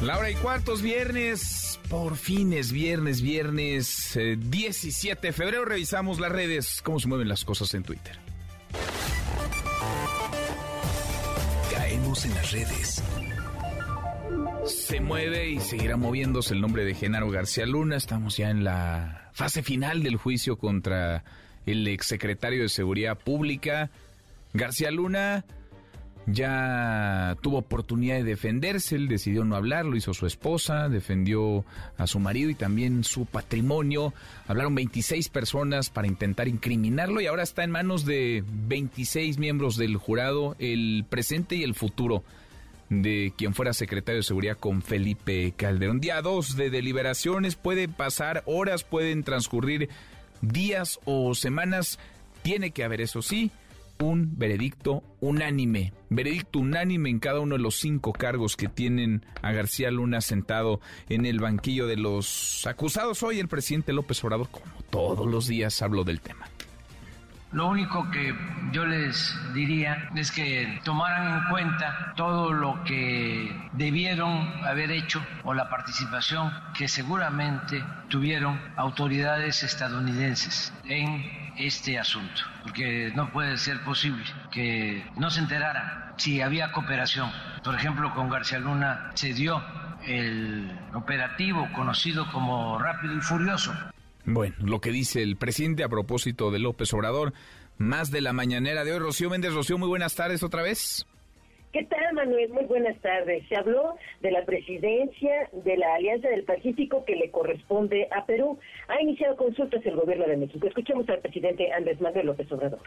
Laura 0.00 0.30
y 0.30 0.34
cuartos, 0.34 0.82
viernes, 0.82 1.80
por 1.88 2.16
fin 2.16 2.52
es 2.52 2.70
viernes, 2.70 3.22
viernes 3.22 4.12
17 4.14 5.12
eh, 5.12 5.18
de 5.22 5.32
febrero. 5.32 5.64
Revisamos 5.64 6.20
las 6.20 6.30
redes, 6.30 6.82
cómo 6.82 7.00
se 7.00 7.08
mueven 7.08 7.28
las 7.28 7.46
cosas 7.46 7.72
en 7.72 7.82
Twitter. 7.82 8.18
Caemos 11.72 12.26
en 12.26 12.34
las 12.34 12.52
redes. 12.52 13.02
Se 14.66 15.00
mueve 15.00 15.48
y 15.48 15.60
seguirá 15.60 15.96
moviéndose 15.96 16.52
el 16.52 16.60
nombre 16.60 16.84
de 16.84 16.94
Genaro 16.94 17.30
García 17.30 17.64
Luna. 17.64 17.96
Estamos 17.96 18.36
ya 18.36 18.50
en 18.50 18.64
la 18.64 19.30
fase 19.32 19.62
final 19.62 20.02
del 20.02 20.16
juicio 20.16 20.58
contra 20.58 21.24
el 21.64 21.88
exsecretario 21.88 22.62
de 22.62 22.68
Seguridad 22.68 23.16
Pública. 23.16 23.90
García 24.52 24.90
Luna 24.90 25.46
ya 26.26 27.36
tuvo 27.40 27.58
oportunidad 27.58 28.16
de 28.16 28.24
defenderse, 28.24 28.96
él 28.96 29.06
decidió 29.06 29.44
no 29.44 29.54
hablar, 29.54 29.84
lo 29.84 29.96
hizo 29.96 30.12
su 30.12 30.26
esposa, 30.26 30.88
defendió 30.88 31.64
a 31.96 32.06
su 32.08 32.18
marido 32.18 32.50
y 32.50 32.54
también 32.54 33.04
su 33.04 33.26
patrimonio. 33.26 34.12
Hablaron 34.48 34.74
26 34.74 35.28
personas 35.28 35.88
para 35.88 36.08
intentar 36.08 36.48
incriminarlo 36.48 37.20
y 37.20 37.26
ahora 37.26 37.44
está 37.44 37.62
en 37.62 37.70
manos 37.70 38.04
de 38.04 38.42
26 38.46 39.38
miembros 39.38 39.76
del 39.76 39.96
jurado, 39.96 40.56
el 40.58 41.04
presente 41.08 41.54
y 41.54 41.62
el 41.62 41.74
futuro 41.74 42.24
de 42.88 43.32
quien 43.36 43.54
fuera 43.54 43.72
secretario 43.72 44.18
de 44.18 44.24
seguridad 44.24 44.58
con 44.58 44.82
Felipe 44.82 45.54
Calderón. 45.56 46.00
Día 46.00 46.22
2 46.22 46.56
de 46.56 46.70
deliberaciones, 46.70 47.54
puede 47.54 47.88
pasar 47.88 48.42
horas, 48.46 48.82
pueden 48.82 49.22
transcurrir 49.22 49.88
días 50.40 50.98
o 51.04 51.34
semanas, 51.34 52.00
tiene 52.42 52.72
que 52.72 52.84
haber 52.84 53.00
eso 53.00 53.22
sí 53.22 53.52
un 54.00 54.38
veredicto 54.38 55.02
unánime. 55.20 55.92
Veredicto 56.08 56.58
unánime 56.58 57.10
en 57.10 57.18
cada 57.18 57.40
uno 57.40 57.56
de 57.56 57.62
los 57.62 57.76
cinco 57.76 58.12
cargos 58.12 58.56
que 58.56 58.68
tienen 58.68 59.24
a 59.42 59.52
García 59.52 59.90
Luna 59.90 60.20
sentado 60.20 60.80
en 61.08 61.26
el 61.26 61.40
banquillo 61.40 61.86
de 61.86 61.96
los 61.96 62.66
acusados. 62.66 63.22
Hoy 63.22 63.40
el 63.40 63.48
presidente 63.48 63.92
López 63.92 64.22
Obrador, 64.24 64.48
como 64.50 64.82
todos 64.90 65.26
los 65.26 65.46
días, 65.46 65.82
habló 65.82 66.04
del 66.04 66.20
tema. 66.20 66.46
Lo 67.52 67.68
único 67.68 68.10
que 68.10 68.34
yo 68.72 68.84
les 68.84 69.34
diría 69.54 70.10
es 70.16 70.32
que 70.32 70.80
tomaran 70.84 71.38
en 71.38 71.48
cuenta 71.48 72.12
todo 72.16 72.52
lo 72.52 72.82
que 72.84 73.50
debieron 73.72 74.52
haber 74.64 74.90
hecho 74.90 75.24
o 75.44 75.54
la 75.54 75.70
participación 75.70 76.52
que 76.76 76.88
seguramente 76.88 77.82
tuvieron 78.08 78.60
autoridades 78.76 79.62
estadounidenses 79.62 80.72
en 80.84 81.45
este 81.58 81.98
asunto, 81.98 82.42
porque 82.62 83.12
no 83.14 83.32
puede 83.32 83.56
ser 83.58 83.82
posible 83.84 84.24
que 84.50 85.04
no 85.16 85.30
se 85.30 85.40
enteraran 85.40 86.14
si 86.16 86.40
había 86.40 86.72
cooperación. 86.72 87.30
Por 87.62 87.74
ejemplo, 87.74 88.14
con 88.14 88.28
García 88.28 88.58
Luna 88.58 89.10
se 89.14 89.32
dio 89.32 89.62
el 90.06 90.70
operativo 90.94 91.68
conocido 91.74 92.30
como 92.32 92.78
Rápido 92.78 93.16
y 93.16 93.20
Furioso. 93.20 93.74
Bueno, 94.24 94.54
lo 94.60 94.80
que 94.80 94.90
dice 94.90 95.22
el 95.22 95.36
presidente 95.36 95.84
a 95.84 95.88
propósito 95.88 96.50
de 96.50 96.58
López 96.58 96.92
Obrador, 96.92 97.32
más 97.78 98.10
de 98.10 98.20
la 98.20 98.32
mañanera 98.32 98.84
de 98.84 98.92
hoy. 98.92 98.98
Rocío 98.98 99.30
Méndez, 99.30 99.52
Rocío, 99.54 99.78
muy 99.78 99.88
buenas 99.88 100.14
tardes 100.14 100.42
otra 100.42 100.62
vez. 100.62 101.06
¿Qué 101.76 101.84
tal, 101.84 102.14
Manuel? 102.14 102.48
Muy 102.54 102.64
buenas 102.64 102.98
tardes. 103.02 103.46
Se 103.50 103.54
habló 103.54 103.96
de 104.22 104.30
la 104.30 104.46
presidencia 104.46 105.50
de 105.52 105.76
la 105.76 105.96
Alianza 105.96 106.26
del 106.28 106.44
Pacífico 106.44 107.04
que 107.04 107.16
le 107.16 107.30
corresponde 107.30 108.08
a 108.16 108.24
Perú. 108.24 108.58
Ha 108.88 109.02
iniciado 109.02 109.36
consultas 109.36 109.84
el 109.84 109.94
gobierno 109.94 110.24
de 110.24 110.38
México. 110.38 110.66
Escuchemos 110.66 111.06
al 111.10 111.18
presidente 111.18 111.70
Andrés 111.70 112.00
Manuel 112.00 112.28
López 112.28 112.50
Obrador. 112.50 112.80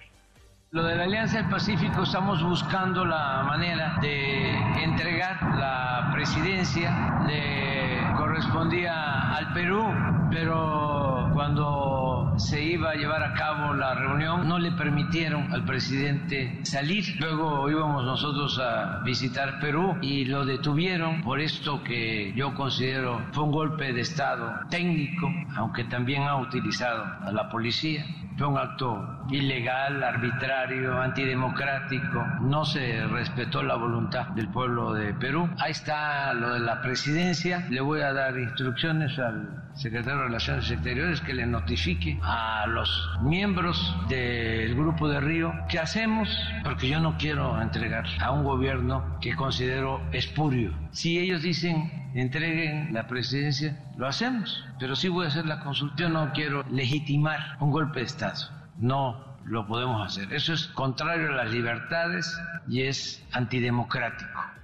Lo 0.71 0.81
de 0.81 0.95
la 0.95 1.03
Alianza 1.03 1.37
del 1.37 1.51
Pacífico 1.51 2.01
estamos 2.01 2.43
buscando 2.43 3.05
la 3.05 3.43
manera 3.47 3.93
de 4.01 4.55
entregar 4.83 5.37
la 5.59 5.88
presidencia. 6.19 7.23
Le 7.27 8.13
correspondía 8.17 9.37
al 9.37 9.53
Perú, 9.53 9.85
pero 10.29 11.29
cuando 11.33 12.33
se 12.37 12.61
iba 12.61 12.91
a 12.91 12.95
llevar 12.95 13.23
a 13.23 13.33
cabo 13.35 13.73
la 13.73 13.93
reunión 13.95 14.45
no 14.47 14.59
le 14.59 14.73
permitieron 14.73 15.53
al 15.53 15.63
presidente 15.63 16.59
salir. 16.63 17.05
Luego 17.21 17.69
íbamos 17.69 18.03
nosotros 18.03 18.59
a 18.59 18.99
visitar 19.05 19.61
Perú 19.61 19.97
y 20.01 20.25
lo 20.25 20.45
detuvieron 20.45 21.21
por 21.21 21.39
esto 21.39 21.81
que 21.83 22.33
yo 22.35 22.53
considero 22.53 23.21
fue 23.31 23.45
un 23.45 23.51
golpe 23.51 23.93
de 23.93 24.01
Estado 24.01 24.51
técnico, 24.69 25.31
aunque 25.55 25.85
también 25.85 26.23
ha 26.23 26.35
utilizado 26.35 27.05
a 27.25 27.31
la 27.31 27.49
policía. 27.49 28.05
Fue 28.37 28.47
un 28.47 28.57
acto 28.57 29.05
ilegal, 29.29 30.01
arbitrario, 30.01 31.01
antidemocrático. 31.01 32.25
No 32.39 32.63
se 32.63 33.05
respetó 33.07 33.61
la 33.63 33.75
voluntad 33.75 34.27
del 34.29 34.47
pueblo 34.47 34.93
de 34.93 35.13
Perú. 35.13 35.49
Ahí 35.59 35.71
está 35.71 36.18
lo 36.33 36.53
de 36.53 36.59
la 36.59 36.81
presidencia. 36.81 37.65
Le 37.69 37.81
voy 37.81 38.01
a 38.01 38.13
dar 38.13 38.37
instrucciones 38.37 39.17
al 39.19 39.63
secretario 39.75 40.19
de 40.19 40.25
Relaciones 40.25 40.69
Exteriores 40.69 41.21
que 41.21 41.33
le 41.33 41.45
notifique 41.45 42.19
a 42.21 42.65
los 42.67 42.89
miembros 43.23 43.95
del 44.09 44.75
Grupo 44.75 45.07
de 45.07 45.19
Río 45.19 45.53
qué 45.69 45.79
hacemos, 45.79 46.29
porque 46.63 46.89
yo 46.89 46.99
no 46.99 47.17
quiero 47.17 47.61
entregar 47.61 48.05
a 48.19 48.31
un 48.31 48.43
gobierno 48.43 49.17
que 49.21 49.35
considero 49.35 50.01
espurio. 50.11 50.73
Si 50.91 51.17
ellos 51.19 51.41
dicen 51.41 52.11
entreguen 52.13 52.93
la 52.93 53.07
presidencia, 53.07 53.77
lo 53.97 54.07
hacemos. 54.07 54.65
Pero 54.79 54.95
sí 54.95 55.07
voy 55.07 55.25
a 55.25 55.29
hacer 55.29 55.45
la 55.45 55.59
consulta. 55.59 55.95
Yo 55.97 56.09
no 56.09 56.31
quiero 56.33 56.63
legitimar 56.69 57.57
un 57.59 57.71
golpe 57.71 57.99
de 57.99 58.05
Estado. 58.05 58.49
No 58.77 59.37
lo 59.45 59.65
podemos 59.67 60.05
hacer. 60.05 60.31
Eso 60.33 60.53
es 60.53 60.67
contrario 60.67 61.29
a 61.29 61.43
las 61.43 61.51
libertades 61.51 62.39
y 62.67 62.83
es 62.83 63.25
antidemocrático. 63.31 64.58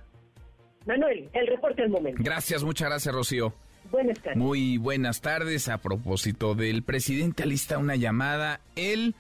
Manuel, 0.86 1.30
el 1.34 1.48
reporte 1.48 1.82
del 1.82 1.92
momento. 1.92 2.22
Gracias, 2.24 2.64
muchas 2.64 2.90
gracias, 2.90 3.14
Rocío. 3.14 3.54
Buenas 3.92 4.20
tardes. 4.20 4.38
Muy 4.38 4.78
buenas 4.78 5.22
tardes. 5.22 5.70
A 5.70 5.78
propósito 5.78 6.56
del 6.56 6.84
presidente, 6.84 7.44
alista 7.44 7.78
una 7.78 7.96
llamada. 7.96 8.62
Él 8.76 9.16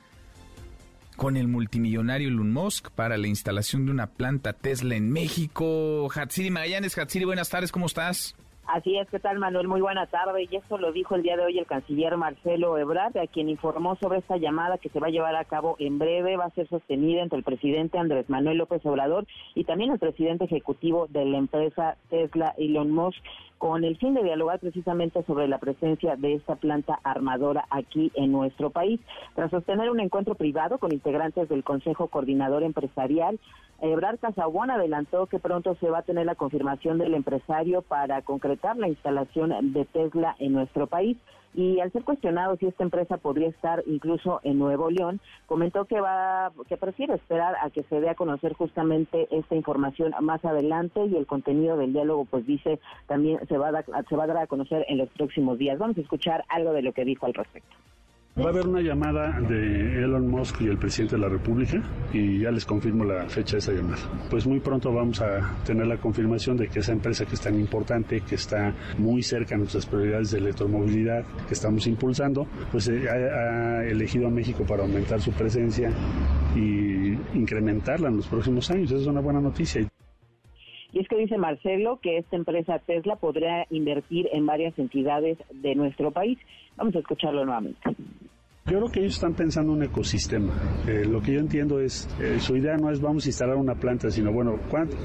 con 1.15 1.37
el 1.37 1.47
multimillonario 1.47 2.27
Elon 2.27 2.51
Musk 2.51 2.89
para 2.91 3.17
la 3.17 3.27
instalación 3.27 3.85
de 3.85 3.91
una 3.91 4.07
planta 4.07 4.53
Tesla 4.53 4.95
en 4.95 5.11
México. 5.11 6.09
Hatsiri 6.13 6.49
Magallanes, 6.49 6.97
Hatsiri, 6.97 7.25
buenas 7.25 7.49
tardes, 7.49 7.71
¿cómo 7.71 7.85
estás? 7.85 8.35
Así 8.67 8.97
es, 8.97 9.07
¿qué 9.11 9.19
tal 9.19 9.37
Manuel? 9.37 9.67
Muy 9.67 9.79
buena 9.79 10.07
tarde. 10.07 10.47
Y 10.49 10.55
eso 10.55 10.79
lo 10.79 10.91
dijo 10.91 11.13
el 11.13 11.21
día 11.21 11.37
de 11.37 11.43
hoy 11.45 11.59
el 11.59 11.67
canciller 11.67 12.17
Marcelo 12.17 12.77
Ebrard, 12.79 13.15
a 13.17 13.27
quien 13.27 13.47
informó 13.47 13.95
sobre 13.97 14.19
esta 14.19 14.37
llamada 14.37 14.79
que 14.79 14.89
se 14.89 14.99
va 14.99 15.07
a 15.07 15.11
llevar 15.11 15.35
a 15.35 15.45
cabo 15.45 15.75
en 15.77 15.99
breve. 15.99 16.35
Va 16.35 16.45
a 16.45 16.49
ser 16.51 16.67
sostenida 16.67 17.21
entre 17.21 17.37
el 17.37 17.43
presidente 17.43 17.99
Andrés 17.99 18.27
Manuel 18.27 18.57
López 18.57 18.83
Obrador 18.85 19.27
y 19.53 19.65
también 19.65 19.91
el 19.91 19.99
presidente 19.99 20.45
ejecutivo 20.45 21.05
de 21.09 21.25
la 21.25 21.37
empresa 21.37 21.97
Tesla, 22.09 22.55
Elon 22.57 22.89
Musk 22.89 23.21
con 23.57 23.83
el 23.83 23.97
fin 23.97 24.13
de 24.13 24.23
dialogar 24.23 24.59
precisamente 24.59 25.23
sobre 25.23 25.47
la 25.47 25.57
presencia 25.57 26.15
de 26.15 26.35
esta 26.35 26.55
planta 26.55 26.99
armadora 27.03 27.65
aquí 27.69 28.11
en 28.15 28.31
nuestro 28.31 28.69
país. 28.69 28.99
Tras 29.33 29.51
sostener 29.51 29.89
un 29.89 29.99
encuentro 29.99 30.35
privado 30.35 30.77
con 30.77 30.91
integrantes 30.91 31.49
del 31.49 31.63
Consejo 31.63 32.07
Coordinador 32.07 32.63
Empresarial, 32.63 33.39
Ebrard 33.81 34.19
Casabón 34.19 34.71
adelantó 34.71 35.27
que 35.27 35.39
pronto 35.39 35.75
se 35.75 35.89
va 35.89 35.99
a 35.99 36.03
tener 36.03 36.25
la 36.25 36.35
confirmación 36.35 36.97
del 36.97 37.13
empresario 37.13 37.81
para 37.81 38.21
concretar 38.21 38.77
la 38.77 38.87
instalación 38.87 39.73
de 39.73 39.85
Tesla 39.85 40.35
en 40.39 40.53
nuestro 40.53 40.87
país 40.87 41.17
y 41.55 41.79
al 41.79 41.91
ser 41.91 42.03
cuestionado 42.03 42.57
si 42.57 42.67
esta 42.67 42.83
empresa 42.83 43.17
podría 43.17 43.47
estar 43.47 43.83
incluso 43.87 44.41
en 44.43 44.59
Nuevo 44.59 44.89
León, 44.89 45.19
comentó 45.45 45.85
que 45.85 45.99
va 46.01 46.51
que 46.67 46.77
prefiere 46.77 47.15
esperar 47.15 47.55
a 47.61 47.69
que 47.69 47.83
se 47.83 47.99
dé 48.01 48.09
a 48.09 48.15
conocer 48.15 48.53
justamente 48.53 49.27
esta 49.31 49.55
información 49.55 50.13
más 50.21 50.43
adelante 50.43 51.05
y 51.05 51.15
el 51.15 51.25
contenido 51.25 51.77
del 51.77 51.93
diálogo 51.93 52.25
pues 52.25 52.45
dice 52.45 52.79
también 53.07 53.39
se 53.47 53.57
va 53.57 53.69
a 53.69 54.03
se 54.03 54.15
va 54.15 54.23
a 54.23 54.27
dar 54.27 54.37
a 54.37 54.47
conocer 54.47 54.85
en 54.89 54.97
los 54.97 55.09
próximos 55.09 55.57
días. 55.57 55.79
Vamos 55.79 55.97
a 55.97 56.01
escuchar 56.01 56.43
algo 56.49 56.73
de 56.73 56.81
lo 56.81 56.93
que 56.93 57.05
dijo 57.05 57.25
al 57.25 57.33
respecto. 57.33 57.75
Va 58.37 58.47
a 58.47 58.49
haber 58.49 58.67
una 58.67 58.81
llamada 58.81 59.39
de 59.39 60.03
Elon 60.03 60.27
Musk 60.27 60.59
y 60.59 60.67
el 60.67 60.77
presidente 60.77 61.15
de 61.15 61.21
la 61.21 61.29
República 61.29 61.81
y 62.11 62.39
ya 62.39 62.51
les 62.51 62.65
confirmo 62.65 63.05
la 63.05 63.29
fecha 63.29 63.53
de 63.53 63.59
esa 63.59 63.71
llamada. 63.71 64.01
Pues 64.29 64.45
muy 64.45 64.59
pronto 64.59 64.91
vamos 64.91 65.21
a 65.21 65.55
tener 65.65 65.87
la 65.87 65.95
confirmación 65.95 66.57
de 66.57 66.67
que 66.67 66.79
esa 66.79 66.91
empresa 66.91 67.25
que 67.25 67.35
es 67.35 67.39
tan 67.39 67.57
importante, 67.57 68.19
que 68.27 68.35
está 68.35 68.73
muy 68.97 69.23
cerca 69.23 69.51
de 69.51 69.59
nuestras 69.59 69.85
prioridades 69.85 70.31
de 70.31 70.39
electromovilidad 70.39 71.23
que 71.47 71.53
estamos 71.53 71.87
impulsando, 71.87 72.45
pues 72.73 72.89
eh, 72.89 73.07
ha, 73.09 73.85
elegido 73.85 74.27
a 74.27 74.29
México 74.29 74.65
para 74.67 74.83
aumentar 74.83 75.21
su 75.21 75.31
presencia 75.31 75.89
y 76.57 77.13
incrementarla 77.37 78.09
en 78.09 78.17
los 78.17 78.27
próximos 78.27 78.69
años. 78.69 78.91
Esa 78.91 78.99
es 78.99 79.07
una 79.07 79.21
buena 79.21 79.39
noticia. 79.39 79.87
Y 80.91 80.99
es 80.99 81.07
que 81.07 81.15
dice 81.15 81.37
Marcelo 81.37 81.99
que 82.01 82.17
esta 82.17 82.35
empresa 82.35 82.79
Tesla 82.79 83.15
podría 83.15 83.65
invertir 83.69 84.27
en 84.33 84.45
varias 84.45 84.77
entidades 84.77 85.37
de 85.53 85.73
nuestro 85.75 86.11
país. 86.11 86.37
Vamos 86.75 86.95
a 86.95 86.99
escucharlo 86.99 87.45
nuevamente. 87.45 87.79
Yo 88.67 88.79
creo 88.79 88.91
que 88.91 88.99
ellos 89.01 89.13
están 89.13 89.35
pensando 89.35 89.73
en 89.73 89.77
un 89.77 89.83
ecosistema. 89.83 90.51
Eh, 90.87 91.05
lo 91.07 91.21
que 91.21 91.33
yo 91.33 91.39
entiendo 91.39 91.79
es, 91.79 92.09
eh, 92.19 92.39
su 92.39 92.57
idea 92.57 92.75
no 92.77 92.89
es 92.89 92.99
vamos 92.99 93.23
a 93.27 93.29
instalar 93.29 93.57
una 93.57 93.75
planta, 93.75 94.09
sino 94.09 94.33
bueno, 94.33 94.55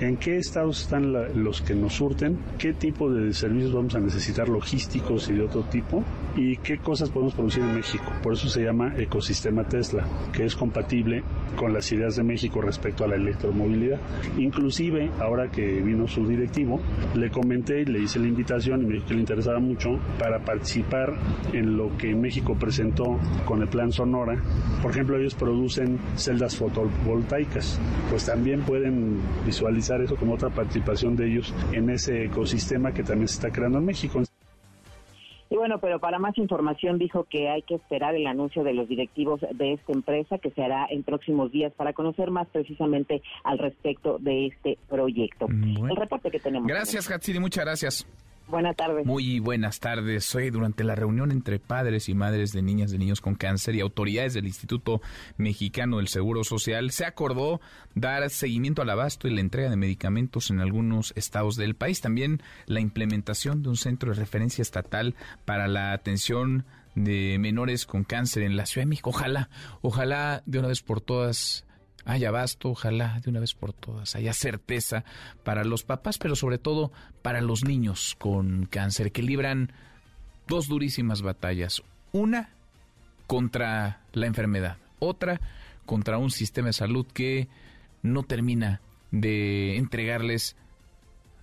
¿en 0.00 0.16
qué 0.16 0.38
estados 0.38 0.80
están 0.80 1.12
los 1.34 1.60
que 1.60 1.74
nos 1.74 1.92
surten? 1.92 2.38
¿Qué 2.56 2.72
tipo 2.72 3.12
de 3.12 3.34
servicios 3.34 3.74
vamos 3.74 3.94
a 3.94 4.00
necesitar 4.00 4.48
logísticos 4.48 5.28
y 5.28 5.34
de 5.34 5.42
otro 5.42 5.64
tipo? 5.64 6.02
¿Y 6.36 6.56
qué 6.56 6.78
cosas 6.78 7.10
podemos 7.10 7.34
producir 7.34 7.62
en 7.62 7.74
México? 7.74 8.04
Por 8.22 8.32
eso 8.32 8.48
se 8.48 8.62
llama 8.62 8.94
ecosistema 8.96 9.68
Tesla, 9.68 10.06
que 10.32 10.46
es 10.46 10.56
compatible 10.56 11.22
con 11.54 11.74
las 11.74 11.92
ideas 11.92 12.16
de 12.16 12.22
México 12.22 12.62
respecto 12.62 13.04
a 13.04 13.08
la 13.08 13.16
electromovilidad. 13.16 14.00
Inclusive, 14.38 15.10
ahora 15.18 15.50
que 15.50 15.82
vino 15.82 16.08
su 16.08 16.26
directivo, 16.26 16.80
le 17.14 17.30
comenté 17.30 17.82
y 17.82 17.84
le 17.84 17.98
hice 17.98 18.20
la 18.20 18.28
invitación 18.28 18.80
y 18.84 18.86
me 18.86 18.94
dijo 18.94 19.06
que 19.08 19.14
le 19.14 19.20
interesaba 19.20 19.58
mucho 19.58 19.90
para 20.18 20.42
participar 20.42 21.12
en 21.52 21.76
lo 21.76 21.94
que 21.98 22.14
México 22.14 22.56
presentó 22.58 23.18
con 23.50 23.62
el 23.62 23.68
plan 23.68 23.90
Sonora. 23.90 24.40
Por 24.80 24.92
ejemplo, 24.92 25.18
ellos 25.18 25.34
producen 25.34 25.98
celdas 26.14 26.56
fotovoltaicas, 26.56 27.80
pues 28.08 28.26
también 28.26 28.60
pueden 28.60 29.20
visualizar 29.44 30.00
eso 30.00 30.14
como 30.14 30.34
otra 30.34 30.50
participación 30.50 31.16
de 31.16 31.26
ellos 31.26 31.52
en 31.72 31.90
ese 31.90 32.26
ecosistema 32.26 32.92
que 32.92 33.02
también 33.02 33.26
se 33.26 33.34
está 33.34 33.50
creando 33.50 33.78
en 33.78 33.86
México. 33.86 34.22
Y 35.50 35.56
bueno, 35.56 35.80
pero 35.80 35.98
para 35.98 36.20
más 36.20 36.38
información 36.38 36.96
dijo 36.96 37.24
que 37.24 37.48
hay 37.48 37.62
que 37.62 37.74
esperar 37.74 38.14
el 38.14 38.28
anuncio 38.28 38.62
de 38.62 38.72
los 38.72 38.88
directivos 38.88 39.40
de 39.52 39.72
esta 39.72 39.92
empresa 39.92 40.38
que 40.38 40.52
se 40.52 40.62
hará 40.62 40.86
en 40.88 41.02
próximos 41.02 41.50
días 41.50 41.72
para 41.72 41.92
conocer 41.92 42.30
más 42.30 42.46
precisamente 42.52 43.20
al 43.42 43.58
respecto 43.58 44.18
de 44.20 44.46
este 44.46 44.78
proyecto. 44.88 45.48
El 45.48 45.96
reporte 45.96 46.30
que 46.30 46.38
tenemos. 46.38 46.68
Gracias, 46.68 47.10
Hatsiri, 47.10 47.40
muchas 47.40 47.64
gracias. 47.64 48.29
Buenas 48.50 48.74
tardes. 48.74 49.06
Muy 49.06 49.38
buenas 49.38 49.78
tardes. 49.78 50.34
Hoy, 50.34 50.50
durante 50.50 50.82
la 50.82 50.96
reunión 50.96 51.30
entre 51.30 51.60
padres 51.60 52.08
y 52.08 52.14
madres 52.14 52.52
de 52.52 52.62
niñas 52.62 52.90
de 52.90 52.98
niños 52.98 53.20
con 53.20 53.36
cáncer 53.36 53.76
y 53.76 53.80
autoridades 53.80 54.34
del 54.34 54.46
Instituto 54.46 55.00
Mexicano 55.36 55.98
del 55.98 56.08
Seguro 56.08 56.42
Social, 56.42 56.90
se 56.90 57.04
acordó 57.04 57.60
dar 57.94 58.28
seguimiento 58.30 58.82
al 58.82 58.90
abasto 58.90 59.28
y 59.28 59.34
la 59.34 59.40
entrega 59.40 59.70
de 59.70 59.76
medicamentos 59.76 60.50
en 60.50 60.60
algunos 60.60 61.12
estados 61.16 61.54
del 61.56 61.76
país. 61.76 62.00
También 62.00 62.42
la 62.66 62.80
implementación 62.80 63.62
de 63.62 63.68
un 63.68 63.76
centro 63.76 64.10
de 64.10 64.18
referencia 64.18 64.62
estatal 64.62 65.14
para 65.44 65.68
la 65.68 65.92
atención 65.92 66.64
de 66.96 67.38
menores 67.38 67.86
con 67.86 68.02
cáncer 68.02 68.42
en 68.42 68.56
la 68.56 68.66
Ciudad 68.66 68.82
de 68.82 68.90
México. 68.90 69.10
Ojalá, 69.10 69.48
ojalá 69.80 70.42
de 70.46 70.58
una 70.58 70.68
vez 70.68 70.82
por 70.82 71.00
todas 71.00 71.64
haya 72.04 72.28
abasto, 72.28 72.70
ojalá 72.70 73.20
de 73.20 73.30
una 73.30 73.40
vez 73.40 73.54
por 73.54 73.72
todas, 73.72 74.14
haya 74.16 74.32
certeza 74.32 75.04
para 75.44 75.64
los 75.64 75.84
papás, 75.84 76.18
pero 76.18 76.36
sobre 76.36 76.58
todo 76.58 76.92
para 77.22 77.40
los 77.40 77.64
niños 77.64 78.16
con 78.18 78.66
cáncer 78.66 79.12
que 79.12 79.22
libran 79.22 79.72
dos 80.46 80.68
durísimas 80.68 81.22
batallas. 81.22 81.82
Una 82.12 82.50
contra 83.26 84.00
la 84.12 84.26
enfermedad, 84.26 84.78
otra 84.98 85.40
contra 85.86 86.18
un 86.18 86.30
sistema 86.30 86.68
de 86.68 86.72
salud 86.72 87.06
que 87.06 87.48
no 88.02 88.22
termina 88.22 88.80
de 89.10 89.76
entregarles 89.76 90.56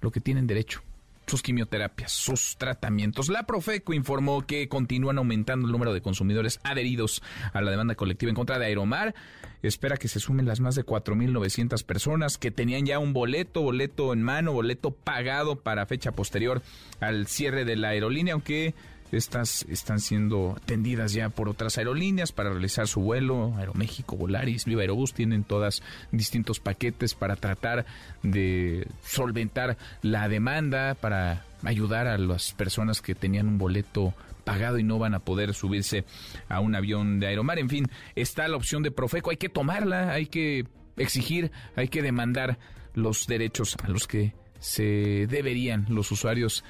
lo 0.02 0.12
que 0.12 0.20
tienen 0.20 0.48
derecho, 0.48 0.82
sus 1.28 1.42
quimioterapias, 1.42 2.12
sus 2.12 2.58
tratamientos. 2.58 3.28
La 3.28 3.44
Profeco 3.44 3.94
informó 3.94 4.46
que 4.48 4.70
continúan 4.70 5.18
aumentando 5.18 5.68
el 5.68 5.74
número 5.74 5.94
de 5.94 6.02
consumidores 6.02 6.60
adheridos 6.64 7.22
a 7.54 7.62
la 7.62 7.70
demanda 7.70 7.96
colectiva 7.96 8.30
en 8.30 8.36
contra 8.36 8.58
de 8.58 8.66
Aeromar. 8.66 9.14
Espera 9.62 9.98
que 9.98 10.08
se 10.08 10.20
sumen 10.20 10.46
las 10.46 10.62
más 10.62 10.76
de 10.76 10.86
4.900 10.86 11.84
personas 11.84 12.38
que 12.38 12.52
tenían 12.52 12.86
ya 12.86 13.00
un 13.00 13.12
boleto, 13.12 13.62
boleto 13.62 14.14
en 14.14 14.22
mano, 14.22 14.54
boleto 14.54 14.92
pagado 14.92 15.58
para 15.58 15.86
fecha 15.86 16.14
posterior 16.14 16.62
al 17.02 17.28
cierre 17.28 17.66
de 17.66 17.76
la 17.76 17.90
aerolínea, 17.90 18.34
aunque 18.34 18.74
estas 19.12 19.64
están 19.70 20.00
siendo 20.00 20.56
atendidas 20.58 21.14
ya 21.14 21.30
por 21.30 21.50
otras 21.50 21.78
aerolíneas 21.78 22.32
para 22.32 22.50
realizar 22.50 22.88
su 22.88 23.02
vuelo. 23.02 23.54
Aeroméxico, 23.58 24.18
Volaris, 24.18 24.66
Viva 24.66 24.82
Aerobús 24.82 25.14
tienen 25.14 25.44
todas 25.44 25.82
distintos 26.12 26.60
paquetes 26.60 27.14
para 27.14 27.36
tratar 27.36 27.86
de 28.24 28.88
solventar 29.04 29.78
la 30.02 30.28
demanda, 30.28 30.96
para 30.96 31.46
ayudar 31.64 32.08
a 32.08 32.18
las 32.18 32.54
personas 32.54 33.02
que 33.02 33.16
tenían 33.16 33.48
un 33.48 33.58
boleto 33.58 34.14
pagado 34.44 34.80
y 34.80 34.84
no 34.84 34.98
van 34.98 35.14
a 35.14 35.20
poder 35.20 35.54
subirse 35.54 36.06
a 36.48 36.60
un 36.60 36.76
avión 36.76 37.20
de 37.20 37.28
Aeromar. 37.28 37.60
En 37.60 37.70
fin, 37.70 37.88
está 38.16 38.48
la 38.48 38.56
opción 38.56 38.84
de 38.84 38.92
Profeco, 38.92 39.30
hay 39.30 39.38
que 39.38 39.50
tomarla, 39.50 40.12
hay 40.12 40.28
que 40.28 40.66
exigir, 40.96 41.52
hay 41.76 41.90
que 41.90 42.02
demandar 42.02 42.58
los 42.94 43.28
derechos 43.28 43.76
a 43.84 43.90
los 43.90 44.08
que 44.08 44.34
se 44.60 45.28
deberían 45.28 45.86
los 45.90 46.12
usuarios 46.12 46.64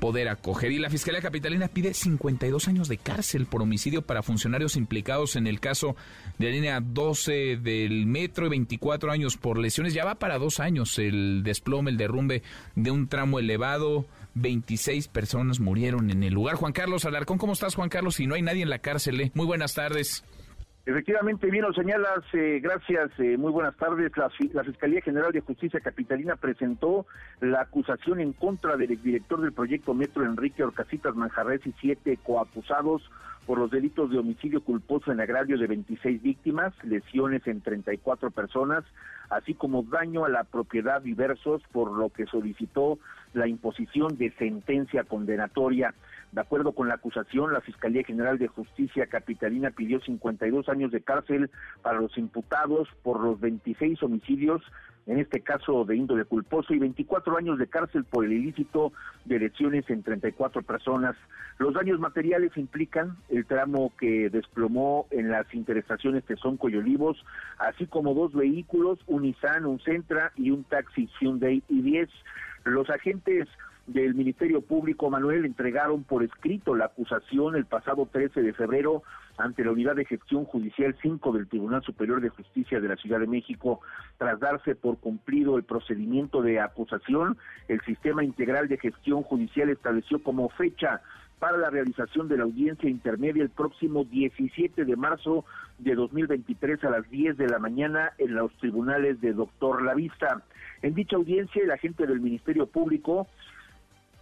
poder 0.00 0.28
acoger. 0.28 0.72
Y 0.72 0.78
la 0.78 0.90
Fiscalía 0.90 1.20
Capitalina 1.20 1.68
pide 1.68 1.94
52 1.94 2.66
años 2.66 2.88
de 2.88 2.96
cárcel 2.96 3.46
por 3.46 3.62
homicidio 3.62 4.02
para 4.02 4.22
funcionarios 4.22 4.76
implicados 4.76 5.36
en 5.36 5.46
el 5.46 5.60
caso 5.60 5.94
de 6.38 6.46
la 6.46 6.52
línea 6.52 6.80
12 6.80 7.58
del 7.58 8.06
metro 8.06 8.46
y 8.46 8.50
24 8.50 9.12
años 9.12 9.36
por 9.36 9.58
lesiones. 9.58 9.94
Ya 9.94 10.04
va 10.04 10.16
para 10.16 10.38
dos 10.38 10.58
años 10.58 10.98
el 10.98 11.42
desplome, 11.44 11.90
el 11.90 11.98
derrumbe 11.98 12.42
de 12.74 12.90
un 12.90 13.06
tramo 13.06 13.38
elevado. 13.38 14.06
26 14.34 15.08
personas 15.08 15.60
murieron 15.60 16.10
en 16.10 16.22
el 16.22 16.32
lugar. 16.32 16.56
Juan 16.56 16.72
Carlos 16.72 17.04
Alarcón, 17.04 17.38
¿cómo 17.38 17.52
estás, 17.52 17.74
Juan 17.74 17.88
Carlos? 17.88 18.14
Si 18.14 18.26
no 18.26 18.34
hay 18.34 18.42
nadie 18.42 18.62
en 18.62 18.70
la 18.70 18.78
cárcel, 18.78 19.20
¿eh? 19.20 19.30
Muy 19.34 19.46
buenas 19.46 19.74
tardes. 19.74 20.24
Efectivamente, 20.90 21.48
bien 21.52 21.62
lo 21.62 21.72
señalas, 21.72 22.24
eh, 22.32 22.58
gracias, 22.60 23.12
eh, 23.20 23.36
muy 23.38 23.52
buenas 23.52 23.76
tardes. 23.76 24.10
La, 24.16 24.28
la, 24.52 24.64
Fiscalía 24.64 25.00
General 25.00 25.30
de 25.30 25.38
Justicia 25.38 25.78
Capitalina 25.78 26.34
presentó 26.34 27.06
la 27.40 27.60
acusación 27.60 28.18
en 28.18 28.32
contra 28.32 28.76
del 28.76 28.90
exdirector 28.90 29.40
del 29.40 29.52
proyecto 29.52 29.94
Metro 29.94 30.24
Enrique 30.24 30.64
Orcasitas 30.64 31.14
Manjarres 31.14 31.64
y 31.64 31.72
siete 31.80 32.18
coacusados 32.20 33.08
por 33.46 33.58
los 33.58 33.70
delitos 33.70 34.10
de 34.10 34.18
homicidio 34.18 34.62
culposo 34.62 35.12
en 35.12 35.20
agravio 35.20 35.58
de 35.58 35.68
26 35.68 36.22
víctimas, 36.22 36.72
lesiones 36.82 37.46
en 37.46 37.60
34 37.60 38.32
personas, 38.32 38.84
así 39.28 39.54
como 39.54 39.84
daño 39.84 40.24
a 40.24 40.28
la 40.28 40.42
propiedad 40.42 41.00
diversos, 41.02 41.62
por 41.70 41.92
lo 41.92 42.10
que 42.10 42.26
solicitó 42.26 42.98
la 43.32 43.46
imposición 43.46 44.18
de 44.18 44.32
sentencia 44.32 45.04
condenatoria. 45.04 45.94
De 46.32 46.40
acuerdo 46.40 46.72
con 46.72 46.86
la 46.86 46.94
acusación, 46.94 47.52
la 47.52 47.60
Fiscalía 47.60 48.04
General 48.04 48.38
de 48.38 48.46
Justicia 48.46 49.06
Capitalina 49.06 49.70
pidió 49.70 50.00
52 50.00 50.68
años 50.68 50.92
de 50.92 51.00
cárcel 51.00 51.50
para 51.82 52.00
los 52.00 52.16
imputados 52.16 52.88
por 53.02 53.20
los 53.20 53.40
26 53.40 54.00
homicidios, 54.04 54.62
en 55.06 55.18
este 55.18 55.40
caso 55.40 55.84
de 55.84 55.96
índole 55.96 56.24
culposo, 56.24 56.72
y 56.72 56.78
24 56.78 57.36
años 57.36 57.58
de 57.58 57.66
cárcel 57.66 58.04
por 58.04 58.24
el 58.24 58.32
ilícito 58.32 58.92
de 59.24 59.40
lesiones 59.40 59.90
en 59.90 60.04
34 60.04 60.62
personas. 60.62 61.16
Los 61.58 61.74
daños 61.74 61.98
materiales 61.98 62.56
implican 62.56 63.16
el 63.28 63.44
tramo 63.44 63.92
que 63.98 64.30
desplomó 64.30 65.08
en 65.10 65.30
las 65.30 65.52
interestaciones 65.52 66.24
Tezonco 66.24 66.68
y 66.68 66.76
Olivos, 66.76 67.24
así 67.58 67.86
como 67.86 68.14
dos 68.14 68.32
vehículos, 68.34 69.00
un 69.08 69.22
Nissan, 69.22 69.66
un 69.66 69.80
Centra 69.80 70.30
y 70.36 70.52
un 70.52 70.62
taxi 70.62 71.10
Hyundai 71.18 71.60
i10. 71.68 72.08
Los 72.64 72.88
agentes 72.88 73.48
del 73.92 74.14
Ministerio 74.14 74.60
Público, 74.60 75.10
Manuel, 75.10 75.44
entregaron 75.44 76.04
por 76.04 76.22
escrito 76.22 76.74
la 76.76 76.86
acusación 76.86 77.56
el 77.56 77.66
pasado 77.66 78.08
13 78.10 78.42
de 78.42 78.52
febrero 78.52 79.02
ante 79.36 79.64
la 79.64 79.72
Unidad 79.72 79.96
de 79.96 80.04
Gestión 80.04 80.44
Judicial 80.44 80.96
5 81.02 81.32
del 81.32 81.48
Tribunal 81.48 81.82
Superior 81.82 82.20
de 82.20 82.28
Justicia 82.28 82.80
de 82.80 82.88
la 82.88 82.96
Ciudad 82.96 83.18
de 83.18 83.26
México. 83.26 83.80
Tras 84.18 84.38
darse 84.38 84.76
por 84.76 84.98
cumplido 84.98 85.56
el 85.56 85.64
procedimiento 85.64 86.40
de 86.42 86.60
acusación, 86.60 87.36
el 87.68 87.80
Sistema 87.80 88.22
Integral 88.22 88.68
de 88.68 88.78
Gestión 88.78 89.22
Judicial 89.22 89.70
estableció 89.70 90.22
como 90.22 90.48
fecha 90.50 91.00
para 91.40 91.56
la 91.56 91.70
realización 91.70 92.28
de 92.28 92.36
la 92.36 92.44
audiencia 92.44 92.88
intermedia 92.88 93.42
el 93.42 93.50
próximo 93.50 94.04
17 94.04 94.84
de 94.84 94.96
marzo 94.96 95.44
de 95.78 95.94
2023 95.94 96.84
a 96.84 96.90
las 96.90 97.10
10 97.10 97.38
de 97.38 97.48
la 97.48 97.58
mañana 97.58 98.12
en 98.18 98.34
los 98.34 98.52
tribunales 98.58 99.20
de 99.22 99.32
Doctor 99.32 99.82
Lavista. 99.82 100.42
En 100.82 100.94
dicha 100.94 101.16
audiencia, 101.16 101.62
el 101.62 101.70
agente 101.70 102.06
del 102.06 102.20
Ministerio 102.20 102.66
Público 102.66 103.26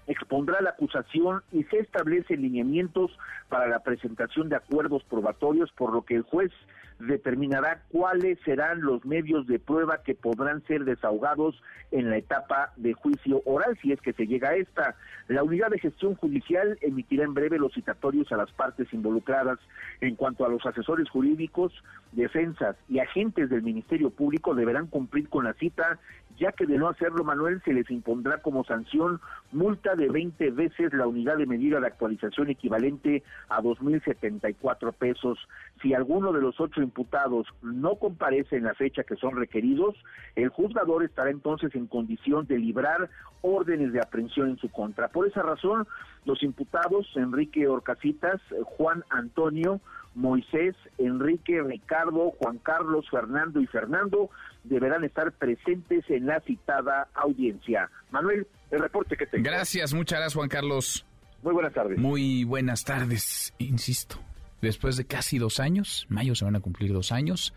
expondrá 0.09 0.61
la 0.61 0.71
acusación 0.71 1.43
y 1.53 1.63
se 1.65 1.79
establecen 1.79 2.43
lineamientos 2.43 3.17
para 3.49 3.69
la 3.69 3.81
presentación 3.81 4.49
de 4.49 4.57
acuerdos 4.57 5.05
probatorios, 5.05 5.71
por 5.73 5.93
lo 5.93 6.03
que 6.03 6.17
el 6.17 6.23
juez 6.23 6.51
determinará 6.99 7.83
cuáles 7.91 8.39
serán 8.45 8.81
los 8.81 9.05
medios 9.05 9.47
de 9.47 9.59
prueba 9.59 10.03
que 10.03 10.15
podrán 10.15 10.65
ser 10.67 10.85
desahogados 10.85 11.63
en 11.91 12.11
la 12.11 12.17
etapa 12.17 12.73
de 12.77 12.93
juicio 12.93 13.41
oral, 13.45 13.79
si 13.81 13.93
es 13.93 14.01
que 14.01 14.13
se 14.13 14.27
llega 14.27 14.51
a 14.51 14.57
esta. 14.57 14.97
La 15.29 15.43
unidad 15.43 15.71
de 15.71 15.79
gestión 15.79 16.17
judicial 16.17 16.77
emitirá 16.81 17.25
en 17.25 17.35
breve 17.35 17.59
los 17.59 17.73
citatorios 17.73 18.31
a 18.33 18.37
las 18.37 18.51
partes 18.51 18.93
involucradas. 18.93 19.59
En 20.01 20.17
cuanto 20.17 20.45
a 20.45 20.49
los 20.49 20.65
asesores 20.67 21.09
jurídicos, 21.09 21.73
defensas 22.13 22.77
y 22.89 22.99
agentes 22.99 23.49
del 23.49 23.63
Ministerio 23.63 24.11
Público 24.11 24.55
deberán 24.55 24.89
cumplir 24.89 25.29
con 25.29 25.45
la 25.45 25.55
cita, 25.55 25.99
ya 26.39 26.53
que 26.53 26.67
de 26.67 26.79
no 26.79 26.89
hacerlo, 26.89 27.25
Manuel, 27.25 27.61
se 27.65 27.73
les 27.73 27.91
impondrá 27.91 28.39
como 28.39 28.65
sanción 28.65 29.21
multa 29.53 29.95
de 29.97 30.09
20 30.09 30.51
veces 30.53 30.93
la 30.93 31.07
unidad 31.07 31.37
de 31.37 31.47
medida 31.47 31.81
de 31.81 31.87
actualización 31.87 32.51
equivalente 32.51 33.23
a 33.49 33.61
2.074 33.61 34.93
pesos. 34.93 35.39
Si 35.83 35.95
alguno 35.95 36.33
de 36.33 36.41
los 36.41 36.61
ocho 36.61 36.81
imputados 36.81 37.47
no 37.63 37.97
comparece 37.97 38.57
en 38.57 38.65
la 38.65 38.75
fecha 38.75 39.05
que 39.05 39.17
son 39.17 39.37
requeridos, 39.37 39.97
el 40.37 40.49
juzgador 40.49 41.05
estará 41.05 41.31
entonces 41.31 41.75
en 41.75 41.87
condición 41.87 42.47
de 42.47 42.59
librar 42.59 43.11
órdenes 43.41 43.93
de 43.93 44.01
aprehensión 44.01 44.51
en 44.51 44.59
su 44.59 44.69
contra. 44.71 45.09
Por 45.09 45.27
esa 45.27 45.43
razón, 45.43 45.87
los 46.25 46.43
imputados 46.43 47.07
Enrique 47.17 47.67
Orcasitas, 47.67 48.41
Juan 48.65 49.05
Antonio, 49.11 49.81
Moisés, 50.19 50.75
Enrique, 50.99 51.63
Ricardo, 51.63 52.33
Juan 52.39 52.59
Carlos, 52.59 53.07
Fernando 53.09 53.61
y 53.61 53.67
Fernando 53.67 54.31
deberán 54.65 55.05
estar 55.05 55.31
presentes 55.33 56.05
en 56.09 56.27
la 56.27 56.41
citada 56.41 57.09
audiencia. 57.15 57.89
Manuel, 58.11 58.47
el 58.73 58.81
reporte 58.81 59.17
que 59.17 59.27
tengo. 59.27 59.45
Gracias, 59.45 59.95
muchas 59.95 60.19
gracias 60.19 60.35
Juan 60.35 60.49
Carlos. 60.49 61.07
Muy 61.43 61.53
buenas 61.53 61.73
tardes. 61.73 61.99
Muy 61.99 62.43
buenas 62.43 62.85
tardes, 62.85 63.55
insisto. 63.59 64.19
Después 64.61 64.97
de 64.97 65.07
casi 65.07 65.39
dos 65.39 65.61
años, 65.61 66.07
mayo 66.09 66.35
se 66.35 66.45
van 66.45 66.57
a 66.57 66.61
cumplir 66.61 66.93
dos 66.93 67.13
años, 67.13 67.55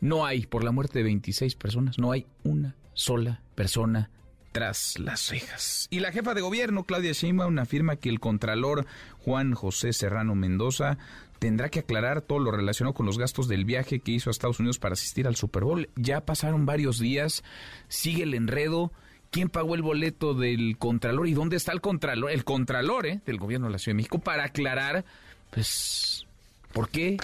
no 0.00 0.24
hay, 0.24 0.46
por 0.46 0.62
la 0.62 0.70
muerte 0.70 1.00
de 1.00 1.04
26 1.04 1.56
personas, 1.56 1.98
no 1.98 2.12
hay 2.12 2.26
una 2.44 2.76
sola 2.92 3.40
persona 3.56 4.10
tras 4.52 5.00
las 5.00 5.18
cejas. 5.18 5.88
Y 5.90 5.98
la 5.98 6.12
jefa 6.12 6.34
de 6.34 6.40
gobierno, 6.40 6.84
Claudia 6.84 7.10
Sheinbaum, 7.10 7.58
afirma 7.58 7.96
que 7.96 8.10
el 8.10 8.20
contralor 8.20 8.86
Juan 9.24 9.54
José 9.54 9.92
Serrano 9.92 10.36
Mendoza 10.36 10.98
tendrá 11.44 11.68
que 11.68 11.80
aclarar 11.80 12.22
todo 12.22 12.38
lo 12.38 12.52
relacionado 12.52 12.94
con 12.94 13.04
los 13.04 13.18
gastos 13.18 13.48
del 13.48 13.66
viaje 13.66 14.00
que 14.00 14.12
hizo 14.12 14.30
a 14.30 14.32
Estados 14.32 14.60
Unidos 14.60 14.78
para 14.78 14.94
asistir 14.94 15.26
al 15.26 15.36
Super 15.36 15.64
Bowl. 15.64 15.90
Ya 15.94 16.24
pasaron 16.24 16.64
varios 16.64 16.98
días, 16.98 17.44
sigue 17.86 18.22
el 18.22 18.32
enredo. 18.32 18.92
¿Quién 19.30 19.50
pagó 19.50 19.74
el 19.74 19.82
boleto 19.82 20.32
del 20.32 20.78
contralor 20.78 21.28
y 21.28 21.34
dónde 21.34 21.56
está 21.56 21.72
el 21.72 21.82
contralor? 21.82 22.30
El 22.30 22.44
contralor 22.44 23.04
¿eh? 23.04 23.20
del 23.26 23.36
gobierno 23.36 23.66
de 23.66 23.72
la 23.72 23.78
Ciudad 23.78 23.92
de 23.92 23.96
México 23.96 24.20
para 24.20 24.44
aclarar, 24.44 25.04
pues, 25.50 26.26
¿por 26.72 26.88
qué? 26.88 27.18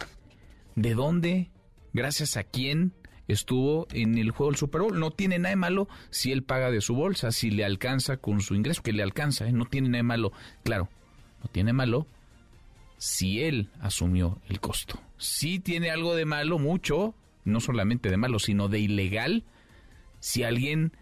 ¿De 0.75 0.93
dónde? 0.93 1.49
¿Gracias 1.95 2.37
a 2.37 2.45
quién? 2.45 2.93
estuvo 3.27 3.87
en 3.93 4.19
el 4.19 4.33
juego 4.33 4.51
del 4.51 4.59
Super 4.59 4.83
Bowl. 4.83 5.01
No 5.01 5.13
tiene 5.13 5.39
nada 5.39 5.51
de 5.51 5.57
malo 5.57 5.89
si 6.11 6.31
él 6.31 6.43
paga 6.43 6.71
de 6.71 6.83
su 6.83 6.95
bolsa, 6.95 7.31
si 7.31 7.51
le 7.51 7.65
alcanza 7.65 8.19
con 8.19 8.43
su 8.43 8.55
ingreso, 8.55 8.83
que 8.83 8.93
le 8.93 9.03
alcanza, 9.03 9.47
¿eh? 9.47 9.53
no 9.53 9.65
tiene 9.65 9.89
nada 9.89 9.99
de 10.01 10.03
malo. 10.03 10.33
Claro, 10.63 10.91
no 11.43 11.49
tiene 11.51 11.73
malo 11.73 12.07
si 13.01 13.43
él 13.43 13.71
asumió 13.81 14.43
el 14.51 14.61
costo. 14.61 15.01
Sí 15.17 15.59
tiene 15.59 15.91
algo 15.91 16.15
de 16.15 16.27
malo, 16.27 16.59
mucho, 16.59 17.15
no 17.45 17.61
solamente 17.61 18.11
de 18.11 18.19
malo, 18.19 18.39
sino 18.39 18.69
de 18.69 18.79
ilegal, 18.79 19.43
si 20.19 20.43
alguien 20.43 20.93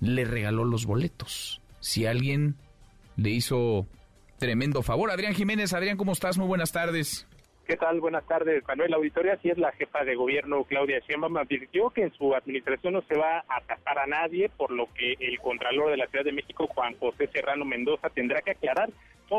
le 0.00 0.24
regaló 0.24 0.64
los 0.64 0.86
boletos, 0.86 1.60
si 1.80 2.06
alguien 2.06 2.54
le 3.16 3.30
hizo 3.30 3.88
tremendo 4.38 4.82
favor. 4.82 5.10
Adrián 5.10 5.34
Jiménez, 5.34 5.72
Adrián, 5.72 5.96
¿cómo 5.96 6.12
estás? 6.12 6.38
Muy 6.38 6.46
buenas 6.46 6.70
tardes. 6.70 7.26
¿Qué 7.66 7.76
tal? 7.76 8.00
Buenas 8.00 8.24
tardes, 8.28 8.62
Manuel 8.68 8.94
Auditoria. 8.94 9.34
Así 9.34 9.50
es 9.50 9.58
la 9.58 9.72
jefa 9.72 10.04
de 10.04 10.14
gobierno, 10.14 10.62
Claudia 10.62 11.00
Sheinbaum, 11.00 11.38
advirtió 11.38 11.90
que 11.90 12.02
en 12.02 12.12
su 12.12 12.36
administración 12.36 12.92
no 12.92 13.02
se 13.02 13.16
va 13.16 13.44
a 13.48 13.60
tapar 13.66 13.98
a 13.98 14.06
nadie, 14.06 14.48
por 14.48 14.70
lo 14.70 14.86
que 14.94 15.14
el 15.18 15.40
contralor 15.40 15.90
de 15.90 15.96
la 15.96 16.06
Ciudad 16.06 16.24
de 16.24 16.32
México, 16.32 16.68
Juan 16.68 16.96
José 16.98 17.28
Serrano 17.32 17.64
Mendoza, 17.64 18.10
tendrá 18.10 18.42
que 18.42 18.52
aclarar 18.52 18.90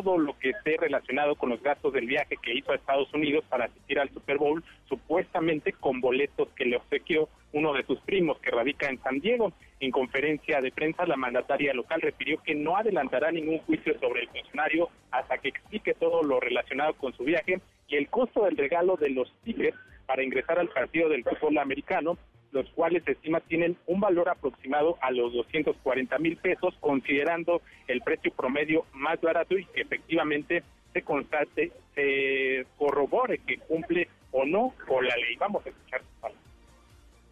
todo 0.02 0.18
lo 0.18 0.36
que 0.40 0.50
esté 0.50 0.76
relacionado 0.80 1.36
con 1.36 1.52
los 1.52 1.62
gastos 1.62 1.94
del 1.94 2.08
viaje 2.08 2.36
que 2.42 2.52
hizo 2.52 2.72
a 2.72 2.76
Estados 2.76 3.14
Unidos 3.14 3.46
para 3.48 3.66
asistir 3.66 4.00
al 4.00 4.10
Super 4.10 4.40
Bowl, 4.40 4.64
supuestamente 4.90 5.72
con 5.74 6.02
boletos 6.02 6.48
que 6.56 6.66
le 6.66 6.78
obsequió 6.78 7.30
uno 7.52 7.74
de 7.74 7.86
sus 7.86 8.00
primos 8.00 8.40
que 8.40 8.50
radica 8.50 8.88
en 8.90 9.00
San 9.04 9.20
Diego. 9.20 9.54
En 9.80 9.92
conferencia 9.92 10.62
de 10.62 10.72
prensa, 10.72 11.06
la 11.06 11.16
mandataria 11.16 11.76
local 11.76 12.02
refirió 12.02 12.42
que 12.42 12.56
no 12.56 12.76
adelantará 12.76 13.32
ningún 13.32 13.60
juicio 13.60 13.94
sobre 14.00 14.22
el 14.22 14.30
funcionario 14.30 14.90
hasta 15.12 15.38
que 15.38 15.50
explique 15.50 15.94
todo 15.94 16.24
lo 16.24 16.40
relacionado 16.40 16.96
con 16.96 17.14
su 17.14 17.24
viaje 17.24 17.62
y 17.88 17.96
el 17.96 18.10
costo 18.10 18.46
del 18.46 18.58
regalo 18.58 18.96
de 18.96 19.12
los 19.12 19.32
tickets 19.44 19.78
para 20.08 20.24
ingresar 20.24 20.58
al 20.58 20.70
partido 20.70 21.08
del 21.08 21.24
fútbol 21.24 21.60
americano, 21.60 22.18
los 22.54 22.70
cuales 22.70 23.04
se 23.04 23.14
estima 23.14 23.40
tienen 23.42 23.76
un 23.88 24.00
valor 24.00 24.30
aproximado 24.30 24.98
a 25.02 25.12
los 25.12 25.34
240 25.34 26.18
mil 26.20 26.38
pesos, 26.38 26.76
considerando 26.80 27.62
el 27.88 28.02
precio 28.02 28.32
promedio 28.32 28.86
más 28.94 29.20
barato 29.20 29.58
y 29.58 29.66
que 29.66 29.82
efectivamente 29.82 30.64
se 30.94 31.02
constate, 31.02 31.72
se 31.96 32.66
corrobore 32.78 33.40
que 33.40 33.58
cumple 33.58 34.08
o 34.32 34.46
no 34.46 34.74
con 34.88 35.06
la 35.06 35.16
ley. 35.18 35.36
Vamos 35.38 35.66
a 35.66 35.70
escuchar 35.70 36.02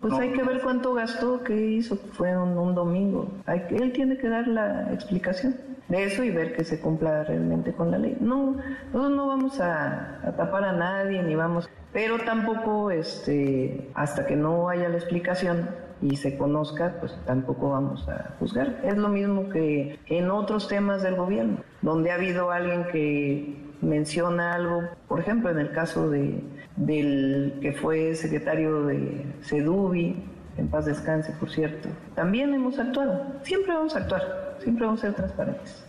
pues 0.02 0.14
hay 0.16 0.32
que 0.32 0.44
ver 0.44 0.62
cuánto 0.62 0.96
gastó, 0.96 1.44
qué 1.44 1.56
hizo, 1.56 1.96
fue 1.96 2.36
un, 2.36 2.74
domingo. 2.74 3.32
Hay, 3.46 3.64
él 3.70 3.94
tiene 3.94 4.18
que 4.18 4.28
dar 4.28 4.48
la 4.48 4.92
explicación 4.92 5.56
de 5.90 6.06
eso 6.06 6.24
y 6.24 6.32
ver 6.32 6.56
que 6.56 6.64
se 6.64 6.82
cumpla 6.82 7.24
realmente 7.24 7.72
con 7.72 7.92
la 7.92 8.00
ley. 8.00 8.18
No, 8.20 8.56
nosotros 8.92 9.12
no 9.12 9.28
vamos 9.28 9.60
a, 9.62 10.20
tapar 10.36 10.64
a 10.64 10.74
nadie 10.74 11.22
ni 11.22 11.36
vamos, 11.36 11.70
pero 11.94 12.18
tampoco 12.18 12.90
este, 12.90 13.92
hasta 13.94 14.26
que 14.26 14.36
no 14.36 14.70
haya 14.70 14.90
la 14.90 14.98
explicación 14.98 15.70
y 16.02 16.16
se 16.16 16.36
conozca, 16.36 16.96
pues 17.00 17.16
tampoco 17.26 17.70
vamos 17.70 18.10
a 18.10 18.34
juzgar. 18.40 18.80
Es 18.84 18.98
lo 18.98 19.10
mismo 19.10 19.50
que 19.50 20.00
en 20.08 20.32
otros 20.32 20.68
temas 20.68 21.04
del 21.04 21.16
gobierno, 21.16 21.58
donde 21.84 22.10
ha 22.10 22.16
habido 22.16 22.50
alguien 22.50 22.86
que 22.92 23.71
menciona 23.82 24.54
algo, 24.54 24.84
por 25.08 25.20
ejemplo, 25.20 25.50
en 25.50 25.60
el 25.60 25.72
caso 25.72 26.10
de 26.10 26.42
del 26.76 27.54
que 27.62 27.74
fue 27.74 28.16
secretario 28.16 28.86
de 28.86 29.26
Sedubi, 29.42 30.16
en 30.58 30.68
paz 30.70 30.86
descanse, 30.86 31.34
por 31.34 31.50
cierto. 31.50 31.90
También 32.16 32.54
hemos 32.54 32.80
actuado, 32.80 33.40
siempre 33.44 33.74
vamos 33.74 33.96
a 33.96 34.00
actuar, 34.00 34.58
siempre 34.60 34.86
vamos 34.86 35.04
a 35.04 35.08
ser 35.08 35.16
transparentes. 35.16 35.86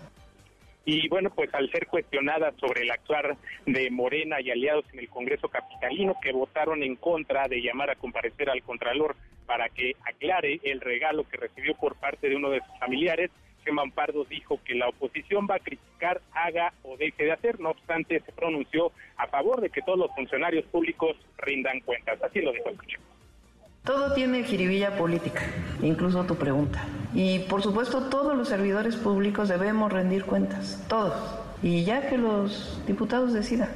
Y 0.84 1.08
bueno, 1.08 1.30
pues 1.30 1.52
al 1.54 1.70
ser 1.70 1.86
cuestionada 1.86 2.52
sobre 2.58 2.82
el 2.82 2.90
actuar 2.90 3.36
de 3.66 3.90
Morena 3.90 4.40
y 4.40 4.50
aliados 4.50 4.84
en 4.92 4.98
el 4.98 5.08
Congreso 5.08 5.48
Capitalino 5.48 6.16
que 6.20 6.32
votaron 6.32 6.82
en 6.82 6.96
contra 6.96 7.46
de 7.46 7.62
llamar 7.62 7.90
a 7.90 7.94
comparecer 7.94 8.50
al 8.50 8.62
Contralor 8.62 9.14
para 9.46 9.68
que 9.68 9.94
aclare 10.04 10.60
el 10.64 10.80
regalo 10.80 11.28
que 11.28 11.36
recibió 11.36 11.74
por 11.76 11.94
parte 11.96 12.28
de 12.28 12.34
uno 12.34 12.50
de 12.50 12.60
sus 12.60 12.78
familiares, 12.80 13.30
Gemma 13.64 13.82
Pardo 13.94 14.24
dijo 14.24 14.60
que 14.64 14.74
la 14.74 14.88
oposición 14.88 15.46
va 15.50 15.56
a 15.56 15.58
criticar, 15.58 16.20
haga 16.32 16.72
o 16.82 16.96
deje 16.96 17.24
de 17.24 17.32
hacer. 17.32 17.60
No 17.60 17.70
obstante, 17.70 18.20
se 18.20 18.32
pronunció 18.32 18.92
a 19.16 19.26
favor 19.26 19.60
de 19.60 19.70
que 19.70 19.82
todos 19.82 19.98
los 19.98 20.14
funcionarios 20.14 20.64
públicos 20.66 21.16
rindan 21.38 21.80
cuentas. 21.80 22.22
Así 22.22 22.40
lo 22.40 22.52
dijo, 22.52 22.70
escuchemos. 22.70 23.06
Todo 23.84 24.14
tiene 24.14 24.44
jiribilla 24.44 24.96
política, 24.96 25.42
incluso 25.82 26.24
tu 26.24 26.36
pregunta. 26.36 26.86
Y 27.14 27.40
por 27.40 27.62
supuesto 27.62 28.08
todos 28.10 28.36
los 28.36 28.48
servidores 28.48 28.94
públicos 28.94 29.48
debemos 29.48 29.92
rendir 29.92 30.24
cuentas, 30.24 30.86
todos. 30.88 31.14
Y 31.64 31.84
ya 31.84 32.08
que 32.08 32.16
los 32.16 32.80
diputados 32.86 33.32
decidan. 33.32 33.70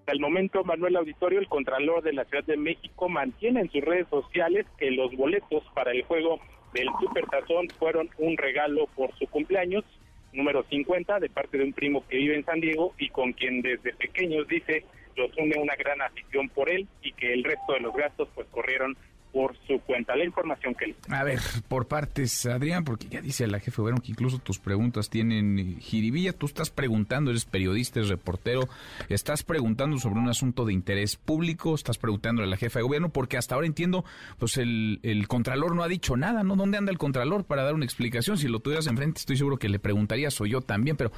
Hasta 0.00 0.12
el 0.12 0.20
momento, 0.20 0.62
Manuel 0.64 0.96
Auditorio, 0.96 1.38
el 1.38 1.48
Contralor 1.48 2.02
de 2.02 2.12
la 2.12 2.24
Ciudad 2.24 2.44
de 2.44 2.56
México, 2.56 3.08
mantiene 3.08 3.60
en 3.60 3.70
sus 3.70 3.82
redes 3.82 4.08
sociales 4.08 4.66
que 4.76 4.90
los 4.90 5.14
boletos 5.16 5.62
para 5.74 5.92
el 5.92 6.02
juego 6.02 6.38
del 6.72 6.88
Super 7.00 7.26
Tazón 7.26 7.68
fueron 7.78 8.10
un 8.18 8.36
regalo 8.36 8.86
por 8.94 9.14
su 9.18 9.26
cumpleaños, 9.26 9.84
número 10.32 10.64
50, 10.68 11.20
de 11.20 11.28
parte 11.28 11.58
de 11.58 11.64
un 11.64 11.72
primo 11.72 12.04
que 12.08 12.16
vive 12.16 12.36
en 12.36 12.44
San 12.44 12.60
Diego 12.60 12.94
y 12.98 13.08
con 13.10 13.32
quien 13.32 13.62
desde 13.62 13.94
pequeños 13.94 14.46
dice 14.48 14.84
los 15.16 15.30
une 15.36 15.58
una 15.58 15.76
gran 15.76 16.00
afición 16.00 16.48
por 16.48 16.70
él 16.70 16.88
y 17.02 17.12
que 17.12 17.34
el 17.34 17.44
resto 17.44 17.74
de 17.74 17.80
los 17.80 17.94
gastos 17.94 18.28
pues 18.34 18.46
corrieron 18.48 18.96
por 19.32 19.56
su 19.66 19.80
cuenta. 19.80 20.14
La 20.14 20.24
información 20.24 20.74
que 20.74 20.86
él. 20.86 20.96
A 21.08 21.24
ver, 21.24 21.40
por 21.68 21.86
partes, 21.86 22.46
Adrián, 22.46 22.84
porque 22.84 23.08
ya 23.08 23.20
dice 23.20 23.46
la 23.46 23.60
jefe 23.60 23.80
bueno 23.80 23.98
que 24.02 24.12
incluso 24.12 24.38
tus 24.38 24.58
preguntas 24.58 25.08
tienen 25.08 25.80
jiribilla. 25.80 26.32
Tú 26.32 26.46
estás 26.46 26.70
preguntando, 26.70 27.30
eres 27.30 27.44
periodista, 27.44 28.00
eres 28.00 28.10
reportero, 28.10 28.68
estás 29.08 29.42
preguntando 29.42 29.98
sobre 29.98 30.20
un 30.20 30.28
asunto 30.28 30.64
de 30.64 30.72
interés 30.72 31.16
público, 31.16 31.74
estás 31.74 31.98
preguntando 31.98 32.42
a 32.42 32.46
la 32.46 32.56
jefa 32.56 32.78
de 32.78 32.84
gobierno, 32.84 33.08
porque 33.08 33.36
hasta 33.36 33.54
ahora 33.54 33.66
entiendo, 33.66 34.04
pues 34.38 34.56
el, 34.58 35.00
el 35.02 35.26
Contralor 35.28 35.74
no 35.74 35.82
ha 35.82 35.88
dicho 35.88 36.16
nada, 36.16 36.42
¿no? 36.42 36.56
¿Dónde 36.56 36.78
anda 36.78 36.92
el 36.92 36.98
Contralor 36.98 37.44
para 37.44 37.62
dar 37.62 37.74
una 37.74 37.84
explicación? 37.84 38.36
Si 38.36 38.48
lo 38.48 38.60
tuvieras 38.60 38.86
enfrente, 38.86 39.20
estoy 39.20 39.36
seguro 39.36 39.58
que 39.58 39.68
le 39.68 39.78
preguntarías 39.78 40.38
o 40.40 40.46
yo 40.46 40.60
también, 40.60 40.96
pero 40.96 41.10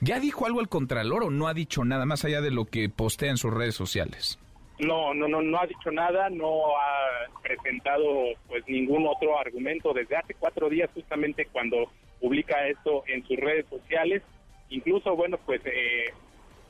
¿ya 0.00 0.18
dijo 0.18 0.46
algo 0.46 0.60
el 0.60 0.68
Contralor 0.68 1.24
o 1.24 1.30
no 1.30 1.46
ha 1.46 1.54
dicho 1.54 1.84
nada 1.84 2.04
más 2.06 2.24
allá 2.24 2.40
de 2.40 2.50
lo 2.50 2.64
que 2.64 2.88
postea 2.88 3.30
en 3.30 3.36
sus 3.36 3.52
redes 3.52 3.74
sociales? 3.74 4.38
No, 4.80 5.12
no, 5.14 5.28
no, 5.28 5.42
no 5.42 5.60
ha 5.60 5.66
dicho 5.66 5.90
nada, 5.90 6.30
no 6.30 6.76
ha 6.76 7.40
presentado 7.42 8.28
pues 8.48 8.66
ningún 8.66 9.06
otro 9.06 9.38
argumento 9.38 9.92
desde 9.92 10.16
hace 10.16 10.34
cuatro 10.34 10.68
días 10.68 10.90
justamente 10.94 11.46
cuando 11.46 11.90
publica 12.20 12.66
esto 12.66 13.02
en 13.06 13.24
sus 13.26 13.36
redes 13.36 13.66
sociales. 13.68 14.22
Incluso, 14.70 15.16
bueno, 15.16 15.38
pues 15.44 15.60
eh, 15.66 16.12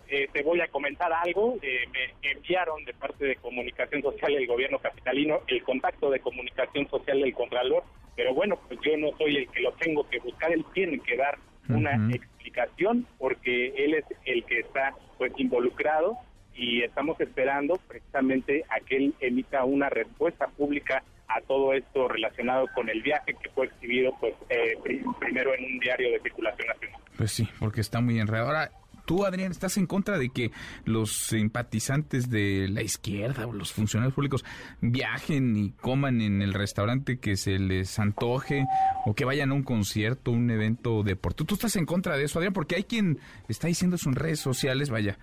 eh, 0.09 0.29
te 0.33 0.43
voy 0.43 0.61
a 0.61 0.69
comentar 0.69 1.13
algo. 1.13 1.57
Eh, 1.63 1.85
me 1.93 2.31
enviaron 2.31 2.85
de 2.85 2.95
parte 2.95 3.27
de 3.27 3.37
Comunicación 3.37 4.03
Social 4.03 4.35
del 4.35 4.47
gobierno 4.47 4.79
capitalino 4.79 5.41
el 5.47 5.63
contacto 5.63 6.11
de 6.11 6.21
Comunicación 6.21 6.89
Social 6.89 7.21
del 7.21 7.35
Contralor, 7.35 7.85
pero 8.17 8.35
bueno, 8.35 8.59
pues 8.67 8.81
yo 8.83 8.97
no 8.97 9.17
soy 9.19 9.37
el 9.37 9.49
que 9.49 9.61
lo 9.61 9.73
tengo 9.75 10.09
que 10.09 10.19
buscar, 10.19 10.51
él 10.53 10.65
tiene 10.75 10.99
que 10.99 11.17
dar 11.17 11.39
una 11.69 11.95
explicación 12.13 13.07
porque 13.19 13.69
él 13.77 13.95
es 13.95 14.05
el 14.25 14.43
que 14.45 14.59
está 14.59 14.93
pues 15.17 15.33
involucrado 15.37 16.17
y 16.55 16.83
estamos 16.83 17.21
esperando 17.21 17.79
precisamente 17.89 18.65
a 18.69 18.81
que 18.85 18.97
él 18.97 19.15
emita 19.21 19.65
una 19.65 19.89
respuesta 19.89 20.47
pública 20.49 21.03
a 21.29 21.41
todo 21.43 21.73
esto 21.73 22.09
relacionado 22.09 22.67
con 22.75 22.89
el 22.89 23.03
viaje 23.03 23.35
que 23.41 23.51
fue 23.51 23.67
exhibido 23.67 24.13
pues 24.19 24.35
eh, 24.49 24.77
primero 25.19 25.55
en 25.55 25.65
un 25.65 25.79
diario 25.79 26.11
de 26.11 26.21
circulación 26.21 26.69
nacional. 26.69 27.01
Pues 27.17 27.33
sí, 27.33 27.49
porque 27.59 27.81
está 27.81 28.01
muy 28.01 28.19
enredado. 28.19 28.49
Ahora, 28.49 28.73
tú, 29.11 29.25
Adrián, 29.25 29.51
estás 29.51 29.77
en 29.77 29.87
contra 29.87 30.19
de 30.19 30.31
que 30.31 30.51
los 30.85 31.13
simpatizantes 31.13 32.31
de 32.31 32.69
la 32.69 32.83
izquierda 32.83 33.47
o 33.47 33.53
los 33.53 33.73
funcionarios 33.73 34.15
públicos 34.15 34.45
viajen 34.81 35.57
y 35.57 35.71
coman 35.73 36.21
en 36.21 36.43
el 36.43 36.55
restaurante 36.55 37.19
que 37.19 37.37
se 37.37 37.59
les 37.59 37.99
antoje 37.99 38.67
o 39.05 39.15
que 39.15 39.25
vayan 39.25 39.51
a 39.51 39.55
un 39.55 39.63
concierto, 39.63 40.31
un 40.31 40.51
evento 40.51 41.03
deportivo. 41.03 41.47
¿Tú 41.47 41.55
estás 41.55 41.77
en 41.77 41.87
contra 41.87 42.17
de 42.17 42.25
eso, 42.25 42.39
Adrián? 42.39 42.53
Porque 42.53 42.77
hay 42.77 42.85
quien 42.85 43.19
está 43.49 43.69
diciendo 43.69 43.97
en 44.05 44.15
redes 44.15 44.41
sociales, 44.41 44.91
vaya, 44.91 45.19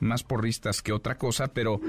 más 0.00 0.22
porristas 0.22 0.82
que 0.82 0.92
otra 0.92 1.16
cosa, 1.16 1.52
pero 1.52 1.80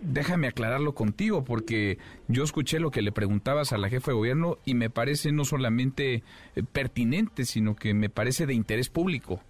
déjame 0.00 0.48
aclararlo 0.48 0.94
contigo, 0.94 1.44
porque 1.44 1.98
yo 2.28 2.44
escuché 2.44 2.78
lo 2.78 2.90
que 2.90 3.02
le 3.02 3.12
preguntabas 3.12 3.72
a 3.72 3.78
la 3.78 3.88
jefa 3.88 4.10
de 4.10 4.16
gobierno 4.16 4.58
y 4.64 4.74
me 4.74 4.90
parece 4.90 5.32
no 5.32 5.44
solamente 5.44 6.14
eh, 6.14 6.62
pertinente, 6.72 7.44
sino 7.44 7.74
que 7.74 7.94
me 7.94 8.08
parece 8.08 8.46
de 8.46 8.54
interés 8.54 8.88
público. 8.88 9.40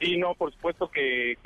Sí, 0.00 0.16
no, 0.16 0.34
por 0.34 0.52
supuesto 0.52 0.88
que, 0.90 1.36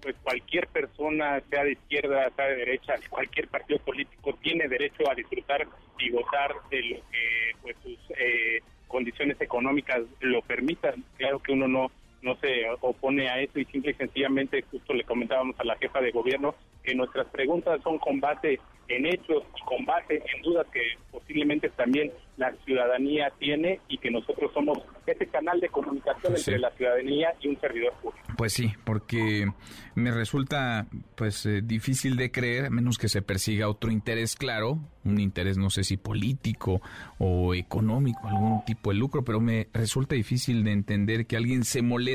pues 0.00 0.14
cualquier 0.22 0.68
persona, 0.68 1.40
sea 1.50 1.64
de 1.64 1.72
izquierda, 1.72 2.30
sea 2.36 2.46
de 2.46 2.56
derecha, 2.56 2.94
cualquier 3.08 3.48
partido 3.48 3.80
político 3.80 4.38
tiene 4.40 4.68
derecho 4.68 5.10
a 5.10 5.14
disfrutar 5.14 5.66
y 5.98 6.10
gozar 6.10 6.54
de 6.70 6.82
lo 6.82 6.96
que 7.10 7.52
pues 7.60 7.76
sus 7.82 7.98
eh, 8.16 8.60
condiciones 8.86 9.40
económicas 9.40 10.02
lo 10.20 10.42
permitan. 10.42 11.04
Claro 11.16 11.40
que 11.40 11.52
uno 11.52 11.66
no 11.66 11.90
no 12.22 12.36
se 12.36 12.64
opone 12.80 13.28
a 13.28 13.40
eso 13.40 13.58
y 13.58 13.64
simple 13.66 13.92
y 13.92 13.94
sencillamente 13.94 14.62
justo 14.70 14.92
le 14.92 15.04
comentábamos 15.04 15.58
a 15.58 15.64
la 15.64 15.76
jefa 15.76 16.00
de 16.00 16.10
gobierno 16.10 16.54
que 16.82 16.94
nuestras 16.94 17.26
preguntas 17.28 17.80
son 17.82 17.98
con 17.98 18.20
base 18.20 18.58
en 18.88 19.06
hechos 19.06 19.44
y 19.56 19.64
con 19.64 19.84
base 19.84 20.14
en 20.14 20.42
dudas 20.42 20.66
que 20.72 20.80
posiblemente 21.10 21.68
también 21.70 22.10
la 22.38 22.52
ciudadanía 22.64 23.30
tiene 23.38 23.80
y 23.88 23.98
que 23.98 24.10
nosotros 24.10 24.50
somos 24.54 24.78
ese 25.06 25.26
canal 25.26 25.60
de 25.60 25.68
comunicación 25.68 26.32
pues 26.32 26.46
entre 26.48 26.60
la 26.60 26.70
ciudadanía 26.70 27.34
y 27.40 27.48
un 27.48 27.60
servidor 27.60 27.92
público. 28.00 28.26
Pues 28.36 28.52
sí, 28.52 28.72
porque 28.84 29.46
me 29.94 30.10
resulta 30.10 30.86
pues 31.16 31.44
eh, 31.44 31.60
difícil 31.62 32.16
de 32.16 32.30
creer, 32.30 32.66
a 32.66 32.70
menos 32.70 32.96
que 32.98 33.08
se 33.08 33.20
persiga 33.20 33.68
otro 33.68 33.90
interés 33.90 34.36
claro, 34.36 34.78
un 35.04 35.20
interés 35.20 35.58
no 35.58 35.70
sé 35.70 35.84
si 35.84 35.96
político 35.96 36.80
o 37.18 37.54
económico, 37.54 38.26
algún 38.28 38.64
tipo 38.64 38.90
de 38.90 38.96
lucro, 38.96 39.24
pero 39.24 39.40
me 39.40 39.68
resulta 39.72 40.14
difícil 40.14 40.64
de 40.64 40.72
entender 40.72 41.26
que 41.26 41.36
alguien 41.36 41.64
se 41.64 41.82
moleste 41.82 42.07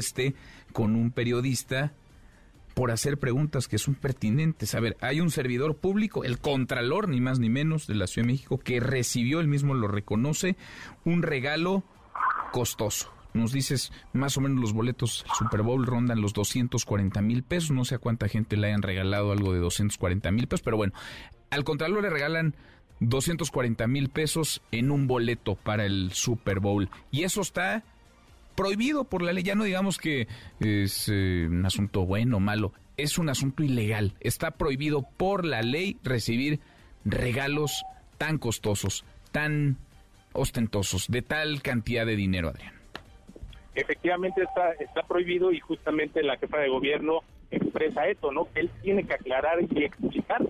con 0.72 0.96
un 0.96 1.12
periodista 1.12 1.94
por 2.74 2.92
hacer 2.92 3.18
preguntas 3.18 3.68
que 3.68 3.78
son 3.78 3.96
pertinentes. 3.96 4.74
A 4.76 4.80
ver, 4.80 4.98
hay 5.02 5.22
un 5.22 5.30
servidor 5.30 5.78
público, 5.78 6.24
el 6.24 6.40
Contralor, 6.40 7.08
ni 7.08 7.22
más 7.22 7.40
ni 7.40 7.50
menos, 7.50 7.88
de 7.88 7.96
la 7.96 8.08
Ciudad 8.08 8.26
de 8.26 8.34
México, 8.34 8.58
que 8.58 8.80
recibió, 8.80 9.40
él 9.40 9.48
mismo 9.48 9.74
lo 9.74 9.88
reconoce, 9.88 10.58
un 11.06 11.22
regalo 11.22 11.84
costoso. 12.52 13.12
Nos 13.34 13.52
dices, 13.52 13.92
más 14.14 14.38
o 14.38 14.42
menos 14.42 14.60
los 14.60 14.74
boletos 14.74 15.26
Super 15.38 15.64
Bowl 15.64 15.86
rondan 15.88 16.22
los 16.22 16.34
240 16.34 17.20
mil 17.24 17.42
pesos. 17.44 17.72
No 17.72 17.84
sé 17.84 17.96
a 17.96 18.00
cuánta 18.00 18.28
gente 18.28 18.58
le 18.58 18.68
hayan 18.68 18.84
regalado 18.84 19.32
algo 19.32 19.54
de 19.54 19.60
240 19.60 20.32
mil 20.32 20.48
pesos, 20.48 20.64
pero 20.64 20.78
bueno, 20.78 20.94
al 21.50 21.64
Contralor 21.64 22.04
le 22.04 22.12
regalan 22.12 22.56
240 23.00 23.88
mil 23.88 24.10
pesos 24.10 24.62
en 24.72 24.92
un 24.92 25.08
boleto 25.08 25.56
para 25.56 25.86
el 25.86 26.12
Super 26.14 26.60
Bowl. 26.60 26.90
Y 27.10 27.24
eso 27.24 27.42
está 27.42 27.84
prohibido 28.56 29.04
por 29.06 29.22
la 29.22 29.34
ley. 29.34 29.44
Ya 29.44 29.56
no 29.56 29.64
digamos 29.64 29.98
que 29.98 30.28
es 30.60 31.10
eh, 31.12 31.48
un 31.50 31.66
asunto 31.66 32.06
bueno 32.06 32.38
o 32.38 32.40
malo, 32.40 32.74
es 32.98 33.18
un 33.18 33.30
asunto 33.30 33.64
ilegal. 33.64 34.14
Está 34.20 34.52
prohibido 34.52 35.06
por 35.18 35.46
la 35.46 35.62
ley 35.62 35.98
recibir 36.04 36.60
regalos 37.06 37.84
tan 38.18 38.38
costosos, 38.38 39.06
tan 39.32 39.78
ostentosos, 40.34 41.08
de 41.10 41.22
tal 41.22 41.62
cantidad 41.62 42.06
de 42.06 42.16
dinero, 42.16 42.50
Adrián. 42.50 42.74
Efectivamente 43.76 44.44
está, 44.44 44.72
está 44.74 45.04
prohibido 45.04 45.52
y 45.52 45.60
justamente 45.60 46.22
la 46.22 46.38
jefa 46.38 46.60
de 46.60 46.70
gobierno 46.70 47.22
expresa 47.50 48.08
eso, 48.08 48.32
¿no? 48.32 48.46
Que 48.54 48.62
él 48.62 48.72
tiene 48.82 49.04
que 49.04 49.14
aclarar 49.14 49.60
y 49.62 49.84
explicar 49.84 50.42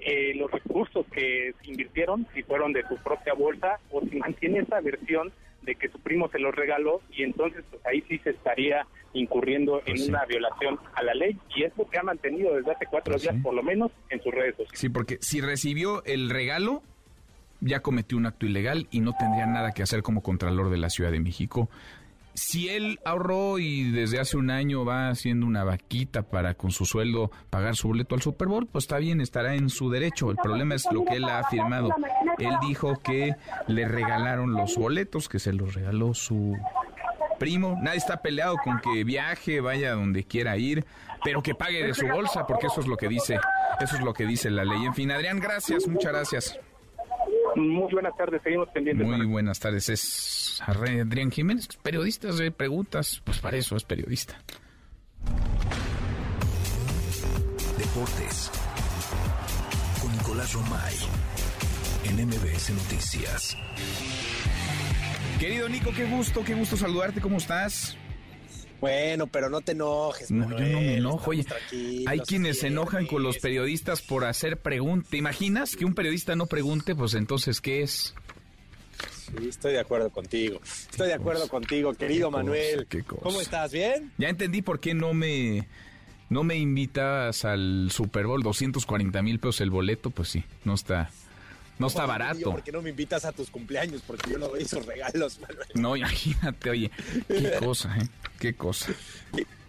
eh, 0.00 0.34
los 0.36 0.50
recursos 0.50 1.06
que 1.12 1.54
se 1.60 1.70
invirtieron, 1.70 2.26
si 2.34 2.42
fueron 2.42 2.72
de 2.72 2.86
su 2.88 2.96
propia 2.96 3.34
bolsa 3.34 3.78
o 3.90 4.00
si 4.02 4.16
mantiene 4.16 4.60
esa 4.60 4.80
versión 4.80 5.32
de 5.62 5.74
que 5.74 5.88
su 5.88 5.98
primo 5.98 6.28
se 6.30 6.38
los 6.38 6.54
regaló 6.54 7.00
y 7.10 7.22
entonces 7.22 7.64
pues 7.70 7.84
ahí 7.86 8.02
sí 8.08 8.18
se 8.18 8.30
estaría 8.30 8.86
incurriendo 9.12 9.78
en 9.86 9.96
pues 9.96 10.08
una 10.08 10.24
violación 10.26 10.78
a 10.94 11.02
la 11.02 11.14
ley. 11.14 11.36
Y 11.54 11.64
es 11.64 11.72
lo 11.76 11.88
que 11.88 11.98
ha 11.98 12.02
mantenido 12.02 12.54
desde 12.54 12.72
hace 12.72 12.86
cuatro 12.86 13.14
pues 13.14 13.22
días 13.22 13.36
por 13.42 13.54
lo 13.54 13.62
menos 13.62 13.90
en 14.10 14.22
sus 14.22 14.32
redes 14.32 14.56
sociales. 14.56 14.78
Sí, 14.78 14.88
porque 14.88 15.18
si 15.20 15.40
recibió 15.40 16.04
el 16.04 16.30
regalo 16.30 16.82
ya 17.60 17.80
cometió 17.80 18.16
un 18.16 18.26
acto 18.26 18.46
ilegal 18.46 18.86
y 18.90 19.00
no 19.00 19.14
tendría 19.18 19.46
nada 19.46 19.72
que 19.72 19.82
hacer 19.82 20.02
como 20.02 20.22
Contralor 20.22 20.70
de 20.70 20.78
la 20.78 20.90
Ciudad 20.90 21.10
de 21.10 21.20
México 21.20 21.68
si 22.38 22.68
él 22.68 23.00
ahorró 23.04 23.58
y 23.58 23.90
desde 23.90 24.20
hace 24.20 24.36
un 24.36 24.50
año 24.50 24.84
va 24.84 25.08
haciendo 25.08 25.44
una 25.44 25.64
vaquita 25.64 26.22
para 26.22 26.54
con 26.54 26.70
su 26.70 26.84
sueldo 26.84 27.30
pagar 27.50 27.74
su 27.74 27.88
boleto 27.88 28.14
al 28.14 28.22
Super 28.22 28.48
Bowl, 28.48 28.66
pues 28.66 28.84
está 28.84 28.98
bien, 28.98 29.20
estará 29.20 29.54
en 29.54 29.68
su 29.68 29.90
derecho. 29.90 30.30
El 30.30 30.36
problema 30.36 30.76
es 30.76 30.86
lo 30.92 31.04
que 31.04 31.16
él 31.16 31.24
ha 31.24 31.40
afirmado. 31.40 31.90
Él 32.38 32.54
dijo 32.66 32.94
que 33.02 33.34
le 33.66 33.88
regalaron 33.88 34.52
los 34.52 34.76
boletos, 34.76 35.28
que 35.28 35.38
se 35.38 35.52
los 35.52 35.74
regaló 35.74 36.14
su 36.14 36.56
primo. 37.38 37.76
Nadie 37.82 37.98
está 37.98 38.22
peleado 38.22 38.56
con 38.62 38.80
que 38.80 39.02
viaje, 39.04 39.60
vaya 39.60 39.92
donde 39.92 40.24
quiera 40.24 40.56
ir, 40.56 40.84
pero 41.24 41.42
que 41.42 41.54
pague 41.54 41.84
de 41.84 41.94
su 41.94 42.06
bolsa, 42.06 42.46
porque 42.46 42.68
eso 42.68 42.80
es 42.80 42.86
lo 42.86 42.96
que 42.96 43.08
dice, 43.08 43.38
eso 43.80 43.96
es 43.96 44.02
lo 44.02 44.14
que 44.14 44.26
dice 44.26 44.50
la 44.50 44.64
ley. 44.64 44.84
En 44.84 44.94
fin, 44.94 45.10
Adrián, 45.10 45.40
gracias, 45.40 45.88
muchas 45.88 46.12
gracias. 46.12 46.60
Muy 47.56 47.92
buenas 47.92 48.16
tardes, 48.16 48.40
seguimos 48.42 48.68
pendientes. 48.68 49.06
Muy 49.06 49.26
buenas 49.26 49.58
tardes, 49.58 49.88
es 49.88 50.47
Adrián 50.60 51.30
Jiménez, 51.30 51.68
periodista 51.82 52.32
de 52.32 52.50
preguntas, 52.50 53.20
pues 53.24 53.38
para 53.38 53.56
eso 53.56 53.76
es 53.76 53.84
periodista. 53.84 54.40
Deportes 57.78 58.50
con 60.00 60.12
Nicolás 60.12 60.52
Romay 60.52 60.94
en 62.04 62.26
MBS 62.26 62.70
Noticias. 62.70 63.56
Querido 65.38 65.68
Nico, 65.68 65.92
qué 65.94 66.04
gusto, 66.04 66.42
qué 66.44 66.54
gusto 66.54 66.76
saludarte, 66.76 67.20
¿cómo 67.20 67.38
estás? 67.38 67.96
Bueno, 68.80 69.26
pero 69.26 69.50
no 69.50 69.60
te 69.60 69.72
enojes. 69.72 70.30
No, 70.30 70.50
yo 70.50 70.66
no 70.66 70.80
me 70.80 70.96
enojo. 70.96 71.30
Oye, 71.30 71.44
hay 72.06 72.20
quienes 72.20 72.60
se 72.60 72.68
enojan 72.68 73.06
con 73.06 73.22
los 73.22 73.38
periodistas 73.38 74.02
por 74.02 74.24
hacer 74.24 74.58
preguntas. 74.58 75.10
¿Te 75.10 75.16
imaginas 75.16 75.74
que 75.74 75.84
un 75.84 75.94
periodista 75.94 76.36
no 76.36 76.46
pregunte? 76.46 76.94
Pues 76.94 77.14
entonces, 77.14 77.60
¿qué 77.60 77.82
es? 77.82 78.14
Sí, 79.36 79.48
estoy 79.48 79.72
de 79.72 79.80
acuerdo 79.80 80.10
contigo. 80.10 80.60
Estoy 80.90 81.08
de 81.08 81.14
acuerdo 81.14 81.48
contigo, 81.48 81.92
querido 81.94 82.30
Manuel. 82.30 82.86
¿Cómo 83.22 83.40
estás? 83.40 83.72
¿Bien? 83.72 84.12
Ya 84.18 84.28
entendí 84.28 84.62
por 84.62 84.80
qué 84.80 84.94
no 84.94 85.14
me 85.14 85.66
no 86.30 86.44
me 86.44 86.56
invitas 86.56 87.44
al 87.44 87.88
Super 87.90 88.26
Bowl, 88.26 88.42
240 88.42 89.22
mil 89.22 89.40
pesos 89.40 89.60
el 89.62 89.70
boleto, 89.70 90.10
pues 90.10 90.28
sí, 90.28 90.44
no 90.64 90.74
está, 90.74 91.10
no 91.78 91.86
está 91.86 92.04
barato. 92.04 92.50
¿Por 92.50 92.62
qué 92.62 92.72
no 92.72 92.82
me 92.82 92.90
invitas 92.90 93.24
a 93.24 93.32
tus 93.32 93.50
cumpleaños? 93.50 94.02
Porque 94.06 94.32
yo 94.32 94.38
no 94.38 94.48
doy 94.48 94.62
esos 94.62 94.84
regalos, 94.84 95.40
Manuel. 95.40 95.68
No, 95.74 95.96
imagínate, 95.96 96.70
oye, 96.70 96.90
qué 97.28 97.52
cosa, 97.64 97.96
¿eh? 97.98 98.08
Qué 98.38 98.54
cosa. 98.54 98.92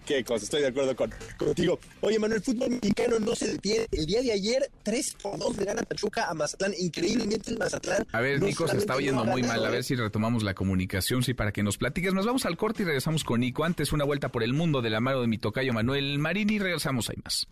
Qué, 0.09 0.23
cosa, 0.23 0.43
estoy 0.43 0.61
de 0.61 0.69
acuerdo 0.69 0.95
con, 0.95 1.13
contigo. 1.37 1.79
Oye, 2.01 2.17
Manuel, 2.17 2.39
el 2.39 2.43
fútbol 2.43 2.71
mexicano 2.71 3.19
no 3.19 3.35
se 3.35 3.51
detiene. 3.51 3.85
El 3.91 4.07
día 4.07 4.23
de 4.23 4.31
ayer, 4.31 4.67
3 4.81 5.17
por 5.21 5.37
2 5.37 5.57
le 5.57 5.65
gana 5.65 5.83
Pachuca 5.83 6.27
a 6.27 6.33
Mazatlán. 6.33 6.73
Increíblemente 6.79 7.51
el 7.51 7.59
Mazatlán. 7.59 8.07
A 8.11 8.19
ver, 8.19 8.41
Nico, 8.41 8.67
se 8.67 8.77
está 8.77 8.95
oyendo 8.95 9.23
muy 9.23 9.43
mal. 9.43 9.63
A 9.63 9.69
ver 9.69 9.83
si 9.83 9.93
retomamos 9.93 10.41
la 10.41 10.55
comunicación, 10.55 11.21
sí, 11.21 11.35
para 11.35 11.51
que 11.51 11.61
nos 11.61 11.77
platiques. 11.77 12.11
Nos 12.11 12.25
vamos 12.25 12.47
al 12.47 12.57
corte 12.57 12.81
y 12.81 12.85
regresamos 12.87 13.23
con 13.23 13.41
Nico. 13.41 13.63
Antes, 13.63 13.93
una 13.93 14.03
vuelta 14.03 14.29
por 14.29 14.41
el 14.41 14.53
mundo 14.53 14.81
de 14.81 14.89
la 14.89 14.99
mano 14.99 15.21
de 15.21 15.27
mi 15.27 15.37
tocayo 15.37 15.73
Manuel 15.73 16.17
Marini. 16.17 16.57
Regresamos, 16.57 17.07
hay 17.11 17.17
más. 17.23 17.45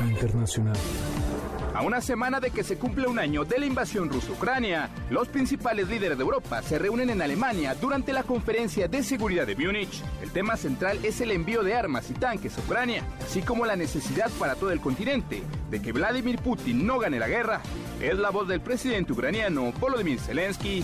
Internacional. 0.00 0.76
A 1.76 1.82
una 1.82 2.00
semana 2.00 2.40
de 2.40 2.50
que 2.50 2.64
se 2.64 2.78
cumple 2.78 3.06
un 3.06 3.18
año 3.18 3.44
de 3.44 3.58
la 3.58 3.66
invasión 3.66 4.08
rusa-Ucrania, 4.08 4.88
los 5.10 5.28
principales 5.28 5.88
líderes 5.88 6.16
de 6.16 6.24
Europa 6.24 6.62
se 6.62 6.78
reúnen 6.78 7.10
en 7.10 7.20
Alemania 7.20 7.74
durante 7.74 8.14
la 8.14 8.22
conferencia 8.22 8.88
de 8.88 9.02
seguridad 9.02 9.46
de 9.46 9.56
Múnich. 9.56 10.02
El 10.22 10.30
tema 10.30 10.56
central 10.56 11.04
es 11.04 11.20
el 11.20 11.32
envío 11.32 11.62
de 11.62 11.74
armas 11.74 12.08
y 12.08 12.14
tanques 12.14 12.56
a 12.56 12.62
Ucrania, 12.62 13.02
así 13.22 13.42
como 13.42 13.66
la 13.66 13.76
necesidad 13.76 14.30
para 14.38 14.54
todo 14.54 14.70
el 14.70 14.80
continente 14.80 15.42
de 15.68 15.82
que 15.82 15.92
Vladimir 15.92 16.38
Putin 16.38 16.86
no 16.86 16.98
gane 16.98 17.18
la 17.18 17.28
guerra. 17.28 17.60
Es 18.00 18.16
la 18.16 18.30
voz 18.30 18.48
del 18.48 18.62
presidente 18.62 19.12
ucraniano 19.12 19.70
Volodymyr 19.72 20.18
Zelensky. 20.18 20.82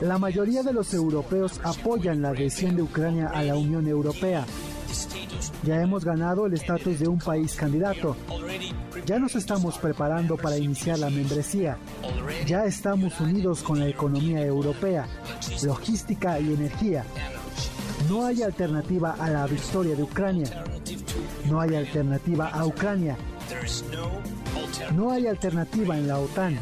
La 0.00 0.18
mayoría 0.18 0.62
de 0.62 0.72
los 0.72 0.92
europeos 0.94 1.60
apoyan 1.62 2.22
la 2.22 2.30
adhesión 2.30 2.76
de 2.76 2.82
Ucrania 2.82 3.28
a 3.32 3.42
la 3.42 3.56
Unión 3.56 3.86
Europea. 3.86 4.44
Ya 5.62 5.80
hemos 5.80 6.04
ganado 6.04 6.46
el 6.46 6.54
estatus 6.54 6.98
de 6.98 7.08
un 7.08 7.18
país 7.18 7.54
candidato. 7.54 8.16
Ya 9.06 9.18
nos 9.18 9.34
estamos 9.36 9.78
preparando 9.78 10.36
para 10.36 10.58
iniciar 10.58 10.98
la 10.98 11.10
membresía. 11.10 11.76
Ya 12.46 12.64
estamos 12.64 13.20
unidos 13.20 13.62
con 13.62 13.78
la 13.78 13.88
economía 13.88 14.44
europea, 14.44 15.06
logística 15.62 16.40
y 16.40 16.52
energía. 16.52 17.04
No 18.08 18.26
hay 18.26 18.42
alternativa 18.42 19.14
a 19.18 19.30
la 19.30 19.46
victoria 19.46 19.94
de 19.94 20.02
Ucrania. 20.02 20.64
No 21.48 21.60
hay 21.60 21.76
alternativa 21.76 22.48
a 22.48 22.66
Ucrania. 22.66 23.16
No 24.94 25.10
hay 25.12 25.26
alternativa 25.26 25.96
en 25.96 26.08
la 26.08 26.18
OTAN. 26.18 26.58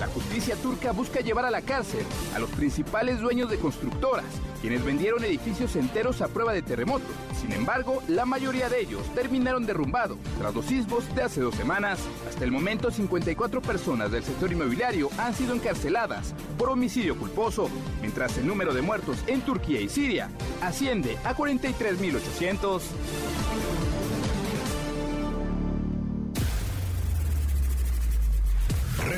La 0.00 0.06
justicia 0.06 0.56
turca 0.56 0.92
busca 0.92 1.20
llevar 1.20 1.44
a 1.44 1.50
la 1.50 1.60
cárcel 1.60 2.02
a 2.34 2.38
los 2.38 2.48
principales 2.48 3.20
dueños 3.20 3.50
de 3.50 3.58
constructoras, 3.58 4.24
quienes 4.62 4.82
vendieron 4.82 5.22
edificios 5.22 5.76
enteros 5.76 6.22
a 6.22 6.28
prueba 6.28 6.54
de 6.54 6.62
terremoto. 6.62 7.04
Sin 7.38 7.52
embargo, 7.52 8.02
la 8.08 8.24
mayoría 8.24 8.70
de 8.70 8.80
ellos 8.80 9.02
terminaron 9.14 9.66
derrumbados 9.66 10.16
tras 10.38 10.54
los 10.54 10.64
sismos 10.64 11.14
de 11.14 11.24
hace 11.24 11.42
dos 11.42 11.54
semanas. 11.56 11.98
Hasta 12.26 12.44
el 12.44 12.52
momento, 12.52 12.90
54 12.90 13.60
personas 13.60 14.10
del 14.10 14.24
sector 14.24 14.50
inmobiliario 14.50 15.10
han 15.18 15.34
sido 15.34 15.54
encarceladas 15.54 16.32
por 16.56 16.70
homicidio 16.70 17.18
culposo, 17.18 17.68
mientras 18.00 18.38
el 18.38 18.46
número 18.46 18.72
de 18.72 18.80
muertos 18.80 19.18
en 19.26 19.42
Turquía 19.42 19.82
y 19.82 19.90
Siria 19.90 20.30
asciende 20.62 21.18
a 21.22 21.36
43.800. 21.36 22.80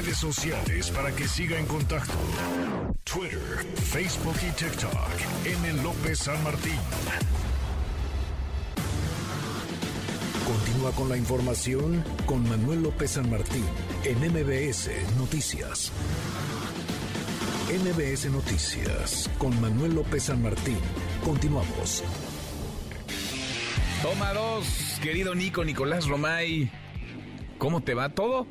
Redes 0.03 0.19
sociales 0.19 0.91
para 0.91 1.15
que 1.15 1.29
siga 1.29 1.59
en 1.59 1.67
contacto: 1.67 2.15
Twitter, 3.05 3.65
Facebook 3.75 4.35
y 4.43 4.51
TikTok. 4.53 4.93
M. 5.45 5.83
López 5.83 6.19
San 6.19 6.43
Martín. 6.43 6.79
Continúa 10.45 10.91
con 10.93 11.09
la 11.09 11.17
información 11.17 12.05
con 12.27 12.43
Manuel 12.49 12.83
López 12.83 13.13
San 13.13 13.31
Martín 13.31 13.65
en 14.05 14.19
MBS 14.19 14.91
Noticias. 15.19 15.93
MBS 17.71 18.27
Noticias 18.31 19.31
con 19.39 19.61
Manuel 19.61 19.95
López 19.95 20.25
San 20.25 20.43
Martín. 20.43 20.79
Continuamos. 21.25 22.03
Toma 24.03 24.33
dos, 24.33 24.67
querido 25.01 25.35
Nico 25.37 25.65
Nicolás 25.65 26.09
Romay. 26.09 26.73
¿Cómo 27.59 27.83
te 27.83 27.95
va 27.95 28.09
todo? 28.09 28.49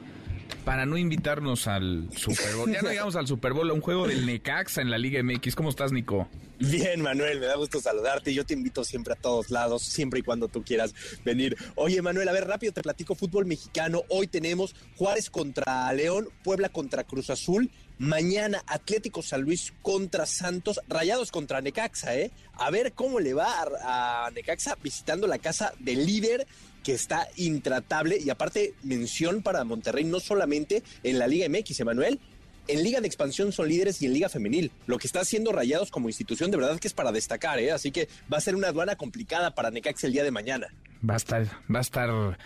Para 0.65 0.85
no 0.85 0.97
invitarnos 0.97 1.67
al 1.67 2.09
Super 2.15 2.55
Bowl. 2.55 2.71
Ya 2.71 2.81
no 2.81 2.89
llegamos 2.89 3.15
al 3.15 3.27
Super 3.27 3.53
Bowl, 3.53 3.69
a 3.69 3.73
un 3.73 3.81
juego 3.81 4.07
del 4.07 4.25
Necaxa 4.25 4.81
en 4.81 4.91
la 4.91 4.97
Liga 4.99 5.21
MX. 5.23 5.55
¿Cómo 5.55 5.69
estás, 5.69 5.91
Nico? 5.91 6.27
Bien, 6.59 7.01
Manuel, 7.01 7.39
me 7.39 7.47
da 7.47 7.55
gusto 7.55 7.81
saludarte. 7.81 8.31
Yo 8.35 8.45
te 8.45 8.53
invito 8.53 8.83
siempre 8.83 9.13
a 9.13 9.15
todos 9.15 9.49
lados, 9.49 9.81
siempre 9.81 10.19
y 10.19 10.23
cuando 10.23 10.47
tú 10.47 10.63
quieras 10.63 10.93
venir. 11.25 11.57
Oye, 11.73 11.99
Manuel, 12.03 12.29
a 12.29 12.31
ver, 12.31 12.47
rápido 12.47 12.71
te 12.71 12.83
platico 12.83 13.15
fútbol 13.15 13.47
mexicano. 13.47 14.03
Hoy 14.09 14.27
tenemos 14.27 14.75
Juárez 14.97 15.31
contra 15.31 15.91
León, 15.93 16.29
Puebla 16.43 16.69
contra 16.69 17.03
Cruz 17.03 17.31
Azul. 17.31 17.71
Mañana 17.97 18.63
Atlético 18.67 19.21
San 19.23 19.41
Luis 19.41 19.73
contra 19.81 20.25
Santos, 20.25 20.79
Rayados 20.87 21.31
contra 21.31 21.61
Necaxa, 21.61 22.15
¿eh? 22.15 22.31
A 22.53 22.69
ver 22.69 22.93
cómo 22.93 23.19
le 23.19 23.33
va 23.33 23.61
a, 23.83 24.25
a 24.25 24.31
Necaxa 24.31 24.75
visitando 24.81 25.27
la 25.27 25.37
casa 25.39 25.73
del 25.79 26.05
líder 26.05 26.47
que 26.83 26.93
está 26.93 27.27
intratable 27.35 28.17
y 28.17 28.29
aparte 28.29 28.73
mención 28.83 29.41
para 29.41 29.63
Monterrey 29.63 30.03
no 30.03 30.19
solamente 30.19 30.83
en 31.03 31.19
la 31.19 31.27
Liga 31.27 31.47
MX, 31.49 31.79
Emanuel, 31.79 32.19
en 32.67 32.83
Liga 32.83 33.01
de 33.01 33.07
Expansión 33.07 33.51
son 33.51 33.67
líderes 33.67 34.01
y 34.01 34.05
en 34.05 34.13
Liga 34.13 34.29
Femenil. 34.29 34.71
Lo 34.87 34.97
que 34.97 35.07
está 35.07 35.21
haciendo 35.21 35.51
Rayados 35.51 35.91
como 35.91 36.09
institución 36.09 36.51
de 36.51 36.57
verdad 36.57 36.79
que 36.79 36.87
es 36.87 36.93
para 36.93 37.11
destacar, 37.11 37.59
¿eh? 37.59 37.71
así 37.71 37.91
que 37.91 38.07
va 38.31 38.37
a 38.37 38.41
ser 38.41 38.55
una 38.55 38.69
aduana 38.69 38.95
complicada 38.95 39.55
para 39.55 39.71
Necaxa 39.71 40.07
el 40.07 40.13
día 40.13 40.23
de 40.23 40.31
mañana. 40.31 40.67
Va 41.07 41.15
a 41.15 41.17
estar, 41.17 41.45
va 41.73 41.79
a 41.79 41.81
estar 41.81 42.37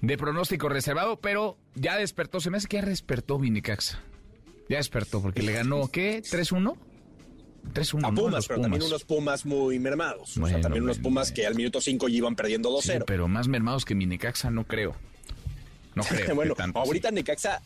de 0.00 0.18
pronóstico 0.18 0.68
reservado, 0.68 1.20
pero 1.20 1.56
ya 1.74 1.96
despertó, 1.96 2.40
se 2.40 2.50
me 2.50 2.58
hace 2.58 2.68
que 2.68 2.78
ya 2.78 2.84
despertó 2.84 3.38
mi 3.38 3.50
Necaxa. 3.50 4.00
Ya 4.68 4.78
despertó 4.78 5.20
porque 5.20 5.42
le 5.42 5.52
ganó, 5.52 5.88
¿qué? 5.88 6.22
¿3-1? 6.22 6.76
3-1. 7.72 8.06
A 8.06 8.12
Pumas, 8.12 8.46
pero 8.46 8.60
también 8.60 8.82
unos 8.82 9.04
Pumas 9.04 9.46
muy 9.46 9.78
mermados. 9.78 10.36
o 10.36 10.46
sea, 10.46 10.60
también 10.60 10.84
unos 10.84 10.98
Pumas 10.98 11.32
que 11.32 11.46
al 11.46 11.54
minuto 11.54 11.80
5 11.80 12.08
ya 12.08 12.16
iban 12.16 12.36
perdiendo 12.36 12.70
2-0. 12.70 12.82
Sí, 12.82 12.92
pero 13.06 13.28
más 13.28 13.48
mermados 13.48 13.84
que 13.84 13.94
mi 13.94 14.06
Necaxa, 14.06 14.50
no 14.50 14.64
creo. 14.66 14.94
No 15.94 16.02
creo. 16.08 16.34
bueno, 16.34 16.54
ahorita 16.74 17.10
Necaxa 17.10 17.62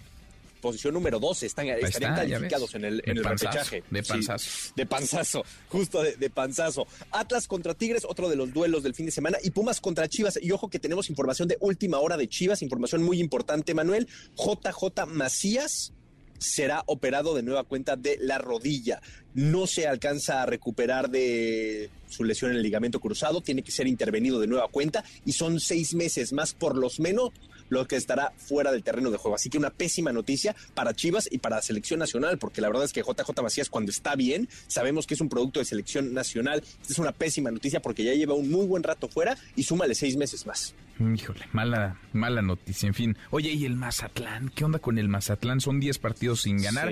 posición 0.59 0.95
número 0.95 1.19
12, 1.19 1.47
están, 1.47 1.69
estarían 1.69 2.15
calificados 2.15 2.75
en 2.75 2.85
el, 2.85 3.03
en 3.05 3.19
el 3.19 3.25
repechaje. 3.25 3.83
De 3.91 4.03
panzazo. 4.03 4.73
de 4.75 4.87
panzazo, 4.87 5.45
justo 5.69 6.03
de, 6.03 6.17
de, 6.17 6.31
panzazo. 6.31 6.87
Atlas 7.11 7.47
contra 7.47 7.75
Tigres, 7.75 8.05
otro 8.05 8.29
de 8.29 8.37
los 8.37 8.53
duelos 8.53 8.83
del 8.83 8.95
fin 8.95 9.07
de 9.07 9.13
semana, 9.13 9.39
y 9.43 9.51
Pumas 9.51 9.81
contra 9.81 10.09
Chivas. 10.09 10.39
Y 10.43 10.51
ojo 10.51 10.69
que 10.69 10.79
tenemos 10.79 11.11
información 11.11 11.49
de 11.49 11.57
última 11.61 11.99
hora 11.99 12.17
de 12.17 12.29
Chivas, 12.29 12.63
información 12.63 13.03
muy 13.03 13.21
importante, 13.21 13.75
Manuel. 13.75 14.09
JJ 14.37 15.07
Macías 15.07 15.93
será 16.39 16.83
operado 16.87 17.35
de 17.35 17.43
nueva 17.43 17.65
cuenta 17.65 17.97
de 17.97 18.19
la 18.21 18.39
rodilla. 18.39 19.01
No 19.35 19.67
se 19.67 19.87
alcanza 19.87 20.43
a 20.43 20.47
recuperar 20.47 21.11
de 21.11 21.91
su 22.09 22.25
lesión 22.25 22.51
en 22.53 22.57
el 22.57 22.63
ligamento 22.63 23.01
cruzado, 23.01 23.41
tiene 23.41 23.63
que 23.63 23.73
ser 23.73 23.87
intervenido 23.87 24.41
de 24.41 24.47
nueva 24.47 24.69
cuenta 24.69 25.05
y 25.25 25.33
son 25.33 25.61
seis 25.61 25.95
meses 25.95 26.33
más 26.33 26.55
por 26.55 26.77
lo 26.77 26.89
menos 26.99 27.31
lo 27.69 27.87
que 27.87 27.97
estará 27.97 28.33
fuera 28.37 28.73
del 28.73 28.83
terreno 28.83 29.11
de 29.11 29.19
juego. 29.19 29.35
Así 29.37 29.51
que 29.51 29.59
una 29.59 29.71
pésima 29.71 30.13
noticia 30.13 30.55
para 30.75 30.95
Chivas 30.95 31.29
y 31.31 31.39
para 31.39 31.57
la 31.57 31.63
selección 31.63 32.01
nacional, 32.01 32.39
porque 32.39 32.61
la 32.61 32.69
verdad 32.69 32.85
es 32.85 32.93
que 32.93 33.03
JJ 33.03 33.43
Macías 33.43 33.71
cuando 33.71 33.91
está 33.91 34.15
bien, 34.17 34.49
sabemos 34.67 35.07
que 35.07 35.15
es 35.15 35.21
un 35.21 35.29
producto 35.29 35.61
de 35.61 35.67
selección 35.67 36.13
nacional. 36.15 36.63
Esta 36.83 36.93
es 36.93 36.99
una 36.99 37.13
pésima 37.13 37.51
noticia 37.51 37.81
porque 37.81 38.05
ya 38.05 38.15
lleva 38.15 38.35
un 38.35 38.51
muy 38.51 38.67
buen 38.67 38.83
rato 38.83 39.09
fuera 39.09 39.37
y 39.57 39.63
súmale 39.63 39.95
seis 39.95 40.17
meses 40.17 40.47
más. 40.47 40.75
Híjole, 40.99 41.47
mala, 41.53 42.01
mala 42.13 42.43
noticia. 42.43 42.89
En 42.89 42.95
fin, 42.95 43.17
oye, 43.31 43.51
¿y 43.53 43.65
el 43.65 43.77
Mazatlán? 43.77 44.49
¿Qué 44.49 44.65
onda 44.65 44.81
con 44.81 44.99
el 44.99 45.09
Mazatlán? 45.09 45.61
Son 45.61 45.79
10 45.79 45.99
partidos 45.99 46.43
sin 46.43 46.61
ganar. 46.61 46.91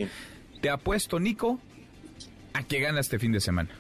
Te 0.61 0.71
apuesto, 0.71 1.19
Nico, 1.19 1.61
a 2.53 2.63
que 2.63 2.81
gana 2.81 3.01
este 3.01 3.19
fin 3.19 3.33
de 3.33 3.41
semana. 3.41 3.71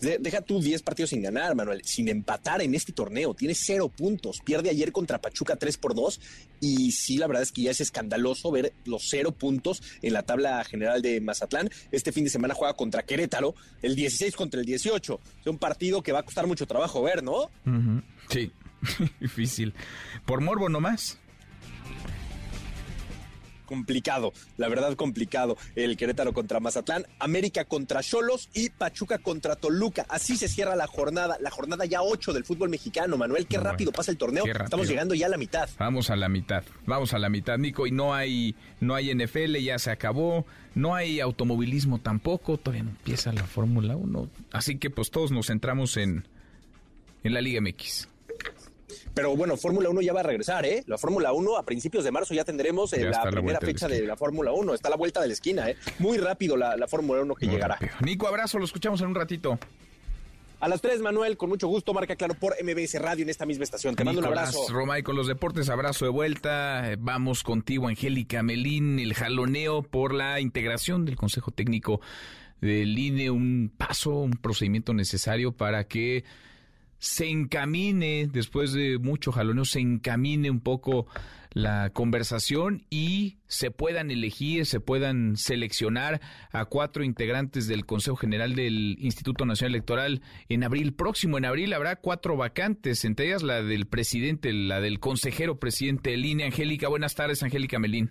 Deja 0.00 0.40
tú 0.42 0.60
10 0.60 0.82
partidos 0.82 1.10
sin 1.10 1.22
ganar, 1.22 1.54
Manuel, 1.54 1.82
sin 1.84 2.08
empatar 2.08 2.62
en 2.62 2.74
este 2.74 2.92
torneo. 2.92 3.34
Tiene 3.34 3.54
cero 3.54 3.88
puntos. 3.88 4.40
Pierde 4.44 4.70
ayer 4.70 4.92
contra 4.92 5.20
Pachuca 5.20 5.56
3 5.56 5.76
por 5.78 5.94
2. 5.94 6.20
Y 6.60 6.92
sí, 6.92 7.18
la 7.18 7.26
verdad 7.26 7.42
es 7.42 7.52
que 7.52 7.62
ya 7.62 7.70
es 7.70 7.80
escandaloso 7.80 8.50
ver 8.50 8.72
los 8.84 9.08
cero 9.08 9.32
puntos 9.32 9.82
en 10.02 10.12
la 10.12 10.22
tabla 10.22 10.62
general 10.64 11.02
de 11.02 11.20
Mazatlán. 11.20 11.70
Este 11.90 12.12
fin 12.12 12.24
de 12.24 12.30
semana 12.30 12.54
juega 12.54 12.74
contra 12.74 13.02
Querétaro, 13.02 13.54
el 13.82 13.94
16 13.94 14.36
contra 14.36 14.60
el 14.60 14.66
18. 14.66 15.20
Es 15.40 15.46
un 15.46 15.58
partido 15.58 16.02
que 16.02 16.12
va 16.12 16.20
a 16.20 16.24
costar 16.24 16.46
mucho 16.46 16.66
trabajo 16.66 17.02
ver, 17.02 17.22
¿no? 17.22 17.50
Sí, 18.28 18.52
difícil. 19.20 19.74
Por 20.24 20.40
morbo 20.40 20.68
nomás 20.68 21.18
complicado, 23.68 24.32
la 24.56 24.68
verdad 24.68 24.96
complicado. 24.96 25.56
El 25.76 25.96
Querétaro 25.96 26.32
contra 26.32 26.58
Mazatlán, 26.58 27.06
América 27.18 27.66
contra 27.66 28.02
Cholos 28.02 28.48
y 28.54 28.70
Pachuca 28.70 29.18
contra 29.18 29.56
Toluca. 29.56 30.06
Así 30.08 30.36
se 30.36 30.48
cierra 30.48 30.74
la 30.74 30.86
jornada, 30.86 31.36
la 31.40 31.50
jornada 31.50 31.84
ya 31.84 32.02
8 32.02 32.32
del 32.32 32.44
fútbol 32.44 32.70
mexicano. 32.70 33.18
Manuel, 33.18 33.46
qué 33.46 33.58
rápido 33.58 33.92
pasa 33.92 34.10
el 34.10 34.16
torneo. 34.16 34.44
Estamos 34.46 34.88
llegando 34.88 35.14
ya 35.14 35.26
a 35.26 35.28
la 35.28 35.36
mitad. 35.36 35.68
Vamos 35.78 36.08
a 36.08 36.16
la 36.16 36.28
mitad, 36.28 36.64
vamos 36.86 37.12
a 37.12 37.18
la 37.18 37.28
mitad, 37.28 37.58
Nico. 37.58 37.86
Y 37.86 37.90
no 37.90 38.14
hay, 38.14 38.56
no 38.80 38.94
hay 38.94 39.14
NFL, 39.14 39.56
ya 39.58 39.78
se 39.78 39.90
acabó. 39.90 40.46
No 40.74 40.94
hay 40.94 41.20
automovilismo 41.20 41.98
tampoco, 41.98 42.56
todavía 42.56 42.84
no 42.84 42.90
empieza 42.90 43.32
la 43.32 43.44
Fórmula 43.44 43.96
1. 43.96 44.28
Así 44.52 44.78
que 44.78 44.90
pues 44.90 45.10
todos 45.10 45.30
nos 45.32 45.48
centramos 45.48 45.96
en, 45.96 46.26
en 47.24 47.34
la 47.34 47.40
Liga 47.40 47.60
MX. 47.60 48.08
Pero 49.14 49.36
bueno, 49.36 49.56
Fórmula 49.56 49.90
1 49.90 50.00
ya 50.00 50.12
va 50.12 50.20
a 50.20 50.24
regresar, 50.24 50.64
¿eh? 50.66 50.82
La 50.86 50.98
Fórmula 50.98 51.32
1 51.32 51.56
a 51.56 51.64
principios 51.64 52.04
de 52.04 52.10
marzo 52.10 52.34
ya 52.34 52.44
tendremos 52.44 52.92
eh, 52.92 53.04
la 53.04 53.22
primera 53.30 53.60
fecha 53.60 53.88
de 53.88 54.02
la, 54.02 54.16
Fórmula 54.16 54.52
1. 54.52 54.74
Está 54.74 54.88
a 54.88 54.90
la 54.90 54.96
vuelta 54.96 55.20
de 55.20 55.28
la 55.28 55.32
esquina, 55.32 55.68
¿eh? 55.70 55.76
Muy 55.98 56.18
rápido 56.18 56.56
la, 56.56 56.86
Fórmula 56.88 57.22
1 57.22 57.34
que 57.34 57.46
llegará. 57.46 57.78
Nico, 58.00 58.26
abrazo, 58.26 58.58
lo 58.58 58.64
escuchamos 58.64 59.00
en 59.00 59.08
un 59.08 59.14
ratito. 59.14 59.58
A 60.60 60.68
las 60.68 60.80
3, 60.80 61.02
Manuel, 61.02 61.36
con 61.36 61.50
mucho 61.50 61.68
gusto, 61.68 61.94
marca 61.94 62.16
claro 62.16 62.34
por 62.34 62.56
MBS 62.60 63.00
Radio 63.00 63.22
en 63.22 63.30
esta 63.30 63.46
misma 63.46 63.62
estación. 63.62 63.94
Te 63.94 64.02
mando 64.02 64.20
un 64.20 64.26
abrazo. 64.26 64.66
Romay 64.70 65.04
con 65.04 65.14
los 65.14 65.28
deportes, 65.28 65.68
abrazo 65.68 66.04
de 66.04 66.10
vuelta. 66.10 66.96
Vamos 66.98 67.44
contigo, 67.44 67.86
Angélica 67.86 68.42
Melín, 68.42 68.98
el 68.98 69.14
jaloneo 69.14 69.82
por 69.82 70.12
la 70.12 70.40
integración 70.40 71.04
del 71.04 71.14
Consejo 71.14 71.52
Técnico 71.52 72.00
del 72.60 72.98
INE, 72.98 73.30
un 73.30 73.72
paso, 73.76 74.10
un 74.10 74.32
procedimiento 74.32 74.94
necesario 74.94 75.52
para 75.52 75.84
que 75.84 76.24
se 76.98 77.28
encamine, 77.28 78.28
después 78.30 78.72
de 78.72 78.98
mucho 78.98 79.32
jaloneo, 79.32 79.64
se 79.64 79.80
encamine 79.80 80.50
un 80.50 80.60
poco 80.60 81.06
la 81.52 81.90
conversación 81.90 82.84
y 82.90 83.38
se 83.46 83.70
puedan 83.70 84.10
elegir, 84.10 84.66
se 84.66 84.80
puedan 84.80 85.36
seleccionar 85.36 86.20
a 86.52 86.64
cuatro 86.66 87.04
integrantes 87.04 87.66
del 87.66 87.86
Consejo 87.86 88.16
General 88.16 88.54
del 88.54 88.96
Instituto 89.00 89.46
Nacional 89.46 89.74
Electoral 89.74 90.22
en 90.48 90.64
abril 90.64 90.94
próximo. 90.94 91.38
En 91.38 91.44
abril 91.44 91.72
habrá 91.72 91.96
cuatro 91.96 92.36
vacantes, 92.36 93.04
entre 93.04 93.26
ellas 93.26 93.42
la 93.42 93.62
del 93.62 93.86
presidente, 93.86 94.52
la 94.52 94.80
del 94.80 95.00
consejero 95.00 95.58
presidente 95.58 96.10
de 96.10 96.44
Angélica. 96.44 96.88
Buenas 96.88 97.14
tardes, 97.14 97.42
Angélica 97.42 97.78
Melín. 97.78 98.10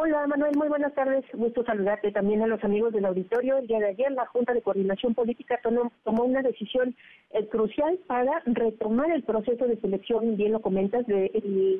Hola 0.00 0.28
Manuel, 0.28 0.56
muy 0.56 0.68
buenas 0.68 0.94
tardes. 0.94 1.24
Gusto 1.32 1.64
saludarte 1.64 2.12
también 2.12 2.40
a 2.40 2.46
los 2.46 2.62
amigos 2.62 2.92
del 2.92 3.04
auditorio. 3.04 3.58
El 3.58 3.66
día 3.66 3.80
de 3.80 3.88
ayer 3.88 4.12
la 4.12 4.26
Junta 4.26 4.54
de 4.54 4.62
Coordinación 4.62 5.12
Política 5.12 5.58
tomó, 5.60 6.22
una 6.22 6.40
decisión 6.40 6.94
eh, 7.32 7.48
crucial 7.48 7.98
para 8.06 8.40
retomar 8.46 9.10
el 9.10 9.24
proceso 9.24 9.66
de 9.66 9.76
selección, 9.80 10.36
bien 10.36 10.52
lo 10.52 10.60
comentas, 10.60 11.04
de 11.08 11.32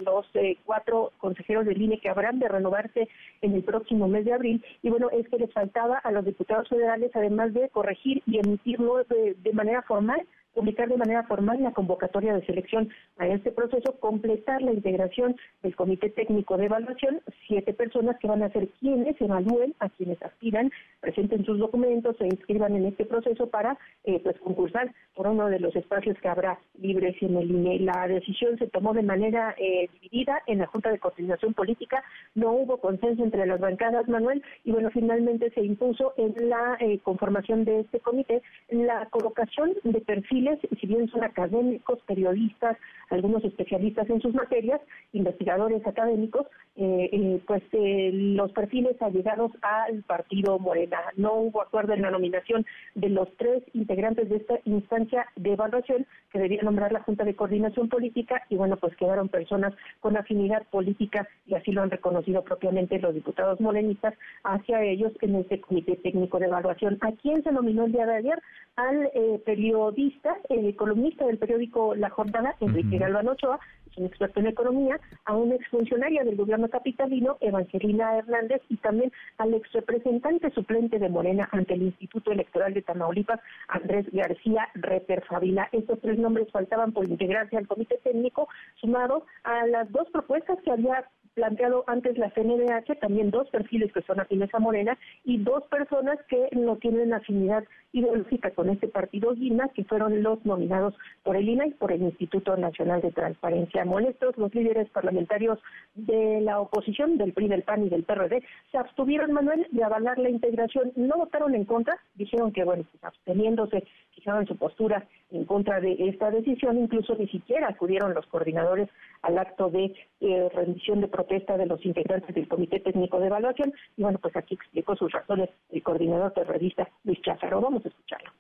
los 0.05 0.27
eh, 0.35 0.57
cuatro 0.65 1.13
consejeros 1.19 1.65
de 1.65 1.75
línea 1.75 2.01
que 2.03 2.09
habrán 2.09 2.41
de 2.41 2.49
renovarse 2.49 3.09
en 3.41 3.55
el 3.55 3.63
próximo 3.63 4.09
mes 4.09 4.25
de 4.25 4.33
abril. 4.33 4.65
Y 4.83 4.91
bueno, 4.91 5.11
es 5.11 5.29
que 5.29 5.39
les 5.39 5.53
faltaba 5.53 5.99
a 5.99 6.11
los 6.11 6.25
diputados 6.25 6.69
federales, 6.69 7.13
además 7.15 7.55
de 7.55 7.69
corregir 7.69 8.21
y 8.27 8.41
emitirlo 8.41 9.05
de 9.05 9.53
manera 9.53 9.83
formal, 9.83 10.27
publicar 10.59 10.89
de 10.89 10.97
manera 10.97 11.23
formal 11.23 11.63
la 11.63 11.71
convocatoria 11.71 12.35
de 12.35 12.45
selección 12.45 12.89
a 13.19 13.29
este 13.29 13.53
proceso, 13.53 13.95
completar 14.01 14.61
la 14.61 14.73
integración 14.73 15.37
del 15.63 15.77
Comité 15.77 16.11
Técnico 16.11 16.57
de 16.57 16.65
Evaluación, 16.67 17.21
siete 17.47 17.73
personas 17.73 18.19
que 18.19 18.27
van 18.27 18.43
a 18.43 18.51
ser 18.51 18.67
quienes 18.81 19.21
evalúen 19.21 19.75
a 19.79 19.89
quienes 19.89 20.21
aspiran, 20.21 20.73
presenten 21.01 21.45
sus 21.45 21.59
documentos, 21.61 22.17
se 22.17 22.27
inscriban 22.27 22.75
en 22.75 22.87
este 22.87 23.05
proceso 23.05 23.49
para 23.49 23.79
eh, 24.03 24.19
pues 24.25 24.37
concursar 24.41 24.93
por 25.15 25.29
uno 25.29 25.47
de 25.47 25.61
los 25.61 25.77
espacios 25.77 26.19
que 26.21 26.29
habrá 26.29 26.59
libres 26.81 27.15
en 27.21 27.37
el 27.37 27.51
INE. 27.51 27.79
La 27.79 28.09
decisión 28.09 28.59
se 28.59 28.67
tomó 28.67 28.95
de 28.95 29.03
manera 29.03 29.55
eh, 29.59 29.89
dividida 30.01 30.43
en 30.47 30.59
la 30.59 30.67
Junta 30.67 30.91
de 30.91 30.99
Coordinación 30.99 31.55
Política, 31.55 32.03
no 32.35 32.51
hubo 32.51 32.79
consenso 32.79 33.23
entre 33.23 33.47
las 33.47 33.61
bancadas, 33.61 34.09
Manuel, 34.09 34.43
y 34.65 34.73
bueno, 34.73 34.91
finalmente 34.91 35.51
se 35.51 35.65
impuso 35.65 36.15
en 36.17 36.49
la 36.49 36.77
eh, 36.81 36.99
conformación 37.05 37.65
de 37.65 37.81
este 37.81 38.01
comité 38.01 38.43
la 38.71 39.07
colocación 39.07 39.75
de 39.85 40.01
perfiles 40.01 40.48
si 40.81 40.87
bien 40.87 41.09
son 41.09 41.25
académicos, 41.25 41.99
periodistas, 42.07 42.77
algunos 43.11 43.45
especialistas 43.45 44.09
en 44.11 44.21
sus 44.21 44.35
materias, 44.35 44.81
investigadores 45.13 45.87
académicos, 45.87 46.47
eh, 46.77 47.11
eh, 47.13 47.43
pues 47.45 47.63
eh, 47.73 48.11
los 48.13 48.53
perfiles 48.53 49.01
allegados 49.03 49.51
al 49.63 50.03
partido 50.05 50.61
Morena. 50.61 50.99
No 51.17 51.35
hubo 51.35 51.63
acuerdo 51.63 51.95
en 51.95 52.03
la 52.03 52.11
nominación 52.13 52.65
de 52.95 53.09
los 53.09 53.29
tres 53.37 53.65
integrantes 53.75 54.29
de 54.29 54.37
esta 54.37 54.61
instancia 54.65 55.27
de 55.35 55.55
evaluación 55.55 56.07
que 56.31 56.39
debía 56.39 56.63
nombrar 56.63 56.93
la 56.93 57.03
Junta 57.03 57.25
de 57.25 57.35
Coordinación 57.35 57.89
Política 57.89 58.45
y 58.49 58.57
bueno, 58.57 58.77
pues 58.77 58.95
quedaron 58.97 59.29
personas 59.29 59.75
con 59.99 60.17
afinidad 60.17 60.67
política 60.69 61.27
y 61.47 61.55
así 61.55 61.73
lo 61.73 61.83
han 61.83 61.91
reconocido 61.91 62.45
propiamente 62.45 63.01
los 63.01 63.15
diputados 63.15 63.61
morenistas 63.61 64.15
hacia 64.45 64.83
ellos 64.83 65.13
en 65.21 65.35
este 65.35 65.61
Comité 65.61 65.97
Técnico 65.97 66.39
de 66.39 66.47
Evaluación. 66.47 66.99
¿A 67.01 67.11
quién 67.13 67.43
se 67.43 67.51
nominó 67.51 67.87
el 67.87 67.93
día 67.93 68.07
de 68.07 68.17
ayer? 68.17 68.43
Al 68.77 69.11
periodista 69.45 70.38
el 70.49 70.75
columnista 70.77 71.27
del 71.27 71.39
periódico 71.39 71.95
La 71.95 72.11
Jornada, 72.11 72.55
Enrique 72.61 72.99
Galván 72.99 73.29
Ochoa, 73.29 73.59
es 73.91 73.97
un 73.99 74.07
experto 74.07 74.41
en 74.41 74.49
economía, 74.49 75.01
a 75.25 75.35
una 75.35 75.55
exfuncionaria 75.55 76.25
del 76.25 76.37
gobierno 76.37 76.69
capitalino, 76.69 77.37
Evangelina 77.41 78.19
Hernández, 78.19 78.63
y 78.69 78.77
también 78.77 79.13
al 79.39 79.55
exrepresentante 79.55 80.51
suplente 80.51 80.99
de 80.99 81.09
Morena 81.09 81.49
ante 81.53 81.75
el 81.75 81.83
Instituto 81.83 82.33
Electoral 82.33 82.75
de 82.75 82.83
Tamaulipas, 82.83 83.41
Andrés 83.69 84.07
García 84.13 84.69
Reper 84.75 85.25
Favila. 85.25 85.69
Estos 85.73 86.01
tres 86.01 86.19
nombres 86.19 86.51
faltaban 86.51 86.93
por 86.93 87.09
integrarse 87.09 87.57
al 87.57 87.67
comité 87.67 87.99
técnico, 88.03 88.49
sumado 88.77 89.27
a 89.45 89.67
las 89.67 89.91
dos 89.91 90.09
propuestas 90.11 90.59
que 90.63 90.71
había 90.71 91.05
planteado 91.39 91.85
antes 91.87 92.19
la 92.19 92.31
CNDH, 92.31 92.99
también 92.99 93.31
dos 93.31 93.49
perfiles 93.51 93.93
que 93.93 94.03
son 94.03 94.19
afines 94.19 94.53
a 94.53 94.59
Morena 94.59 94.99
y 95.25 95.39
dos 95.39 95.63
personas 95.69 96.19
que 96.29 96.49
no 96.51 96.75
tienen 96.79 97.15
afinidad 97.15 97.63
ideológica 97.93 98.51
con 98.51 98.69
este 98.69 98.89
partido 98.89 99.37
GINA, 99.37 99.69
que 99.69 99.85
fueron 99.85 100.21
los 100.21 100.45
nominados 100.45 100.95
por 101.23 101.37
el 101.37 101.49
INA 101.49 101.69
y 101.69 101.71
por 101.71 101.93
el 101.93 102.03
Instituto 102.03 102.57
Nacional 102.57 103.03
de 103.03 103.13
Transparencia. 103.13 103.85
Molestos, 103.85 104.37
los 104.37 104.53
líderes 104.53 104.91
parlamentarios 104.91 105.61
de 105.95 106.41
la 106.41 106.61
oposición, 106.61 107.19
del 107.19 107.33
PRI, 107.33 107.47
del 107.47 107.63
PAN 107.63 107.87
y 107.87 107.89
del 107.89 108.03
PRD, 108.03 108.43
se 108.73 108.79
abstuvieron, 108.79 109.33
Manuel, 109.33 109.65
de 109.71 109.85
avalar 109.85 110.19
la 110.19 110.31
integración. 110.31 110.91
No 110.97 111.19
votaron 111.19 111.55
en 111.55 111.65
contra, 111.65 111.97
dijeron 112.17 112.53
que, 112.53 112.65
bueno, 112.65 112.85
pues 112.91 113.05
absteniéndose, 113.05 113.85
fijaron 114.11 114.45
su 114.49 114.57
postura 114.57 115.07
en 115.31 115.45
contra 115.45 115.81
de 115.81 115.97
esta 116.09 116.31
decisión, 116.31 116.79
incluso 116.79 117.15
ni 117.15 117.29
siquiera 117.29 117.69
acudieron 117.69 118.15
los 118.15 118.27
coordinadores 118.27 118.89
al 119.23 119.39
acto 119.39 119.69
de 119.69 119.95
eh, 120.21 120.49
rendición 120.55 121.01
de 121.01 121.09
protesta 121.09 121.57
de 121.57 121.67
los 121.67 121.85
integrantes 121.85 122.35
del 122.35 122.49
Comité 122.49 122.81
Técnico 122.81 123.19
de 123.19 123.27
Evaluación. 123.27 123.73
Y 123.97 124.03
bueno, 124.03 124.19
pues 124.21 124.35
aquí 124.37 124.55
explicó 124.55 124.97
sus 124.97 125.13
razones 125.13 125.51
el 125.71 125.83
coordinador 125.83 126.33
terrorista 126.33 126.89
Luis 127.05 127.21
Cházaro. 127.23 127.61
Vamos 127.61 127.85
a 127.85 127.89
escucharlo. 127.89 128.31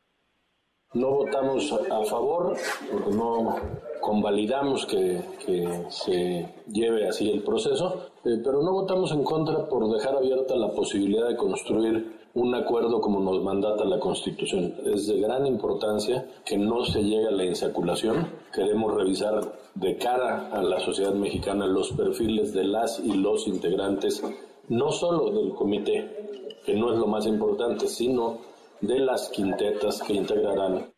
No 0.94 1.10
votamos 1.10 1.70
a 1.90 2.02
favor 2.06 2.56
porque 2.90 3.10
no 3.10 3.56
convalidamos 4.00 4.86
que, 4.86 5.20
se 5.90 6.48
lleve 6.66 7.06
así 7.06 7.30
el 7.30 7.42
proceso, 7.42 8.10
eh, 8.24 8.40
pero 8.42 8.62
no 8.62 8.72
votamos 8.72 9.12
en 9.12 9.22
contra 9.22 9.68
por 9.68 9.86
dejar 9.92 10.16
abierta 10.16 10.56
la 10.56 10.70
posibilidad 10.70 11.28
de 11.28 11.36
construir 11.36 12.27
un 12.38 12.54
acuerdo 12.54 13.00
como 13.00 13.20
nos 13.20 13.42
mandata 13.42 13.84
la 13.84 13.98
Constitución. 13.98 14.74
Es 14.86 15.08
de 15.08 15.20
gran 15.20 15.46
importancia 15.46 16.24
que 16.46 16.56
no 16.56 16.84
se 16.84 17.02
llegue 17.02 17.26
a 17.26 17.32
la 17.32 17.44
insaculación. 17.44 18.28
Queremos 18.54 18.94
revisar 18.94 19.40
de 19.74 19.96
cara 19.96 20.48
a 20.52 20.62
la 20.62 20.78
sociedad 20.78 21.14
mexicana 21.14 21.66
los 21.66 21.92
perfiles 21.92 22.52
de 22.52 22.64
las 22.64 23.00
y 23.00 23.14
los 23.14 23.48
integrantes, 23.48 24.22
no 24.68 24.92
solo 24.92 25.30
del 25.30 25.52
comité, 25.54 26.60
que 26.64 26.74
no 26.74 26.92
es 26.92 26.98
lo 26.98 27.06
más 27.06 27.26
importante, 27.26 27.88
sino 27.88 28.38
de 28.80 29.00
las 29.00 29.28
quintetas 29.30 30.02
que 30.02 30.14
integrarán. 30.14 30.92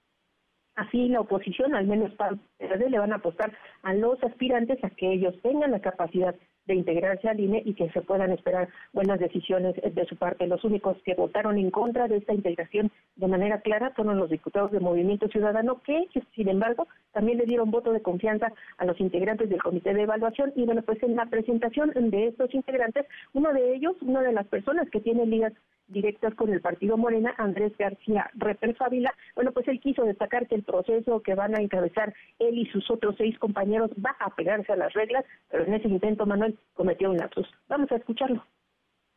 Así 0.76 1.08
la 1.08 1.20
oposición, 1.20 1.74
al 1.74 1.86
menos 1.86 2.12
para 2.14 2.38
le 2.58 2.98
van 2.98 3.12
a 3.12 3.16
apostar 3.16 3.52
a 3.82 3.94
los 3.94 4.22
aspirantes 4.22 4.82
a 4.84 4.90
que 4.90 5.12
ellos 5.12 5.34
tengan 5.42 5.70
la 5.70 5.80
capacidad 5.80 6.34
de 6.70 6.76
integrarse 6.76 7.28
al 7.28 7.40
INE 7.40 7.62
y 7.64 7.74
que 7.74 7.90
se 7.90 8.00
puedan 8.00 8.30
esperar 8.30 8.68
buenas 8.92 9.18
decisiones 9.18 9.74
de 9.74 10.06
su 10.06 10.14
parte. 10.14 10.46
Los 10.46 10.62
únicos 10.62 10.96
que 11.04 11.14
votaron 11.14 11.58
en 11.58 11.72
contra 11.72 12.06
de 12.06 12.18
esta 12.18 12.32
integración 12.32 12.92
de 13.16 13.26
manera 13.26 13.60
clara 13.60 13.90
fueron 13.96 14.18
los 14.18 14.30
diputados 14.30 14.70
de 14.70 14.78
Movimiento 14.78 15.26
Ciudadano, 15.26 15.82
que, 15.82 16.06
sin 16.36 16.48
embargo, 16.48 16.86
también 17.12 17.38
le 17.38 17.46
dieron 17.46 17.72
voto 17.72 17.92
de 17.92 18.02
confianza 18.02 18.52
a 18.78 18.84
los 18.84 19.00
integrantes 19.00 19.50
del 19.50 19.60
Comité 19.60 19.92
de 19.94 20.02
Evaluación. 20.02 20.52
Y 20.54 20.64
bueno, 20.64 20.82
pues 20.82 21.02
en 21.02 21.16
la 21.16 21.26
presentación 21.26 21.90
de 21.94 22.28
estos 22.28 22.54
integrantes, 22.54 23.04
uno 23.32 23.52
de 23.52 23.74
ellos, 23.74 23.96
una 24.02 24.22
de 24.22 24.32
las 24.32 24.46
personas 24.46 24.88
que 24.90 25.00
tiene 25.00 25.26
ligas 25.26 25.52
directas 25.90 26.34
con 26.34 26.52
el 26.52 26.60
partido 26.60 26.96
Morena, 26.96 27.34
Andrés 27.36 27.72
García 27.76 28.30
Reper 28.34 28.74
Fávila, 28.76 29.12
bueno, 29.34 29.52
pues 29.52 29.66
él 29.68 29.80
quiso 29.80 30.04
destacar 30.04 30.46
que 30.46 30.54
el 30.54 30.62
proceso 30.62 31.20
que 31.20 31.34
van 31.34 31.56
a 31.56 31.60
encabezar 31.60 32.14
él 32.38 32.58
y 32.58 32.66
sus 32.66 32.88
otros 32.90 33.16
seis 33.18 33.38
compañeros 33.38 33.90
va 34.04 34.16
a 34.20 34.34
pegarse 34.34 34.72
a 34.72 34.76
las 34.76 34.92
reglas, 34.92 35.24
pero 35.50 35.64
en 35.64 35.74
ese 35.74 35.88
intento 35.88 36.26
Manuel 36.26 36.56
cometió 36.72 37.10
un 37.10 37.16
lapsus. 37.16 37.46
Vamos 37.68 37.90
a 37.92 37.96
escucharlo. 37.96 38.44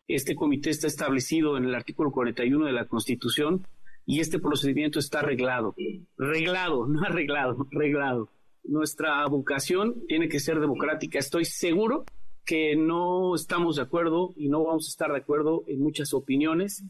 Este 0.08 0.36
comité 0.36 0.70
está 0.70 0.88
establecido 0.88 1.58
en 1.58 1.66
el 1.66 1.76
artículo 1.76 2.12
41 2.12 2.66
de 2.66 2.72
la 2.74 2.86
Constitución 2.86 3.66
y 4.06 4.20
este 4.20 4.40
procedimiento 4.40 5.00
está 5.00 5.22
reglado. 5.22 5.76
Reglado, 6.18 6.88
no 6.88 7.04
arreglado, 7.04 7.68
reglado. 7.72 8.30
Nuestra 8.64 9.26
vocación 9.28 10.06
tiene 10.08 10.28
que 10.28 10.40
ser 10.40 10.60
democrática. 10.60 11.20
Estoy 11.20 11.46
seguro 11.46 12.06
que 12.46 12.76
no 12.76 13.36
estamos 13.36 13.78
de 13.78 13.84
acuerdo 13.84 14.34
y 14.36 14.50
no 14.50 14.64
vamos 14.64 14.88
a 14.88 14.92
estar 14.92 15.12
de 15.12 15.18
acuerdo 15.18 15.64
en 15.68 15.80
muchas 15.80 16.14
opiniones, 16.14 16.84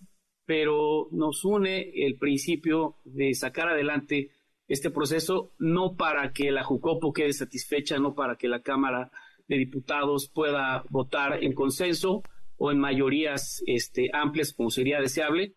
pero 0.46 1.08
nos 1.12 1.46
une 1.46 1.92
el 2.06 2.18
principio 2.18 2.98
de 3.06 3.34
sacar 3.34 3.70
adelante 3.70 4.32
este 4.68 4.90
proceso, 4.90 5.52
no 5.60 5.96
para 5.96 6.32
que 6.32 6.52
la 6.52 6.64
Jucopo 6.64 7.14
quede 7.14 7.34
satisfecha, 7.34 8.00
no 8.00 8.16
para 8.16 8.38
que 8.38 8.48
la 8.48 8.62
Cámara 8.62 9.12
de 9.48 9.58
Diputados 9.58 10.30
pueda 10.34 10.84
votar 10.90 11.44
en 11.44 11.54
consenso 11.54 12.24
o 12.58 12.72
en 12.72 12.80
mayorías 12.80 13.64
este, 13.68 14.10
amplias 14.14 14.54
como 14.54 14.70
sería 14.70 15.00
deseable, 15.00 15.56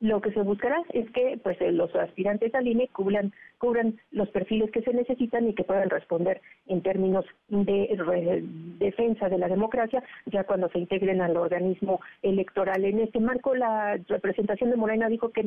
lo 0.00 0.20
que 0.20 0.30
se 0.32 0.42
buscará 0.42 0.82
es 0.92 1.10
que 1.12 1.40
pues 1.42 1.58
eh, 1.60 1.72
los 1.72 1.94
aspirantes 1.94 2.54
al 2.54 2.68
INE 2.68 2.88
cubran, 2.88 3.32
cubran 3.56 3.98
los 4.10 4.28
perfiles 4.28 4.70
que 4.70 4.82
se 4.82 4.92
necesitan 4.92 5.48
y 5.48 5.54
que 5.54 5.64
puedan 5.64 5.88
responder 5.88 6.42
en 6.66 6.82
términos 6.82 7.24
de 7.48 8.44
defensa 8.78 9.30
de 9.30 9.38
la 9.38 9.48
democracia 9.48 10.02
ya 10.26 10.44
cuando 10.44 10.68
se 10.68 10.80
integren 10.80 11.22
al 11.22 11.38
organismo 11.38 12.00
electoral. 12.20 12.84
En 12.84 12.98
este 12.98 13.20
marco 13.20 13.54
la 13.54 13.96
representación 14.06 14.68
de 14.68 14.76
Morena 14.76 15.08
dijo 15.08 15.30
que 15.30 15.42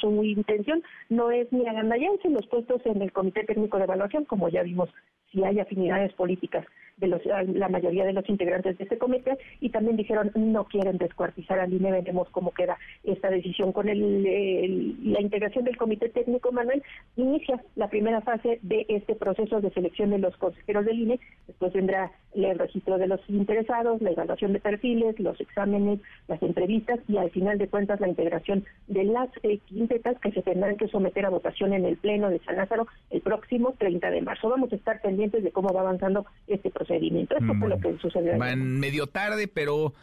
su 0.00 0.22
intención 0.22 0.80
no 1.08 1.32
es 1.32 1.52
ni 1.52 1.66
agandallarse 1.66 2.30
los 2.30 2.46
puestos 2.46 2.80
en 2.86 3.02
el 3.02 3.10
Comité 3.10 3.42
Técnico 3.44 3.78
de 3.78 3.84
Evaluación, 3.84 4.26
como 4.26 4.48
ya 4.48 4.62
vimos, 4.62 4.90
si 5.32 5.42
hay 5.42 5.58
afinidades 5.58 6.12
políticas 6.12 6.64
de 6.98 7.06
los, 7.08 7.22
la 7.24 7.68
mayoría 7.68 8.04
de 8.04 8.12
los 8.12 8.28
integrantes 8.28 8.76
de 8.78 8.84
este 8.84 8.98
comité 8.98 9.38
y 9.60 9.70
también 9.70 9.96
dijeron 9.96 10.30
no 10.34 10.64
quieren 10.64 10.98
descuartizar 10.98 11.58
al 11.58 11.72
INE, 11.72 11.92
veremos 11.92 12.28
cómo 12.30 12.52
queda 12.52 12.76
esta 13.04 13.30
decisión. 13.30 13.72
Con 13.72 13.88
el, 13.88 15.12
la 15.12 15.20
integración 15.20 15.64
del 15.64 15.76
comité 15.76 16.08
técnico, 16.08 16.52
Manuel, 16.52 16.82
inicia 17.16 17.62
la 17.76 17.88
primera 17.88 18.20
fase 18.20 18.58
de 18.62 18.86
este 18.88 19.14
proceso 19.14 19.60
de 19.60 19.70
selección 19.70 20.10
de 20.10 20.18
los 20.18 20.36
consejeros 20.36 20.84
del 20.84 21.00
INE, 21.00 21.20
después 21.46 21.72
vendrá 21.72 22.12
el 22.34 22.58
registro 22.58 22.98
de 22.98 23.06
los 23.06 23.20
interesados, 23.28 24.00
la 24.02 24.10
evaluación 24.10 24.52
de 24.52 24.60
perfiles, 24.60 25.18
los 25.18 25.40
exámenes, 25.40 26.00
las 26.28 26.42
entrevistas 26.42 27.00
y 27.08 27.16
al 27.16 27.30
final 27.30 27.58
de 27.58 27.68
cuentas 27.68 28.00
la 28.00 28.08
integración 28.08 28.64
de 28.86 29.04
las 29.04 29.28
eh, 29.42 29.58
quintetas 29.66 30.18
que 30.20 30.32
se 30.32 30.42
tendrán 30.42 30.76
que 30.76 30.88
someter 30.88 31.26
a 31.26 31.30
votación 31.30 31.72
en 31.72 31.84
el 31.84 31.96
Pleno 31.96 32.30
de 32.30 32.38
San 32.40 32.56
Lázaro 32.56 32.86
el 33.10 33.20
próximo 33.20 33.74
30 33.78 34.10
de 34.10 34.22
marzo. 34.22 34.48
Vamos 34.48 34.72
a 34.72 34.76
estar 34.76 35.00
pendientes 35.00 35.42
de 35.42 35.52
cómo 35.52 35.72
va 35.72 35.80
avanzando 35.80 36.26
este 36.46 36.70
procedimiento. 36.88 37.36
Esto 37.38 37.54
fue 37.58 37.68
lo 37.68 37.78
que 37.78 37.98
sucedió. 37.98 38.38
Van 38.38 38.78
medio 38.80 39.06
tarde, 39.06 39.48
pero 39.48 39.94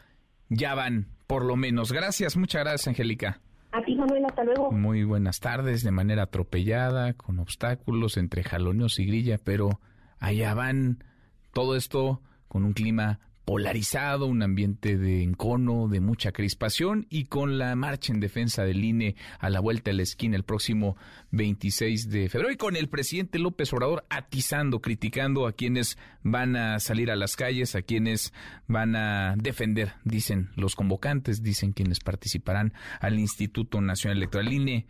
ya 0.50 0.76
van, 0.76 1.08
por 1.28 1.44
lo 1.44 1.56
menos. 1.56 1.92
Gracias, 1.92 2.38
muchas 2.38 2.64
gracias, 2.64 2.88
Angélica. 2.88 3.42
A 3.72 3.82
ti, 3.84 3.96
Manuel, 3.96 4.24
hasta 4.26 4.44
luego. 4.44 4.72
Muy 4.72 5.04
buenas 5.04 5.40
tardes, 5.40 5.84
de 5.84 5.92
manera 5.92 6.24
atropellada, 6.24 7.14
con 7.14 7.40
obstáculos 7.40 8.18
entre 8.18 8.44
jaloneos 8.44 9.00
y 9.00 9.06
grilla, 9.06 9.38
pero 9.44 9.82
allá 10.20 10.54
van. 10.54 11.04
Todo 11.52 11.76
esto 11.76 12.22
con 12.48 12.64
un 12.64 12.74
clima 12.74 13.20
polarizado, 13.46 14.26
un 14.26 14.42
ambiente 14.42 14.98
de 14.98 15.22
encono, 15.22 15.88
de 15.88 16.02
mucha 16.02 16.32
crispación 16.32 17.06
y 17.10 17.26
con 17.26 17.60
la 17.60 17.76
marcha 17.76 18.12
en 18.12 18.20
defensa 18.20 18.64
del 18.64 18.84
INE 18.84 19.16
a 19.40 19.52
la 19.52 19.60
vuelta 19.60 19.92
de 19.92 19.98
la 19.98 20.04
esquina 20.04 20.36
el 20.36 20.44
próximo 20.44 20.98
26 21.32 22.10
de 22.10 22.28
febrero 22.28 22.52
y 22.52 22.58
con 22.58 22.76
el 22.76 22.90
presidente 22.90 23.38
López 23.38 23.72
Obrador 23.72 24.04
atizando, 24.10 24.82
criticando 24.82 25.46
a 25.46 25.54
quienes 25.54 25.98
van 26.24 26.56
a 26.56 26.80
salir 26.80 27.12
a 27.12 27.16
las 27.16 27.36
calles, 27.36 27.76
a 27.76 27.84
quienes 27.84 28.34
van 28.68 28.96
a 28.96 29.36
defender, 29.38 29.94
dicen 30.04 30.50
los 30.56 30.76
convocantes, 30.76 31.44
dicen 31.44 31.72
quienes 31.72 32.00
participarán 32.00 32.74
al 33.00 33.20
Instituto 33.20 33.80
Nacional 33.80 34.18
Electoral. 34.18 34.48
El 34.48 34.54
INE, 34.54 34.88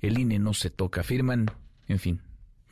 el 0.00 0.18
INE 0.18 0.38
no 0.38 0.52
se 0.52 0.68
toca, 0.68 1.02
firman, 1.02 1.50
en 1.88 1.98
fin, 1.98 2.20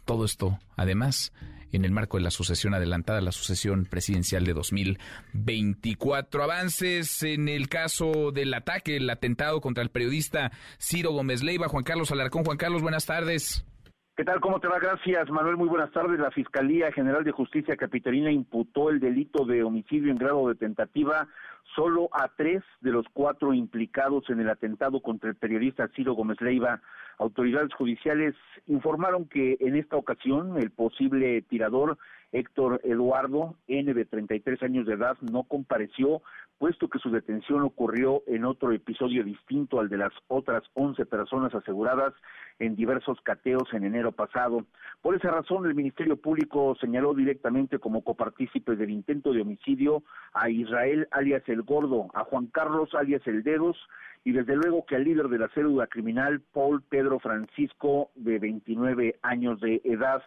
todo 0.04 0.26
esto 0.26 0.58
además 0.76 1.32
en 1.72 1.84
el 1.84 1.90
marco 1.90 2.16
de 2.16 2.22
la 2.22 2.30
sucesión 2.30 2.74
adelantada, 2.74 3.20
la 3.20 3.32
sucesión 3.32 3.86
presidencial 3.86 4.44
de 4.44 4.54
2024. 4.54 6.42
Avances 6.42 7.22
en 7.22 7.48
el 7.48 7.68
caso 7.68 8.30
del 8.32 8.54
ataque, 8.54 8.96
el 8.96 9.10
atentado 9.10 9.60
contra 9.60 9.82
el 9.82 9.90
periodista 9.90 10.52
Ciro 10.80 11.12
Gómez 11.12 11.42
Leiva. 11.42 11.68
Juan 11.68 11.84
Carlos 11.84 12.10
Alarcón. 12.10 12.44
Juan 12.44 12.58
Carlos, 12.58 12.82
buenas 12.82 13.06
tardes. 13.06 13.64
¿Qué 14.14 14.24
tal? 14.24 14.40
¿Cómo 14.40 14.60
te 14.60 14.68
va? 14.68 14.78
Gracias, 14.78 15.30
Manuel. 15.30 15.56
Muy 15.56 15.70
buenas 15.70 15.90
tardes. 15.90 16.20
La 16.20 16.30
Fiscalía 16.30 16.92
General 16.92 17.24
de 17.24 17.32
Justicia 17.32 17.78
Capitalina 17.78 18.30
imputó 18.30 18.90
el 18.90 19.00
delito 19.00 19.46
de 19.46 19.62
homicidio 19.62 20.12
en 20.12 20.18
grado 20.18 20.48
de 20.48 20.54
tentativa 20.54 21.28
solo 21.74 22.10
a 22.12 22.28
tres 22.36 22.62
de 22.82 22.90
los 22.90 23.06
cuatro 23.14 23.54
implicados 23.54 24.28
en 24.28 24.40
el 24.40 24.50
atentado 24.50 25.00
contra 25.00 25.30
el 25.30 25.36
periodista 25.36 25.88
Ciro 25.96 26.12
Gómez 26.12 26.38
Leiva. 26.42 26.82
Autoridades 27.16 27.72
judiciales 27.72 28.34
informaron 28.66 29.26
que 29.30 29.56
en 29.60 29.76
esta 29.76 29.96
ocasión 29.96 30.58
el 30.58 30.70
posible 30.70 31.40
tirador 31.48 31.96
Héctor 32.32 32.80
Eduardo 32.82 33.56
N 33.68 33.92
de 33.92 34.04
33 34.04 34.62
años 34.62 34.86
de 34.86 34.94
edad 34.94 35.16
no 35.20 35.44
compareció, 35.44 36.22
puesto 36.58 36.88
que 36.88 36.98
su 36.98 37.10
detención 37.10 37.62
ocurrió 37.62 38.22
en 38.26 38.44
otro 38.44 38.72
episodio 38.72 39.22
distinto 39.24 39.80
al 39.80 39.88
de 39.88 39.98
las 39.98 40.12
otras 40.28 40.62
11 40.74 41.04
personas 41.06 41.54
aseguradas 41.54 42.14
en 42.58 42.76
diversos 42.76 43.20
cateos 43.22 43.64
en 43.72 43.84
enero 43.84 44.12
pasado. 44.12 44.64
Por 45.02 45.14
esa 45.14 45.30
razón, 45.30 45.66
el 45.66 45.74
Ministerio 45.74 46.16
Público 46.16 46.76
señaló 46.80 47.14
directamente 47.14 47.78
como 47.78 48.02
copartícipe 48.02 48.76
del 48.76 48.90
intento 48.90 49.32
de 49.32 49.42
homicidio 49.42 50.02
a 50.32 50.48
Israel 50.48 51.08
alias 51.10 51.42
El 51.48 51.62
Gordo, 51.62 52.08
a 52.14 52.24
Juan 52.24 52.46
Carlos 52.46 52.94
alias 52.94 53.26
El 53.26 53.42
Dedos 53.42 53.76
y 54.24 54.32
desde 54.32 54.56
luego 54.56 54.86
que 54.86 54.96
al 54.96 55.04
líder 55.04 55.28
de 55.28 55.38
la 55.38 55.48
célula 55.48 55.88
criminal, 55.88 56.40
Paul 56.52 56.82
Pedro 56.82 57.18
Francisco, 57.18 58.10
de 58.14 58.38
29 58.38 59.18
años 59.22 59.60
de 59.60 59.80
edad 59.84 60.22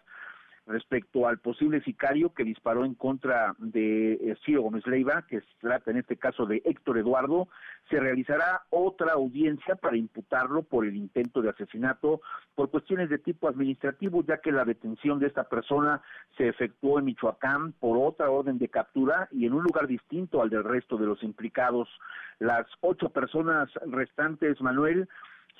respecto 0.66 1.28
al 1.28 1.38
posible 1.38 1.80
sicario 1.82 2.34
que 2.34 2.44
disparó 2.44 2.84
en 2.84 2.94
contra 2.94 3.54
de 3.58 4.14
eh, 4.14 4.36
Ciro 4.44 4.62
Gómez 4.62 4.86
Leiva, 4.86 5.24
que 5.28 5.40
se 5.40 5.46
trata 5.60 5.90
en 5.90 5.98
este 5.98 6.16
caso 6.16 6.44
de 6.44 6.60
Héctor 6.64 6.98
Eduardo, 6.98 7.48
se 7.88 8.00
realizará 8.00 8.62
otra 8.70 9.12
audiencia 9.12 9.76
para 9.76 9.96
imputarlo 9.96 10.64
por 10.64 10.84
el 10.84 10.96
intento 10.96 11.40
de 11.40 11.50
asesinato 11.50 12.20
por 12.54 12.70
cuestiones 12.70 13.08
de 13.08 13.18
tipo 13.18 13.48
administrativo, 13.48 14.24
ya 14.26 14.38
que 14.38 14.50
la 14.50 14.64
detención 14.64 15.20
de 15.20 15.28
esta 15.28 15.44
persona 15.44 16.02
se 16.36 16.48
efectuó 16.48 16.98
en 16.98 17.04
Michoacán 17.04 17.72
por 17.72 17.96
otra 17.96 18.30
orden 18.30 18.58
de 18.58 18.68
captura 18.68 19.28
y 19.30 19.46
en 19.46 19.52
un 19.52 19.62
lugar 19.62 19.86
distinto 19.86 20.42
al 20.42 20.50
del 20.50 20.64
resto 20.64 20.96
de 20.96 21.06
los 21.06 21.22
implicados. 21.22 21.88
Las 22.40 22.66
ocho 22.80 23.10
personas 23.10 23.70
restantes, 23.86 24.60
Manuel, 24.60 25.08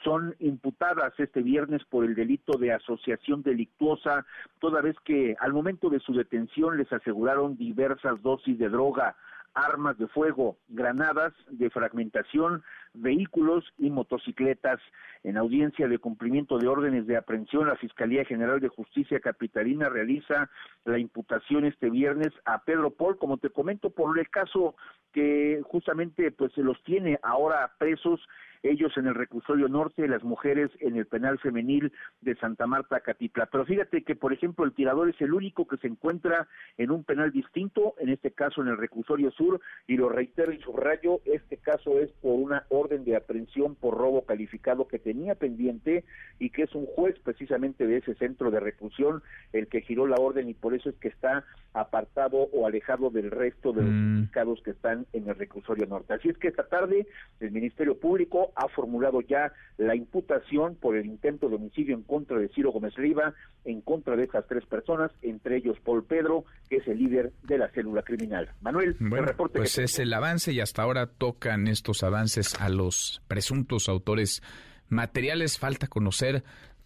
son 0.06 0.36
imputadas 0.38 1.12
este 1.18 1.42
viernes 1.42 1.82
por 1.90 2.04
el 2.04 2.14
delito 2.14 2.56
de 2.58 2.72
asociación 2.72 3.42
delictuosa, 3.42 4.24
toda 4.60 4.80
vez 4.80 4.94
que 5.04 5.34
al 5.40 5.52
momento 5.52 5.90
de 5.90 5.98
su 5.98 6.12
detención 6.12 6.76
les 6.76 6.92
aseguraron 6.92 7.56
diversas 7.56 8.22
dosis 8.22 8.56
de 8.56 8.68
droga, 8.68 9.16
armas 9.52 9.98
de 9.98 10.06
fuego, 10.06 10.58
granadas 10.68 11.32
de 11.48 11.70
fragmentación, 11.70 12.62
vehículos 13.00 13.64
y 13.78 13.90
motocicletas. 13.90 14.80
En 15.24 15.36
audiencia 15.36 15.88
de 15.88 15.98
cumplimiento 15.98 16.58
de 16.58 16.68
órdenes 16.68 17.06
de 17.06 17.16
aprehensión, 17.16 17.66
la 17.66 17.76
Fiscalía 17.76 18.24
General 18.24 18.60
de 18.60 18.68
Justicia 18.68 19.18
Capitalina 19.18 19.88
realiza 19.88 20.50
la 20.84 20.98
imputación 20.98 21.64
este 21.64 21.90
viernes 21.90 22.32
a 22.44 22.62
Pedro 22.62 22.90
Paul, 22.90 23.18
como 23.18 23.38
te 23.38 23.50
comento, 23.50 23.90
por 23.90 24.18
el 24.18 24.28
caso 24.30 24.76
que 25.12 25.62
justamente 25.64 26.30
pues 26.30 26.52
se 26.52 26.62
los 26.62 26.80
tiene 26.84 27.18
ahora 27.22 27.72
presos 27.78 28.20
ellos 28.62 28.92
en 28.96 29.06
el 29.06 29.14
reclusorio 29.14 29.68
norte, 29.68 30.08
las 30.08 30.22
mujeres 30.24 30.70
en 30.80 30.96
el 30.96 31.06
penal 31.06 31.38
femenil 31.38 31.92
de 32.20 32.36
Santa 32.36 32.66
Marta, 32.66 33.00
Catipla. 33.00 33.46
Pero 33.46 33.64
fíjate 33.64 34.02
que, 34.02 34.16
por 34.16 34.32
ejemplo, 34.32 34.64
el 34.64 34.74
tirador 34.74 35.08
es 35.08 35.20
el 35.20 35.32
único 35.32 35.66
que 35.66 35.76
se 35.78 35.86
encuentra 35.86 36.48
en 36.76 36.90
un 36.90 37.04
penal 37.04 37.32
distinto, 37.32 37.94
en 37.98 38.08
este 38.08 38.32
caso 38.32 38.62
en 38.62 38.68
el 38.68 38.78
reclusorio 38.78 39.30
sur, 39.30 39.60
y 39.86 39.96
lo 39.96 40.08
reitero 40.08 40.52
y 40.52 40.60
subrayo, 40.60 41.20
este 41.24 41.58
caso 41.58 41.98
es 41.98 42.10
por 42.12 42.32
una 42.32 42.64
orden 42.68 42.85
de 42.86 43.16
aprehensión 43.16 43.74
por 43.74 43.96
robo 43.96 44.22
calificado 44.22 44.88
que 44.88 44.98
tenía 44.98 45.34
pendiente 45.34 46.04
y 46.38 46.50
que 46.50 46.62
es 46.62 46.74
un 46.74 46.86
juez 46.86 47.16
precisamente 47.22 47.86
de 47.86 47.98
ese 47.98 48.14
centro 48.14 48.50
de 48.50 48.60
reclusión 48.60 49.22
el 49.52 49.68
que 49.68 49.80
giró 49.80 50.06
la 50.06 50.16
orden 50.16 50.48
y 50.48 50.54
por 50.54 50.74
eso 50.74 50.90
es 50.90 50.96
que 50.96 51.08
está 51.08 51.44
apartado 51.72 52.38
o 52.52 52.66
alejado 52.66 53.10
del 53.10 53.30
resto 53.30 53.72
de 53.72 53.82
los 53.82 53.92
mm. 53.92 54.62
que 54.64 54.70
están 54.70 55.06
en 55.12 55.28
el 55.28 55.34
reclusorio 55.34 55.86
norte. 55.86 56.14
Así 56.14 56.28
es 56.28 56.38
que 56.38 56.48
esta 56.48 56.66
tarde 56.66 57.06
el 57.40 57.50
Ministerio 57.50 57.98
Público 57.98 58.52
ha 58.56 58.68
formulado 58.68 59.20
ya 59.20 59.52
la 59.76 59.94
imputación 59.94 60.74
por 60.76 60.96
el 60.96 61.06
intento 61.06 61.48
de 61.48 61.56
homicidio 61.56 61.94
en 61.94 62.02
contra 62.02 62.38
de 62.38 62.48
Ciro 62.48 62.72
Gómez 62.72 62.94
Riva, 62.94 63.34
en 63.64 63.82
contra 63.82 64.16
de 64.16 64.24
estas 64.24 64.46
tres 64.46 64.64
personas, 64.64 65.10
entre 65.22 65.56
ellos 65.56 65.76
Paul 65.84 66.04
Pedro, 66.04 66.44
que 66.68 66.76
es 66.76 66.88
el 66.88 66.98
líder 66.98 67.32
de 67.42 67.58
la 67.58 67.68
célula 67.68 68.02
criminal. 68.02 68.50
Manuel, 68.62 68.96
el 68.98 69.26
reporte. 69.26 69.58
Pues 69.58 69.78
es 69.78 69.98
el 69.98 70.12
avance 70.14 70.52
y 70.52 70.60
hasta 70.60 70.82
ahora 70.82 71.06
tocan 71.06 71.66
estos 71.68 72.02
avances 72.02 72.54
a 72.60 72.68
los 72.76 73.22
presuntos 73.28 73.88
autores 73.88 74.42
materiales. 74.88 75.58
Falta 75.58 75.88
conocer 75.88 76.44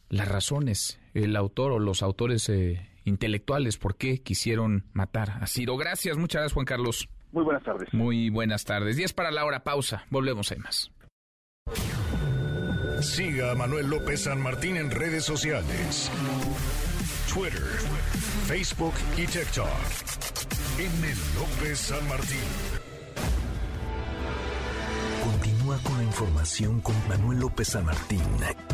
las 0.08 0.28
razones, 0.28 0.98
el 1.14 1.36
autor 1.36 1.72
o 1.72 1.78
los 1.78 2.02
autores 2.02 2.48
eh, 2.48 2.88
intelectuales, 3.04 3.78
por 3.78 3.96
qué 3.96 4.22
quisieron 4.22 4.84
matar 4.92 5.30
a 5.40 5.46
Ciro. 5.46 5.76
Gracias, 5.76 6.16
muchas 6.16 6.40
gracias 6.40 6.54
Juan 6.54 6.66
Carlos. 6.66 7.08
Muy 7.32 7.44
buenas 7.44 7.62
tardes. 7.62 7.92
Muy 7.94 8.30
buenas 8.30 8.64
tardes. 8.64 8.96
Diez 8.96 9.12
para 9.12 9.30
la 9.30 9.44
hora, 9.44 9.62
pausa. 9.62 10.04
Volvemos, 10.10 10.50
a 10.50 10.56
más. 10.56 10.90
Siga 13.02 13.52
a 13.52 13.54
Manuel 13.54 13.88
López 13.88 14.24
San 14.24 14.42
Martín 14.42 14.76
en 14.76 14.90
redes 14.90 15.24
sociales. 15.24 16.10
Twitter, 17.32 17.62
Facebook 18.46 18.94
y 19.16 19.26
TikTok. 19.26 19.68
M. 20.78 21.14
López 21.36 21.78
San 21.78 22.06
Martín. 22.08 22.79
Con 25.70 25.98
la 25.98 26.02
información 26.02 26.80
con 26.80 26.96
Manuel 27.08 27.38
López 27.38 27.68
San 27.68 27.84
Martín 27.84 28.20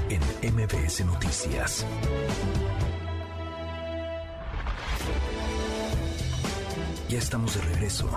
en 0.09 0.55
MBS 0.55 1.05
Noticias. 1.05 1.85
Ya 7.11 7.19
estamos 7.19 7.55
de 7.55 7.61
regreso. 7.75 8.09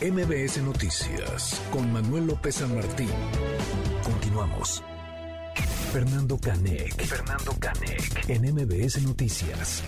MBS 0.00 0.62
Noticias 0.62 1.60
con 1.72 1.92
Manuel 1.92 2.28
López 2.28 2.54
San 2.54 2.76
Martín. 2.76 3.10
Continuamos. 4.04 4.84
Fernando 5.92 6.38
Canec. 6.38 6.94
Fernando 7.02 7.56
Canec. 7.58 8.28
En 8.30 8.54
MBS 8.54 9.02
Noticias. 9.02 9.82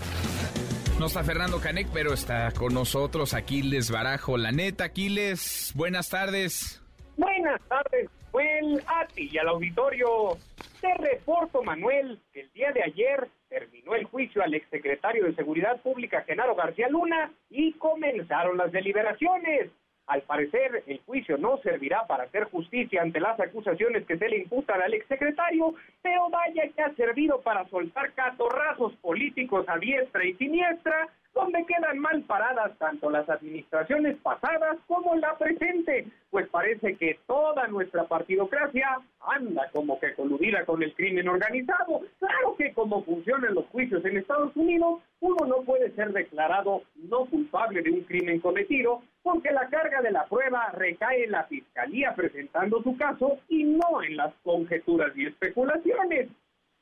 No 0.99 1.07
está 1.07 1.23
Fernando 1.23 1.61
Canec, 1.61 1.89
pero 1.93 2.13
está 2.15 2.51
con 2.51 2.75
nosotros 2.75 3.33
Aquiles 3.33 3.93
Barajo. 3.93 4.37
La 4.37 4.51
neta, 4.51 4.85
Aquiles, 4.85 5.71
buenas 5.77 6.09
tardes. 6.09 6.82
Buenas 7.17 7.61
tardes. 7.69 8.11
Manuel, 8.33 8.83
a 8.87 9.07
ti 9.07 9.29
y 9.31 9.39
al 9.39 9.49
auditorio. 9.49 10.39
Te 10.81 10.95
reporto, 10.95 11.63
Manuel, 11.63 12.19
que 12.33 12.41
el 12.41 12.53
día 12.53 12.73
de 12.73 12.83
ayer 12.83 13.29
terminó 13.49 13.95
el 13.95 14.05
juicio 14.05 14.43
al 14.43 14.55
exsecretario 14.55 15.27
de 15.27 15.35
Seguridad 15.35 15.81
Pública, 15.81 16.23
Genaro 16.23 16.55
García 16.55 16.89
Luna, 16.89 17.31
y 17.51 17.73
comenzaron 17.75 18.57
las 18.57 18.73
deliberaciones. 18.73 19.71
Al 20.07 20.23
parecer, 20.23 20.83
el 20.87 21.01
juicio 21.07 21.39
no 21.39 21.59
servirá 21.59 22.07
para 22.07 22.25
hacer 22.25 22.45
justicia 22.45 23.03
ante 23.03 23.21
las 23.21 23.39
acusaciones 23.39 24.05
que 24.07 24.19
se 24.19 24.29
le 24.29 24.39
imputan 24.39 24.83
al 24.83 24.95
exsecretario, 24.95 25.75
pero 26.03 26.29
vaya 26.31 26.69
que 26.75 26.83
ha 26.83 26.93
servido 26.95 27.41
para 27.43 27.69
soltar 27.69 28.13
catorrazos 28.15 28.95
políticos 28.97 29.65
a 29.69 29.79
diestra 29.79 30.25
y 30.25 30.35
siniestra 30.35 31.09
donde 31.35 31.65
quedan 31.65 31.99
mal 31.99 32.23
paradas 32.23 32.77
tanto 32.79 33.11
las 33.11 33.29
administraciones 33.29 34.17
pasadas 34.23 34.79
como 34.87 35.15
la 35.17 35.37
presente, 35.39 36.07
pues 36.31 36.49
parece 36.49 36.97
que 36.97 37.19
toda 37.27 37.67
nuestra 37.69 38.05
partidocracia 38.05 38.99
anda 39.21 39.69
como 39.73 39.99
que 39.99 40.15
coludida 40.15 40.65
con 40.65 40.83
el 40.83 40.95
crimen 40.95 41.29
organizado. 41.29 42.03
Claro 42.19 42.57
que 42.57 42.73
como 42.73 43.03
funcionan 43.05 43.55
los 43.55 43.67
juicios 43.67 44.05
en 44.05 44.19
Estados 44.19 44.55
Unidos, 44.57 45.01
uno 45.21 45.47
no 45.47 45.63
puede 45.63 45.91
ser 45.93 46.13
declarado 46.13 46.83
no 46.97 47.27
culpable 47.27 47.83
de 47.83 47.91
un 47.91 48.01
crimen 48.03 48.41
cometido, 48.41 49.03
porque 49.23 49.53
la 49.53 49.69
carga 49.69 50.03
de 50.03 50.11
la 50.11 50.25
prueba 50.27 50.71
recae 50.73 51.25
en 51.25 51.31
la 51.31 51.45
fiscalía 51.45 52.15
presentando 52.15 52.83
su 52.83 52.97
caso 52.97 53.39
y 53.49 53.65
no 53.65 54.03
en 54.03 54.17
las 54.17 54.35
conjeturas 54.43 55.17
y 55.17 55.27
especulaciones. 55.27 56.29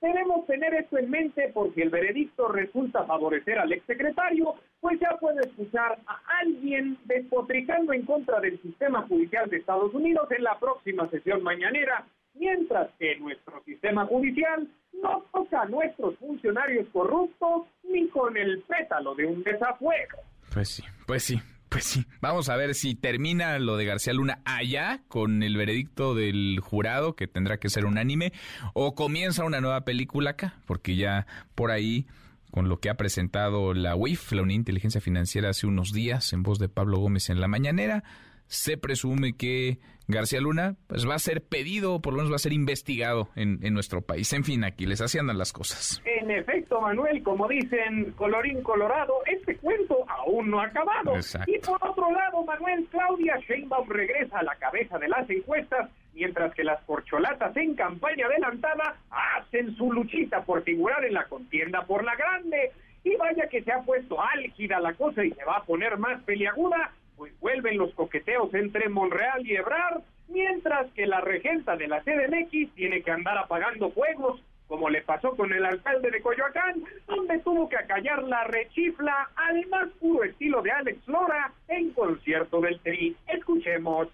Debemos 0.00 0.46
tener 0.46 0.72
esto 0.74 0.96
en 0.98 1.10
mente 1.10 1.50
porque 1.52 1.82
el 1.82 1.90
veredicto 1.90 2.48
resulta 2.48 3.04
favorecer 3.04 3.58
al 3.58 3.72
exsecretario, 3.72 4.54
pues 4.80 4.98
ya 4.98 5.10
puede 5.20 5.40
escuchar 5.40 5.98
a 6.06 6.20
alguien 6.40 6.96
despotricando 7.04 7.92
en 7.92 8.06
contra 8.06 8.40
del 8.40 8.60
sistema 8.62 9.06
judicial 9.06 9.50
de 9.50 9.58
Estados 9.58 9.92
Unidos 9.92 10.26
en 10.30 10.42
la 10.42 10.58
próxima 10.58 11.08
sesión 11.10 11.42
mañanera, 11.42 12.06
mientras 12.34 12.88
que 12.98 13.16
nuestro 13.16 13.62
sistema 13.64 14.06
judicial 14.06 14.66
no 15.02 15.24
toca 15.32 15.62
a 15.62 15.66
nuestros 15.66 16.16
funcionarios 16.16 16.88
corruptos 16.92 17.66
ni 17.84 18.08
con 18.08 18.36
el 18.38 18.62
pétalo 18.62 19.14
de 19.14 19.26
un 19.26 19.42
desafuego. 19.42 20.18
Pues 20.52 20.68
sí, 20.68 20.82
pues 21.06 21.24
sí. 21.24 21.36
Pues 21.70 21.84
sí, 21.84 22.04
vamos 22.20 22.48
a 22.48 22.56
ver 22.56 22.74
si 22.74 22.96
termina 22.96 23.56
lo 23.60 23.76
de 23.76 23.84
García 23.84 24.12
Luna 24.12 24.40
allá 24.44 25.02
con 25.06 25.44
el 25.44 25.56
veredicto 25.56 26.16
del 26.16 26.58
jurado, 26.60 27.14
que 27.14 27.28
tendrá 27.28 27.58
que 27.58 27.70
ser 27.70 27.86
unánime, 27.86 28.32
o 28.74 28.96
comienza 28.96 29.44
una 29.44 29.60
nueva 29.60 29.84
película 29.84 30.30
acá, 30.30 30.54
porque 30.66 30.96
ya 30.96 31.28
por 31.54 31.70
ahí, 31.70 32.06
con 32.50 32.68
lo 32.68 32.80
que 32.80 32.90
ha 32.90 32.96
presentado 32.96 33.72
la 33.72 33.94
UIF, 33.94 34.32
la 34.32 34.42
Unidad 34.42 34.56
de 34.56 34.60
Inteligencia 34.62 35.00
Financiera, 35.00 35.50
hace 35.50 35.68
unos 35.68 35.92
días, 35.92 36.32
en 36.32 36.42
voz 36.42 36.58
de 36.58 36.68
Pablo 36.68 36.98
Gómez 36.98 37.30
en 37.30 37.40
la 37.40 37.46
mañanera, 37.46 38.02
se 38.50 38.76
presume 38.76 39.34
que 39.36 39.78
García 40.08 40.40
Luna 40.40 40.74
pues 40.88 41.08
va 41.08 41.14
a 41.14 41.20
ser 41.20 41.40
pedido, 41.40 42.02
por 42.02 42.12
lo 42.12 42.18
menos 42.18 42.32
va 42.32 42.36
a 42.36 42.40
ser 42.40 42.52
investigado 42.52 43.28
en, 43.36 43.60
nuestro 43.72 44.02
país. 44.02 44.32
En 44.32 44.42
fin, 44.42 44.64
aquí 44.64 44.86
les 44.86 45.00
hacían 45.00 45.28
las 45.38 45.52
cosas. 45.52 46.02
En 46.04 46.30
efecto, 46.32 46.80
Manuel, 46.80 47.22
como 47.22 47.46
dicen 47.46 48.12
colorín 48.16 48.60
colorado, 48.62 49.14
este 49.26 49.56
cuento 49.56 50.04
aún 50.08 50.50
no 50.50 50.60
ha 50.60 50.66
acabado. 50.66 51.14
Y 51.46 51.58
por 51.60 51.78
otro 51.88 52.10
lado, 52.10 52.44
Manuel, 52.44 52.88
Claudia 52.90 53.38
Sheinbaum 53.48 53.88
regresa 53.88 54.40
a 54.40 54.42
la 54.42 54.56
cabeza 54.56 54.98
de 54.98 55.08
las 55.08 55.30
encuestas, 55.30 55.88
mientras 56.12 56.52
que 56.54 56.64
las 56.64 56.82
corcholatas 56.82 57.56
en 57.56 57.76
campaña 57.76 58.26
adelantada 58.26 58.96
hacen 59.10 59.76
su 59.76 59.92
luchita 59.92 60.42
por 60.42 60.64
figurar 60.64 61.04
en 61.04 61.14
la 61.14 61.26
contienda 61.26 61.86
por 61.86 62.02
la 62.04 62.16
grande. 62.16 62.72
Y 63.04 63.14
vaya 63.14 63.48
que 63.48 63.62
se 63.62 63.72
ha 63.72 63.80
puesto 63.82 64.20
álgida 64.20 64.80
la 64.80 64.92
cosa 64.94 65.24
y 65.24 65.30
se 65.30 65.44
va 65.44 65.58
a 65.58 65.64
poner 65.64 65.96
más 65.96 66.20
peliaguda 66.24 66.92
vuelven 67.40 67.78
los 67.78 67.94
coqueteos 67.94 68.52
entre 68.54 68.88
Monreal 68.88 69.46
y 69.46 69.56
Ebrard, 69.56 70.02
mientras 70.28 70.90
que 70.92 71.06
la 71.06 71.20
regenta 71.20 71.76
de 71.76 71.88
la 71.88 72.02
CDMX 72.02 72.74
tiene 72.74 73.02
que 73.02 73.10
andar 73.10 73.36
apagando 73.38 73.90
fuegos, 73.90 74.40
como 74.68 74.88
le 74.88 75.02
pasó 75.02 75.34
con 75.36 75.52
el 75.52 75.64
alcalde 75.64 76.10
de 76.10 76.22
Coyoacán, 76.22 76.84
donde 77.06 77.40
tuvo 77.40 77.68
que 77.68 77.76
acallar 77.76 78.22
la 78.22 78.44
rechifla 78.44 79.30
al 79.34 79.66
más 79.66 79.88
puro 79.98 80.22
estilo 80.22 80.62
de 80.62 80.70
Alex 80.70 81.08
Lora 81.08 81.52
en 81.68 81.90
concierto 81.90 82.60
del 82.60 82.78
Tri. 82.80 83.16
Escuchemos. 83.26 84.08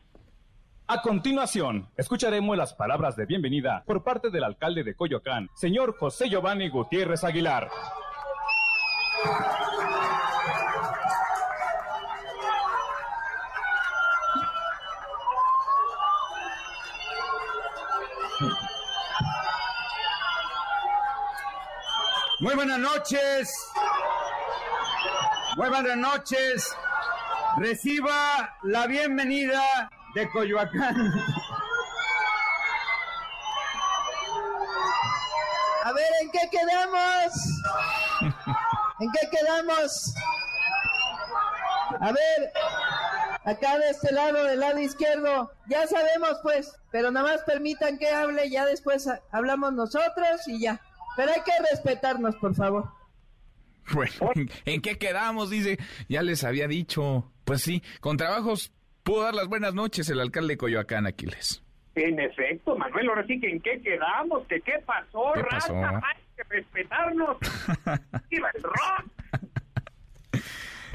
A 0.88 1.02
continuación, 1.02 1.88
escucharemos 1.96 2.56
las 2.56 2.72
palabras 2.72 3.16
de 3.16 3.26
bienvenida 3.26 3.82
por 3.86 4.04
parte 4.04 4.30
del 4.30 4.44
alcalde 4.44 4.84
de 4.84 4.94
Coyoacán, 4.94 5.50
señor 5.54 5.96
José 5.98 6.30
Giovanni 6.30 6.68
Gutiérrez 6.68 7.24
Aguilar. 7.24 7.68
Muy 22.38 22.54
buenas 22.54 22.78
noches. 22.78 23.48
Muy 25.56 25.70
buenas 25.70 25.96
noches. 25.96 26.76
Reciba 27.56 28.58
la 28.62 28.86
bienvenida 28.86 29.88
de 30.14 30.28
Coyoacán. 30.30 31.14
A 35.84 35.92
ver, 35.92 36.06
¿en 36.20 36.30
qué 36.30 36.50
quedamos? 36.50 37.32
¿En 39.00 39.10
qué 39.12 39.30
quedamos? 39.30 40.14
A 41.98 42.12
ver, 42.12 42.52
acá 43.46 43.78
de 43.78 43.90
este 43.90 44.12
lado, 44.12 44.44
del 44.44 44.60
lado 44.60 44.78
izquierdo, 44.78 45.52
ya 45.68 45.86
sabemos 45.86 46.38
pues, 46.42 46.76
pero 46.90 47.10
nada 47.10 47.32
más 47.32 47.42
permitan 47.44 47.96
que 47.96 48.10
hable, 48.10 48.50
ya 48.50 48.66
después 48.66 49.08
hablamos 49.32 49.72
nosotros 49.72 50.46
y 50.48 50.60
ya. 50.60 50.82
Pero 51.16 51.32
hay 51.32 51.40
que 51.42 51.52
respetarnos, 51.70 52.36
por 52.36 52.54
favor. 52.54 52.88
Bueno, 53.92 54.32
¿en 54.64 54.80
qué 54.82 54.98
quedamos? 54.98 55.50
Dice, 55.50 55.78
ya 56.08 56.22
les 56.22 56.44
había 56.44 56.66
dicho. 56.66 57.32
Pues 57.44 57.62
sí, 57.62 57.82
con 58.00 58.16
trabajos 58.16 58.72
pudo 59.02 59.22
dar 59.22 59.34
las 59.34 59.46
buenas 59.46 59.74
noches 59.74 60.10
el 60.10 60.20
alcalde 60.20 60.54
de 60.54 60.58
Coyoacán, 60.58 61.06
Aquiles. 61.06 61.62
En 61.94 62.18
efecto, 62.18 62.76
Manuel, 62.76 63.08
ahora 63.08 63.26
sí 63.26 63.40
que 63.40 63.48
en 63.48 63.60
qué 63.60 63.80
quedamos, 63.80 64.46
que 64.48 64.60
qué 64.60 64.74
pasó, 64.84 65.32
¿Qué 65.34 65.44
pasó? 65.44 65.74
hay 65.76 66.22
que 66.36 66.42
respetarnos. 66.48 67.38
¡Viva 68.30 68.50
el 68.54 68.62
rock! 68.62 70.42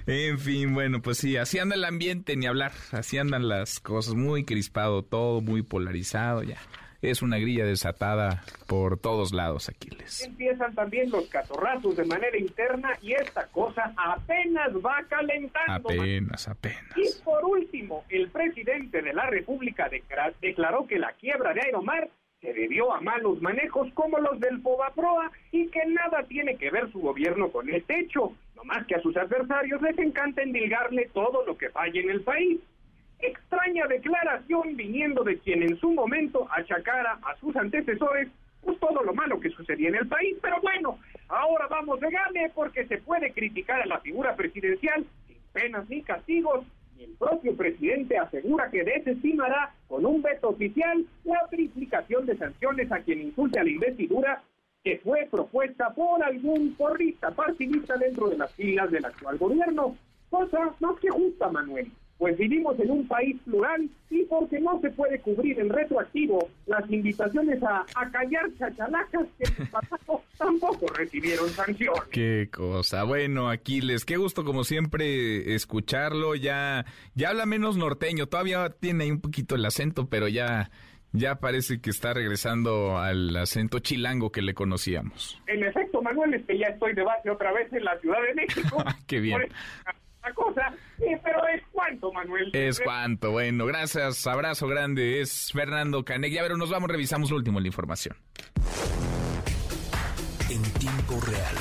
En 0.08 0.40
fin, 0.40 0.74
bueno, 0.74 1.02
pues 1.02 1.20
sí, 1.20 1.38
así 1.38 1.60
anda 1.60 1.76
el 1.76 1.86
ambiente, 1.86 2.36
ni 2.36 2.46
hablar, 2.46 2.72
así 2.92 3.18
andan 3.18 3.48
las 3.48 3.80
cosas, 3.80 4.16
muy 4.16 4.44
crispado 4.44 5.04
todo, 5.04 5.42
muy 5.42 5.62
polarizado, 5.62 6.44
ya 6.44 6.58
es 7.02 7.22
una 7.22 7.38
grilla 7.38 7.66
desatada 7.66 8.44
por 8.68 9.00
todos 9.00 9.34
lados, 9.34 9.70
Aquiles. 9.70 10.24
Empiezan 10.24 10.74
también 10.76 11.10
los 11.10 11.28
catorrazos 11.30 11.96
de 11.96 12.06
manera 12.06 12.38
interna 12.38 12.90
y 13.02 13.14
esta 13.14 13.48
cosa 13.48 13.94
apenas 13.98 14.72
va 14.76 15.04
calentando. 15.10 15.90
Apenas, 15.90 16.48
apenas. 16.48 16.98
Y 16.98 17.24
por 17.24 17.44
último, 17.46 18.06
el 18.10 18.30
presidente 18.30 19.02
de 19.02 19.14
la 19.14 19.28
República 19.28 19.90
declaró 20.42 20.86
que 20.88 21.00
la 21.00 21.14
quiebra 21.14 21.54
de 21.54 21.62
Aeromar 21.62 22.10
se 22.42 22.54
debió 22.54 22.92
a 22.92 23.02
malos 23.02 23.42
manejos 23.42 23.88
como 23.94 24.18
los 24.18 24.40
del 24.40 24.62
Fobaproa 24.62 25.32
y 25.52 25.68
que 25.68 25.86
nada 25.86 26.24
tiene 26.28 26.56
que 26.58 26.72
ver 26.72 26.92
su 26.92 27.00
gobierno 27.00 27.52
con 27.52 27.70
este 27.70 28.00
hecho, 28.00 28.34
no 28.56 28.64
más 28.64 28.86
que 28.88 28.96
a 28.96 29.02
sus 29.02 29.16
adversarios 29.16 29.82
les 29.82 29.98
encanta 30.00 30.42
endilgarle 30.42 31.10
todo 31.14 31.46
lo 31.46 31.56
que 31.56 31.70
falla 31.70 32.02
en 32.02 32.10
el 32.10 32.22
país. 32.22 32.60
Extraña 33.22 33.88
declaración 33.88 34.76
viniendo 34.76 35.24
de 35.24 35.38
quien 35.40 35.62
en 35.64 35.78
su 35.78 35.92
momento 35.92 36.48
achacara 36.52 37.20
a 37.22 37.36
sus 37.38 37.56
antecesores 37.56 38.30
pues 38.64 38.80
todo 38.80 39.04
lo 39.04 39.14
malo 39.14 39.40
que 39.40 39.50
sucedía 39.50 39.90
en 39.90 39.96
el 39.96 40.08
país, 40.08 40.38
pero 40.42 40.62
bueno, 40.62 41.00
ahora 41.28 41.68
vamos 41.68 42.00
de 42.00 42.10
gane 42.10 42.52
porque 42.54 42.86
se 42.86 43.00
puede 43.00 43.32
criticar 43.34 43.82
a 43.82 43.86
la 43.86 44.00
figura 44.00 44.36
presidencial 44.36 45.06
sin 45.28 45.38
penas 45.52 45.90
ni 45.90 46.02
castigos, 46.04 46.66
y 46.98 47.04
el 47.04 47.12
propio 47.14 47.56
presidente 47.56 48.18
asegura 48.18 48.70
que 48.70 48.84
desestimará 48.84 49.74
con 49.88 50.06
un 50.06 50.22
veto 50.22 50.50
oficial 50.50 51.04
la 51.24 51.48
triplicación 51.50 52.26
de 52.28 52.38
sanciones 52.38 52.92
a 52.92 53.00
quien 53.00 53.22
insulte 53.22 53.60
a 53.60 53.64
la 53.64 53.72
investidura 53.72 54.44
que 54.84 55.00
fue 55.00 55.28
propuesta 55.30 55.92
por 55.94 56.24
algún 56.24 56.76
porrista 56.76 57.32
partidista 57.32 57.98
dentro 57.98 58.30
de 58.30 58.38
las 58.38 58.54
filas 58.54 58.92
del 58.92 59.06
actual 59.06 59.38
gobierno. 59.38 59.96
Cosa 60.30 60.76
más 60.80 61.00
que 61.00 61.10
justa, 61.10 61.50
Manuel 61.50 61.92
pues 62.22 62.38
vivimos 62.38 62.80
en 62.80 62.92
un 62.92 63.08
país 63.08 63.36
plural 63.46 63.90
y 64.12 64.24
porque 64.26 64.60
no 64.60 64.80
se 64.80 64.92
puede 64.92 65.20
cubrir 65.22 65.60
en 65.60 65.70
retroactivo 65.70 66.50
las 66.68 66.88
invitaciones 66.88 67.64
a, 67.64 67.84
callar 68.12 68.46
chachalacas 68.60 69.28
que 69.40 69.66
tampoco 70.38 70.86
recibieron 70.96 71.50
sanción. 71.50 71.96
Qué 72.12 72.48
cosa. 72.54 73.06
Bueno, 73.06 73.50
Aquiles, 73.50 74.06
qué 74.06 74.18
gusto 74.18 74.46
como 74.46 74.64
siempre 74.64 75.56
escucharlo. 75.56 76.36
Ya, 76.36 76.86
ya 77.16 77.30
habla 77.30 77.48
menos 77.48 77.76
norteño, 77.76 78.28
todavía 78.28 78.70
tiene 78.70 79.06
ahí 79.06 79.12
un 79.12 79.22
poquito 79.22 79.56
el 79.56 79.66
acento, 79.66 80.08
pero 80.08 80.28
ya... 80.28 80.70
Ya 81.14 81.42
parece 81.42 81.82
que 81.82 81.90
está 81.90 82.14
regresando 82.14 82.98
al 82.98 83.36
acento 83.36 83.80
chilango 83.80 84.32
que 84.32 84.42
le 84.42 84.54
conocíamos. 84.54 85.42
En 85.48 85.62
efecto, 85.62 86.02
Manuel, 86.02 86.36
es 86.36 86.46
que 86.46 86.58
ya 86.58 86.68
estoy 86.68 86.94
de 86.94 87.04
base 87.04 87.30
otra 87.30 87.52
vez 87.52 87.68
en 87.74 87.84
la 87.84 88.00
Ciudad 88.00 88.20
de 88.26 88.34
México. 88.34 88.82
Qué 89.08 89.20
bien 89.20 89.42
la 90.24 90.34
cosa, 90.34 90.74
eh, 91.00 91.20
pero 91.24 91.40
es 91.48 91.64
cuanto, 91.72 92.12
Manuel. 92.12 92.50
Es 92.54 92.80
cuanto, 92.80 93.32
bueno, 93.32 93.66
gracias, 93.66 94.26
abrazo 94.28 94.68
grande, 94.68 95.22
es 95.22 95.52
Fernando 95.52 96.04
Caneg. 96.04 96.32
Ya, 96.32 96.42
pero 96.42 96.58
nos 96.58 96.70
vamos, 96.70 96.90
revisamos 96.90 97.32
lo 97.32 97.38
último 97.38 97.60
en 97.60 97.64
la 97.64 97.68
información. 97.68 98.16
En 100.50 100.62
tiempo 100.74 101.20
real. 101.26 101.56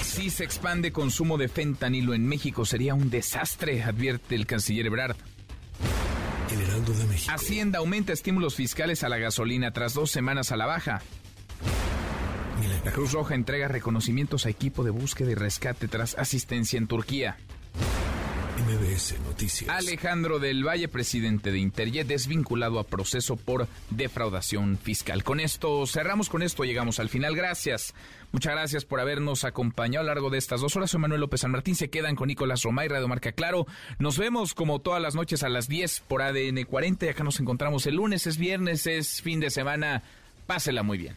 Si 0.00 0.30
se 0.30 0.44
expande 0.44 0.90
consumo 0.90 1.38
de 1.38 1.48
fentanilo 1.48 2.14
en 2.14 2.26
México, 2.26 2.64
sería 2.64 2.94
un 2.94 3.10
desastre, 3.10 3.82
advierte 3.82 4.34
el 4.34 4.46
canciller 4.46 4.86
Ebrard. 4.86 5.16
El 6.50 6.60
Heraldo 6.62 6.92
de 6.92 7.04
México. 7.04 7.32
Hacienda 7.32 7.78
aumenta 7.78 8.12
estímulos 8.12 8.56
fiscales 8.56 9.04
a 9.04 9.08
la 9.08 9.18
gasolina 9.18 9.70
tras 9.72 9.94
dos 9.94 10.10
semanas 10.10 10.50
a 10.50 10.56
la 10.56 10.66
baja. 10.66 11.02
La 12.84 12.90
Cruz 12.90 13.12
Roja 13.12 13.36
entrega 13.36 13.68
reconocimientos 13.68 14.44
a 14.44 14.48
equipo 14.48 14.82
de 14.82 14.90
búsqueda 14.90 15.30
y 15.30 15.34
rescate 15.34 15.86
tras 15.86 16.18
asistencia 16.18 16.76
en 16.76 16.88
Turquía. 16.88 17.36
MBS 18.58 19.20
Noticias. 19.20 19.70
Alejandro 19.70 20.40
del 20.40 20.66
Valle, 20.66 20.88
presidente 20.88 21.52
de 21.52 21.60
Interjet, 21.60 22.08
desvinculado 22.08 22.80
a 22.80 22.84
proceso 22.84 23.36
por 23.36 23.68
defraudación 23.90 24.76
fiscal. 24.76 25.22
Con 25.22 25.38
esto 25.38 25.86
cerramos, 25.86 26.28
con 26.28 26.42
esto 26.42 26.64
llegamos 26.64 26.98
al 26.98 27.08
final. 27.08 27.36
Gracias. 27.36 27.94
Muchas 28.32 28.54
gracias 28.54 28.84
por 28.84 28.98
habernos 28.98 29.44
acompañado 29.44 30.00
a 30.00 30.06
lo 30.06 30.14
largo 30.14 30.30
de 30.30 30.38
estas 30.38 30.60
dos 30.60 30.74
horas. 30.74 30.90
Soy 30.90 31.00
Manuel 31.00 31.20
López 31.20 31.42
San 31.42 31.52
Martín. 31.52 31.76
Se 31.76 31.90
quedan 31.90 32.16
con 32.16 32.26
Nicolás 32.26 32.64
Romay, 32.64 32.88
Radio 32.88 33.06
Marca 33.06 33.30
Claro. 33.30 33.68
Nos 34.00 34.18
vemos 34.18 34.54
como 34.54 34.80
todas 34.80 35.00
las 35.00 35.14
noches 35.14 35.44
a 35.44 35.48
las 35.48 35.68
10 35.68 36.00
por 36.08 36.22
ADN 36.22 36.64
40. 36.64 37.06
Y 37.06 37.08
acá 37.10 37.22
nos 37.22 37.38
encontramos 37.38 37.86
el 37.86 37.94
lunes, 37.94 38.26
es 38.26 38.38
viernes, 38.38 38.88
es 38.88 39.22
fin 39.22 39.38
de 39.38 39.50
semana. 39.50 40.02
Pásela 40.46 40.82
muy 40.82 40.98
bien. 40.98 41.16